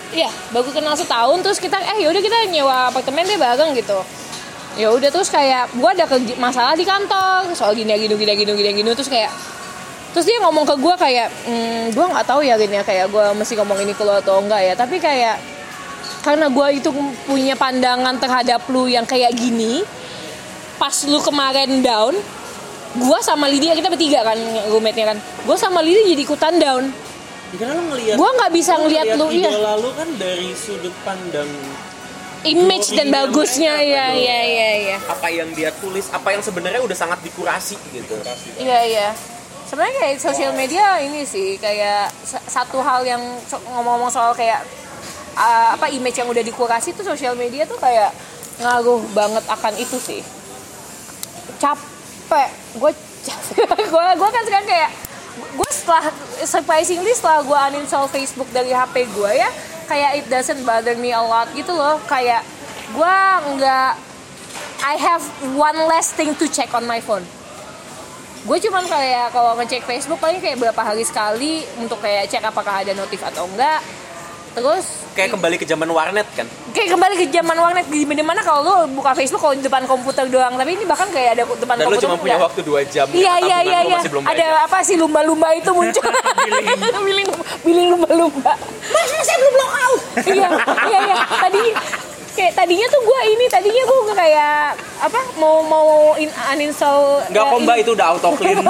Iya, 0.08 0.32
baru 0.56 0.72
kenal 0.72 0.96
setahun 0.96 1.44
terus 1.44 1.60
kita 1.60 1.76
eh 1.84 2.00
yaudah 2.00 2.24
kita 2.24 2.48
nyewa 2.48 2.88
apartemen 2.88 3.28
deh 3.28 3.36
bareng 3.36 3.76
gitu. 3.76 4.00
Ya 4.78 4.94
udah 4.94 5.10
terus 5.10 5.28
kayak 5.28 5.74
gua 5.74 5.92
ada 5.92 6.06
kerja- 6.06 6.38
masalah 6.38 6.78
di 6.78 6.86
kantor 6.86 7.50
soal 7.58 7.74
gini 7.74 7.90
gini 7.98 8.14
gini 8.14 8.34
gini 8.38 8.52
gini 8.54 8.70
gini 8.78 8.90
terus 8.94 9.10
kayak 9.10 9.34
terus 10.14 10.30
dia 10.30 10.38
ngomong 10.40 10.64
ke 10.64 10.76
gua 10.78 10.94
kayak 10.94 11.34
hmm, 11.50 11.98
gua 11.98 12.14
nggak 12.14 12.26
tahu 12.30 12.46
ya 12.46 12.56
gini 12.56 12.78
ya 12.78 12.84
kayak 12.86 13.10
gua 13.10 13.34
mesti 13.34 13.58
ngomong 13.58 13.82
ini 13.82 13.98
ke 13.98 14.06
lo 14.06 14.22
atau 14.22 14.38
enggak 14.38 14.62
ya 14.62 14.74
tapi 14.78 15.02
kayak 15.02 15.42
karena 16.22 16.46
gua 16.54 16.70
itu 16.70 16.94
punya 17.26 17.58
pandangan 17.58 18.22
terhadap 18.22 18.62
lu 18.70 18.86
yang 18.86 19.04
kayak 19.04 19.34
gini 19.34 19.82
pas 20.78 20.94
lu 21.10 21.18
kemarin 21.26 21.82
down 21.82 22.14
gua 23.02 23.18
sama 23.26 23.50
Lydia 23.50 23.74
kita 23.74 23.90
bertiga 23.90 24.22
kan 24.22 24.38
roommate-nya 24.70 25.14
kan 25.14 25.18
gua 25.46 25.58
sama 25.58 25.82
Lydia 25.82 26.06
jadi 26.06 26.22
ikutan 26.22 26.56
down 26.62 26.86
Ya, 27.48 27.64
karena 27.64 27.80
Gua 28.20 28.30
nggak 28.36 28.52
bisa 28.52 28.76
lu 28.76 28.92
ngelihat 28.92 29.16
lu, 29.16 29.32
iya. 29.32 29.48
idola 29.48 29.80
lu 29.80 29.90
kan 29.96 30.10
dari 30.20 30.52
sudut 30.52 30.92
pandang 31.08 31.48
image 32.50 32.88
dan 32.92 33.08
bagusnya. 33.10 33.74
Betul. 33.76 33.92
iya 33.92 34.08
iya 34.42 34.70
iya. 34.80 34.98
Apa 35.04 35.28
yang 35.28 35.50
dia 35.52 35.70
tulis 35.76 36.08
apa 36.10 36.32
yang 36.32 36.40
sebenarnya 36.40 36.80
udah 36.80 36.96
sangat 36.96 37.20
dikurasi 37.22 37.76
gitu. 37.92 38.16
Iya 38.56 38.80
iya. 38.84 39.08
Sebenarnya 39.68 39.96
kayak 40.00 40.16
sosial 40.18 40.52
media 40.52 40.98
ini 40.98 41.28
sih 41.28 41.60
kayak 41.60 42.08
sa- 42.24 42.44
satu 42.44 42.80
hal 42.80 43.04
yang 43.04 43.20
ngomong-ngomong 43.68 44.08
soal 44.08 44.32
kayak 44.32 44.64
uh, 45.36 45.76
apa 45.76 45.92
image 45.92 46.16
yang 46.16 46.28
udah 46.28 46.40
dikurasi 46.40 46.96
tuh 46.96 47.04
sosial 47.04 47.36
media 47.36 47.68
tuh 47.68 47.76
kayak 47.76 48.16
ngaruh 48.58 49.04
banget 49.12 49.44
akan 49.46 49.74
itu 49.76 50.00
sih. 50.00 50.24
Capek. 51.58 52.50
Gue 52.76 52.92
capek. 53.24 53.68
Gue 53.94 54.06
gue 54.16 54.30
kan 54.30 54.44
sekarang 54.44 54.68
kayak 54.68 54.90
gue 55.38 55.70
setelah 55.70 56.04
surprisingly 56.44 57.14
setelah 57.14 57.44
gue 57.44 57.60
uninstall 57.70 58.08
Facebook 58.08 58.50
dari 58.50 58.74
HP 58.74 59.06
gue 59.08 59.32
ya 59.36 59.50
kayak 59.88 60.12
it 60.22 60.26
doesn't 60.28 60.62
bother 60.68 60.94
me 61.00 61.16
a 61.16 61.24
lot 61.24 61.48
gitu 61.56 61.72
loh. 61.74 61.98
Kayak 62.06 62.44
gue 62.92 63.18
nggak 63.58 63.92
I 64.78 64.96
have 65.00 65.24
one 65.58 65.90
less 65.90 66.14
thing 66.14 66.38
to 66.38 66.46
check 66.46 66.70
on 66.78 66.86
my 66.86 67.02
phone. 67.02 67.26
Gue 68.48 68.58
cuman 68.64 68.86
kayak 68.88 69.36
kalau 69.36 69.58
ngecek 69.60 69.84
Facebook 69.84 70.22
paling 70.24 70.40
kayak 70.40 70.56
berapa 70.62 70.80
hari 70.80 71.04
sekali 71.04 71.68
untuk 71.82 72.00
kayak 72.00 72.32
cek 72.32 72.48
apakah 72.48 72.86
ada 72.86 72.96
notif 72.96 73.20
atau 73.20 73.44
enggak 73.50 73.84
terus 74.58 74.86
kayak 75.14 75.30
kembali 75.38 75.56
ke 75.62 75.66
zaman 75.70 75.90
warnet 75.94 76.26
kan 76.34 76.50
kayak 76.74 76.90
kembali 76.98 77.14
ke 77.14 77.26
zaman 77.30 77.58
warnet 77.58 77.86
di 77.94 78.26
mana 78.26 78.42
kalau 78.42 78.62
lu 78.66 78.74
buka 78.98 79.14
Facebook 79.14 79.38
kalau 79.38 79.54
di 79.54 79.62
depan 79.62 79.86
komputer 79.86 80.26
doang 80.26 80.58
tapi 80.58 80.74
ini 80.74 80.86
bahkan 80.90 81.06
kayak 81.14 81.38
ada 81.38 81.44
depan 81.46 81.78
dan 81.78 81.86
lu 81.86 81.94
komputer 81.94 82.06
cuma 82.10 82.16
punya 82.18 82.36
enggak. 82.42 82.48
waktu 82.50 82.62
dua 82.66 82.82
jam 82.90 83.06
Iya 83.14 83.34
iya 83.46 83.58
iya 83.62 83.80
lu 83.86 83.90
iya. 83.94 84.00
Ada 84.26 84.48
apa 84.66 84.78
sih 84.82 84.98
lumba-lumba 84.98 85.54
itu 85.54 85.70
muncul? 85.70 86.02
billing 87.08 87.30
billing 87.62 87.88
lumba-lumba. 87.94 88.54
Mas, 88.90 89.10
mas, 89.14 89.26
saya 89.26 89.38
belum 89.42 89.56
log 89.58 89.74
out. 89.74 90.02
iya 90.38 90.50
iya 90.90 91.00
iya. 91.06 91.16
Tadi 91.18 91.62
kayak 92.38 92.54
tadinya 92.54 92.86
tuh 92.94 93.02
gue 93.02 93.20
ini 93.34 93.46
tadinya 93.50 93.84
gue 93.90 94.14
kayak 94.14 94.78
apa 95.02 95.20
mau 95.42 95.66
mau 95.66 96.14
in, 96.22 96.30
uninstall 96.54 97.26
nggak 97.34 97.44
kok 97.50 97.60
mbak 97.66 97.76
in- 97.78 97.82
itu 97.82 97.92
udah 97.98 98.08
auto 98.14 98.30
clean 98.38 98.62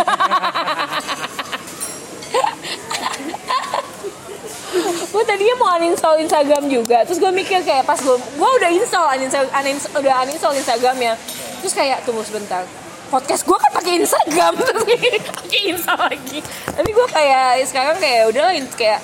gue 4.86 5.24
tadinya 5.26 5.56
mau 5.60 5.70
uninstall 5.78 6.18
Instagram 6.22 6.70
juga. 6.70 7.04
Terus 7.08 7.20
gue 7.20 7.32
mikir 7.32 7.64
kayak 7.64 7.84
pas 7.86 8.00
gue 8.00 8.18
gue 8.18 8.50
udah 8.62 8.70
install 8.72 9.06
uninstall, 9.18 9.46
uninstall 9.52 9.94
udah 10.00 10.14
uninstall 10.26 10.54
Instagramnya 10.56 11.14
terus 11.62 11.74
kayak 11.74 12.06
tunggu 12.06 12.22
sebentar. 12.22 12.64
Podcast 13.08 13.48
gue 13.48 13.56
kan 13.56 13.72
pakai 13.72 14.04
Instagram. 14.04 14.54
Terus 14.60 14.84
pakai 15.32 15.62
install 15.72 16.00
lagi. 16.12 16.40
Tapi 16.76 16.90
gue 16.92 17.08
kayak 17.08 17.64
sekarang 17.64 17.96
kayak 18.04 18.24
udah 18.36 18.52
kayak 18.76 19.00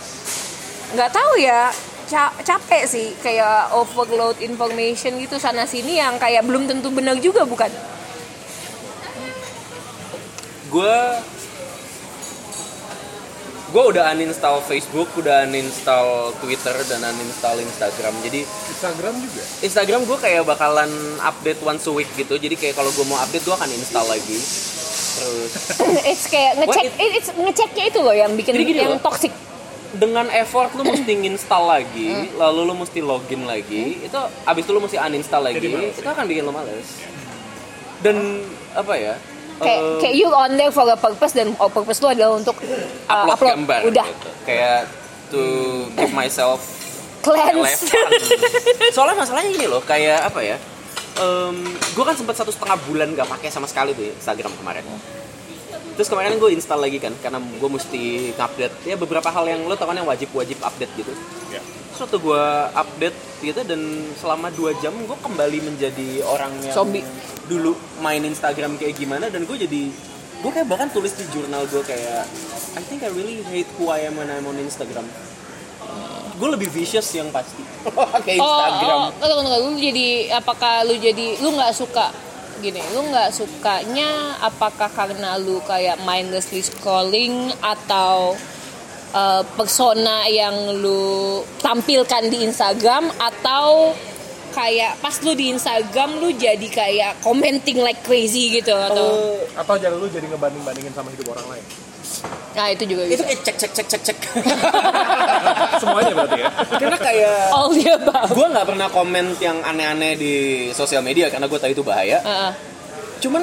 nggak 0.92 1.12
tahu 1.12 1.34
ya. 1.40 1.72
Ca- 2.04 2.36
capek 2.44 2.84
sih 2.84 3.16
kayak 3.24 3.72
overload 3.72 4.36
information 4.44 5.16
gitu 5.24 5.40
sana 5.40 5.64
sini 5.64 6.04
yang 6.04 6.20
kayak 6.20 6.44
belum 6.44 6.68
tentu 6.68 6.92
benar 6.92 7.16
juga 7.24 7.48
bukan? 7.48 7.72
Gue 10.68 11.00
gue 13.74 13.84
udah 13.90 14.14
uninstall 14.14 14.62
Facebook, 14.62 15.10
udah 15.18 15.50
uninstall 15.50 16.30
Twitter 16.38 16.78
dan 16.86 17.02
uninstall 17.02 17.58
Instagram. 17.58 18.14
Jadi 18.22 18.46
Instagram 18.46 19.18
juga 19.18 19.44
Instagram 19.66 20.02
gue 20.06 20.18
kayak 20.22 20.46
bakalan 20.46 20.92
update 21.26 21.58
once 21.66 21.90
a 21.90 21.94
week 21.94 22.10
gitu. 22.14 22.38
Jadi 22.38 22.54
kayak 22.54 22.78
kalau 22.78 22.94
gue 22.94 23.06
mau 23.10 23.18
update 23.18 23.42
gue 23.42 23.56
akan 23.58 23.70
install 23.74 24.06
lagi. 24.06 24.38
Terus 25.18 25.52
it's 26.14 26.26
kayak 26.30 26.62
ngecek 26.62 26.86
Wah, 26.86 27.18
it's 27.18 27.30
ngeceknya 27.34 27.84
itu 27.90 28.00
loh 28.06 28.14
yang 28.14 28.32
bikin 28.38 28.54
gini 28.62 28.78
yang 28.78 29.02
loh. 29.02 29.10
toxic 29.10 29.34
dengan 29.98 30.30
effort 30.30 30.70
lu 30.78 30.86
mesti 30.86 31.14
install 31.34 31.66
lagi, 31.66 32.30
lalu 32.38 32.60
lu 32.70 32.74
mesti 32.78 33.02
login 33.02 33.50
lagi. 33.50 34.06
Itu 34.06 34.22
abis 34.46 34.70
itu 34.70 34.72
lu 34.74 34.86
mesti 34.86 35.02
uninstall 35.02 35.50
lagi. 35.50 35.66
Itu 35.98 36.06
akan 36.06 36.30
bikin 36.30 36.46
lu 36.46 36.54
males. 36.54 37.02
Dan 38.06 38.46
apa 38.78 38.94
ya? 39.02 39.18
Kayak 39.64 39.82
eh, 39.82 39.98
kayak 40.04 40.16
you 40.20 40.28
on 40.30 40.52
there 40.60 40.70
for 40.70 40.86
a 40.86 40.98
purpose 41.00 41.34
dan 41.34 41.56
oh, 41.58 41.72
purpose 41.72 42.04
lu 42.04 42.12
adalah 42.12 42.36
untuk 42.36 42.60
uh, 42.60 42.68
upload, 43.10 43.34
upload, 43.34 43.52
gambar 43.56 43.80
udah 43.90 44.06
gitu. 44.06 44.30
Kayak 44.44 44.80
to 45.32 45.44
keep 45.96 46.14
myself 46.14 46.60
cleanse. 47.24 47.88
Soalnya 48.92 49.16
masalahnya 49.16 49.52
ini 49.56 49.66
loh, 49.66 49.82
kayak 49.82 50.28
apa 50.28 50.42
ya? 50.44 50.58
gue 51.94 52.04
kan 52.04 52.18
sempat 52.18 52.36
satu 52.36 52.50
setengah 52.50 52.74
bulan 52.90 53.14
gak 53.14 53.30
pakai 53.30 53.54
sama 53.54 53.70
sekali 53.70 53.94
tuh 53.94 54.02
ya, 54.02 54.14
Instagram 54.18 54.52
kemarin. 54.60 54.84
Terus 55.94 56.10
kemarin 56.10 56.42
gue 56.42 56.50
install 56.58 56.82
lagi 56.82 56.98
kan, 56.98 57.14
karena 57.22 57.38
gue 57.38 57.70
mesti 57.70 58.34
update 58.34 58.76
ya 58.84 58.98
beberapa 58.98 59.30
hal 59.30 59.46
yang 59.46 59.62
lo 59.70 59.78
tau 59.78 59.88
kan 59.88 59.96
yang 59.96 60.10
wajib-wajib 60.10 60.58
update 60.58 60.92
gitu. 60.98 61.14
Ya. 61.54 61.62
Terus 61.94 62.10
waktu 62.10 62.26
gue 62.26 62.46
update 62.74 63.18
gitu 63.46 63.62
dan 63.70 63.82
selama 64.18 64.50
dua 64.50 64.74
jam 64.82 64.98
gue 64.98 65.14
kembali 65.14 65.62
menjadi 65.62 66.26
orang 66.26 66.50
yang 66.66 66.74
Zombie. 66.74 67.06
dulu 67.46 67.78
main 68.02 68.18
Instagram 68.26 68.82
kayak 68.82 68.98
gimana 68.98 69.30
dan 69.30 69.46
gue 69.46 69.54
jadi 69.54 69.94
gue 70.42 70.52
kayak 70.58 70.66
bahkan 70.74 70.90
tulis 70.90 71.14
di 71.14 71.22
jurnal 71.30 71.70
gue 71.70 71.86
kayak 71.86 72.26
I 72.74 72.82
think 72.82 73.06
I 73.06 73.14
really 73.14 73.46
hate 73.46 73.70
who 73.78 73.94
I 73.94 74.10
am 74.10 74.18
when 74.18 74.26
I'm 74.26 74.42
on 74.50 74.58
Instagram. 74.58 75.06
Gue 76.42 76.50
lebih 76.50 76.74
vicious 76.74 77.14
yang 77.14 77.30
pasti 77.30 77.62
pakai 77.94 78.42
Instagram. 78.42 78.98
Oh, 78.98 79.14
oh, 79.14 79.28
tunggu, 79.30 79.54
tunggu. 79.54 79.70
lu 79.70 79.72
jadi 79.78 80.08
apakah 80.42 80.90
lu 80.90 80.98
jadi 80.98 81.46
lu 81.46 81.54
nggak 81.54 81.78
suka 81.78 82.10
gini, 82.58 82.82
lu 82.98 83.06
nggak 83.06 83.30
sukanya 83.38 84.42
apakah 84.42 84.90
karena 84.90 85.38
lu 85.38 85.62
kayak 85.62 86.02
mindlessly 86.02 86.66
scrolling 86.66 87.54
atau 87.62 88.34
uh, 89.14 89.42
persona 89.56 90.28
yang 90.28 90.82
lu 90.82 91.42
tampilkan 91.62 92.28
di 92.28 92.44
Instagram 92.44 93.14
atau 93.16 93.94
kayak 94.54 95.02
pas 95.02 95.16
lu 95.26 95.34
di 95.34 95.50
Instagram 95.50 96.22
lu 96.22 96.30
jadi 96.38 96.68
kayak 96.70 97.26
commenting 97.26 97.82
like 97.82 98.06
crazy 98.06 98.62
gitu 98.62 98.74
atau 98.74 99.42
atau 99.58 99.76
jangan 99.82 99.98
lu 99.98 100.06
jadi 100.06 100.30
ngebanding 100.30 100.62
bandingin 100.62 100.94
sama 100.94 101.10
hidup 101.10 101.34
orang 101.34 101.58
lain 101.58 101.66
nah 102.54 102.70
itu 102.70 102.86
juga 102.86 103.10
itu 103.10 103.18
bisa. 103.18 103.26
kayak 103.26 103.42
cek 103.42 103.56
cek 103.58 103.72
cek 103.74 103.88
cek 103.90 104.02
cek. 104.06 104.18
semuanya 105.82 106.14
berarti 106.14 106.40
ya 106.46 106.50
karena 106.78 106.98
kayak 107.02 107.36
all 107.50 107.74
the 107.74 107.88
above. 107.90 108.30
gue 108.30 108.48
nggak 108.54 108.68
pernah 108.70 108.88
komen 108.94 109.26
yang 109.42 109.58
aneh-aneh 109.66 110.14
di 110.14 110.34
sosial 110.70 111.02
media 111.02 111.34
karena 111.34 111.50
gue 111.50 111.58
tahu 111.58 111.74
itu 111.74 111.82
bahaya. 111.82 112.22
Heeh. 112.22 112.52
Cuman 113.26 113.42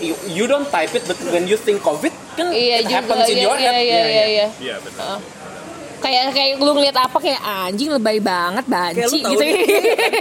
you, 0.00 0.14
you 0.26 0.44
don't 0.44 0.66
type 0.68 0.90
it, 0.90 1.04
but 1.04 1.18
when 1.28 1.44
you 1.44 1.56
think 1.56 1.80
of 1.82 1.98
it, 2.00 2.14
kan 2.32 2.48
Iya 2.48 2.76
it 2.78 2.86
juga, 2.86 2.94
happens 2.96 3.26
in 3.26 3.36
iya, 3.36 3.44
your 3.44 3.56
iya, 3.56 3.70
head. 3.70 3.78
iya, 3.80 4.00
iya, 4.00 4.24
iya. 4.24 4.46
iya 4.58 4.74
benar 4.78 5.04
Heeh. 5.04 5.20
kayak 5.98 6.22
kayak 6.30 6.50
lu 6.56 6.70
ngeliat 6.72 6.94
apa 6.96 7.18
kayak 7.18 7.40
anjing 7.42 7.90
lebay 7.90 8.18
banget 8.18 8.64
banci 8.64 9.18
gitu 9.18 9.34
nih, 9.36 9.66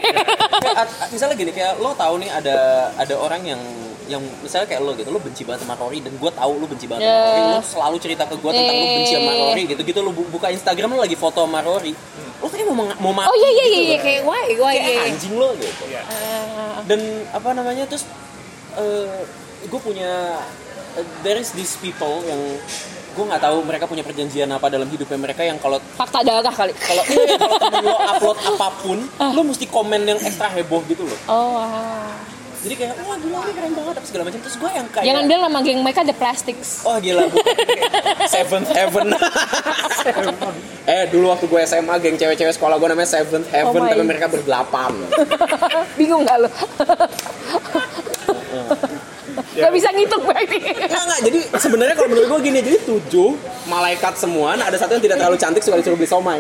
kayak, 0.66 0.76
misalnya 1.08 1.36
gini, 1.36 1.52
kayak 1.52 1.78
lo 1.78 1.94
tahu 1.94 2.18
nih 2.18 2.30
ada 2.32 2.58
ada 2.94 3.14
orang 3.16 3.46
yang 3.46 3.62
yang 4.08 4.24
misalnya 4.40 4.66
kayak 4.66 4.82
lo 4.82 4.96
gitu, 4.96 5.12
lo 5.12 5.20
benci 5.20 5.44
banget 5.44 5.62
sama 5.62 5.76
Rory 5.76 6.00
dan 6.00 6.16
gue 6.16 6.32
tahu 6.32 6.52
lo 6.58 6.66
benci 6.66 6.88
banget 6.88 7.04
sama 7.04 7.12
Ya. 7.12 7.22
Rory, 7.22 7.42
lo 7.46 7.60
selalu 7.62 7.96
cerita 8.00 8.24
ke 8.24 8.36
gue 8.36 8.50
tentang 8.50 8.74
lo 8.74 8.86
benci 8.90 9.14
sama. 9.14 9.32
Rory 9.36 9.64
gitu 9.68 9.82
gitu 9.84 10.00
lo 10.00 10.12
bu- 10.12 10.30
buka 10.32 10.48
Instagram 10.50 10.90
lo 10.96 11.00
lagi 11.00 11.14
foto 11.14 11.44
sama 11.44 11.60
Rory, 11.62 11.92
lo 12.40 12.48
kayak 12.48 12.66
mau 12.68 12.88
mau 12.98 13.14
mati 13.14 13.28
oh 13.28 13.36
iya 13.36 13.50
iya 13.52 13.66
gitu 13.68 13.76
iya, 13.76 13.86
iya 13.86 13.98
kayak 14.00 14.22
why 14.24 14.44
why 14.58 14.74
kayak 14.74 14.90
iya. 14.90 15.10
anjing 15.12 15.34
lo 15.36 15.50
gitu. 15.54 15.84
Iya. 15.86 16.02
Dan 16.88 17.00
apa 17.30 17.50
namanya 17.52 17.84
terus 17.86 18.08
gue 19.68 19.80
punya 19.80 20.40
eh, 20.94 21.06
there 21.22 21.36
is 21.36 21.52
these 21.52 21.76
people 21.76 22.24
yang 22.24 22.40
gue 23.10 23.26
nggak 23.26 23.42
tahu 23.42 23.58
mereka 23.62 23.84
punya 23.84 24.02
perjanjian 24.02 24.46
apa 24.48 24.68
dalam 24.68 24.86
hidupnya 24.86 25.18
mereka 25.18 25.42
yang 25.42 25.58
kalau 25.58 25.82
Fakta 25.92 26.22
darah 26.22 26.52
kali. 26.52 26.70
kalau 26.72 27.02
iya, 27.04 27.34
kalau 27.36 27.58
temen 27.58 27.84
lo 27.84 27.98
upload 28.12 28.38
apa 28.46 28.68
pun 28.78 28.98
lo 29.18 29.42
mesti 29.44 29.66
komen 29.66 30.06
yang 30.06 30.20
ekstra 30.20 30.48
heboh 30.50 30.86
gitu 30.86 31.02
loh 31.02 31.18
Oh, 31.26 31.58
wow. 31.58 32.14
jadi 32.58 32.74
kayak 32.76 32.94
wah 33.00 33.18
gila 33.18 33.38
ini 33.40 33.54
keren 33.54 33.74
banget 33.74 33.96
apa 33.96 34.06
segala 34.06 34.24
macam 34.24 34.40
terus 34.40 34.56
gue 34.56 34.70
yang 34.70 34.88
kayak 34.88 35.06
Jangan 35.08 35.24
bilang 35.26 35.44
nama 35.44 35.60
geng 35.62 35.80
mereka 35.80 36.02
The 36.04 36.14
Plastics. 36.14 36.70
Wah 36.84 36.98
gila 36.98 37.22
gue 37.28 37.42
Seventh 38.28 38.70
Heaven 38.70 39.08
Eh 40.88 41.04
dulu 41.10 41.26
waktu 41.28 41.46
gue 41.46 41.60
SMA 41.66 41.96
geng 41.98 42.16
cewek-cewek 42.16 42.54
sekolah 42.54 42.76
gue 42.76 42.88
namanya 42.88 43.10
Seventh 43.12 43.50
Heaven 43.50 43.78
Oh. 43.78 43.88
Tapi 43.88 44.04
mereka 44.04 44.26
berdelapan 44.28 44.94
Bingung 46.00 46.22
gak 46.22 46.38
lo? 46.40 46.50
Gak 49.38 49.72
bisa 49.74 49.90
ngitung 49.94 50.24
berarti. 50.26 50.58
Enggak 50.62 51.04
enggak 51.04 51.20
jadi 51.26 51.40
sebenarnya 51.58 51.96
kalau 51.98 52.10
menurut 52.10 52.28
gue 52.28 52.40
gini 52.50 52.60
Jadi 52.62 52.78
tujuh 52.90 53.30
malaikat 53.70 54.14
semua 54.18 54.58
Nah 54.58 54.66
ada 54.70 54.78
satu 54.78 54.98
yang 54.98 55.04
tidak 55.04 55.18
terlalu 55.22 55.38
cantik 55.38 55.62
suka 55.62 55.78
disuruh 55.80 55.98
beli 55.98 56.10
somai 56.10 56.40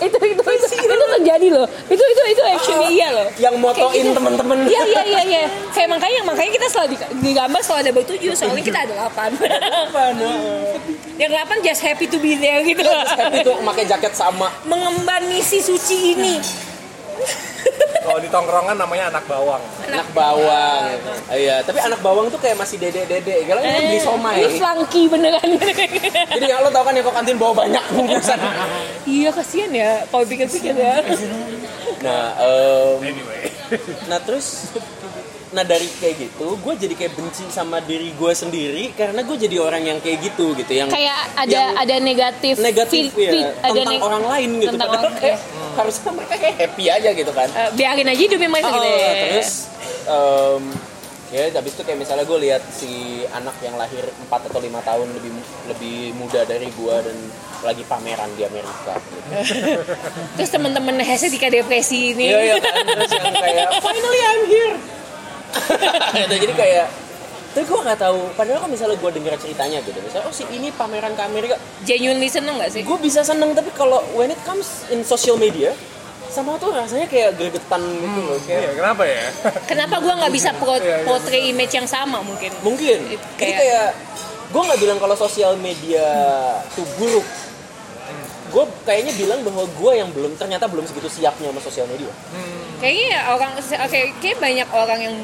itu 0.00 0.16
itu 0.16 0.42
itu 0.42 0.66
itu 0.80 0.94
terjadi 1.18 1.48
loh. 1.52 1.66
Itu 1.88 2.00
itu 2.02 2.22
itu 2.32 2.42
actually 2.42 2.88
iya 2.96 3.08
loh. 3.12 3.28
Yang 3.36 3.54
motoin 3.60 4.04
gitu. 4.04 4.16
temen-temen 4.16 4.58
Iya 4.66 4.82
iya 4.86 5.02
iya 5.04 5.22
iya. 5.24 5.42
Kayak 5.74 5.88
makanya 5.98 6.20
makanya 6.24 6.50
kita 6.56 6.66
selalu 6.70 6.88
di, 6.94 6.96
di 7.20 7.30
gambar 7.36 7.60
selalu 7.60 7.80
ada 7.84 7.92
bertujuh 7.92 8.32
soalnya 8.34 8.64
kita 8.64 8.78
ada 8.88 8.92
delapan. 8.96 9.30
Yang 11.20 11.30
delapan 11.36 11.56
just 11.60 11.80
happy 11.84 12.06
to 12.08 12.16
be 12.16 12.36
there 12.40 12.64
gitu. 12.64 12.84
Happy 12.86 13.44
tuh 13.44 13.60
pakai 13.60 13.84
jaket 13.84 14.12
sama 14.16 14.48
Mengemban 14.64 15.28
misi 15.28 15.60
suci 15.60 16.16
ini. 16.16 16.34
Kalau 18.00 18.16
di 18.16 18.26
tongkrongan 18.26 18.74
namanya 18.74 19.12
anak 19.12 19.24
bawang. 19.28 19.60
anak 19.86 20.08
bawang 20.10 20.88
Iya 21.28 21.60
tapi 21.62 21.78
anak 21.78 22.00
bawang 22.00 22.26
tuh 22.28 22.40
kayak 22.40 22.56
masih 22.56 22.80
dede-dede 22.80 23.44
Kalau 23.44 23.60
kan 23.60 23.70
beli 23.76 24.00
somai 24.00 24.36
Ini 24.40 24.56
flunky 24.56 25.02
beneran. 25.06 25.50
Jadi 26.30 26.44
kalau 26.46 26.66
lo 26.66 26.70
tau 26.70 26.82
kan 26.82 26.96
yang 26.96 27.04
kok 27.04 27.14
kantin 27.14 27.36
bawa 27.36 27.52
banyak 27.60 27.84
bungkusan 27.92 28.38
iya 29.04 29.30
kasihan 29.30 29.70
ya 29.70 29.90
kalau 30.08 30.24
pikir-pikir 30.24 30.74
ya. 30.74 31.02
Nah, 32.00 32.32
em, 32.40 33.12
Anyway. 33.12 33.44
nah 34.06 34.18
terus 34.18 34.72
nah 35.50 35.62
dari 35.62 35.90
kayak 35.92 36.14
gitu 36.16 36.54
gue 36.56 36.74
jadi 36.78 36.94
kayak 36.94 37.12
benci 37.12 37.42
sama 37.50 37.82
diri 37.82 38.14
gue 38.14 38.32
sendiri 38.32 38.94
karena 38.94 39.18
gue 39.20 39.34
jadi 39.34 39.56
orang 39.58 39.82
yang 39.82 39.98
kayak 39.98 40.22
gitu 40.22 40.54
gitu 40.54 40.70
yang 40.70 40.86
Kayak 40.86 41.26
ada 41.34 41.50
yang 41.50 41.74
ada 41.74 41.96
negatif 41.98 42.54
negatif 42.56 43.10
ya 43.12 43.50
ada 43.58 43.74
tentang 43.74 43.98
neg- 43.98 44.04
orang 44.04 44.24
lain 44.24 44.50
gitu 44.56 44.70
tentang 44.70 44.88
padahal 44.88 45.04
orang, 45.04 45.14
kayak 45.18 45.38
iya. 45.38 45.66
harusnya 45.74 46.10
mereka 46.14 46.34
kayak 46.38 46.56
happy 46.56 46.84
aja 46.86 47.10
gitu 47.10 47.32
kan 47.34 47.48
Eh, 47.50 47.70
biarin 47.74 48.06
aja 48.06 48.20
hidupnya 48.20 48.46
mereka 48.48 48.68
Oh, 48.68 48.74
gitu 48.76 48.88
ya. 48.88 49.10
terus 49.26 49.50
em, 50.06 50.62
ya 51.30 51.42
habis 51.52 51.72
itu 51.74 51.82
kayak 51.82 51.98
misalnya 51.98 52.24
gue 52.24 52.38
lihat 52.40 52.62
si 52.70 52.90
anak 53.28 53.56
yang 53.60 53.74
lahir 53.74 54.02
4 54.06 54.30
atau 54.30 54.60
lima 54.60 54.78
tahun 54.82 55.10
lebih 55.12 55.32
lebih 55.66 55.98
muda 56.14 56.42
dari 56.42 56.70
gue 56.70 56.94
dan 56.94 57.18
lagi 57.60 57.82
pameran 57.84 58.30
di 58.34 58.42
Amerika 58.42 58.94
Terus 60.36 60.50
teman-teman 60.50 60.98
Hesetika 61.00 61.46
depresi 61.46 62.14
ini. 62.14 62.26
Iya 62.28 62.40
iya 62.44 62.56
kan 62.56 62.72
terus 62.82 63.10
yang 63.12 63.30
kayak 63.30 63.68
finally 63.78 64.20
I'm 64.24 64.42
here. 64.46 64.76
Gitu, 65.50 66.34
jadi 66.42 66.54
kayak 66.54 66.86
tapi 67.50 67.66
gue 67.66 67.80
nggak 67.82 67.98
tahu 67.98 68.30
padahal 68.32 68.62
kalau 68.62 68.70
misalnya 68.70 68.94
gue 68.94 69.10
dengar 69.10 69.34
ceritanya 69.34 69.82
gitu 69.82 69.98
misalnya 69.98 70.22
oh 70.22 70.30
si 70.30 70.46
ini 70.48 70.70
pameran 70.70 71.12
ke 71.12 71.22
Amerika 71.24 71.58
Genuinely 71.82 72.30
seneng 72.30 72.56
gak 72.56 72.70
sih? 72.70 72.80
gue 72.80 72.94
bisa 72.96 73.20
seneng 73.20 73.50
tapi 73.52 73.74
kalau 73.74 73.98
when 74.14 74.30
it 74.30 74.38
comes 74.40 74.86
in 74.86 75.02
social 75.02 75.34
media 75.34 75.74
sama 76.28 76.54
tuh 76.56 76.70
rasanya 76.70 77.04
kayak 77.04 77.34
gregetan 77.34 77.82
gitu 77.82 78.20
loh 78.22 78.38
Iya, 78.40 78.54
kayak 78.62 78.74
kenapa 78.76 79.02
ya? 79.02 79.22
Kenapa 79.66 79.94
gua 79.98 80.14
nggak 80.16 80.30
bisa 80.30 80.54
pro- 80.54 80.78
Iya, 80.78 81.02
iya. 81.02 81.02
portray 81.02 81.50
image 81.50 81.74
yang 81.74 81.84
sama 81.84 82.22
mungkin? 82.22 82.54
mungkin 82.62 82.98
It- 83.08 83.18
jadi 83.34 83.50
kayak- 83.50 83.58
kayak 83.58 83.86
gue 84.46 84.62
nggak 84.62 84.80
bilang 84.80 84.98
kalau 84.98 85.16
sosial 85.16 85.58
media 85.58 86.06
tuh 86.70 86.86
buruk 86.94 87.26
gue 88.48 88.64
kayaknya 88.82 89.14
bilang 89.16 89.42
bahwa 89.42 89.62
gue 89.64 89.92
yang 89.92 90.10
belum 90.10 90.34
ternyata 90.34 90.66
belum 90.66 90.82
segitu 90.82 91.06
siapnya 91.08 91.50
sama 91.50 91.58
sosial 91.60 91.86
media 91.86 92.10
Kayaknya 92.80 93.06
ya 93.06 93.20
orang 93.30 93.50
oke 93.60 93.98
kayak 94.18 94.38
banyak 94.40 94.68
orang 94.72 95.00
yang 95.00 95.16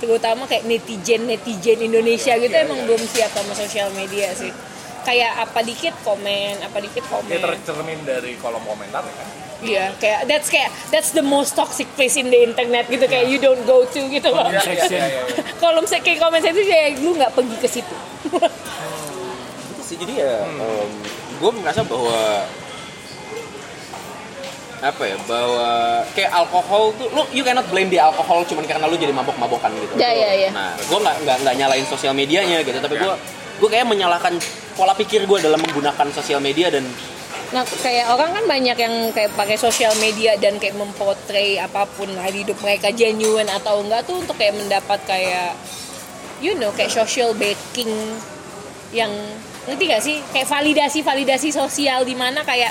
terutama 0.00 0.44
kayak 0.44 0.64
netizen 0.64 1.24
netizen 1.24 1.80
Indonesia 1.80 2.36
gitu 2.36 2.52
Iya, 2.52 2.64
emang 2.64 2.84
belum 2.84 3.02
siap 3.04 3.32
sama 3.32 3.52
sosial 3.52 3.88
media 3.92 4.32
sih. 4.32 4.52
Kayak 5.00 5.48
apa 5.48 5.64
dikit 5.64 5.96
komen, 6.04 6.60
apa 6.60 6.76
dikit 6.76 7.04
komen. 7.08 7.32
tercermin 7.32 8.04
dari 8.04 8.36
kolom 8.36 8.60
komentar 8.62 9.00
ya 9.00 9.14
kan? 9.16 9.28
Iya, 9.60 9.84
kayak 10.00 10.20
that's 10.24 10.48
kayak 10.48 10.72
that's 10.88 11.12
the 11.12 11.20
most 11.20 11.52
toxic 11.52 11.84
place 11.92 12.16
in 12.16 12.32
the 12.32 12.40
internet 12.40 12.88
gitu 12.88 13.04
kayak 13.04 13.28
you 13.28 13.36
don't 13.36 13.60
go 13.64 13.84
to 13.84 14.00
gitu 14.08 14.28
loh. 14.32 14.48
Iya, 14.48 14.60
iya, 14.64 14.84
iya, 14.88 15.04
iya. 15.08 15.22
Kolom 15.62 15.84
se- 15.84 16.00
kayak 16.00 16.16
komen 16.16 16.40
saya 16.40 16.52
itu 16.52 16.64
kayak 16.64 16.88
lu 17.00 17.12
nggak 17.12 17.32
pergi 17.32 17.56
ke 17.60 17.68
situ. 17.68 17.96
gitu 19.70 19.82
sih 19.84 19.96
jadi 19.96 20.12
ya 20.16 20.34
gue 21.40 21.50
merasa 21.56 21.80
bahwa 21.84 22.44
apa 24.80 25.02
ya 25.04 25.16
bahwa 25.28 26.00
kayak 26.16 26.32
alkohol 26.32 26.96
tuh 26.96 27.12
lu 27.12 27.20
you 27.36 27.44
cannot 27.44 27.68
blame 27.68 27.92
di 27.92 28.00
alkohol 28.00 28.40
cuman 28.48 28.64
karena 28.64 28.88
lu 28.88 28.96
jadi 28.96 29.12
mabok-mabokan 29.12 29.68
gitu. 29.76 29.92
Ya, 30.00 30.08
ya, 30.08 30.30
ya. 30.32 30.50
nah 30.56 30.72
gue 30.72 30.98
nggak 30.98 31.16
nggak 31.20 31.36
nggak 31.44 31.54
nyalain 31.60 31.84
sosial 31.84 32.16
medianya 32.16 32.64
gitu 32.64 32.80
tapi 32.80 32.96
gue 32.96 33.14
gue 33.60 33.68
kayak 33.68 33.84
menyalahkan 33.84 34.40
pola 34.72 34.96
pikir 34.96 35.28
gue 35.28 35.38
dalam 35.44 35.60
menggunakan 35.60 36.08
sosial 36.16 36.40
media 36.40 36.72
dan 36.72 36.88
Nah, 37.50 37.66
kayak 37.66 38.14
orang 38.14 38.30
kan 38.30 38.44
banyak 38.46 38.78
yang 38.78 38.94
kayak 39.10 39.34
pakai 39.34 39.58
sosial 39.58 39.90
media 39.98 40.38
dan 40.38 40.62
kayak 40.62 40.78
mempotray 40.78 41.58
apa 41.58 41.82
pun 41.82 42.06
lah 42.14 42.30
di 42.30 42.46
hidup 42.46 42.54
mereka 42.62 42.94
genuine 42.94 43.50
atau 43.50 43.82
enggak 43.82 44.06
tuh 44.06 44.22
untuk 44.22 44.38
kayak 44.38 44.54
mendapat 44.54 45.02
kayak 45.02 45.58
you 46.38 46.54
know 46.54 46.70
kayak 46.70 46.94
social 46.94 47.34
backing 47.34 47.90
yang 48.94 49.10
ngerti 49.66 49.84
gak 49.90 50.02
sih? 50.02 50.16
Kayak 50.30 50.46
validasi 50.46 51.02
validasi 51.02 51.50
sosial 51.50 52.06
di 52.06 52.14
mana 52.14 52.46
kayak 52.46 52.70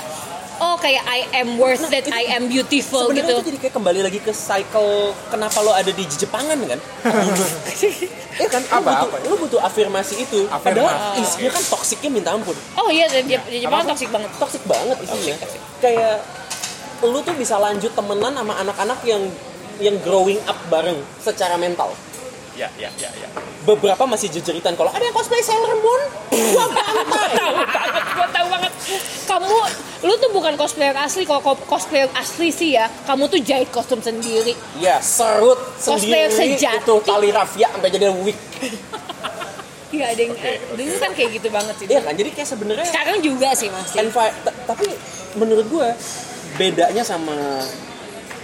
oh 0.60 0.76
kayak 0.76 1.02
I 1.08 1.20
am 1.40 1.56
worth 1.56 1.88
it 1.90 2.06
I 2.12 2.36
am 2.36 2.46
beautiful 2.46 3.08
gitu. 3.10 3.26
itu 3.26 3.52
jadi 3.52 3.58
kayak 3.58 3.74
kembali 3.74 4.00
lagi 4.04 4.20
ke 4.20 4.30
cycle 4.30 5.16
kenapa 5.32 5.58
lo 5.64 5.72
ada 5.72 5.88
di 5.90 6.04
Jepangan 6.04 6.58
kan? 6.68 6.80
Iya 8.40 8.48
kan? 8.48 8.62
Lo 8.64 8.80
Apa, 8.80 8.80
butuh, 8.80 9.08
apa? 9.12 9.16
lo 9.28 9.34
butuh 9.36 9.60
afirmasi 9.60 10.14
itu. 10.24 10.48
Afirmasi. 10.48 10.64
padahal 10.64 11.20
isinya 11.20 11.50
kan 11.52 11.62
toksiknya 11.76 12.08
minta 12.08 12.30
ampun. 12.32 12.56
Oh 12.80 12.88
iya 12.88 13.04
di 13.12 13.36
di 13.36 13.58
Jepang 13.60 13.84
toxic 13.84 14.08
banget. 14.08 14.30
Toxic 14.40 14.62
banget 14.64 14.96
isinya. 15.04 15.36
kayak 15.84 16.24
lu 17.04 17.20
tuh 17.20 17.36
bisa 17.36 17.60
lanjut 17.60 17.92
temenan 17.92 18.32
sama 18.32 18.54
anak-anak 18.64 19.00
yang 19.04 19.22
yang 19.80 19.96
growing 20.04 20.40
up 20.48 20.56
bareng 20.72 21.00
secara 21.20 21.56
mental 21.60 21.92
Ya, 22.60 22.68
ya, 22.76 22.92
ya, 22.94 23.08
ya. 23.16 23.28
beberapa 23.62 24.04
masih 24.04 24.28
jejeritan 24.30 24.76
kalau 24.76 24.92
ada 24.92 25.00
yang 25.00 25.12
cosplay 25.12 25.40
Sailor 25.40 25.72
Moon 25.74 26.02
gua 26.28 26.66
tahu 26.68 27.00
banget 27.08 27.32
gue 28.10 28.28
tahu 28.30 28.46
banget 28.50 28.72
kamu 29.24 29.56
lu 30.02 30.14
tuh 30.14 30.30
bukan 30.30 30.54
cosplayer 30.54 30.92
asli 30.94 31.24
kalau 31.24 31.40
cosplayer 31.62 32.04
asli 32.12 32.48
sih 32.50 32.70
ya 32.70 32.92
kamu 33.04 33.26
tuh 33.26 33.40
jahit 33.40 33.68
kostum 33.68 33.98
sendiri 33.98 34.52
ya 34.76 35.00
serut 35.00 35.56
Cosplayer 35.74 36.28
sendiri 36.28 36.60
sejati. 36.60 36.84
itu 36.84 36.94
tali 37.02 37.28
rafia 37.30 37.68
sampai 37.70 37.88
jadi 37.88 38.12
wig 38.14 38.36
Iya 39.90 40.06
ada 40.06 40.20
yang 40.20 40.34
eh, 40.36 40.58
dulu 40.70 40.96
kan 40.98 41.10
kayak 41.10 41.30
gitu 41.34 41.48
banget 41.48 41.74
sih. 41.74 41.86
iya 41.86 41.98
kan 41.98 42.12
jadi 42.12 42.30
kayak 42.30 42.48
sebenarnya 42.48 42.86
Sekarang 42.86 43.18
juga 43.18 43.48
sih 43.52 43.66
masih. 43.68 43.96
envi- 44.00 44.36
tapi 44.62 44.86
menurut 45.34 45.66
gue 45.66 45.88
bedanya 46.54 47.02
sama 47.02 47.34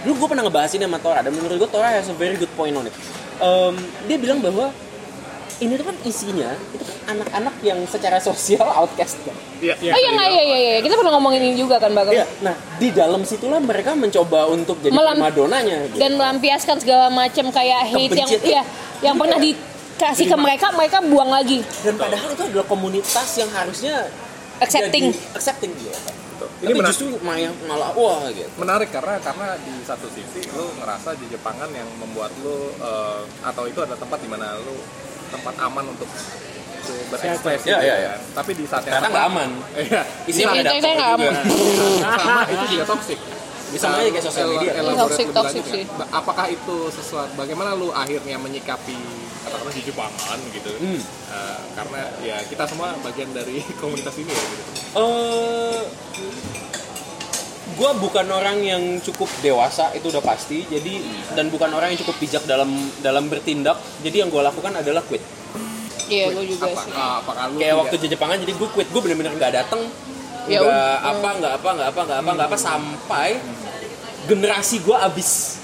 dulu 0.01 0.13
gue 0.17 0.27
pernah 0.27 0.43
ngebahas 0.43 0.71
ini 0.73 0.83
sama 0.83 0.97
Tora 0.97 1.21
dan 1.21 1.31
menurut 1.31 1.55
gue 1.55 1.69
Tora 1.69 1.87
has 1.93 2.09
a 2.09 2.15
very 2.15 2.35
good 2.35 2.51
point 2.51 2.73
on 2.73 2.83
it 2.83 2.95
Em, 3.37 3.75
dia 4.03 4.17
bilang 4.17 4.39
bahwa 4.39 4.73
ini 5.57 5.73
tuh 5.73 5.85
kan 5.85 5.97
isinya 6.03 6.49
itu 6.69 6.81
kan 6.81 6.97
anak-anak 7.11 7.55
yang 7.61 7.81
secara 7.83 8.17
sosial 8.19 8.65
outcast 8.67 9.17
kan 9.21 9.33
Iya, 9.57 9.73
iya. 9.75 9.89
Oh 9.89 9.99
iya 9.99 10.09
nggak 10.11 10.29
iya 10.31 10.43
iya 10.43 10.57
iya 10.59 10.79
kita 10.79 10.93
pernah 10.93 11.13
ngomongin 11.13 11.41
ini 11.43 11.55
juga 11.55 11.77
kan 11.77 11.89
bakal 11.91 12.13
Iya, 12.13 12.25
nah 12.39 12.51
di 12.75 12.89
dalam 12.91 13.21
situlah 13.21 13.57
mereka 13.59 13.93
mencoba 13.93 14.45
untuk 14.47 14.77
jadi 14.79 14.89
Melam- 14.91 15.17
primadonanya 15.17 15.77
gitu. 15.87 15.97
dan 15.97 16.11
melampiaskan 16.13 16.77
segala 16.77 17.09
macam 17.09 17.45
kayak 17.47 17.79
hate 17.87 18.13
yang 18.15 18.25
Kebencian. 18.27 18.53
ya 18.53 18.63
yang 19.03 19.15
pernah 19.15 19.37
dikasih 19.37 20.25
ke 20.25 20.37
mereka 20.37 20.65
mereka 20.71 20.97
buang 20.99 21.31
lagi 21.31 21.65
Dan 21.79 21.93
padahal 21.95 22.29
itu 22.31 22.43
adalah 22.43 22.65
komunitas 22.65 23.29
yang 23.35 23.49
harusnya 23.49 24.09
accepting. 24.59 25.09
jadi 25.09 25.35
accepting 25.35 25.71
gitu. 25.73 25.97
Ini 26.57 26.65
Tapi 26.65 26.73
benar. 26.75 26.89
justru 26.89 27.07
malah, 27.19 27.53
malah 27.63 27.89
wah 27.93 28.25
gitu. 28.29 28.49
menarik 28.57 28.89
karena 28.89 29.19
karena 29.19 29.53
di 29.59 29.77
satu 29.81 30.09
sisi 30.09 30.41
lu 30.51 30.73
ngerasa 30.75 31.13
di 31.13 31.25
Jepangan 31.27 31.69
yang 31.69 31.85
membuat 31.95 32.33
lu 32.39 32.73
eh, 32.73 33.21
atau 33.43 33.63
itu 33.63 33.77
adalah 33.77 33.95
tempat 33.95 34.17
di 34.17 34.25
mana 34.25 34.57
lu 34.57 34.73
tempat 35.27 35.53
aman 35.59 35.85
untuk 35.87 36.09
berekspresi 37.07 37.67
Iya, 37.67 37.77
gitu 37.77 37.83
iya, 37.83 37.95
iya. 37.95 38.09
kan. 38.09 38.19
tapi 38.33 38.51
di 38.53 38.63
saat 38.63 38.83
yang 38.83 39.03
nggak 39.03 39.25
aman. 39.27 39.49
iya 39.85 40.01
Isinya 40.23 40.53
Iya, 40.55 40.61
ada 40.65 40.89
nggak 40.89 41.11
aman. 41.13 41.33
sama 42.15 42.41
itu 42.47 42.65
juga 42.71 42.85
toxic 42.87 43.19
bisa 43.67 43.85
aja 43.91 44.07
kayak 44.07 44.23
sosial 44.23 44.47
media. 44.49 44.71
lebih 44.79 44.95
toxic 44.95 45.27
lanjut 45.27 45.65
sih. 45.67 45.83
apakah 46.09 46.47
itu 46.47 46.77
sesuatu 46.89 47.35
bagaimana 47.35 47.75
lu 47.75 47.91
akhirnya 47.91 48.39
menyikapi 48.39 48.95
katakanlah 49.43 49.75
di 49.75 49.83
Jepangan 49.83 50.39
gitu 50.49 50.71
Hmm. 50.73 51.01
Eh, 51.27 51.59
karena 51.75 52.01
ya 52.23 52.39
kita 52.47 52.63
semua 52.63 52.95
bagian 52.97 53.27
dari 53.29 53.59
komunitas 53.81 54.15
ini 54.15 54.31
ya 54.31 54.39
gitu 54.39 54.63
Eh, 54.97 55.79
gue 57.77 57.91
bukan 58.01 58.25
orang 58.27 58.57
yang 58.59 58.81
cukup 58.99 59.29
dewasa 59.39 59.93
itu 59.93 60.09
udah 60.09 60.23
pasti. 60.25 60.65
Jadi 60.65 61.05
dan 61.33 61.53
bukan 61.53 61.69
orang 61.69 61.93
yang 61.93 61.99
cukup 62.01 62.17
bijak 62.17 62.43
dalam 62.43 62.69
dalam 62.99 63.29
bertindak. 63.29 63.77
Jadi 64.01 64.25
yang 64.25 64.29
gue 64.29 64.41
lakukan 64.41 64.73
adalah 64.73 65.05
quit. 65.05 65.21
Iya, 66.07 66.31
gue 66.31 66.45
juga 66.47 66.71
apa, 66.71 66.81
sih. 66.81 66.91
apakah 66.95 67.43
lu 67.51 67.59
kayak 67.59 67.67
tidak- 67.67 67.79
waktu 67.83 67.95
di 67.99 68.07
Jepangan 68.09 68.37
jadi 68.41 68.53
gue 68.55 68.69
quit. 68.71 68.87
Gue 68.89 69.01
bener-bener 69.03 69.33
nggak 69.33 69.53
datang 69.53 69.81
Ya 70.47 70.63
nggak 70.63 70.95
apa 71.03 71.29
nggak 71.37 71.53
apa 71.59 71.69
nggak 71.75 71.87
apa 71.91 72.01
nggak 72.07 72.19
apa 72.23 72.31
nggak 72.31 72.47
apa 72.47 72.57
sampai 72.57 73.29
generasi 74.31 74.79
gue 74.79 74.95
abis 74.95 75.59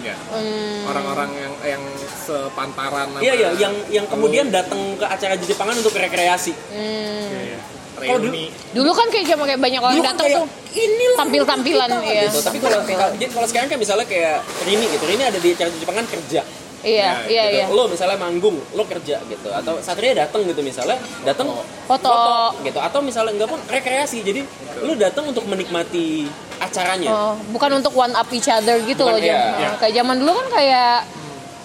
ya. 0.00 0.16
Hmm. 0.32 0.88
orang-orang 0.88 1.30
yang 1.36 1.54
yang 1.68 1.82
sepantaran 2.24 3.12
sama 3.12 3.20
iya 3.20 3.34
iya 3.36 3.48
yang 3.58 3.74
yang 3.92 4.06
kemudian 4.08 4.48
datang 4.48 4.96
ke 4.96 5.04
acara 5.04 5.36
di 5.36 5.44
Jepangan 5.44 5.76
untuk 5.76 5.92
rekreasi. 5.92 6.56
Hmm. 6.72 7.28
Kalau 7.28 7.44
dulu- 7.44 7.75
reuni 7.98 8.44
Dulu 8.70 8.90
kan 8.90 9.06
kayak 9.08 9.24
cuma 9.26 9.44
kayak 9.44 9.58
banyak 9.58 9.80
orang 9.80 9.94
Dulu 9.94 10.04
kan 10.04 10.14
datang 10.14 10.28
tuh. 10.36 10.46
inilah 10.74 11.16
Tampil-tampilan, 11.18 11.88
kita, 11.90 12.04
iya. 12.06 12.22
gitu. 12.24 12.38
tapi 12.40 12.58
kalau 12.58 12.78
Tampilan. 12.78 12.98
kalau- 12.98 13.14
jadi 13.16 13.30
kalau 13.32 13.46
sekarang 13.46 13.68
kan 13.68 13.78
misalnya 13.78 14.04
kayak 14.04 14.36
Rini 14.62 14.86
gitu 14.88 15.04
Rini 15.04 15.22
ada 15.22 15.38
di 15.38 15.48
acara 15.50 15.68
di 15.68 15.78
Jepangan 15.78 16.06
kerja 16.06 16.42
Iya, 16.78 17.02
Ya, 17.02 17.12
iya, 17.26 17.42
gitu. 17.48 17.56
iya. 17.56 17.66
lo 17.72 17.88
misalnya 17.88 18.14
manggung 18.14 18.62
lo 18.70 18.84
kerja 18.84 19.18
gitu 19.24 19.48
atau 19.50 19.74
Satria 19.80 20.14
datang 20.14 20.44
gitu 20.44 20.60
misalnya 20.60 20.94
datang 21.24 21.50
Foto. 21.82 22.14
gitu 22.62 22.78
atau 22.78 23.00
misalnya 23.00 23.32
enggak 23.32 23.48
pun 23.48 23.58
rekreasi 23.66 24.20
jadi 24.20 24.44
lo 24.78 24.94
datang 24.94 25.26
untuk 25.26 25.42
menikmati 25.46 26.28
acaranya 26.58 27.10
Oh, 27.10 27.34
bukan 27.50 27.80
untuk 27.80 27.90
one 27.92 28.12
up 28.12 28.28
each 28.30 28.46
other 28.46 28.78
gitu 28.80 29.02
Bukan, 29.02 29.12
loh. 29.12 29.18
iya, 29.18 29.34
Jam- 29.34 29.58
iya. 29.58 29.68
Kayak 29.76 29.94
zaman 29.96 30.16
dulu 30.16 30.32
kan 30.36 30.46
kayak 30.52 30.94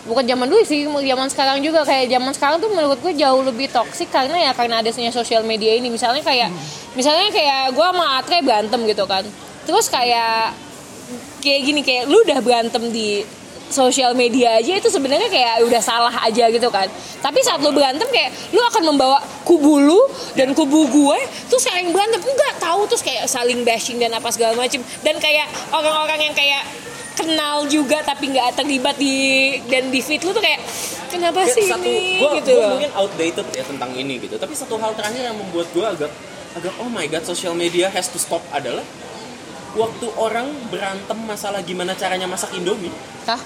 bukan 0.05 0.23
zaman 0.25 0.47
dulu 0.49 0.63
sih, 0.65 0.85
zaman 0.85 1.27
sekarang 1.29 1.57
juga 1.61 1.85
kayak 1.85 2.09
zaman 2.09 2.31
sekarang 2.33 2.57
tuh 2.57 2.69
menurut 2.73 2.97
gue 3.01 3.13
jauh 3.13 3.41
lebih 3.45 3.69
toksik 3.69 4.09
karena 4.09 4.49
ya 4.49 4.51
karena 4.57 4.81
adanya 4.81 5.13
sosial 5.13 5.45
media 5.45 5.77
ini. 5.77 5.93
Misalnya 5.93 6.25
kayak 6.25 6.49
misalnya 6.97 7.29
kayak 7.29 7.73
gue 7.75 7.85
sama 7.85 8.21
Atre 8.21 8.41
berantem 8.41 8.81
gitu 8.89 9.05
kan. 9.05 9.23
Terus 9.67 9.85
kayak 9.91 10.57
kayak 11.41 11.61
gini 11.65 11.81
kayak 11.85 12.09
lu 12.09 12.21
udah 12.25 12.39
berantem 12.41 12.89
di 12.89 13.21
sosial 13.71 14.11
media 14.13 14.59
aja 14.59 14.75
itu 14.75 14.91
sebenarnya 14.91 15.31
kayak 15.31 15.63
udah 15.63 15.81
salah 15.81 16.13
aja 16.27 16.51
gitu 16.51 16.67
kan. 16.67 16.91
Tapi 17.23 17.39
saat 17.41 17.63
lu 17.63 17.71
berantem 17.71 18.05
kayak 18.11 18.51
lu 18.51 18.59
akan 18.59 18.83
membawa 18.93 19.17
kubu 19.47 19.79
lu 19.79 20.01
dan 20.35 20.51
kubu 20.51 20.85
gue 20.91 21.19
tuh 21.47 21.57
saling 21.57 21.89
berantem 21.95 22.19
enggak 22.19 22.53
tahu 22.59 22.85
terus 22.85 23.01
kayak 23.01 23.25
saling 23.31 23.63
bashing 23.63 23.97
dan 23.97 24.11
apa 24.11 24.27
segala 24.29 24.59
macem 24.59 24.83
dan 25.01 25.15
kayak 25.17 25.47
orang-orang 25.71 26.29
yang 26.29 26.35
kayak 26.35 26.61
kenal 27.15 27.67
juga 27.67 27.99
tapi 28.01 28.31
nggak 28.31 28.55
terlibat 28.55 28.95
di 28.95 29.57
dan 29.67 29.91
di 29.91 29.99
feed 29.99 30.23
lu 30.23 30.31
tuh 30.31 30.43
kayak 30.43 30.63
kenapa 31.11 31.43
sih 31.51 31.67
satu 31.67 31.83
ini? 31.83 32.23
gua, 32.23 32.31
gitu 32.39 32.55
gua 32.55 32.71
mungkin 32.79 32.91
outdated 32.95 33.47
ya 33.51 33.63
tentang 33.67 33.91
ini 33.93 34.15
gitu. 34.23 34.35
Tapi 34.39 34.53
satu 34.55 34.79
hal 34.79 34.95
terakhir 34.95 35.31
yang 35.31 35.37
membuat 35.37 35.67
gue 35.75 35.85
agak 35.85 36.11
agak 36.51 36.73
oh 36.83 36.89
my 36.91 37.07
god 37.07 37.23
social 37.23 37.55
media 37.55 37.87
has 37.91 38.07
to 38.11 38.19
stop 38.19 38.43
adalah 38.51 38.83
waktu 39.75 40.07
orang 40.19 40.51
berantem 40.67 41.15
masalah 41.23 41.63
gimana 41.63 41.95
caranya 41.95 42.27
masak 42.27 42.51
indomie. 42.55 42.91
Hah? 43.27 43.39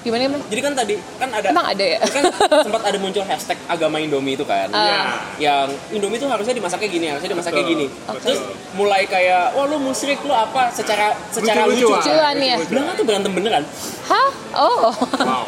Gimana 0.00 0.20
emang? 0.24 0.40
jadi 0.48 0.60
kan 0.62 0.72
tadi 0.72 0.94
kan 1.16 1.28
ada 1.28 1.46
Emang 1.52 1.66
ada 1.66 1.84
ya? 1.84 1.98
kan 2.10 2.22
sempat 2.64 2.82
ada 2.82 2.96
muncul 2.96 3.22
hashtag 3.22 3.56
agama 3.66 3.96
Indomie 3.96 4.32
itu 4.32 4.42
kan 4.42 4.66
Ah. 4.70 5.20
yang 5.36 5.68
Indomie 5.92 6.16
itu 6.16 6.24
harusnya 6.24 6.52
dimasaknya 6.52 6.88
gini 6.88 7.04
harusnya 7.08 7.30
dimasaknya 7.30 7.60
Betul. 7.60 7.72
gini 7.76 7.86
terus 8.20 8.38
mulai 8.72 9.04
kayak 9.04 9.52
wah 9.52 9.64
lu 9.64 9.76
musyrik 9.76 10.16
lu 10.22 10.30
apa 10.30 10.70
secara 10.70 11.12
secara 11.28 11.64
lucu, 11.64 11.84
Lucu-lucuan. 11.84 12.00
Lucuan 12.00 12.34
ya. 12.38 12.54
Belakangan 12.58 12.94
tuh 12.96 13.04
berantem 13.04 13.30
beneran 13.32 13.62
Hah? 14.06 14.28
Oh. 14.52 14.92
wow 15.20 15.46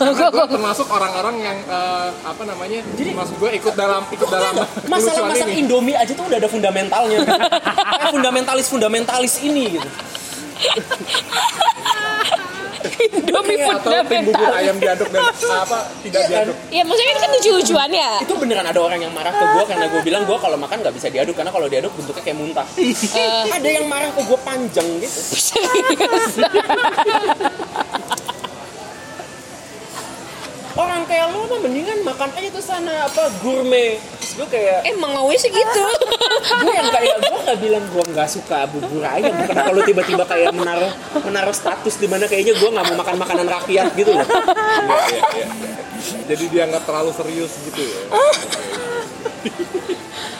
karena 0.00 0.16
gue 0.16 0.46
termasuk 0.48 0.86
orang-orang 0.88 1.34
yang 1.44 1.58
eh, 1.60 2.08
apa 2.24 2.42
namanya 2.48 2.80
jadi 2.96 3.12
maksud 3.12 3.36
gue 3.36 3.50
ikut 3.52 3.74
dalam 3.76 4.00
ikut 4.08 4.26
dalam 4.26 4.64
masalah 4.88 5.28
masak 5.28 5.44
ini 5.50 5.60
Indomie 5.60 5.92
aja 5.92 6.08
tuh 6.16 6.24
udah 6.24 6.40
ada 6.40 6.48
fundamentalnya 6.48 7.20
Kayak 7.92 8.08
fundamentalis 8.08 8.64
fundamentalis 8.64 9.44
ini 9.44 9.76
gitu 9.76 9.88
Indomie 12.88 13.60
atau 13.60 13.90
tim 14.08 14.24
bubur 14.28 14.50
ayam 14.56 14.76
diaduk 14.80 15.08
dan 15.12 15.22
apa 15.30 15.78
tidak 16.04 16.22
diaduk. 16.28 16.56
Ya 16.72 16.82
maksudnya 16.84 17.14
kan 17.20 17.30
lucu-lucuan 17.36 17.90
ya. 17.92 18.12
itu 18.24 18.34
beneran 18.36 18.66
ada 18.66 18.80
orang 18.80 19.00
yang 19.00 19.12
marah 19.12 19.32
ke 19.32 19.44
gue 19.44 19.64
karena 19.68 19.86
gue 19.88 20.00
bilang 20.04 20.22
gue 20.24 20.38
kalau 20.38 20.56
makan 20.56 20.76
nggak 20.80 20.94
bisa 20.96 21.08
diaduk 21.12 21.34
karena 21.36 21.50
kalau 21.52 21.66
diaduk 21.68 21.92
bentuknya 21.96 22.22
kayak 22.24 22.38
muntah. 22.38 22.66
Eh, 22.80 23.44
ada 23.52 23.68
yang 23.68 23.86
marah 23.90 24.10
ke 24.14 24.22
gue 24.24 24.38
panjang 24.40 24.88
gitu. 25.02 25.20
Serius. 25.36 26.34
orang 30.76 31.02
kayak 31.02 31.26
lu 31.30 31.46
mah 31.46 31.58
mendingan 31.58 31.98
makan 32.02 32.30
aja 32.30 32.48
tuh 32.50 32.62
sana 32.62 33.06
apa 33.06 33.26
gourmet 33.42 33.98
terus 34.18 34.32
gue 34.38 34.46
kayak 34.48 34.86
Emang 34.86 35.10
mau 35.10 35.26
sih 35.34 35.50
gitu. 35.50 35.84
gue 36.62 36.72
yang 36.72 36.90
kayak 36.90 37.16
gue 37.18 37.38
nggak 37.42 37.58
bilang 37.58 37.84
gue 37.90 38.04
nggak 38.14 38.28
suka 38.30 38.70
bubur 38.70 39.02
ayam 39.02 39.34
kenapa 39.42 39.70
lu 39.74 39.82
tiba-tiba 39.82 40.22
kayak 40.22 40.54
menaruh 40.54 40.92
menaruh 41.20 41.50
status 41.50 41.98
di 41.98 42.06
mana 42.06 42.30
kayaknya 42.30 42.54
gue 42.54 42.70
nggak 42.70 42.86
mau 42.86 42.96
makan 43.02 43.16
makanan 43.18 43.46
rakyat 43.50 43.90
gitu 43.98 44.14
loh 44.14 44.22
Iya, 44.22 44.98
iya, 45.10 45.22
iya. 45.34 45.46
jadi 46.30 46.44
dia 46.46 46.62
nggak 46.70 46.84
terlalu 46.86 47.10
serius 47.12 47.52
gitu 47.66 47.82
ya 47.82 47.98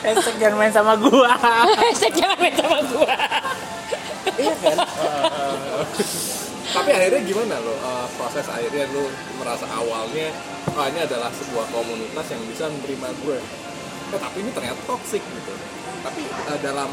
Hashtag 0.00 0.40
jangan 0.40 0.56
main 0.56 0.72
sama 0.72 0.96
gua. 0.96 1.36
Hashtag 1.84 2.16
jangan 2.16 2.40
main 2.40 2.56
sama 2.56 2.80
gua. 2.88 3.14
iya 4.40 4.54
kan 4.56 4.76
tapi 6.70 6.90
akhirnya 6.94 7.22
gimana 7.26 7.54
lo 7.62 7.74
eh, 7.74 8.06
proses? 8.14 8.46
Akhirnya 8.46 8.86
lo 8.94 9.06
merasa 9.40 9.66
awalnya 9.70 10.30
oh 10.70 10.84
ini 10.86 11.00
adalah 11.02 11.30
sebuah 11.34 11.66
komunitas 11.74 12.26
yang 12.30 12.42
bisa 12.46 12.70
menerima 12.70 13.08
gue. 13.26 13.38
Eh, 14.14 14.20
tapi 14.20 14.36
ini 14.42 14.50
ternyata 14.54 14.80
toxic 14.86 15.22
gitu. 15.22 15.52
Tapi 16.04 16.22
eh, 16.26 16.58
dalam 16.62 16.90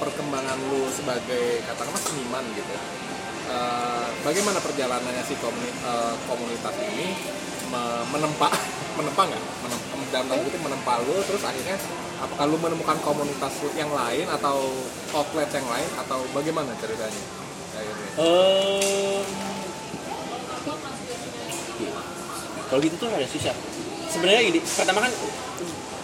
perkembangan 0.00 0.58
lo 0.72 0.90
sebagai 0.90 1.62
katakanlah 1.62 2.02
seniman 2.02 2.42
gitu 2.58 2.74
eh, 3.46 4.06
bagaimana 4.26 4.58
perjalanannya 4.58 5.22
si 5.22 5.38
komuni- 5.38 5.78
eh, 5.78 6.14
komunitas 6.26 6.74
ini 6.90 7.14
me- 7.70 8.04
menempa 8.10 8.48
menempa 8.98 9.22
nggak? 9.30 9.42
Menempa 9.62 9.92
dalam 10.12 10.28
tanda 10.28 10.44
kutip 10.44 10.60
menempa 10.60 11.00
lo 11.08 11.16
terus 11.24 11.40
akhirnya 11.40 11.80
apakah 12.20 12.44
lo 12.44 12.60
menemukan 12.60 13.00
komunitas 13.00 13.54
yang 13.72 13.88
lain 13.88 14.28
atau 14.28 14.60
outlet 15.16 15.48
yang 15.56 15.64
lain 15.64 15.88
atau 16.04 16.20
bagaimana 16.36 16.68
ceritanya 16.76 17.41
akhirnya 18.12 19.24
kalau 22.64 22.80
gitu 22.80 22.96
tuh 22.96 23.08
ada 23.08 23.26
susah. 23.26 23.54
Sebenarnya 24.08 24.40
gini 24.46 24.60
pertama 24.62 25.00
kan 25.00 25.12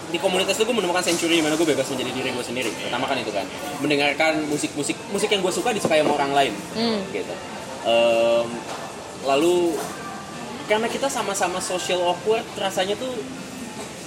di 0.08 0.16
komunitas 0.16 0.56
itu 0.56 0.64
gue 0.64 0.72
menemukan 0.74 1.00
century 1.02 1.36
di 1.36 1.44
mana 1.44 1.52
gue 1.52 1.64
bebas 1.66 1.84
menjadi 1.86 2.10
diri 2.10 2.28
gue 2.30 2.40
sendiri 2.42 2.70
pertama 2.78 3.04
kan 3.04 3.16
itu 3.16 3.28
kan. 3.28 3.44
Mendengarkan 3.78 4.32
musik 4.46 4.72
musik 4.74 4.96
musik 5.08 5.28
yang 5.28 5.40
gue 5.40 5.50
suka 5.50 5.72
disukai 5.72 6.00
sama 6.00 6.12
orang 6.14 6.32
lain 6.34 6.52
Hmm. 6.74 7.00
gitu. 7.08 7.34
Ehm, 7.84 8.48
lalu 9.24 9.76
karena 10.64 10.84
kita 10.86 11.08
sama-sama 11.08 11.56
social 11.58 12.00
awkward 12.02 12.44
rasanya 12.54 12.96
tuh 12.96 13.12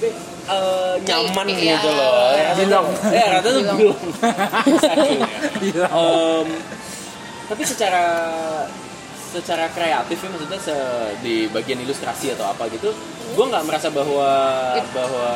eh, 0.01 0.95
nyaman 1.03 1.45
gitu 1.47 1.85
loh. 1.87 2.33
Ya, 2.33 2.43
rasanya 2.51 2.69
tuh- 2.75 2.93
ya 3.11 3.25
rasanya 3.31 3.41
tuh 3.45 3.53
Bilong. 3.53 3.77
belum 3.77 3.97
Em, 5.61 6.47
tapi 7.51 7.63
secara 7.63 8.03
secara 9.27 9.67
kreatif 9.67 10.17
ya 10.17 10.27
maksudnya 10.27 10.59
se- 10.59 11.15
di 11.19 11.47
bagian 11.47 11.79
ilustrasi 11.79 12.31
atau 12.31 12.47
apa 12.47 12.67
gitu 12.67 12.91
gue 13.31 13.45
nggak 13.45 13.63
merasa 13.63 13.87
bahwa 13.87 14.29
bahwa 14.91 15.27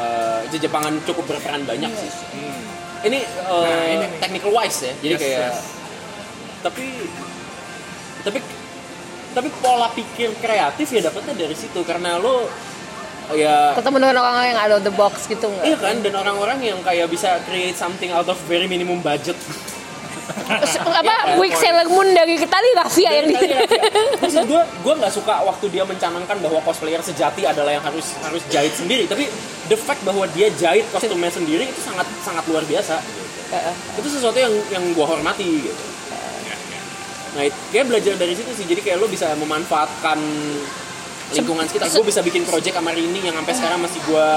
Jepangan 0.56 0.96
cukup 1.04 1.36
berperan 1.36 1.68
banyak 1.68 1.92
sih. 1.92 2.08
Ini, 3.04 3.20
uh, 3.44 3.60
Nah, 3.62 3.86
ini 3.92 4.06
technical 4.18 4.50
wise 4.50 4.82
ya 4.82 4.94
jadi 4.98 5.14
Yes, 5.14 5.22
kayak 5.22 5.40
yes. 5.46 5.58
tapi 6.64 6.86
tapi 8.24 8.40
tapi 9.32 9.48
pola 9.60 9.92
pikir 9.92 10.32
kreatif 10.40 10.88
ya 10.90 11.02
dapetnya 11.04 11.36
dari 11.36 11.54
situ 11.54 11.84
karena 11.84 12.16
lo 12.16 12.48
ya 13.32 13.76
Ketemu 13.76 13.98
dengan 14.00 14.18
orang 14.18 14.46
yang 14.48 14.58
out 14.58 14.74
of 14.74 14.84
the 14.84 14.96
box 14.96 15.28
gitu 15.28 15.52
iya 15.62 15.76
nggak? 15.76 15.80
kan 15.82 15.96
dan 16.02 16.14
orang-orang 16.16 16.60
yang 16.64 16.80
kayak 16.82 17.12
bisa 17.12 17.38
create 17.44 17.76
something 17.76 18.10
out 18.10 18.26
of 18.26 18.40
very 18.48 18.66
minimum 18.66 19.04
budget 19.04 19.36
Apa? 20.26 21.38
Sailor 21.56 21.88
Moon 21.88 22.10
dari 22.12 22.36
Ketali 22.36 22.70
Rafia 22.74 23.10
yang 23.14 23.28
di 23.30 23.36
Maksud 24.20 24.44
gue, 24.50 24.62
gue 24.62 24.94
nggak 24.98 25.14
suka 25.14 25.46
waktu 25.46 25.66
dia 25.70 25.86
mencanangkan 25.86 26.38
bahwa 26.42 26.60
cosplayer 26.66 27.00
sejati 27.00 27.46
adalah 27.46 27.72
yang 27.78 27.86
harus 27.86 28.18
harus 28.26 28.42
jahit 28.50 28.74
sendiri. 28.74 29.06
Tapi 29.06 29.30
the 29.70 29.78
fact 29.78 30.02
bahwa 30.02 30.26
dia 30.34 30.50
jahit 30.58 30.86
kostumnya 30.90 31.30
sendiri 31.30 31.70
itu 31.70 31.82
sangat 31.82 32.06
sangat 32.26 32.44
luar 32.50 32.66
biasa. 32.66 32.98
Itu 33.96 34.08
sesuatu 34.10 34.38
yang 34.42 34.54
yang 34.74 34.84
gue 34.92 35.06
hormati 35.06 35.70
gitu. 35.70 35.84
Nah, 37.36 37.44
kayak 37.70 37.86
belajar 37.92 38.14
dari 38.16 38.34
situ 38.34 38.52
sih. 38.56 38.66
Jadi 38.66 38.82
kayak 38.82 38.98
lo 38.98 39.08
bisa 39.12 39.32
memanfaatkan 39.38 40.18
lingkungan 41.36 41.66
sekitar. 41.70 41.92
Gue 41.94 42.06
bisa 42.08 42.26
bikin 42.26 42.44
project 42.48 42.76
sama 42.76 42.92
Rini 42.96 43.22
yang 43.22 43.36
sampai 43.38 43.54
sekarang 43.54 43.80
masih 43.84 44.00
gue 44.04 44.28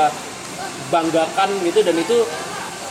banggakan 0.89 1.49
gitu 1.69 1.81
dan 1.85 1.97
itu 2.01 2.19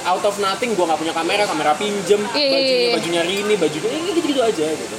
out 0.08 0.24
of 0.24 0.36
nothing 0.40 0.72
gue 0.72 0.86
nggak 0.88 0.98
punya 0.98 1.12
kamera 1.12 1.44
kamera 1.44 1.72
pinjem 1.76 2.22
Iya, 2.32 2.40
iya, 2.40 2.56
bajunya 2.56 2.80
iya. 2.80 2.92
bajunya 2.96 3.22
Rini 3.24 3.56
bajunya 3.60 3.90
ini 3.92 4.10
gitu 4.16 4.28
gitu 4.32 4.42
aja 4.42 4.66
gitu. 4.72 4.98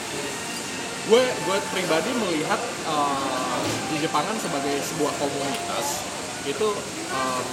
Gue 1.09 1.23
gue 1.25 1.57
pribadi 1.73 2.11
melihat 2.13 2.61
eh, 2.85 3.59
di 3.89 3.97
Jepangan 3.99 4.37
sebagai 4.37 4.77
sebuah 4.85 5.13
komunitas 5.17 6.05
itu 6.45 6.69
em, 7.13 7.47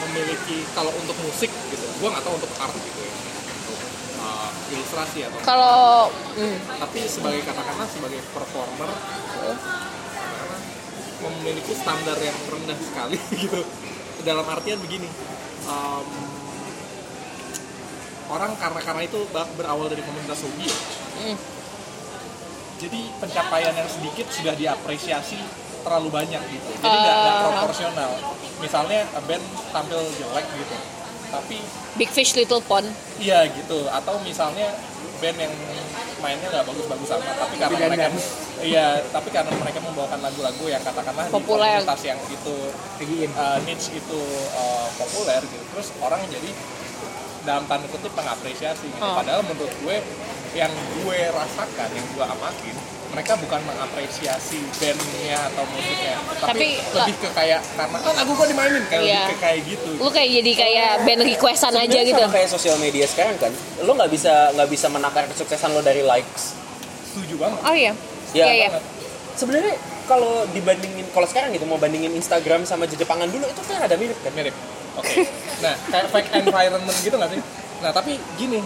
memiliki 0.00 0.64
kalau 0.72 0.92
untuk 0.94 1.16
musik 1.20 1.48
gitu 1.48 1.84
gue 1.84 2.08
nggak 2.08 2.24
tahu 2.24 2.36
untuk 2.36 2.52
art 2.60 2.76
gitu 2.76 3.00
ya. 3.00 3.12
Eh, 4.20 4.48
ilustrasi 4.76 5.18
atau 5.24 5.38
Kalau 5.40 6.12
hmm, 6.36 6.56
tapi 6.78 7.00
sebagai 7.08 7.40
katakanlah 7.42 7.88
sebagai 7.88 8.20
performer 8.30 8.90
memiliki 11.20 11.72
standar 11.76 12.16
yang 12.16 12.36
rendah 12.48 12.78
sekali 12.80 13.16
gitu. 13.42 13.60
Dalam 14.20 14.44
artian 14.44 14.76
begini 14.80 15.08
em, 15.64 16.08
orang 18.30 18.54
karena 18.56 18.80
karena 18.80 19.02
itu 19.04 19.18
berawal 19.58 19.90
dari 19.90 20.02
komunitas 20.06 20.40
hobi 20.46 20.70
ya. 20.70 20.78
Hmm. 21.20 21.36
jadi 22.80 23.00
pencapaian 23.20 23.74
yang 23.76 23.88
sedikit 23.90 24.26
sudah 24.30 24.54
diapresiasi 24.56 25.36
terlalu 25.80 26.08
banyak 26.08 26.42
gitu 26.48 26.70
jadi 26.80 26.96
nggak 26.96 27.16
Ah. 27.18 27.42
proporsional 27.50 28.12
misalnya 28.60 29.04
band 29.26 29.44
tampil 29.72 30.00
jelek 30.16 30.46
gitu 30.56 30.76
tapi 31.30 31.58
Big 31.94 32.10
Fish 32.10 32.34
Little 32.34 32.62
Pond. 32.62 32.86
Iya 33.22 33.46
gitu, 33.50 33.86
atau 33.86 34.18
misalnya 34.22 34.66
band 35.22 35.38
yang 35.38 35.54
mainnya 36.18 36.48
nggak 36.50 36.66
bagus-bagus 36.66 37.06
amat, 37.18 37.34
tapi 37.38 37.54
karena 37.54 37.76
dan 37.78 37.88
mereka 37.94 38.08
dance. 38.10 38.26
iya, 38.66 38.86
tapi 39.14 39.28
karena 39.30 39.50
mereka 39.54 39.78
membawakan 39.78 40.20
lagu-lagu 40.20 40.64
yang 40.66 40.82
katakanlah 40.82 41.30
Populer. 41.30 41.80
di 41.80 41.86
komunitas 41.86 42.02
yang 42.02 42.18
itu 42.26 42.54
uh, 43.38 43.58
niche 43.62 43.94
itu 43.94 44.20
uh, 44.52 44.86
populer 44.98 45.38
gitu, 45.46 45.64
terus 45.70 45.88
orang 46.02 46.18
jadi 46.28 46.50
dalam 47.42 47.64
tanda 47.64 47.86
kutip 47.86 48.12
mengapresiasi 48.12 48.86
gitu. 48.86 49.00
Oh. 49.00 49.14
Padahal 49.14 49.40
menurut 49.42 49.72
gue 49.80 49.96
yang 50.52 50.72
gue 51.00 51.20
rasakan, 51.30 51.88
yang 51.90 52.06
gue 52.10 52.24
amatin, 52.24 52.74
mereka 53.10 53.34
bukan 53.36 53.58
mengapresiasi 53.64 54.58
bandnya 54.76 55.38
atau 55.50 55.66
musiknya, 55.68 56.14
tapi, 56.36 56.78
Tapi, 56.78 56.94
lebih 56.94 57.14
ke 57.18 57.28
kayak 57.32 57.60
karena 57.74 57.96
oh 58.00 58.14
lagu 58.14 58.32
gue 58.32 58.46
dimainin, 58.48 58.84
kayak 58.86 59.02
Iya. 59.02 59.14
lebih 59.16 59.30
ke 59.30 59.36
kayak 59.38 59.60
gitu. 59.66 59.90
Lu 59.96 60.08
kayak 60.08 60.30
jadi 60.30 60.52
kayak 60.54 60.90
band 61.02 61.22
requestan 61.24 61.72
aja 61.72 61.86
Sebenarnya 61.86 62.06
gitu. 62.06 62.24
kayak 62.28 62.48
sosial 62.48 62.76
media 62.78 63.06
sekarang 63.06 63.34
kan 63.36 63.50
lo 63.80 63.90
nggak 63.92 64.10
bisa 64.10 64.32
nggak 64.54 64.68
bisa 64.68 64.86
menakar 64.86 65.26
kesuksesan 65.26 65.70
lo 65.70 65.82
dari 65.82 66.02
likes 66.02 66.54
Setuju 67.10 67.34
banget. 67.36 67.60
Oh 67.62 67.74
iya. 67.74 67.92
Ya, 68.30 68.44
Iya, 68.46 68.52
iya. 68.54 68.68
banget. 68.70 68.84
sebenarnya 69.34 69.74
kalau 70.06 70.46
dibandingin 70.50 71.06
kalau 71.10 71.26
sekarang 71.26 71.50
gitu 71.50 71.62
mau 71.64 71.78
bandingin 71.78 72.10
Instagram 72.12 72.62
sama 72.62 72.86
Jepangan 72.86 73.26
dulu 73.26 73.42
itu 73.42 73.62
kan 73.64 73.78
ada 73.80 73.94
mirip 73.94 74.18
kan 74.20 74.30
mirip 74.32 74.54
oke 74.96 75.22
nah 75.60 75.74
kayak 75.86 76.06
fake 76.08 76.30
environment 76.36 76.98
gitu 76.98 77.14
nggak 77.14 77.30
sih 77.30 77.40
nah 77.78 77.90
tapi 77.90 78.18
gini 78.34 78.60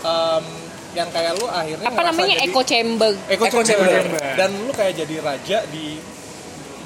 em, 0.00 0.44
yang 0.92 1.08
kayak 1.10 1.36
lu 1.36 1.44
akhirnya 1.46 1.86
Apa 1.86 2.02
namanya 2.04 2.34
jadi- 2.34 2.48
echo 2.48 2.62
chamber? 2.62 3.12
echo 3.26 3.44
Echo 3.44 3.60
chamber. 3.60 3.84
chamber. 3.86 4.20
dan 4.32 4.50
lu 4.56 4.72
kayak 4.72 4.92
jadi 4.96 5.14
raja 5.20 5.58
di 5.68 6.00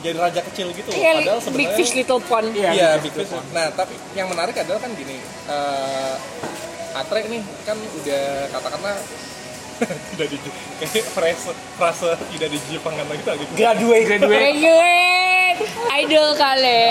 jadi 0.00 0.16
raja 0.16 0.40
kecil 0.42 0.72
gitu 0.72 0.88
loh. 0.88 0.96
Iya, 0.96 1.12
padahal 1.14 1.36
Big 1.36 1.44
sebenarnya 1.44 1.76
Fish 1.76 1.92
Little 1.92 2.22
Pond. 2.24 2.48
Iya, 2.50 2.70
iya 2.72 2.88
Big 2.96 3.12
big 3.12 3.20
fish 3.22 3.36
nah 3.52 3.68
tapi 3.70 3.92
yang 4.12 4.26
menarik 4.26 4.56
adalah 4.56 4.80
kan 4.80 4.90
gini 4.92 5.20
eh 5.46 6.14
Atre 6.90 7.20
nih 7.22 7.38
kan 7.62 7.76
udah 7.76 8.24
katakanlah 8.50 8.96
tidak 10.10 10.26
di 10.26 10.36
kayak 10.80 11.06
frase 11.06 11.54
frase 11.76 12.10
tidak 12.32 12.48
di 12.50 12.58
Jepangan 12.68 13.06
lagi 13.06 13.22
tuh 13.22 13.34
gitu 13.36 13.52
graduate 13.54 14.04
Graduate. 14.08 14.34
Graduate. 14.34 15.29
Idol 15.96 16.28
kali. 16.32 16.82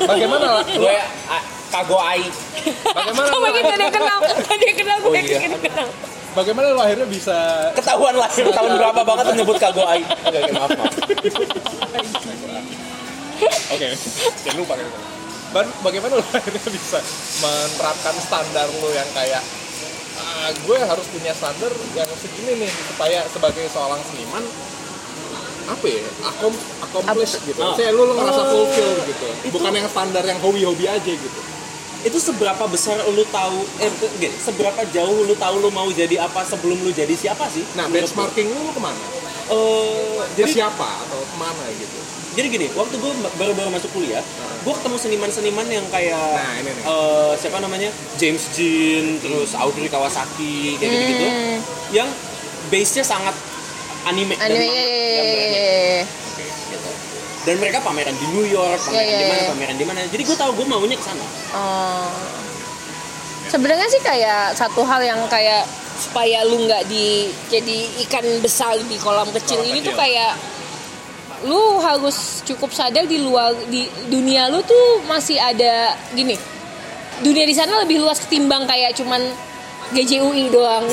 bagaimana 0.00 0.46
lah 0.54 0.64
gue 0.80 0.94
ah, 1.26 1.42
kago 1.68 1.98
ai 1.98 2.24
bagaimana 2.86 3.28
Coba 3.28 3.46
lu, 3.46 3.54
kita 3.54 3.72
ada 3.74 3.88
kenal, 3.88 4.18
yang 4.58 4.76
kenal, 4.76 4.96
gue 4.98 5.08
Oh, 5.08 5.14
iya. 5.14 5.38
yang 5.42 5.58
kenal. 5.58 5.88
bagaimana 6.30 6.66
lu 6.70 6.78
akhirnya 6.78 7.06
bisa 7.06 7.36
ketahuan 7.72 8.14
lahir 8.14 8.46
tahun 8.48 8.70
berapa 8.74 9.00
banget 9.02 9.24
tuh 9.26 9.36
nyebut 9.36 9.56
kago 9.58 9.82
ai 9.84 10.00
oke 10.00 10.36
oke, 10.38 10.52
maaf 10.54 10.70
maaf 10.72 10.94
Oke, 13.68 13.88
jangan 14.42 14.58
lupa 14.58 14.74
gitu. 14.74 14.90
Ban- 15.48 15.74
Bagaimana 15.80 16.12
lo 16.14 16.24
akhirnya 16.26 16.60
bisa 16.66 16.98
menerapkan 17.38 18.14
standar 18.18 18.66
lo 18.74 18.90
yang 18.90 19.06
kayak 19.12 19.40
"Ah, 20.18 20.50
gue 20.50 20.74
harus 20.76 21.06
punya 21.08 21.32
standar 21.32 21.68
yang 21.94 22.08
segini 22.12 22.52
nih 22.58 22.72
supaya 22.86 23.22
sebagai 23.28 23.64
seorang 23.68 24.00
seniman 24.04 24.42
apa 25.68 25.84
ya 25.84 26.00
akom 26.24 26.52
accomplish 26.80 27.36
gitu. 27.42 27.60
Ah. 27.60 27.72
Saya 27.72 27.90
lu, 27.90 28.02
lu 28.02 28.14
ngerasa 28.14 28.42
fulfill 28.46 28.90
gitu. 29.04 29.26
Bukan 29.50 29.70
yang 29.70 29.86
standar 29.86 30.24
yang 30.24 30.38
hobi-hobi 30.38 30.84
aja 30.84 31.12
gitu. 31.12 31.40
itu 31.98 32.14
seberapa 32.16 32.62
besar 32.64 32.94
lu 33.04 33.26
tahu 33.26 33.58
eh 33.76 33.90
gini, 34.16 34.30
seberapa 34.32 34.86
jauh 34.88 35.18
lu 35.20 35.34
tahu 35.34 35.58
lu 35.58 35.66
mau 35.68 35.90
jadi 35.90 36.22
apa 36.22 36.46
sebelum 36.46 36.78
lu 36.78 36.90
jadi 36.90 37.10
siapa 37.12 37.42
sih 37.48 37.66
Nah, 37.74 37.84
Menurut 37.84 38.06
benchmarking 38.06 38.46
lu, 38.48 38.60
lu 38.60 38.70
ke 38.70 38.78
mana? 38.78 39.02
Eh, 39.48 40.14
Ke 40.30 40.38
jadi 40.38 40.62
siapa 40.62 40.86
atau 40.86 41.18
ke 41.18 41.36
mana 41.36 41.64
gitu? 41.74 41.98
jadi 42.32 42.46
gini 42.48 42.66
waktu 42.70 42.94
gue 42.94 43.12
baru-baru 43.34 43.66
masuk 43.68 43.90
kuliah 43.90 44.22
gue 44.62 44.72
ketemu 44.72 44.94
seniman-seniman 44.96 45.66
yang 45.66 45.82
kayak 45.90 46.14
Nah, 46.38 46.54
ini 46.56 46.70
nih. 46.70 46.84
eh, 46.86 47.32
siapa 47.34 47.58
namanya 47.58 47.90
James 48.14 48.46
Jean 48.54 49.18
terus 49.18 49.58
Audrey 49.58 49.90
Kawasaki 49.90 50.78
kayak 50.78 50.90
gitu-gitu 50.92 51.26
Hmm. 51.26 51.58
yang 51.90 52.08
base 52.68 52.94
nya 52.94 53.02
sangat 53.02 53.34
anime, 54.06 54.34
dan 54.38 54.46
Anime, 54.46 54.66
manga. 54.68 54.78
iya, 54.78 54.86
iya, 54.86 55.22
iya, 55.26 56.02
gitu. 56.70 56.90
dan 57.48 57.54
mereka 57.58 57.78
pameran 57.82 58.14
di 58.14 58.26
New 58.30 58.46
York 58.46 58.80
pameran 58.86 59.16
di 59.18 59.26
mana 59.26 59.42
pameran 59.50 59.76
di 59.80 59.86
mana. 59.88 59.98
Jadi 60.06 60.22
gue 60.22 60.36
tahu 60.36 60.50
gue 60.54 60.66
maunya 60.68 60.96
ke 61.00 61.04
sana. 61.04 61.26
Oh. 61.56 62.10
Sebenarnya 63.48 63.88
sih 63.88 64.02
kayak 64.04 64.52
satu 64.60 64.84
hal 64.84 65.00
yang 65.00 65.20
kayak 65.32 65.64
supaya 65.98 66.44
lu 66.46 66.68
nggak 66.68 66.86
di 66.86 67.32
jadi 67.50 68.06
ikan 68.06 68.22
besar 68.44 68.78
di 68.86 68.94
kolam 69.02 69.26
kecil 69.34 69.58
Kolam 69.58 69.72
ini 69.72 69.82
tuh 69.82 69.96
kayak 69.98 70.32
lu 71.48 71.78
harus 71.82 72.42
cukup 72.46 72.70
sadar 72.70 73.06
di 73.06 73.18
luar 73.22 73.54
di 73.66 73.86
dunia 74.10 74.46
lu 74.52 74.62
tuh 74.62 75.02
masih 75.08 75.40
ada 75.40 75.96
gini. 76.14 76.38
Dunia 77.18 77.42
di 77.42 77.54
sana 77.56 77.82
lebih 77.82 77.98
luas 77.98 78.22
ketimbang 78.22 78.62
kayak 78.68 78.94
cuman 78.94 79.18
GJUI 79.90 80.50
doang. 80.50 80.84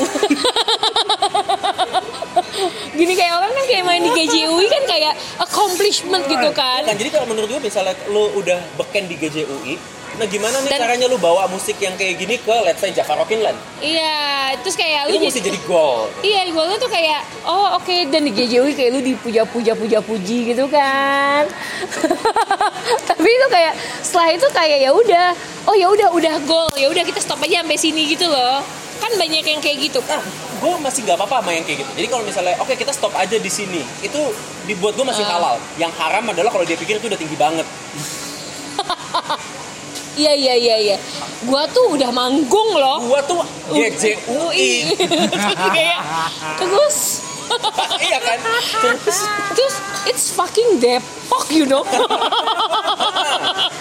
gini 2.92 3.12
kayak 3.12 3.34
orang 3.34 3.52
kan 3.52 3.64
kayak 3.66 3.84
main 3.84 4.00
di 4.00 4.10
GJUI 4.10 4.66
kan 4.66 4.82
kayak 4.86 5.12
accomplishment 5.38 6.24
gitu 6.26 6.48
kan. 6.52 6.82
kan 6.84 6.96
jadi 6.96 7.10
kalau 7.10 7.26
menurut 7.28 7.48
gue 7.48 7.60
misalnya 7.62 7.92
lu 8.08 8.32
udah 8.34 8.56
beken 8.76 9.04
di 9.06 9.16
GJUI 9.16 9.76
nah 10.16 10.24
gimana 10.24 10.56
nih 10.64 10.72
Dan- 10.72 10.80
caranya 10.80 11.06
lu 11.12 11.20
bawa 11.20 11.44
musik 11.44 11.76
yang 11.76 11.92
kayak 11.92 12.16
gini 12.16 12.40
ke 12.40 12.56
let's 12.64 12.80
say 12.80 12.88
Java 12.88 13.20
Rockin 13.20 13.44
Land 13.44 13.60
Iya, 13.84 14.16
terus 14.64 14.72
kayak 14.72 15.12
lu 15.12 15.20
itu 15.20 15.28
mesti 15.28 15.44
jadi 15.44 15.60
goal 15.68 16.08
Iya, 16.24 16.48
gue 16.48 16.76
tuh 16.80 16.88
kayak 16.88 17.20
oh 17.44 17.76
oke 17.76 17.92
dan 18.08 18.24
di 18.24 18.32
GJUI 18.32 18.72
kayak 18.72 18.90
lu 18.96 19.00
dipuja-puja 19.04 19.76
puja-puji 19.76 20.56
gitu 20.56 20.64
kan. 20.72 21.44
Tapi 23.12 23.28
itu 23.28 23.46
kayak 23.52 23.76
setelah 24.00 24.28
itu 24.32 24.48
kayak 24.48 24.78
ya 24.80 24.90
udah, 24.90 25.26
oh 25.68 25.76
ya 25.76 25.92
udah 25.92 26.08
udah 26.08 26.34
gol, 26.48 26.72
ya 26.80 26.88
udah 26.88 27.04
kita 27.04 27.20
stop 27.20 27.44
aja 27.44 27.60
sampai 27.60 27.76
sini 27.76 28.08
gitu 28.08 28.24
loh. 28.24 28.64
Kan 28.96 29.12
banyak 29.14 29.44
yang 29.44 29.60
kayak 29.60 29.78
gitu. 29.82 30.00
nah 30.02 30.20
gue 30.56 30.72
masih 30.78 31.00
nggak 31.02 31.16
apa-apa 31.16 31.36
sama 31.40 31.50
yang 31.52 31.62
kayak 31.62 31.78
gitu 31.80 31.90
jadi 31.94 32.06
kalau 32.08 32.24
misalnya 32.24 32.56
oke 32.56 32.72
kita 32.72 32.88
stop 32.90 33.12
aja 33.14 33.36
di 33.36 33.48
sini 33.48 33.84
itu 34.00 34.20
dibuat 34.64 34.94
gue 34.94 35.04
masih 35.04 35.20
Ah. 35.22 35.36
halal 35.36 35.56
yang 35.76 35.92
haram 35.92 36.24
adalah 36.26 36.48
kalau 36.48 36.64
dia 36.64 36.74
pikir 36.74 36.96
itu 36.96 37.06
udah 37.06 37.16
tinggi 37.16 37.36
banget 37.36 37.66
Iya 40.16 40.32
iya 40.32 40.54
iya 40.56 40.76
iya. 40.78 40.96
Gua 41.44 41.68
tuh 41.68 41.92
udah 41.92 42.08
manggung 42.08 42.70
loh. 42.72 43.04
gue 43.04 43.20
tuh 43.22 43.44
GJUI 43.68 44.96
kayak 45.68 46.00
terus 46.60 47.20
iya 48.06 48.18
kan 48.18 48.38
terus 48.76 49.18
terus 49.52 49.74
it's 50.04 50.26
fucking 50.30 50.78
Depok 50.78 51.46
you 51.50 51.64
know. 51.64 51.82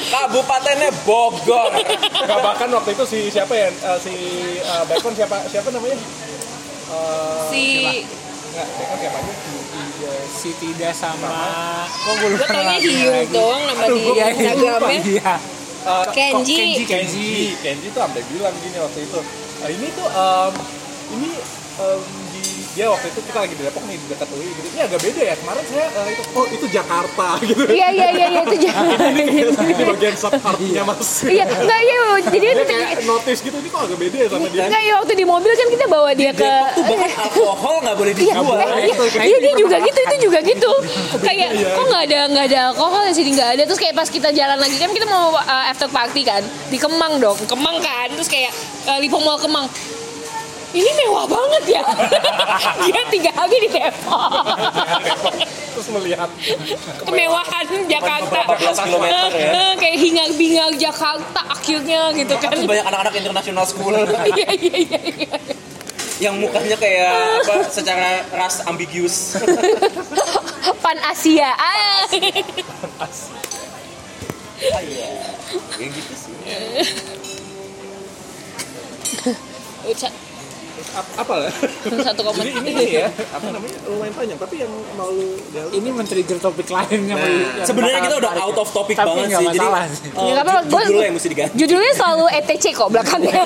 kabupatennya 0.05 0.91
Bogor 1.03 1.71
Nah, 2.25 2.37
bahkan 2.41 2.69
waktu 2.71 2.93
itu 2.93 3.05
si 3.05 3.19
siapa 3.29 3.53
ya 3.53 3.69
eh, 3.69 3.97
si 3.99 4.13
eh, 4.57 4.83
Bacon 4.85 5.13
siapa 5.13 5.45
siapa 5.45 5.69
namanya? 5.69 5.97
Eh, 5.97 7.41
si 7.49 7.63
Enggak, 8.47 8.67
Bacon 8.71 8.97
siapa 8.97 9.17
aja? 9.19 9.33
Si 10.27 10.49
tidak 10.55 10.93
sama 10.93 11.29
Kok 11.87 12.13
gue 12.15 12.29
lupa 12.31 12.45
Hyung 12.47 13.11
lagi. 13.11 13.29
doang 13.29 13.61
nama 13.63 13.81
Aduh, 13.83 13.97
di. 13.97 14.25
Instagramnya. 14.31 14.99
Iya. 15.01 15.33
Kenji. 16.11 16.55
Kenji, 16.55 16.83
Kenji. 16.83 17.29
Kenji, 17.59 17.87
tuh 17.89 18.01
sampai 18.01 18.21
bilang 18.25 18.53
gini 18.57 18.77
waktu 18.77 18.99
itu. 19.01 19.19
"Ah, 19.61 19.69
ini 19.69 19.87
tuh 19.91 20.07
em, 20.07 20.53
ini 21.13 21.29
em, 21.77 22.01
di 22.75 22.83
dia 22.83 22.91
waktu 22.91 23.07
itu 23.07 23.19
kita 23.23 23.37
lagi 23.39 23.53
di 23.55 23.63
Depok 23.63 23.83
nih 23.87 23.95
di 23.95 24.05
dekat 24.11 24.27
UI 24.35 24.47
gitu. 24.51 24.67
Ini 24.67 24.79
agak 24.83 24.99
beda 24.99 25.21
ya. 25.23 25.35
Kemarin 25.39 25.63
saya 25.63 25.85
eh, 25.87 26.07
itu 26.11 26.21
oh 26.35 26.45
itu 26.51 26.65
Jakarta 26.67 27.27
gitu. 27.47 27.63
Iya 27.71 27.87
iya 27.95 28.07
iya 28.11 28.27
iya, 28.35 28.41
itu 28.43 28.57
jangan. 28.67 28.97
Ini 29.71 29.83
bagian 29.87 30.15
subpartnya 30.19 30.81
Mas. 30.83 31.09
Iya, 31.23 31.43
enggak 31.47 31.81
iya. 31.87 32.01
Jadi 32.19 32.37
Dia 32.43 32.51
itu 32.51 32.63
kayak 32.67 32.89
notice 33.07 33.39
gitu 33.39 33.57
ini 33.63 33.69
kok 33.71 33.81
agak 33.87 33.97
beda 34.03 34.17
ya 34.19 34.27
sama 34.27 34.47
dia. 34.51 34.63
enggak 34.67 34.81
ya 34.83 34.93
waktu 34.99 35.13
di 35.15 35.25
mobil 35.25 35.51
kan 35.55 35.67
kita 35.71 35.85
bawa 35.87 36.09
dia 36.11 36.31
ke 36.35 36.43
tuh 36.75 36.83
bahkan 36.83 37.11
alkohol 37.25 37.75
nggak 37.79 37.95
boleh 37.95 38.11
Iya, 38.15 38.33
dijual 38.35 38.57
eh, 38.59 38.67
iya, 38.83 38.95
iya 39.23 39.37
dia 39.39 39.53
juga 39.55 39.77
gitu, 39.79 39.99
itu 40.03 40.15
juga 40.27 40.39
gitu. 40.43 40.71
Kayak 41.23 41.49
kok 41.79 41.85
nggak 41.87 42.03
ada 42.11 42.19
nggak 42.27 42.45
ada 42.51 42.59
alkohol 42.75 43.01
ya 43.07 43.13
sini 43.15 43.31
nggak 43.39 43.49
ada. 43.55 43.63
Terus 43.63 43.79
kayak 43.79 43.95
pas 43.95 44.09
kita 44.11 44.29
jalan 44.35 44.57
lagi 44.59 44.75
kan 44.75 44.91
kita 44.91 45.07
mau 45.07 45.31
uh, 45.31 45.65
after 45.71 45.87
party 45.87 46.27
kan 46.27 46.43
di 46.67 46.75
Kemang 46.75 47.23
dong, 47.23 47.39
Kemang 47.47 47.79
kan. 47.79 48.11
Terus 48.19 48.27
kayak 48.27 48.51
uh, 48.91 48.99
Lipo 48.99 49.21
Mall 49.23 49.39
Kemang. 49.39 49.67
Ini 50.75 50.91
mewah 51.07 51.23
banget 51.23 51.79
ya. 51.79 51.83
dia 52.83 53.01
tiga 53.07 53.31
hari 53.31 53.57
di 53.63 53.69
Depok. 53.71 54.27
Terus 55.71 55.87
melihat 55.95 56.27
Kemewahan 57.07 57.65
Jakarta. 57.87 58.39
kilometer 58.83 59.31
ya. 59.31 59.71
Kayak 59.79 59.97
hingar-bingar 60.03 60.69
Jakarta 60.75 61.41
akhirnya 61.47 62.11
gitu 62.11 62.35
kan. 62.35 62.51
banyak 62.59 62.85
anak-anak 62.91 63.13
international 63.15 63.63
school 63.63 63.95
Iya 64.35 64.51
iya 64.59 64.75
iya 64.75 64.99
iya. 64.99 65.37
yang 66.15 66.39
mukanya 66.39 66.79
kayak 66.79 67.43
apa 67.43 67.67
secara 67.67 68.23
ras 68.31 68.63
ambiguous 68.67 69.35
Pan 70.83 70.95
Asia. 71.11 71.51
Ah. 71.55 72.07
ah 74.71 74.81
iya 74.87 75.07
ya 75.75 75.87
gitu 75.91 76.13
sih 76.15 76.35
apa 81.15 81.33
lah 81.37 81.51
Satu 82.05 82.21
komen. 82.21 82.41
jadi 82.41 82.51
ini 82.61 82.71
ya 82.93 83.07
apa 83.29 83.47
namanya 83.47 83.77
lumayan 83.85 84.13
panjang 84.13 84.37
tapi 84.37 84.55
yang 84.57 84.69
mau 84.93 85.07
lu 85.07 85.35
Ini 85.71 85.89
men-trigger 85.89 86.37
topik 86.39 86.67
lain 86.67 86.99
yang 87.05 87.17
Nah, 87.17 87.63
sebenarnya 87.63 87.99
kita 88.01 88.15
udah 88.17 88.31
out 88.37 88.51
ya. 88.51 88.61
of 88.61 88.69
topic 88.69 88.95
Tapi 88.95 89.07
banget 89.07 89.27
sih 89.29 89.45
jadi 89.45 89.57
sih. 89.57 90.09
Ya, 90.13 90.33
apa-apa. 90.37 90.61
ju- 90.61 90.69
Gua- 90.69 90.83
judulnya 90.85 91.05
yang 91.05 91.15
mesti 91.15 91.29
diganti 91.29 91.53
Judulnya 91.55 91.93
selalu 91.93 92.25
ETC 92.33 92.65
kok 92.71 92.89
belakangnya. 92.89 93.41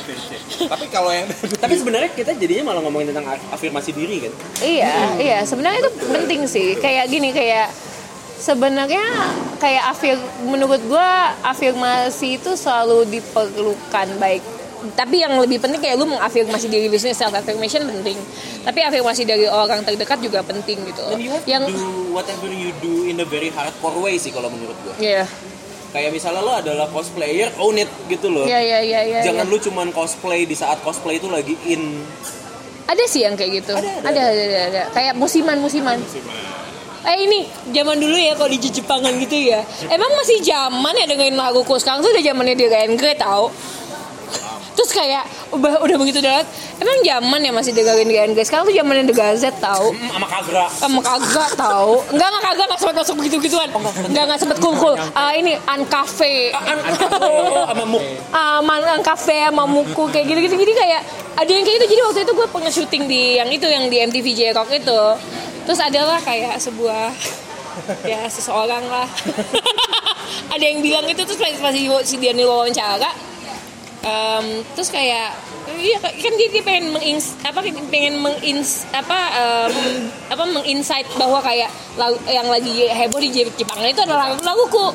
tapi 0.72 0.86
kalau 0.86 1.10
yang 1.10 1.26
tapi 1.54 1.74
sebenarnya 1.74 2.10
kita 2.10 2.30
jadinya 2.32 2.64
malah 2.66 2.82
ngomongin 2.82 3.10
tentang 3.10 3.26
af- 3.28 3.48
afirmasi 3.52 3.90
diri 3.90 4.16
kan 4.22 4.32
iya, 4.60 4.94
iya. 5.16 5.38
Sebenarnya 5.42 5.78
itu 5.80 5.90
penting 6.04 6.40
sih. 6.44 6.76
Kayak 6.76 7.08
gini, 7.08 7.30
kayak 7.30 7.72
sebenarnya 8.36 9.04
kayak 9.56 9.84
afir 9.86 10.16
menurut 10.42 10.80
gua 10.84 11.08
afirmasi 11.42 12.36
itu 12.36 12.54
selalu 12.54 13.04
diperlukan 13.10 14.08
baik 14.16 14.40
tapi 14.96 15.20
yang 15.20 15.36
lebih 15.36 15.60
penting 15.60 15.80
kayak 15.80 16.00
lu 16.00 16.08
mengafirmasi 16.08 16.66
diri 16.72 16.86
lu 16.88 16.96
sendiri 16.96 17.16
self 17.16 17.34
affirmation 17.36 17.84
penting 17.84 18.16
tapi 18.64 18.80
afirmasi 18.80 19.28
dari 19.28 19.44
orang 19.48 19.84
terdekat 19.84 20.18
juga 20.24 20.40
penting 20.40 20.80
gitu 20.88 21.04
dan 21.04 21.20
you 21.20 21.30
have 21.30 21.44
yang 21.44 21.64
to 21.68 21.76
do 21.76 21.88
whatever 22.12 22.48
you 22.48 22.72
do 22.80 23.04
in 23.04 23.20
a 23.20 23.26
very 23.28 23.52
hardcore 23.52 23.96
way 24.00 24.16
sih 24.16 24.32
kalau 24.32 24.48
menurut 24.48 24.76
gua 24.80 24.94
Iya, 25.00 25.24
kayak 25.92 26.10
misalnya 26.14 26.42
lo 26.44 26.52
adalah 26.56 26.86
cosplayer 26.88 27.52
own 27.60 27.80
it 27.80 27.90
gitu 28.08 28.32
loh 28.32 28.44
iya, 28.48 28.60
iya, 28.60 28.78
iya, 28.80 29.00
iya. 29.04 29.20
jangan 29.20 29.44
iya. 29.48 29.52
lu 29.52 29.58
cuman 29.60 29.88
cosplay 29.92 30.48
di 30.48 30.56
saat 30.56 30.80
cosplay 30.80 31.20
itu 31.20 31.28
lagi 31.28 31.54
in 31.68 32.00
Ada 32.90 33.04
sih 33.06 33.22
yang 33.22 33.38
kayak 33.38 33.62
gitu. 33.62 33.70
Ada, 33.78 34.02
Ada, 34.02 34.10
ada, 34.10 34.22
ada, 34.26 34.42
ada, 34.42 34.60
ada. 34.66 34.82
Kayak 34.90 35.14
musiman-musiman. 35.14 36.02
Eh 37.00 37.16
ini 37.22 37.46
zaman 37.72 37.96
dulu 37.96 38.18
ya 38.18 38.34
kalau 38.34 38.50
di 38.50 38.58
Jepangan 38.58 39.14
gitu 39.22 39.36
ya. 39.38 39.62
Emang 39.86 40.10
masih 40.18 40.42
zaman 40.42 40.92
ya 40.98 41.06
dengerin 41.06 41.38
laguku 41.38 41.78
sekarang 41.78 42.02
tuh 42.02 42.10
udah 42.10 42.24
zamannya 42.26 42.58
di 42.58 42.66
Rengge 42.66 43.14
tau. 43.14 43.48
Terus 44.80 44.96
kayak 44.96 45.28
udah 45.52 45.84
udah 45.84 45.96
begitu 46.00 46.24
dalat. 46.24 46.48
Emang 46.80 47.04
zaman 47.04 47.40
ya 47.44 47.52
masih 47.52 47.76
dengerin 47.76 48.08
Rengge. 48.08 48.48
Sekarang 48.48 48.64
tuh 48.64 48.72
zamannya 48.72 49.04
The 49.12 49.12
Gazette 49.12 49.60
tau. 49.60 49.92
Mm, 49.92 50.08
sama 50.08 50.24
kagra 50.24 50.64
Emang 50.88 51.04
kagak 51.04 51.50
tau. 51.52 52.00
Enggak 52.08 52.28
enggak 52.32 52.44
kagak 52.48 52.64
enggak 52.64 52.80
sempet 52.80 52.96
masuk 52.96 53.14
begitu-gituan. 53.20 53.68
Enggak 54.08 54.24
enggak 54.24 54.40
sempet 54.40 54.56
cool-cool. 54.64 54.96
Ah 55.12 55.36
ini 55.36 55.60
Uncafe. 55.68 56.56
sama 57.68 57.84
muk 57.84 58.02
Ah, 58.32 58.58
man 58.64 58.80
cafe 59.04 59.46
sama 59.46 59.68
muku 59.68 60.08
kayak 60.08 60.26
gitu-gitu 60.32 60.56
jadi 60.56 60.72
kayak 60.72 61.00
ada 61.36 61.50
yang 61.50 61.64
kayak 61.64 61.76
gitu 61.82 61.86
jadi 61.96 62.00
waktu 62.08 62.20
itu 62.24 62.32
gue 62.32 62.46
pernah 62.50 62.72
syuting 62.72 63.02
di 63.06 63.22
yang 63.36 63.48
itu 63.50 63.66
yang 63.68 63.84
di 63.88 63.96
MTV 64.00 64.26
J 64.32 64.40
Rock 64.56 64.70
itu 64.72 65.02
terus 65.66 65.80
adalah 65.80 66.18
kayak 66.22 66.56
sebuah 66.58 67.12
ya 68.04 68.26
seseorang 68.26 68.84
lah 68.90 69.08
ada 70.54 70.64
yang 70.64 70.82
bilang 70.82 71.06
itu 71.06 71.22
terus 71.22 71.38
pas 71.38 71.74
si 72.04 72.14
Diani 72.18 72.44
wawancara 72.44 73.10
em, 74.04 74.44
terus 74.76 74.88
kayak 74.88 75.36
iya 75.80 75.96
kan 76.00 76.32
dia, 76.34 76.48
dia 76.50 76.62
pengen 76.64 76.92
mengins 76.92 77.36
apa 77.46 77.60
pengen 77.88 78.20
mengins 78.20 78.84
apa 78.92 79.18
em, 79.36 79.72
apa 80.28 80.44
menginsight 80.48 81.06
bahwa 81.16 81.40
kayak 81.40 81.70
lagu, 81.96 82.16
yang 82.28 82.48
lagi 82.48 82.88
heboh 82.88 83.20
di 83.20 83.30
Jepang 83.32 83.80
itu 83.84 84.02
adalah 84.02 84.36
laguku. 84.40 84.92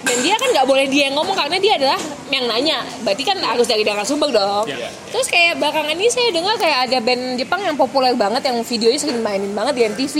Dan 0.00 0.16
dia 0.24 0.32
kan 0.40 0.48
nggak 0.48 0.64
boleh 0.64 0.88
dia 0.88 1.12
yang 1.12 1.14
ngomong 1.20 1.36
karena 1.36 1.60
dia 1.60 1.76
adalah 1.76 2.00
yang 2.32 2.48
nanya. 2.48 2.80
Berarti 3.04 3.20
kan 3.20 3.36
harus 3.36 3.68
dari 3.68 3.84
Dara 3.84 4.00
Sumber 4.00 4.32
dong. 4.32 4.64
Terus 5.12 5.28
kayak 5.28 5.60
belakangan 5.60 5.92
ini 5.92 6.08
saya 6.08 6.32
dengar 6.32 6.56
kayak 6.56 6.88
ada 6.88 6.98
band 7.04 7.36
Jepang 7.36 7.60
yang 7.60 7.76
populer 7.76 8.16
banget 8.16 8.48
yang 8.48 8.64
videonya 8.64 8.96
sering 8.96 9.20
mainin 9.20 9.52
banget 9.52 9.76
di 9.76 9.82
MTV 9.92 10.16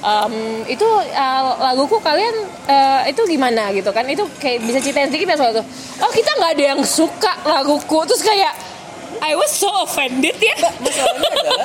Em, 0.00 0.34
itu 0.64 0.88
eh, 1.04 1.42
laguku 1.60 2.00
kalian 2.00 2.32
eh, 2.64 3.12
itu 3.12 3.20
gimana 3.26 3.68
gitu 3.70 3.92
kan? 3.92 4.04
Itu 4.04 4.24
kayak 4.36 4.64
bisa 4.64 4.78
ceritain 4.78 5.08
sedikit 5.08 5.28
ya 5.28 5.36
soal 5.36 5.52
itu? 5.52 5.62
Oh 6.00 6.08
kita 6.08 6.30
nggak 6.34 6.52
ada 6.56 6.64
yang 6.72 6.80
suka 6.80 7.32
laguku. 7.44 8.08
Terus 8.08 8.20
kayak 8.20 8.52
I 9.20 9.36
was 9.36 9.52
so 9.52 9.68
offended 9.84 10.32
ya. 10.34 10.56
Masalahnya 10.80 11.28
adalah 11.30 11.60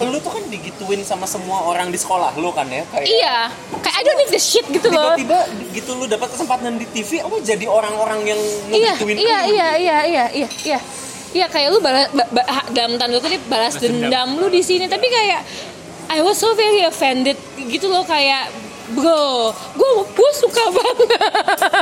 lu 0.00 0.16
tuh 0.16 0.32
kan 0.32 0.40
digituin 0.46 1.02
sama 1.02 1.26
semua 1.26 1.66
orang 1.66 1.90
di 1.90 1.98
sekolah 1.98 2.32
lu 2.34 2.48
kan 2.50 2.64
ya 2.66 2.86
kayak 2.88 3.04
iya. 3.04 3.36
Kayak 3.76 3.96
I 3.96 4.02
don't 4.02 4.16
need 4.16 4.30
the 4.30 4.38
shit 4.38 4.64
gitu 4.64 4.86
loh. 4.86 5.12
Tiba-tiba 5.12 5.38
gitu 5.74 5.90
lu 5.92 6.06
dapat 6.06 6.30
kesempatan 6.30 6.78
di 6.78 6.86
TV 6.88 7.20
lu 7.20 7.36
jadi 7.40 7.66
orang-orang 7.66 8.24
yang 8.24 8.40
iya 8.70 8.94
ngegituin 8.94 9.16
iya 9.18 9.38
lu. 9.42 9.50
iya 9.50 9.68
iya 9.76 9.98
iya 10.06 10.24
iya 10.30 10.48
iya. 10.64 10.78
Iya 11.30 11.46
kayak 11.46 11.68
lu 11.70 11.78
balas 11.78 12.10
ba- 12.10 12.26
ba- 12.28 12.48
dalam 12.70 12.94
tanda 12.94 13.18
kutip 13.18 13.42
balas 13.46 13.74
dendam 13.76 14.34
lu 14.34 14.46
di 14.46 14.62
sini. 14.62 14.86
Tapi 14.86 15.06
kayak 15.06 15.40
I 16.10 16.18
was 16.26 16.36
so 16.36 16.52
very 16.58 16.82
offended 16.82 17.38
gitu 17.56 17.86
loh 17.86 18.02
kayak 18.02 18.50
bro 18.90 19.54
gue 19.78 19.90
gue 20.10 20.30
suka 20.34 20.64
banget. 20.74 21.08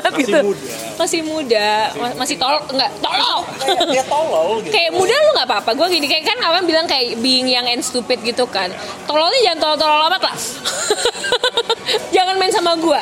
Masih 0.05 0.21
gitu. 0.21 0.39
muda. 0.45 0.73
masih 1.01 1.21
muda. 1.25 1.69
Ma- 1.97 2.17
masih 2.21 2.37
tol 2.37 2.61
nggak 2.69 2.91
tolol. 3.01 3.41
Kayak 3.57 3.83
dia 3.89 4.05
tolol 4.13 4.49
gitu. 4.61 4.73
Kayak 4.77 4.91
muda 4.93 5.15
lu 5.17 5.31
nggak 5.33 5.49
apa-apa. 5.49 5.71
Gue 5.73 5.89
gini 5.89 6.05
kayak 6.05 6.25
kan 6.29 6.39
orang 6.45 6.65
bilang 6.69 6.85
kayak 6.85 7.17
being 7.25 7.49
young 7.49 7.65
and 7.65 7.81
stupid 7.81 8.21
gitu 8.21 8.45
kan. 8.45 8.69
Tololnya 9.09 9.41
jangan 9.41 9.59
tolol-tolol 9.65 10.01
amat 10.13 10.23
lah. 10.29 10.37
Jangan 12.13 12.37
main 12.37 12.53
sama 12.53 12.77
gue 12.77 13.01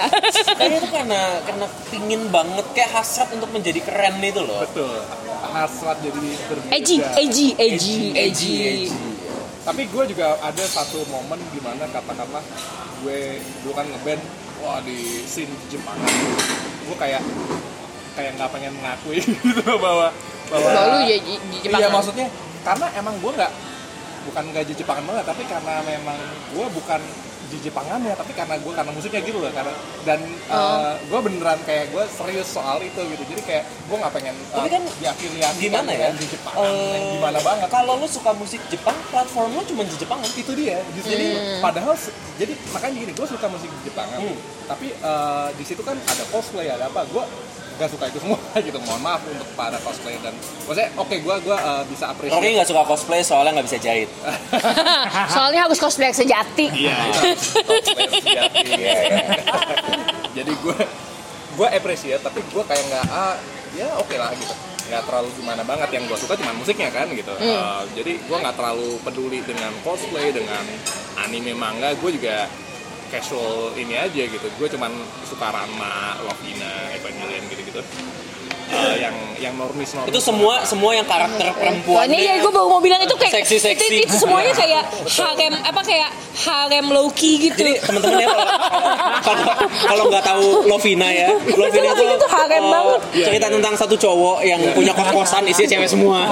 kayaknya 0.54 0.78
itu 0.78 0.88
karena 0.94 1.20
karena 1.42 1.66
pingin 1.90 2.22
banget 2.30 2.66
kayak 2.70 2.90
hasrat 2.94 3.26
untuk 3.34 3.50
menjadi 3.50 3.82
keren 3.82 4.22
itu 4.22 4.42
loh. 4.46 4.62
Betul. 4.62 5.02
Hasrat 5.50 5.98
jadi 6.06 6.26
edgy 6.70 6.96
edgy 7.02 7.46
edgy 7.58 7.58
Edgy, 7.58 7.96
edgy. 8.14 8.54
edgy. 8.86 9.15
Tapi 9.66 9.82
gue 9.90 10.04
juga 10.14 10.38
ada 10.38 10.64
satu 10.64 11.02
momen 11.10 11.42
di 11.50 11.58
mana 11.58 11.90
katakanlah 11.90 12.44
gue 13.02 13.42
dulu 13.66 13.74
kan 13.74 13.86
ngeband 13.90 14.22
wah 14.62 14.78
di 14.80 15.26
scene 15.26 15.50
Jepang 15.66 15.98
gue 16.86 16.96
kayak 16.96 17.18
kayak 18.14 18.30
nggak 18.38 18.50
pengen 18.54 18.72
mengakui 18.78 19.18
gitu 19.42 19.62
bahwa 19.82 20.14
bahwa 20.46 20.68
Bahwa 20.70 20.94
lu 20.94 20.98
ya 21.02 21.18
di- 21.18 21.42
di 21.50 21.56
Jepang 21.60 21.82
iya 21.82 21.90
kan? 21.90 21.98
maksudnya 21.98 22.26
karena 22.62 22.86
emang 22.94 23.14
gue 23.18 23.32
nggak 23.34 23.52
bukan 24.30 24.44
nggak 24.54 24.64
Jepangan 24.70 25.04
banget 25.06 25.24
tapi 25.26 25.42
karena 25.50 25.74
memang 25.82 26.18
gue 26.54 26.66
bukan 26.70 27.00
Jepangannya 27.48 28.12
tapi 28.12 28.32
karena 28.32 28.54
gue 28.56 28.72
karena 28.72 28.90
musiknya 28.90 29.20
gitu 29.20 29.38
loh 29.38 29.50
karena 29.50 29.72
dan 30.02 30.20
Oh. 30.46 30.94
gue 30.96 31.20
beneran 31.22 31.58
kayak 31.62 31.90
gue 31.90 32.04
serius 32.08 32.46
soal 32.46 32.78
itu 32.78 32.96
gitu. 32.98 33.22
Jadi 33.26 33.42
kayak 33.42 33.64
gue 33.66 33.96
nggak 33.96 34.12
pengen 34.12 34.34
Tapi 34.48 34.62
uh, 34.62 34.72
kan 34.72 34.82
diafiliasi 34.96 35.58
gimana 35.60 35.90
ya? 35.90 36.08
di 36.12 36.24
Jepangan 36.24 36.62
yang 36.62 36.76
Eh, 36.96 37.12
gimana 37.12 37.38
banget. 37.40 37.68
kalau 37.68 37.92
lu 37.96 38.06
suka 38.06 38.30
musik 38.32 38.62
Jepang 38.66 38.94
platform 39.08 39.50
lu 39.52 39.62
cuma 39.64 39.82
di 39.82 39.96
Jepang 39.96 40.18
kan 40.18 40.30
itu 40.30 40.52
dia 40.54 40.78
Justru 40.92 41.10
jadi 41.12 41.26
padahal 41.58 41.94
jadi 42.36 42.52
makanya 42.70 42.94
gini 42.96 43.12
gue 43.12 43.26
suka 43.28 43.46
musik 43.46 43.70
Jepang 43.82 44.06
Hmm. 44.08 44.36
tapi 44.66 44.86
eh, 44.92 45.48
di 45.52 45.64
situ 45.64 45.80
kan 45.80 45.94
ada 45.96 46.24
cosplay 46.28 46.66
ada 46.66 46.86
apa. 46.86 47.02
Gue 47.06 47.24
gak 47.76 47.88
suka 47.88 48.04
itu 48.08 48.18
semua 48.18 48.38
gitu. 48.66 48.78
Mohon 48.82 49.00
maaf 49.04 49.20
untuk 49.22 49.48
para 49.52 49.76
cosplay 49.78 50.16
dan 50.18 50.32
maksudnya 50.64 50.88
oke 50.96 51.14
gue 51.14 51.34
gue 51.44 51.56
eh, 51.56 51.82
bisa 51.86 52.04
Rocky 52.08 52.28
apresiasi 52.28 52.54
nggak 52.56 52.68
suka 52.68 52.82
cosplay 52.84 53.20
soalnya 53.20 53.52
nggak 53.60 53.66
bisa 53.68 53.78
jahit. 53.78 54.10
Soalnya 55.34 55.60
harus 55.64 55.76
cosplay 55.76 56.10
sejati 56.10 56.66
iya 56.72 56.96
cosplay 57.12 58.08
sejati 58.12 58.60
Iya, 58.66 58.92
iya. 58.96 59.24
jadi 60.32 60.52
gue 60.52 60.76
gue 61.56 61.68
appreciate 61.68 62.20
tapi 62.20 62.40
gue 62.42 62.62
kayak 62.62 62.84
nggak 62.86 63.04
ah 63.08 63.34
ya 63.72 63.88
oke 63.96 64.16
lah 64.16 64.32
gitu. 64.34 64.54
Nggak 64.86 65.02
terlalu 65.02 65.28
gimana 65.34 65.62
banget. 65.66 65.88
Yang 65.92 66.04
gue 66.08 66.18
suka 66.22 66.34
cuma 66.38 66.52
musiknya 66.54 66.88
kan 66.88 67.06
gitu. 67.10 67.32
Eh, 67.36 67.82
jadi 67.96 68.12
gue 68.22 68.36
nggak 68.38 68.56
terlalu 68.56 68.96
peduli 69.02 69.40
dengan 69.42 69.72
cosplay 69.82 70.30
dengan 70.30 70.64
anime 71.18 71.52
manga. 71.52 71.92
Gue 71.98 72.14
juga 72.14 72.46
casual 73.08 73.74
ini 73.78 73.94
aja 73.96 74.22
gitu. 74.26 74.46
Gue 74.58 74.68
cuman 74.70 74.92
suka 75.26 75.48
Ranma, 75.50 76.20
Lovina, 76.26 76.90
Evangelion 76.94 77.44
gitu-gitu 77.50 77.80
Eh, 78.66 78.98
yang 78.98 79.14
yang 79.38 79.54
normis 79.54 79.94
normis 79.94 80.10
itu 80.10 80.18
semua 80.18 80.66
semua 80.66 80.90
yang 80.90 81.06
karakter 81.06 81.54
perempuan 81.54 82.10
ini 82.10 82.26
ya 82.26 82.42
gue 82.42 82.50
baru 82.50 82.66
mau 82.66 82.82
bilang 82.82 82.98
itu 82.98 83.14
kayak 83.14 83.46
Seksi-seksi. 83.46 84.02
Itu, 84.02 84.10
itu 84.10 84.16
semuanya 84.26 84.50
kayak 84.50 84.82
harem 85.06 85.54
apa 85.54 85.80
kayak 85.86 86.10
harem 86.34 86.86
low 86.90 87.06
key 87.14 87.38
gitu. 87.46 87.54
jadi 87.54 87.78
teman-teman 87.78 88.26
ya 88.26 88.28
kalau 89.86 90.10
nggak 90.10 90.24
tahu 90.26 90.66
Lovina 90.66 91.08
ya 91.14 91.30
Lovina 91.46 91.94
itu 91.94 92.02
tuh 92.18 92.30
harem 92.30 92.64
oh, 92.66 92.70
banget. 92.74 93.00
cerita 93.30 93.46
tentang 93.54 93.74
satu 93.78 93.94
cowok 93.94 94.42
yang 94.42 94.58
punya 94.74 94.90
kos-kosan 94.98 95.46
isinya 95.46 95.78
cewek 95.78 95.86
semua 95.86 96.26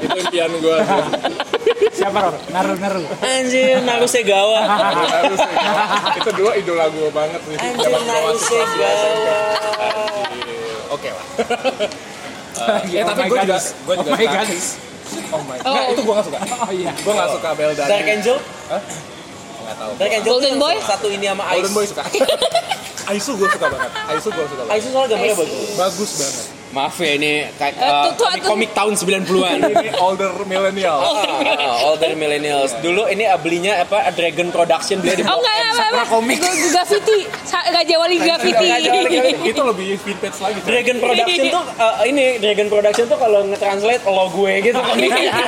itu 0.00 0.16
impian 0.24 0.48
gue 0.56 0.78
Siapa 1.88 2.14
Ror? 2.14 2.34
Naru 2.54 2.74
Naru. 2.78 3.02
anjir 3.20 3.82
Narusegawa 3.84 4.60
harus 4.64 5.40
itu 6.16 6.30
dulu 6.32 6.50
idola 6.56 6.86
gue 6.88 7.08
banget 7.12 7.40
sih 7.44 7.56
anjir 7.60 7.84
Zaman 7.92 8.00
gua 8.08 8.32
Oke 10.90 11.08
lah. 11.12 11.24
Eh, 12.58 13.06
tapi 13.06 13.30
gue 13.30 13.38
juga, 13.38 13.58
gue 13.62 13.94
juga 14.02 14.10
Oh 14.10 14.18
my 14.18 14.26
god. 14.26 14.48
Oh 15.30 15.42
my 15.46 15.58
god. 15.62 15.70
Nggak, 15.70 15.86
itu 15.94 16.02
gue 16.02 16.14
gak 16.18 16.26
suka. 16.26 16.38
Oh 16.66 16.70
iya. 16.74 16.90
Gue 16.90 17.12
gak 17.14 17.30
suka 17.30 17.48
Beldan. 17.54 17.86
Dark 17.86 18.08
Angel 18.10 18.36
Gak 18.42 19.76
tau. 19.78 19.90
Dark 19.94 20.12
Angel 20.18 20.26
Golden 20.26 20.54
Boy? 20.58 20.74
satu 20.82 21.06
ini 21.06 21.26
sama 21.30 21.44
Ice 21.46 21.54
Golden 21.54 21.74
Boy 21.78 21.84
suka. 21.86 22.02
Aisu 23.14 23.40
gue 23.40 23.48
suka 23.48 23.66
banget. 23.72 23.90
Aisu 24.10 24.28
gue 24.28 24.44
suka 24.50 24.62
banget. 24.68 24.74
Aisu 24.76 24.88
soalnya 24.92 25.08
gambarnya 25.16 25.36
bagus 25.38 25.68
Bagus 25.80 26.10
banget. 26.20 26.46
Maaf 26.68 27.00
ya 27.00 27.16
ini 27.16 27.48
kayak 27.56 27.74
Eh, 27.74 27.84
uh, 27.84 28.12
tuh- 28.12 28.14
tuh- 28.20 28.28
komik, 28.28 28.42
komik 28.44 28.70
tahun 28.76 28.92
90-an. 28.92 29.58
Ini 29.72 29.88
older 29.96 30.32
millennial. 30.44 30.98
Ah, 31.00 31.88
older 31.88 32.12
millennials. 32.12 32.76
Dulu 32.78 33.08
ini 33.08 33.24
ah, 33.24 33.40
belinya 33.40 33.80
apa 33.80 34.12
Dragon 34.12 34.52
Production 34.52 35.00
beli 35.00 35.20
di 35.20 35.22
Oh 35.24 35.40
enggak, 35.40 35.54
enggak, 35.54 35.72
Sakura. 35.80 36.04
Comics. 36.08 36.44
Graffiti, 36.68 37.18
Raja 37.48 37.94
Wali 37.96 38.16
Graffiti. 38.20 38.66
itu 39.50 39.60
lebih 39.64 39.86
vintage 39.96 40.38
lagi. 40.38 40.58
Dragon 40.60 40.96
Production 41.00 41.42
tuh 41.48 41.64
uh, 41.80 42.04
ini 42.04 42.24
Dragon 42.36 42.68
Production 42.68 43.06
tuh 43.08 43.18
kalau 43.18 43.40
nge-translate 43.48 44.02
lo 44.04 44.26
gue 44.28 44.52
gitu 44.60 44.78
komiknya. 44.78 45.32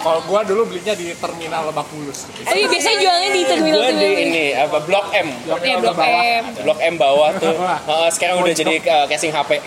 Kalau 0.00 0.24
gua 0.24 0.40
dulu 0.40 0.64
belinya 0.64 0.96
di 0.96 1.12
terminal 1.12 1.68
Lebak 1.68 1.84
Bulus. 1.92 2.24
Oh 2.48 2.56
iya, 2.56 2.64
biasanya 2.64 2.96
jualnya 3.04 3.30
di 3.36 3.42
terminal 3.44 3.84
gue 3.84 3.92
di 4.00 4.10
ini 4.24 4.44
apa 4.56 4.80
Blok 4.80 5.12
M. 5.12 5.28
Eh, 5.60 5.76
Blok 5.76 5.98
M. 6.00 6.44
Blok 6.64 6.78
M 6.80 6.94
bawah 6.96 7.30
tuh. 7.36 7.52
Uh, 7.90 8.06
sekarang 8.08 8.38
udah 8.40 8.54
jadi 8.54 8.76
uh, 8.86 9.04
casing 9.10 9.34
HP. 9.34 9.58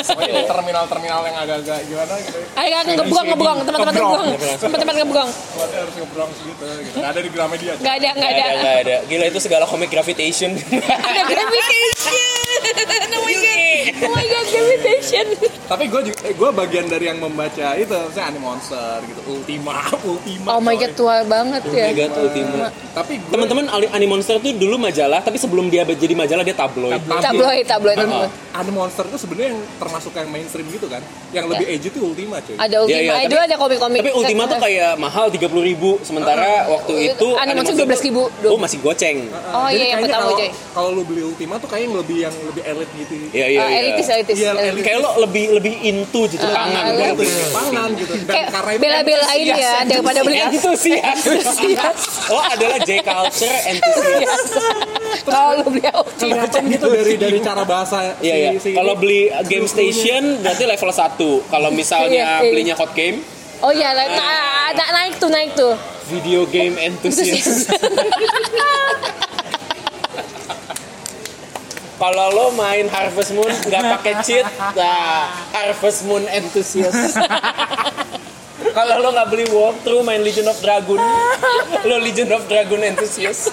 Di 0.00 0.42
terminal-terminal 0.44 1.20
yang 1.22 1.36
agak-agak 1.38 1.78
gimana 1.84 2.14
gitu. 2.18 2.38
Ayo 2.52 2.68
kan 2.72 2.84
ngebrong, 2.88 3.26
ngebrong, 3.26 3.58
tempat-tempat 3.62 3.94
ngebrong. 3.94 4.28
Tempat-tempat 4.58 4.94
ngebrong. 4.96 5.28
Keluarnya 5.30 5.78
harus 5.80 5.94
ngebrong 5.96 6.30
segitu 6.32 6.64
gitu. 6.80 6.96
Nggak 6.96 7.10
ada 7.10 7.20
di 7.20 7.30
Gramedia. 7.30 7.72
Enggak 7.74 7.94
ada, 7.94 8.08
enggak 8.10 8.30
Gak 8.30 8.38
ada. 8.38 8.44
ada, 8.46 8.60
gak 8.60 8.76
ada. 8.80 8.96
Gila 9.06 9.24
itu 9.26 9.38
segala 9.38 9.64
komik 9.64 9.88
gravitation. 9.88 10.50
Ada 10.80 11.20
gravitation. 11.26 12.14
Oh 13.10 13.22
my 13.22 13.34
god. 13.34 13.58
Oh 14.00 14.10
my 14.10 14.24
god, 14.24 14.46
gravitation. 14.48 15.26
Tapi 15.66 15.84
gue 15.86 16.00
juga, 16.04 16.20
eh, 16.24 16.34
gue 16.34 16.50
bagian 16.50 16.86
dari 16.86 17.04
yang 17.06 17.18
membaca 17.18 17.68
itu, 17.74 17.94
saya 18.10 18.26
Anime 18.26 18.42
Monster 18.44 18.98
gitu, 19.04 19.20
Ultima, 19.28 19.76
Ultima. 20.12 20.48
Oh 20.50 20.60
my 20.60 20.74
god, 20.74 20.92
tua 20.94 21.22
banget 21.22 21.62
ya. 21.68 21.86
Mega 21.90 22.04
tuh 22.10 22.22
Ultima. 22.26 22.66
Tapi 22.90 23.12
Teman-teman 23.22 23.64
Ali- 23.70 23.92
Animonster 23.92 24.36
tuh 24.38 24.50
dulu 24.52 24.76
majalah, 24.76 25.20
tapi 25.20 25.38
sebelum 25.38 25.68
dia 25.68 25.86
jadi 25.86 26.10
majalah 26.12 26.42
dia 26.42 26.56
tabloid. 26.56 26.98
Tabloid, 27.00 27.64
tabloid, 27.64 27.96
tabloid. 27.96 28.30
Anime 28.50 28.76
Monster 28.76 29.04
itu 29.06 29.16
sebenarnya 29.16 29.48
yang 29.52 29.60
termasuk 29.80 30.12
yang 30.12 30.28
mainstream 30.28 30.68
gitu 30.68 30.86
kan. 30.86 31.00
Yang 31.30 31.46
lebih 31.48 31.66
edgy 31.66 31.88
itu 31.88 32.00
Ultima 32.02 32.36
cuy. 32.38 32.54
Ada 32.54 32.76
Ultima, 32.78 32.92
Iya, 32.92 33.00
iya, 33.00 33.08
eh, 33.08 33.16
tapi- 33.16 33.30
dulu 33.30 33.40
ada 33.40 33.56
komik-komik. 33.56 33.98
Tapi 33.98 34.12
Ultima 34.12 34.42
tuh 34.44 34.58
kayak 34.60 34.92
mahal 34.96 35.26
30 35.26 35.64
ribu 35.64 35.90
Sementara 36.00 36.68
waktu 36.68 36.92
itu 37.08 37.26
Animonster 37.32 37.72
Animonster 37.72 37.74
12.000. 37.80 38.22
tuh- 38.38 38.50
Oh 38.50 38.58
masih 38.58 38.78
goceng 38.78 39.18
Oh 39.50 39.66
Jadi 39.66 39.78
iya, 39.78 39.86
yang 39.88 40.00
pertama 40.02 40.22
kalau 40.22 40.36
coy. 40.36 40.50
kalau 40.70 40.88
lu 40.92 41.02
beli 41.02 41.22
Ultima 41.24 41.54
tuh 41.56 41.66
kayaknya 41.66 41.80
yang 41.82 41.96
lebih 41.96 42.16
yang 42.20 42.34
lebih 42.44 42.62
elit 42.62 42.90
gitu. 42.94 43.12
Iya 43.30 43.46
iya 43.46 43.60
iya 43.62 43.78
elitis, 43.80 44.06
elitis. 44.06 44.36
Iya, 44.36 44.50
elitis. 44.52 44.70
elit. 44.70 44.82
Kayak 44.84 44.98
lo 45.00 45.10
lebih 45.20 45.44
lebih 45.52 45.74
into 45.82 46.20
gitu 46.26 46.42
Tangan 46.42 46.68
ah, 46.76 46.92
gitu. 47.08 47.22
Gitu, 47.22 47.46
pangan 47.50 47.88
gitu. 47.94 48.12
Dan 48.20 48.26
Kayak 48.28 48.48
karena 48.50 48.70
itu 48.70 48.80
bela-belain 48.82 49.46
ya 49.56 49.74
daripada 49.86 50.20
beli 50.20 50.38
Entusias 50.40 51.18
Lo 52.30 52.38
adalah 52.38 52.78
J 52.80 52.90
culture 53.00 53.58
entusias 53.66 54.40
Kalau 55.22 55.50
lu 55.56 55.66
beli 55.68 55.82
Ultima. 55.86 56.44
gitu 56.46 56.86
dari 56.86 57.14
dari 57.16 57.38
cara 57.40 57.62
bahasa 57.62 58.14
Iya 58.18 58.34
iya 58.36 58.50
si, 58.54 58.58
si 58.62 58.70
Kalau 58.72 58.94
beli 58.94 59.30
Game 59.46 59.66
Station 59.70 60.22
berarti 60.38 60.64
level 60.64 60.90
1 60.90 61.16
Kalau 61.46 61.70
misalnya 61.70 62.10
Iya, 62.26 62.36
iya. 62.36 62.50
belinya 62.50 62.74
Hot 62.74 62.92
Game 62.92 63.22
Oh 63.60 63.68
iya, 63.70 63.92
na- 63.92 64.08
na- 64.08 64.72
na- 64.72 64.92
naik 64.94 65.20
tuh, 65.20 65.28
naik 65.28 65.52
tuh. 65.52 65.76
Video 66.08 66.42
game 66.44 66.80
enthusiast 66.80 67.68
Kalau 72.00 72.32
lo 72.32 72.46
main 72.50 72.88
Harvest 72.88 73.30
Moon 73.30 73.52
nggak 73.60 73.84
pakai 73.92 74.24
cheat, 74.24 74.48
nah 74.72 75.28
Harvest 75.52 76.08
Moon 76.08 76.24
enthusiast. 76.26 77.20
Kalau 78.76 78.96
lo 78.98 79.12
nggak 79.12 79.28
beli 79.28 79.44
walkthrough 79.46 80.00
main 80.00 80.24
Legion 80.24 80.48
of 80.48 80.56
Dragon, 80.58 80.96
lo 81.84 81.96
Legion 82.00 82.32
of 82.32 82.48
Dragon 82.48 82.80
enthusiast. 82.82 83.52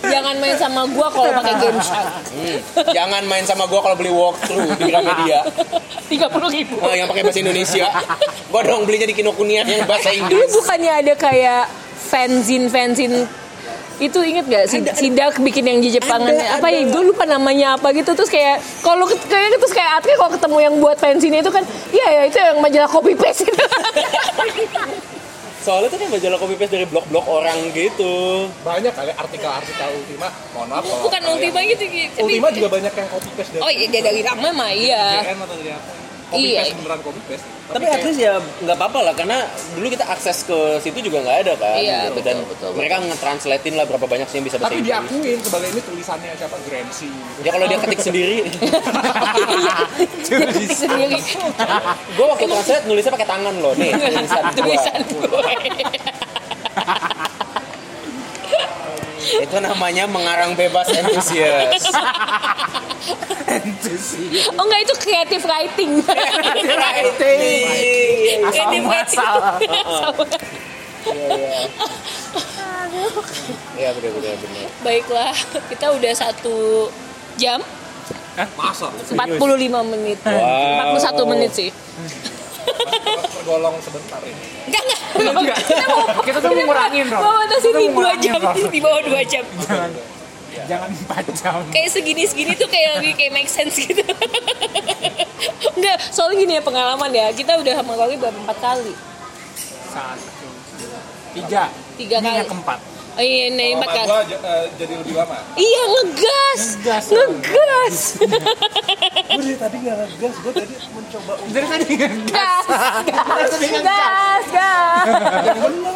Jangan 0.00 0.34
main 0.38 0.56
sama 0.56 0.82
gua 0.90 1.06
kalau 1.10 1.30
pakai 1.38 1.54
Game 1.58 1.80
Shark. 1.82 2.08
Hmm. 2.30 2.58
Jangan 2.90 3.22
main 3.26 3.44
sama 3.44 3.64
gua 3.66 3.80
kalau 3.82 3.96
beli 3.96 4.12
walkthrough 4.12 4.78
di 4.78 4.84
Gramedia. 4.86 5.40
Tiga 6.06 6.26
puluh 6.26 6.50
ribu. 6.50 6.78
Oh, 6.78 6.90
yang 6.90 7.06
pakai 7.06 7.22
bahasa 7.22 7.40
Indonesia. 7.40 7.86
Gua 8.50 8.62
dong 8.62 8.86
belinya 8.86 9.06
di 9.06 9.14
Kinokuniya 9.14 9.62
yang 9.64 9.86
bahasa 9.86 10.10
Dulu 10.10 10.18
Inggris. 10.26 10.50
bukannya 10.54 10.92
ada 11.02 11.14
kayak 11.14 11.62
fanzine 12.10 12.66
fanzine 12.66 13.26
itu 14.00 14.16
inget 14.24 14.48
gak 14.48 14.64
si, 14.64 14.80
si 14.96 15.12
Dark 15.12 15.36
bikin 15.44 15.60
yang 15.60 15.78
di 15.84 15.92
Jepangan 15.92 16.32
apa 16.32 16.72
ya 16.72 16.88
gue 16.88 17.02
lupa 17.04 17.28
namanya 17.28 17.76
apa 17.76 17.92
gitu 17.92 18.16
terus 18.16 18.32
kayak 18.32 18.56
kalau 18.80 19.04
kayak 19.04 19.60
terus 19.60 19.76
kayak 19.76 20.00
Atre 20.00 20.16
kalau 20.16 20.32
ketemu 20.32 20.58
yang 20.64 20.74
buat 20.80 20.96
fanzine 20.96 21.44
itu 21.44 21.52
kan 21.52 21.60
iya 21.92 22.08
ya 22.08 22.22
itu 22.24 22.40
yang 22.40 22.64
majalah 22.64 22.88
copy 22.88 23.12
paste 23.12 23.44
Soalnya 25.60 25.92
tuh 25.92 26.00
kan 26.00 26.08
majalah 26.08 26.38
copy 26.40 26.56
paste 26.56 26.72
dari 26.72 26.86
blog-blog 26.88 27.24
orang 27.28 27.68
gitu. 27.76 28.48
banyak 28.64 28.92
kali 28.96 29.12
artikel-artikel 29.12 29.88
Ultima. 29.92 30.28
Mohon 30.56 30.68
maaf 30.72 30.84
kalau 30.88 31.02
bukan 31.04 31.20
Ultima 31.36 31.60
gitu 31.68 31.84
gitu 31.84 32.18
Ultima 32.24 32.48
juga 32.48 32.68
banyak 32.72 32.92
yang 32.96 33.08
copy 33.12 33.28
paste 33.36 33.50
dari 33.52 33.62
oh 33.62 33.70
iya 33.70 34.00
dari 34.00 34.20
lama 34.24 34.48
mah 34.56 34.70
iya 34.72 35.04
atau 35.20 35.56
dari 35.60 35.72
apa. 35.76 36.09
Copy 36.30 36.46
Iya. 36.46 36.62
paste 36.62 36.74
beneran 36.76 37.00
copy 37.02 37.20
paste. 37.26 37.46
Tapi 37.70 37.86
at 37.86 38.02
least 38.02 38.18
ya 38.18 38.34
nggak 38.38 38.76
apa-apa 38.76 38.98
lah 39.00 39.14
karena 39.14 39.46
dulu 39.72 39.86
kita 39.88 40.02
akses 40.04 40.42
ke 40.42 40.58
situ 40.78 40.98
juga 41.02 41.22
nggak 41.22 41.38
ada 41.40 41.52
kan. 41.54 41.74
Iya, 41.76 41.98
gitu. 42.00 42.10
betul, 42.12 42.22
Dan 42.22 42.36
betul, 42.44 42.70
mereka 42.74 42.94
ngetranslatein 43.00 43.74
lah 43.74 43.84
berapa 43.84 44.06
banyak 44.06 44.26
sih 44.26 44.36
yang 44.36 44.46
bisa 44.46 44.56
bahasa 44.56 44.70
Tapi 44.70 44.78
Inggris. 44.80 44.90
diakuin 44.92 45.38
sebagai 45.40 45.68
ini 45.68 45.80
tulisannya 45.82 46.30
siapa 46.34 46.56
Gramsci 46.62 47.06
gitu. 47.06 47.40
Ya 47.40 47.50
kalau 47.50 47.66
dia 47.66 47.78
ketik 47.78 48.00
sendiri. 48.00 48.36
dia 50.20 50.38
ketik 50.40 50.70
sendiri 50.72 51.18
gue 52.10 52.26
waktu 52.26 52.44
translate 52.44 52.84
nulisnya 52.86 53.12
pakai 53.12 53.28
tangan 53.28 53.54
loh 53.58 53.72
nih 53.74 53.90
tulisan 54.52 55.00
gue 55.02 55.26
Itu 59.20 59.56
namanya 59.58 60.04
mengarang 60.04 60.52
bebas 60.54 60.88
entusias. 60.96 61.84
oh 64.50 64.62
enggak 64.62 64.80
itu 64.82 64.94
creative 64.96 65.44
writing 65.44 65.90
Writing. 66.00 66.66
creative 67.20 68.46
writing 68.46 68.84
Sama. 69.08 69.58
Iya 73.74 73.96
benar 73.96 74.10
benar 74.12 74.34
benar. 74.36 74.66
baiklah 74.82 75.32
kita 75.72 75.86
udah 75.90 76.12
satu 76.14 76.88
jam 77.36 77.60
Masa? 78.56 78.88
45 79.10 79.16
menit 79.90 80.18
Wow. 80.22 80.96
41 80.96 81.32
menit 81.32 81.50
sih 81.52 81.70
Tergolong 83.30 83.76
sebentar 83.82 84.20
ini. 84.24 84.42
Enggak, 84.70 85.34
enggak. 85.34 85.58
Kita 85.64 85.84
mau 85.90 86.04
Kita 86.22 86.38
tuh 86.40 86.50
ngurangin, 86.54 87.06
Rob. 87.10 87.20
Mau 87.20 87.34
batas 87.40 87.62
ini 87.64 87.72
mau 87.72 87.82
2 87.82 87.90
ngurangin, 87.94 88.22
jam, 88.22 88.40
di 88.70 88.80
bawah 88.80 89.00
2 89.02 89.22
jam. 89.26 89.44
Jangan, 89.66 89.90
jangan 90.66 90.90
4 90.90 91.38
jam. 91.38 91.60
Kayak 91.70 91.90
segini-segini 91.94 92.52
tuh 92.58 92.68
kayak 92.70 93.00
lebih 93.00 93.12
kayak 93.16 93.32
make 93.34 93.50
sense 93.50 93.76
gitu. 93.80 94.02
Enggak, 95.76 95.96
soalnya 96.12 96.36
gini 96.40 96.52
ya 96.58 96.62
pengalaman 96.62 97.10
ya. 97.14 97.26
Kita 97.32 97.56
udah 97.58 97.74
sama 97.80 97.92
kali 97.96 98.14
berapa 98.20 98.38
empat 98.38 98.58
kali. 98.60 98.94
Satu, 99.90 100.48
tiga. 101.34 101.70
Tiga 101.98 102.16
Ini 102.20 102.26
kali. 102.28 102.38
yang 102.44 102.48
keempat. 102.48 102.78
Oh 103.20 103.22
iya, 103.22 103.52
empat 103.52 103.84
sama 103.84 104.00
kali. 104.00 104.08
gua 104.08 104.20
j- 104.24 104.40
eh, 104.40 104.64
jadi 104.80 104.92
lebih 104.96 105.12
lama. 105.12 105.36
Iya, 105.52 105.82
ngegas. 105.92 106.62
Ngegas. 106.80 107.06
Ngegas. 107.12 107.96
Gue 108.16 109.44
dari 109.44 109.56
tadi 109.60 109.76
nggak 109.76 109.96
ngegas, 110.00 110.34
gue 110.40 110.52
tadi 110.56 110.74
mencoba 110.88 111.32
untuk 111.36 111.52
Dari 111.52 111.66
tadi 111.68 111.84
Gas. 112.00 112.16
Gas. 112.32 112.64
Gas. 113.84 114.44
Gas. 114.56 115.04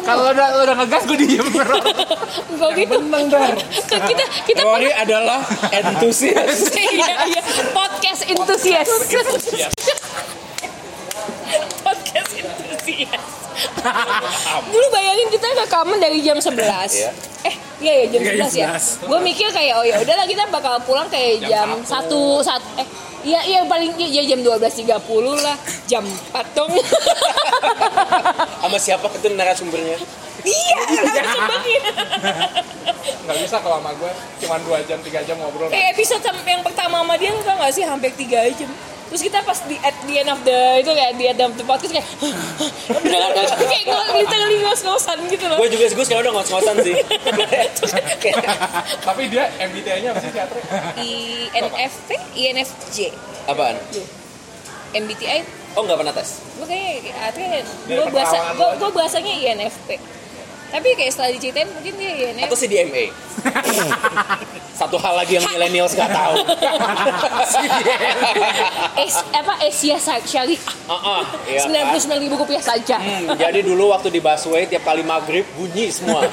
Kalau 0.05 0.23
udah 0.29 0.47
udah 0.53 0.75
ngegas 0.85 1.03
gue 1.09 1.17
diem. 1.17 1.47
Enggak 1.49 2.71
gitu. 2.77 2.95
menang 3.01 3.25
dar. 3.33 3.57
Kan 3.89 3.99
kita 4.05 4.25
kita 4.45 4.61
Rory 4.61 4.93
adalah 4.93 5.41
entusias. 5.73 6.69
iya, 6.93 7.25
iya. 7.25 7.41
Podcast 7.73 8.21
enthusiast. 8.29 8.93
Podcast 11.81 12.31
enthusiast. 12.37 13.44
Dulu 14.73 14.85
bayangin 14.91 15.27
kita 15.31 15.47
rekaman 15.65 15.97
dari 15.99 16.19
jam 16.21 16.37
11. 16.37 16.55
Iya. 16.55 17.09
Eh, 17.45 17.55
iya 17.79 17.93
ya 18.03 18.05
jam 18.11 18.21
Iya, 18.21 18.31
11 18.47 18.53
ya. 18.55 18.67
jam 18.67 18.75
11. 18.75 19.09
Gue 19.09 19.19
mikir 19.23 19.47
kayak 19.53 19.73
oh 19.79 19.85
ya 19.85 19.95
udahlah 20.01 20.25
kita 20.27 20.43
bakal 20.51 20.75
pulang 20.83 21.07
kayak 21.07 21.45
jam, 21.45 21.79
1 21.79 21.87
satu 21.87 22.41
eh 22.79 22.87
Iya, 23.25 23.41
iya 23.49 23.59
paling 23.65 23.97
ya 23.97 24.21
jam 24.21 24.45
12.30 24.45 24.85
lah. 25.41 25.57
Jam 25.89 26.05
4 26.05 26.45
dong. 26.53 26.69
Sama 28.61 28.77
siapa 28.77 29.09
itu 29.17 29.33
narasumbernya? 29.33 29.97
iya, 30.45 30.77
sebenarnya. 30.85 31.81
Nggak 33.25 33.37
bisa 33.41 33.57
kalau 33.65 33.81
sama 33.81 33.97
gue 33.97 34.11
cuma 34.45 34.61
2 34.61 34.85
jam, 34.85 35.01
3 35.01 35.25
jam 35.25 35.35
ngobrol. 35.41 35.73
Eh 35.73 35.89
episode 35.89 36.21
yang 36.45 36.61
pertama 36.61 37.01
sama 37.01 37.17
dia 37.17 37.33
tau 37.41 37.57
gak 37.57 37.73
sih 37.73 37.81
hampir 37.81 38.13
3 38.13 38.53
jam 38.53 38.69
Terus 39.05 39.21
kita 39.21 39.39
pas 39.45 39.59
di 39.69 39.77
at 39.85 39.95
the 40.09 40.15
end 40.17 40.29
of 40.33 40.39
the 40.41 40.81
itu 40.81 40.91
kayak 40.91 41.11
di 41.15 41.25
end 41.29 41.41
of 41.45 41.53
the 41.53 41.65
podcast 41.65 41.93
kayak 41.93 42.07
beneran 42.89 43.31
kayak 43.37 43.83
gue 43.85 44.01
literally 44.17 44.57
ngos-ngosan 44.65 45.17
gitu 45.29 45.45
loh. 45.45 45.57
Gue 45.61 45.69
juga 45.69 45.85
gue 45.93 46.05
sekarang 46.05 46.23
udah 46.25 46.33
ngos-ngosan 46.41 46.75
sih. 46.81 46.95
Tapi 49.05 49.23
dia 49.29 49.47
MBTI-nya 49.61 50.09
apa 50.13 50.19
sih 50.19 50.31
teater? 50.33 50.57
INFP, 50.97 52.09
INFJ, 52.33 52.97
Apaan? 53.45 53.77
MBTI 54.95 55.43
Oh 55.75 55.83
nggak 55.83 55.99
pernah 55.99 56.15
tes? 56.15 56.39
gue 56.55 56.67
kayak 56.71 57.35
gue 57.83 58.07
bahasa 58.15 58.55
gue 58.55 58.89
bahasanya 58.95 59.33
INFP 59.35 59.99
Tapi 60.65 60.87
kayak 60.93 61.11
setelah 61.13 61.29
diceritain 61.31 61.69
mungkin 61.69 61.93
dia 61.95 62.11
ya 62.11 62.29
nih. 62.35 62.43
Atau 62.45 62.57
CDMA. 62.57 63.05
Satu 64.79 64.99
hal 64.99 65.15
lagi 65.15 65.39
yang 65.39 65.45
millennials 65.47 65.95
nggak 65.95 66.11
tahu. 66.11 66.35
Es, 68.95 69.15
apa 69.31 69.53
Asia. 69.61 69.95
Ah, 69.95 70.11
ah, 70.91 71.21
iya 71.47 71.63
Sembilan 71.63 71.83
kan? 71.83 71.89
puluh 71.91 72.01
sembilan 72.01 72.21
ribu 72.23 72.35
rupiah 72.35 72.63
saja. 72.63 72.97
Hmm, 72.99 73.35
jadi 73.35 73.59
dulu 73.61 73.91
waktu 73.91 74.07
di 74.09 74.19
busway 74.19 74.67
tiap 74.67 74.83
kali 74.83 75.03
maghrib 75.03 75.43
bunyi 75.55 75.91
semua. 75.91 76.23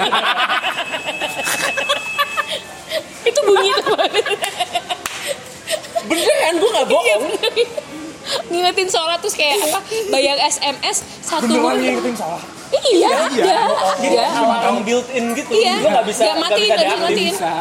Itu 3.22 3.40
bunyi 3.46 3.70
tuh. 3.78 3.94
Beneran 6.02 6.54
gue 6.58 6.70
nggak 6.70 6.86
Iya 6.86 6.90
bohong. 6.90 7.20
bener. 7.22 7.52
Ngingetin 8.48 8.88
sholat 8.90 9.18
terus 9.22 9.34
kayak 9.34 9.58
apa? 9.60 9.78
Bayar 10.10 10.38
SMS 10.40 11.02
satu. 11.22 11.46
Beneran 11.46 11.78
ngingetin 11.78 12.14
salah. 12.16 12.42
Iya, 12.72 13.12
iya, 13.36 13.60
iya. 14.00 14.26
Alarm 14.32 14.80
built 14.82 15.04
in 15.12 15.36
gitu. 15.36 15.52
Iya. 15.52 15.76
Gue 15.78 15.90
nggak 15.92 16.06
bisa 16.08 16.22
nggak 16.24 16.38
matiin, 16.40 16.64
bisa 16.64 16.74
nggak 16.74 16.88
bisa 16.88 17.04
matiin. 17.04 17.34
Bisa. 17.34 17.52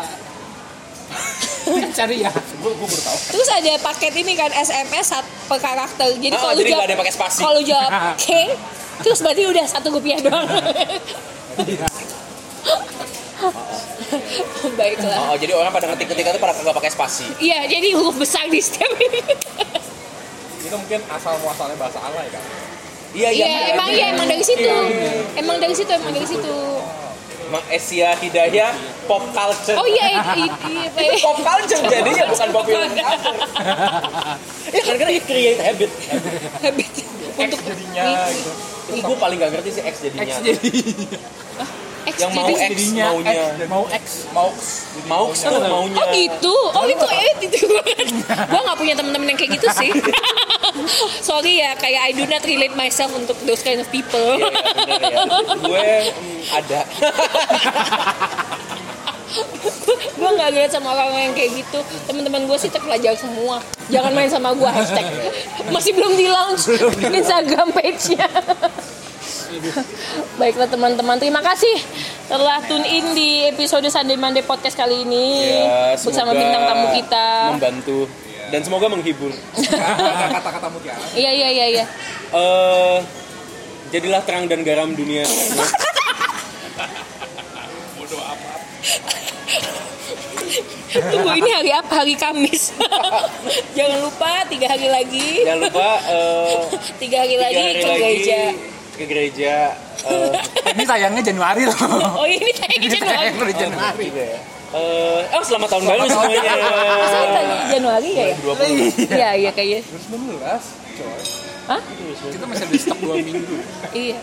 Cari 1.91 2.17
ya. 2.23 2.31
Terus 3.29 3.47
ada 3.47 3.73
paket 3.79 4.13
ini 4.17 4.33
kan 4.33 4.49
SMS 4.49 5.07
per 5.45 5.59
karakter. 5.59 6.09
Jadi 6.15 6.33
Ah, 6.33 6.41
kalau 6.41 6.55
jadi 6.57 6.71
jawab 6.71 6.87
ada 6.87 6.95
pakai 6.97 7.13
spasi. 7.13 7.39
Kalau 7.39 7.61
jawab 7.61 7.89
K, 8.23 8.27
terus 9.03 9.19
berarti 9.19 9.43
udah 9.45 9.65
satu 9.67 9.87
rupiah 9.91 10.19
doang. 10.19 10.47
Baiklah. 14.77 15.31
Oh, 15.31 15.37
jadi 15.39 15.53
orang 15.55 15.71
pada 15.73 15.85
ngetik-ketik 15.91 16.25
itu 16.25 16.39
pada 16.39 16.53
nggak 16.53 16.75
pakai 16.75 16.91
spasi. 16.91 17.25
Iya, 17.39 17.65
jadi 17.67 17.87
huruf 17.95 18.15
besar 18.15 18.45
di 18.47 18.59
setiap 18.61 18.91
ini. 18.95 19.19
Itu 20.61 20.75
mungkin 20.77 20.99
asal 21.09 21.35
muasalnya 21.41 21.77
bahasa 21.79 21.99
alay 21.99 22.27
kan. 22.29 22.43
Iya, 23.11 23.29
Iya, 23.35 23.47
emang 23.75 23.89
iya 23.91 24.05
emang 24.15 24.27
dari 24.27 24.43
situ. 24.43 24.71
Emang 25.35 25.57
dari 25.59 25.75
situ, 25.75 25.91
emang 25.91 26.11
dari 26.15 26.27
situ. 26.27 26.55
Emang 27.51 27.63
Asia 27.67 28.15
Hidayah 28.15 28.71
pop 29.03 29.27
culture. 29.35 29.75
Oh 29.75 29.83
iya, 29.83 30.15
iya, 30.15 30.21
Pak. 30.23 30.37
Itu 31.03 31.17
pop 31.19 31.37
culture 31.43 31.83
jadinya 31.91 32.23
bukan 32.31 32.49
popular 32.55 32.87
culture. 32.87 33.37
ya 34.75 34.81
kan 34.87 34.95
karena 34.95 35.11
it 35.11 35.23
create 35.27 35.59
habit. 35.59 35.91
habit 36.63 36.87
untuk 37.35 37.59
Jadinya 37.59 38.31
gitu. 38.31 38.51
Ini 38.91 38.99
gue 39.07 39.17
paling 39.19 39.37
gak 39.39 39.51
ngerti 39.55 39.69
sih 39.71 39.83
X 39.83 39.95
jadinya. 40.03 40.35
X 40.35 40.39
Yang 42.05 42.31
mau 42.33 42.49
X 42.49 42.77
maunya. 42.97 43.33
Mau 43.69 43.85
X. 43.89 44.05
Mau 44.33 44.49
Mau 45.07 45.25
X 45.31 45.45
tuh 45.45 45.61
maunya. 45.61 45.97
Oh 45.97 46.05
gitu, 46.13 46.55
oh 46.73 46.85
itu 46.85 47.05
eh 47.09 47.31
itu 47.45 47.67
Gua 48.49 48.61
nggak 48.65 48.77
punya 48.77 48.93
teman-teman 48.97 49.33
yang 49.33 49.39
kayak 49.39 49.51
gitu 49.61 49.67
sih. 49.75 49.89
Sorry 51.27 51.61
ya, 51.61 51.75
kayak 51.75 52.01
I 52.09 52.11
do 52.15 52.23
not 52.25 52.43
relate 52.47 52.75
myself 52.79 53.11
untuk 53.13 53.37
those 53.43 53.61
kind 53.61 53.79
of 53.83 53.87
people. 53.91 54.39
Iya, 54.39 54.49
iya, 54.49 54.73
bener 54.87 55.01
ya. 55.03 55.23
Gue 55.61 55.81
mm, 55.83 56.41
ada. 56.57 56.79
gue 60.21 60.29
nggak 60.37 60.49
relate 60.53 60.73
sama 60.73 60.95
orang 60.95 61.31
yang 61.31 61.35
kayak 61.35 61.51
gitu. 61.59 61.79
Teman-teman 62.07 62.47
gue 62.47 62.57
sih 62.59 62.71
terpelajar 62.71 63.13
semua. 63.19 63.59
Jangan 63.91 64.11
main 64.15 64.29
sama 64.31 64.55
gue 64.55 64.69
hashtag. 64.69 65.05
Masih 65.69 65.91
belum 65.95 66.13
di 66.15 66.27
launch 66.31 66.71
Instagram 67.03 67.69
page-nya. 67.75 68.27
Baiklah 70.39 70.67
teman-teman, 70.69 71.17
terima 71.19 71.41
kasih 71.43 71.75
telah 72.31 72.63
tune 72.63 72.87
in 72.87 73.05
di 73.11 73.51
episode 73.51 73.83
Sunday 73.91 74.15
Monday 74.15 74.43
Podcast 74.45 74.79
kali 74.79 75.03
ini 75.03 75.51
Ya, 75.51 75.99
bersama 75.99 76.31
bintang 76.31 76.63
tamu 76.63 76.87
kita. 76.95 77.27
Membantu 77.55 77.99
dan 78.51 78.61
semoga 78.63 78.87
menghibur. 78.91 79.31
kata-kata 80.35 80.67
mutiara. 80.71 81.03
Iya 81.15 81.31
iya 81.31 81.49
iya 81.51 81.65
iya. 81.79 81.85
Eh 82.35 82.97
jadilah 83.91 84.21
terang 84.23 84.47
dan 84.47 84.63
garam 84.63 84.91
dunia. 84.95 85.23
Tunggu 90.91 91.31
ini 91.39 91.49
hari 91.55 91.71
apa? 91.71 92.03
Hari 92.03 92.15
Kamis. 92.19 92.75
Jangan 93.79 93.99
lupa 94.03 94.43
tiga 94.51 94.67
hari 94.75 94.91
lagi. 94.91 95.47
Jangan 95.47 95.71
lupa 95.71 95.89
eh, 96.03 96.55
Tiga 96.99 97.23
hari 97.23 97.39
tiga 97.39 97.43
lagi 97.47 97.55
hari 97.55 97.79
ke 97.79 97.87
lagi 97.87 97.99
gereja. 98.03 98.41
Ke 99.01 99.09
gereja. 99.09 99.73
eh, 100.05 100.29
Ini 100.71 100.83
sayangnya 100.85 101.21
Januari 101.23 101.65
loh. 101.65 101.77
Oh 102.15 102.25
ini 102.25 102.51
saya 102.53 102.69
Ini 102.71 102.85
Januari. 102.87 103.17
sayang 103.17 103.35
udah 103.35 103.55
Januari. 103.57 104.07
ya. 104.13 104.37
Eh, 104.71 105.19
oh 105.35 105.43
selamat 105.43 105.67
tahun 105.67 105.83
baru 105.83 106.03
semuanya. 106.05 106.41
Saya 107.03 107.27
tadi 107.33 107.55
Januari 107.71 108.09
ya 108.13 108.23
ya? 108.23 108.35
20. 108.39 109.11
Iya 109.11 109.29
iya 109.35 109.51
kayaknya. 109.51 109.79
2019, 109.83 110.63
coy. 110.95 111.21
Hah? 111.61 111.81
Kita 112.31 112.45
masih 112.45 112.63
ada 112.65 112.77
stok 112.77 112.97
2 113.01 113.19
minggu. 113.21 113.55
Iya. 113.91 114.17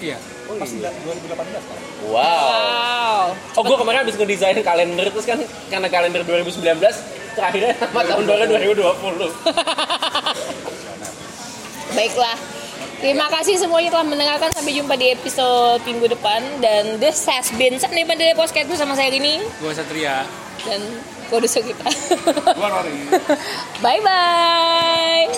Iya. 0.00 0.16
Pas 0.50 0.66
2018 0.66 1.30
kan. 1.30 1.62
Wow. 2.02 2.16
Wow. 2.16 3.22
Oh 3.54 3.62
gue 3.62 3.76
kemarin 3.76 3.98
habis 4.02 4.16
ngedesain 4.16 4.58
kalender 4.60 5.06
terus 5.08 5.22
kan 5.24 5.38
karena 5.68 5.86
kalender 5.86 6.20
2019 6.24 6.80
terakhirnya 7.30 7.72
sama 7.76 8.02
tahun 8.02 8.24
baru 8.26 8.44
2020. 8.50 9.30
Baiklah. 11.92 12.36
Terima 13.00 13.32
kasih 13.32 13.56
semuanya 13.56 13.96
telah 13.96 14.04
mendengarkan. 14.04 14.52
Sampai 14.52 14.76
jumpa 14.76 14.92
di 15.00 15.16
episode 15.16 15.80
minggu 15.88 16.12
depan. 16.12 16.44
Dan 16.60 17.00
this 17.00 17.24
has 17.24 17.48
been 17.56 17.80
Sunday 17.80 18.04
Monday 18.04 18.36
Podcast 18.36 18.68
bersama 18.68 18.92
saya 18.92 19.08
Rini. 19.08 19.40
Gua 19.56 19.72
Satria. 19.72 20.28
Dan 20.68 20.84
produser 21.32 21.64
kita. 21.64 21.88
Rory. 22.60 23.08
Bye-bye. 23.84 25.32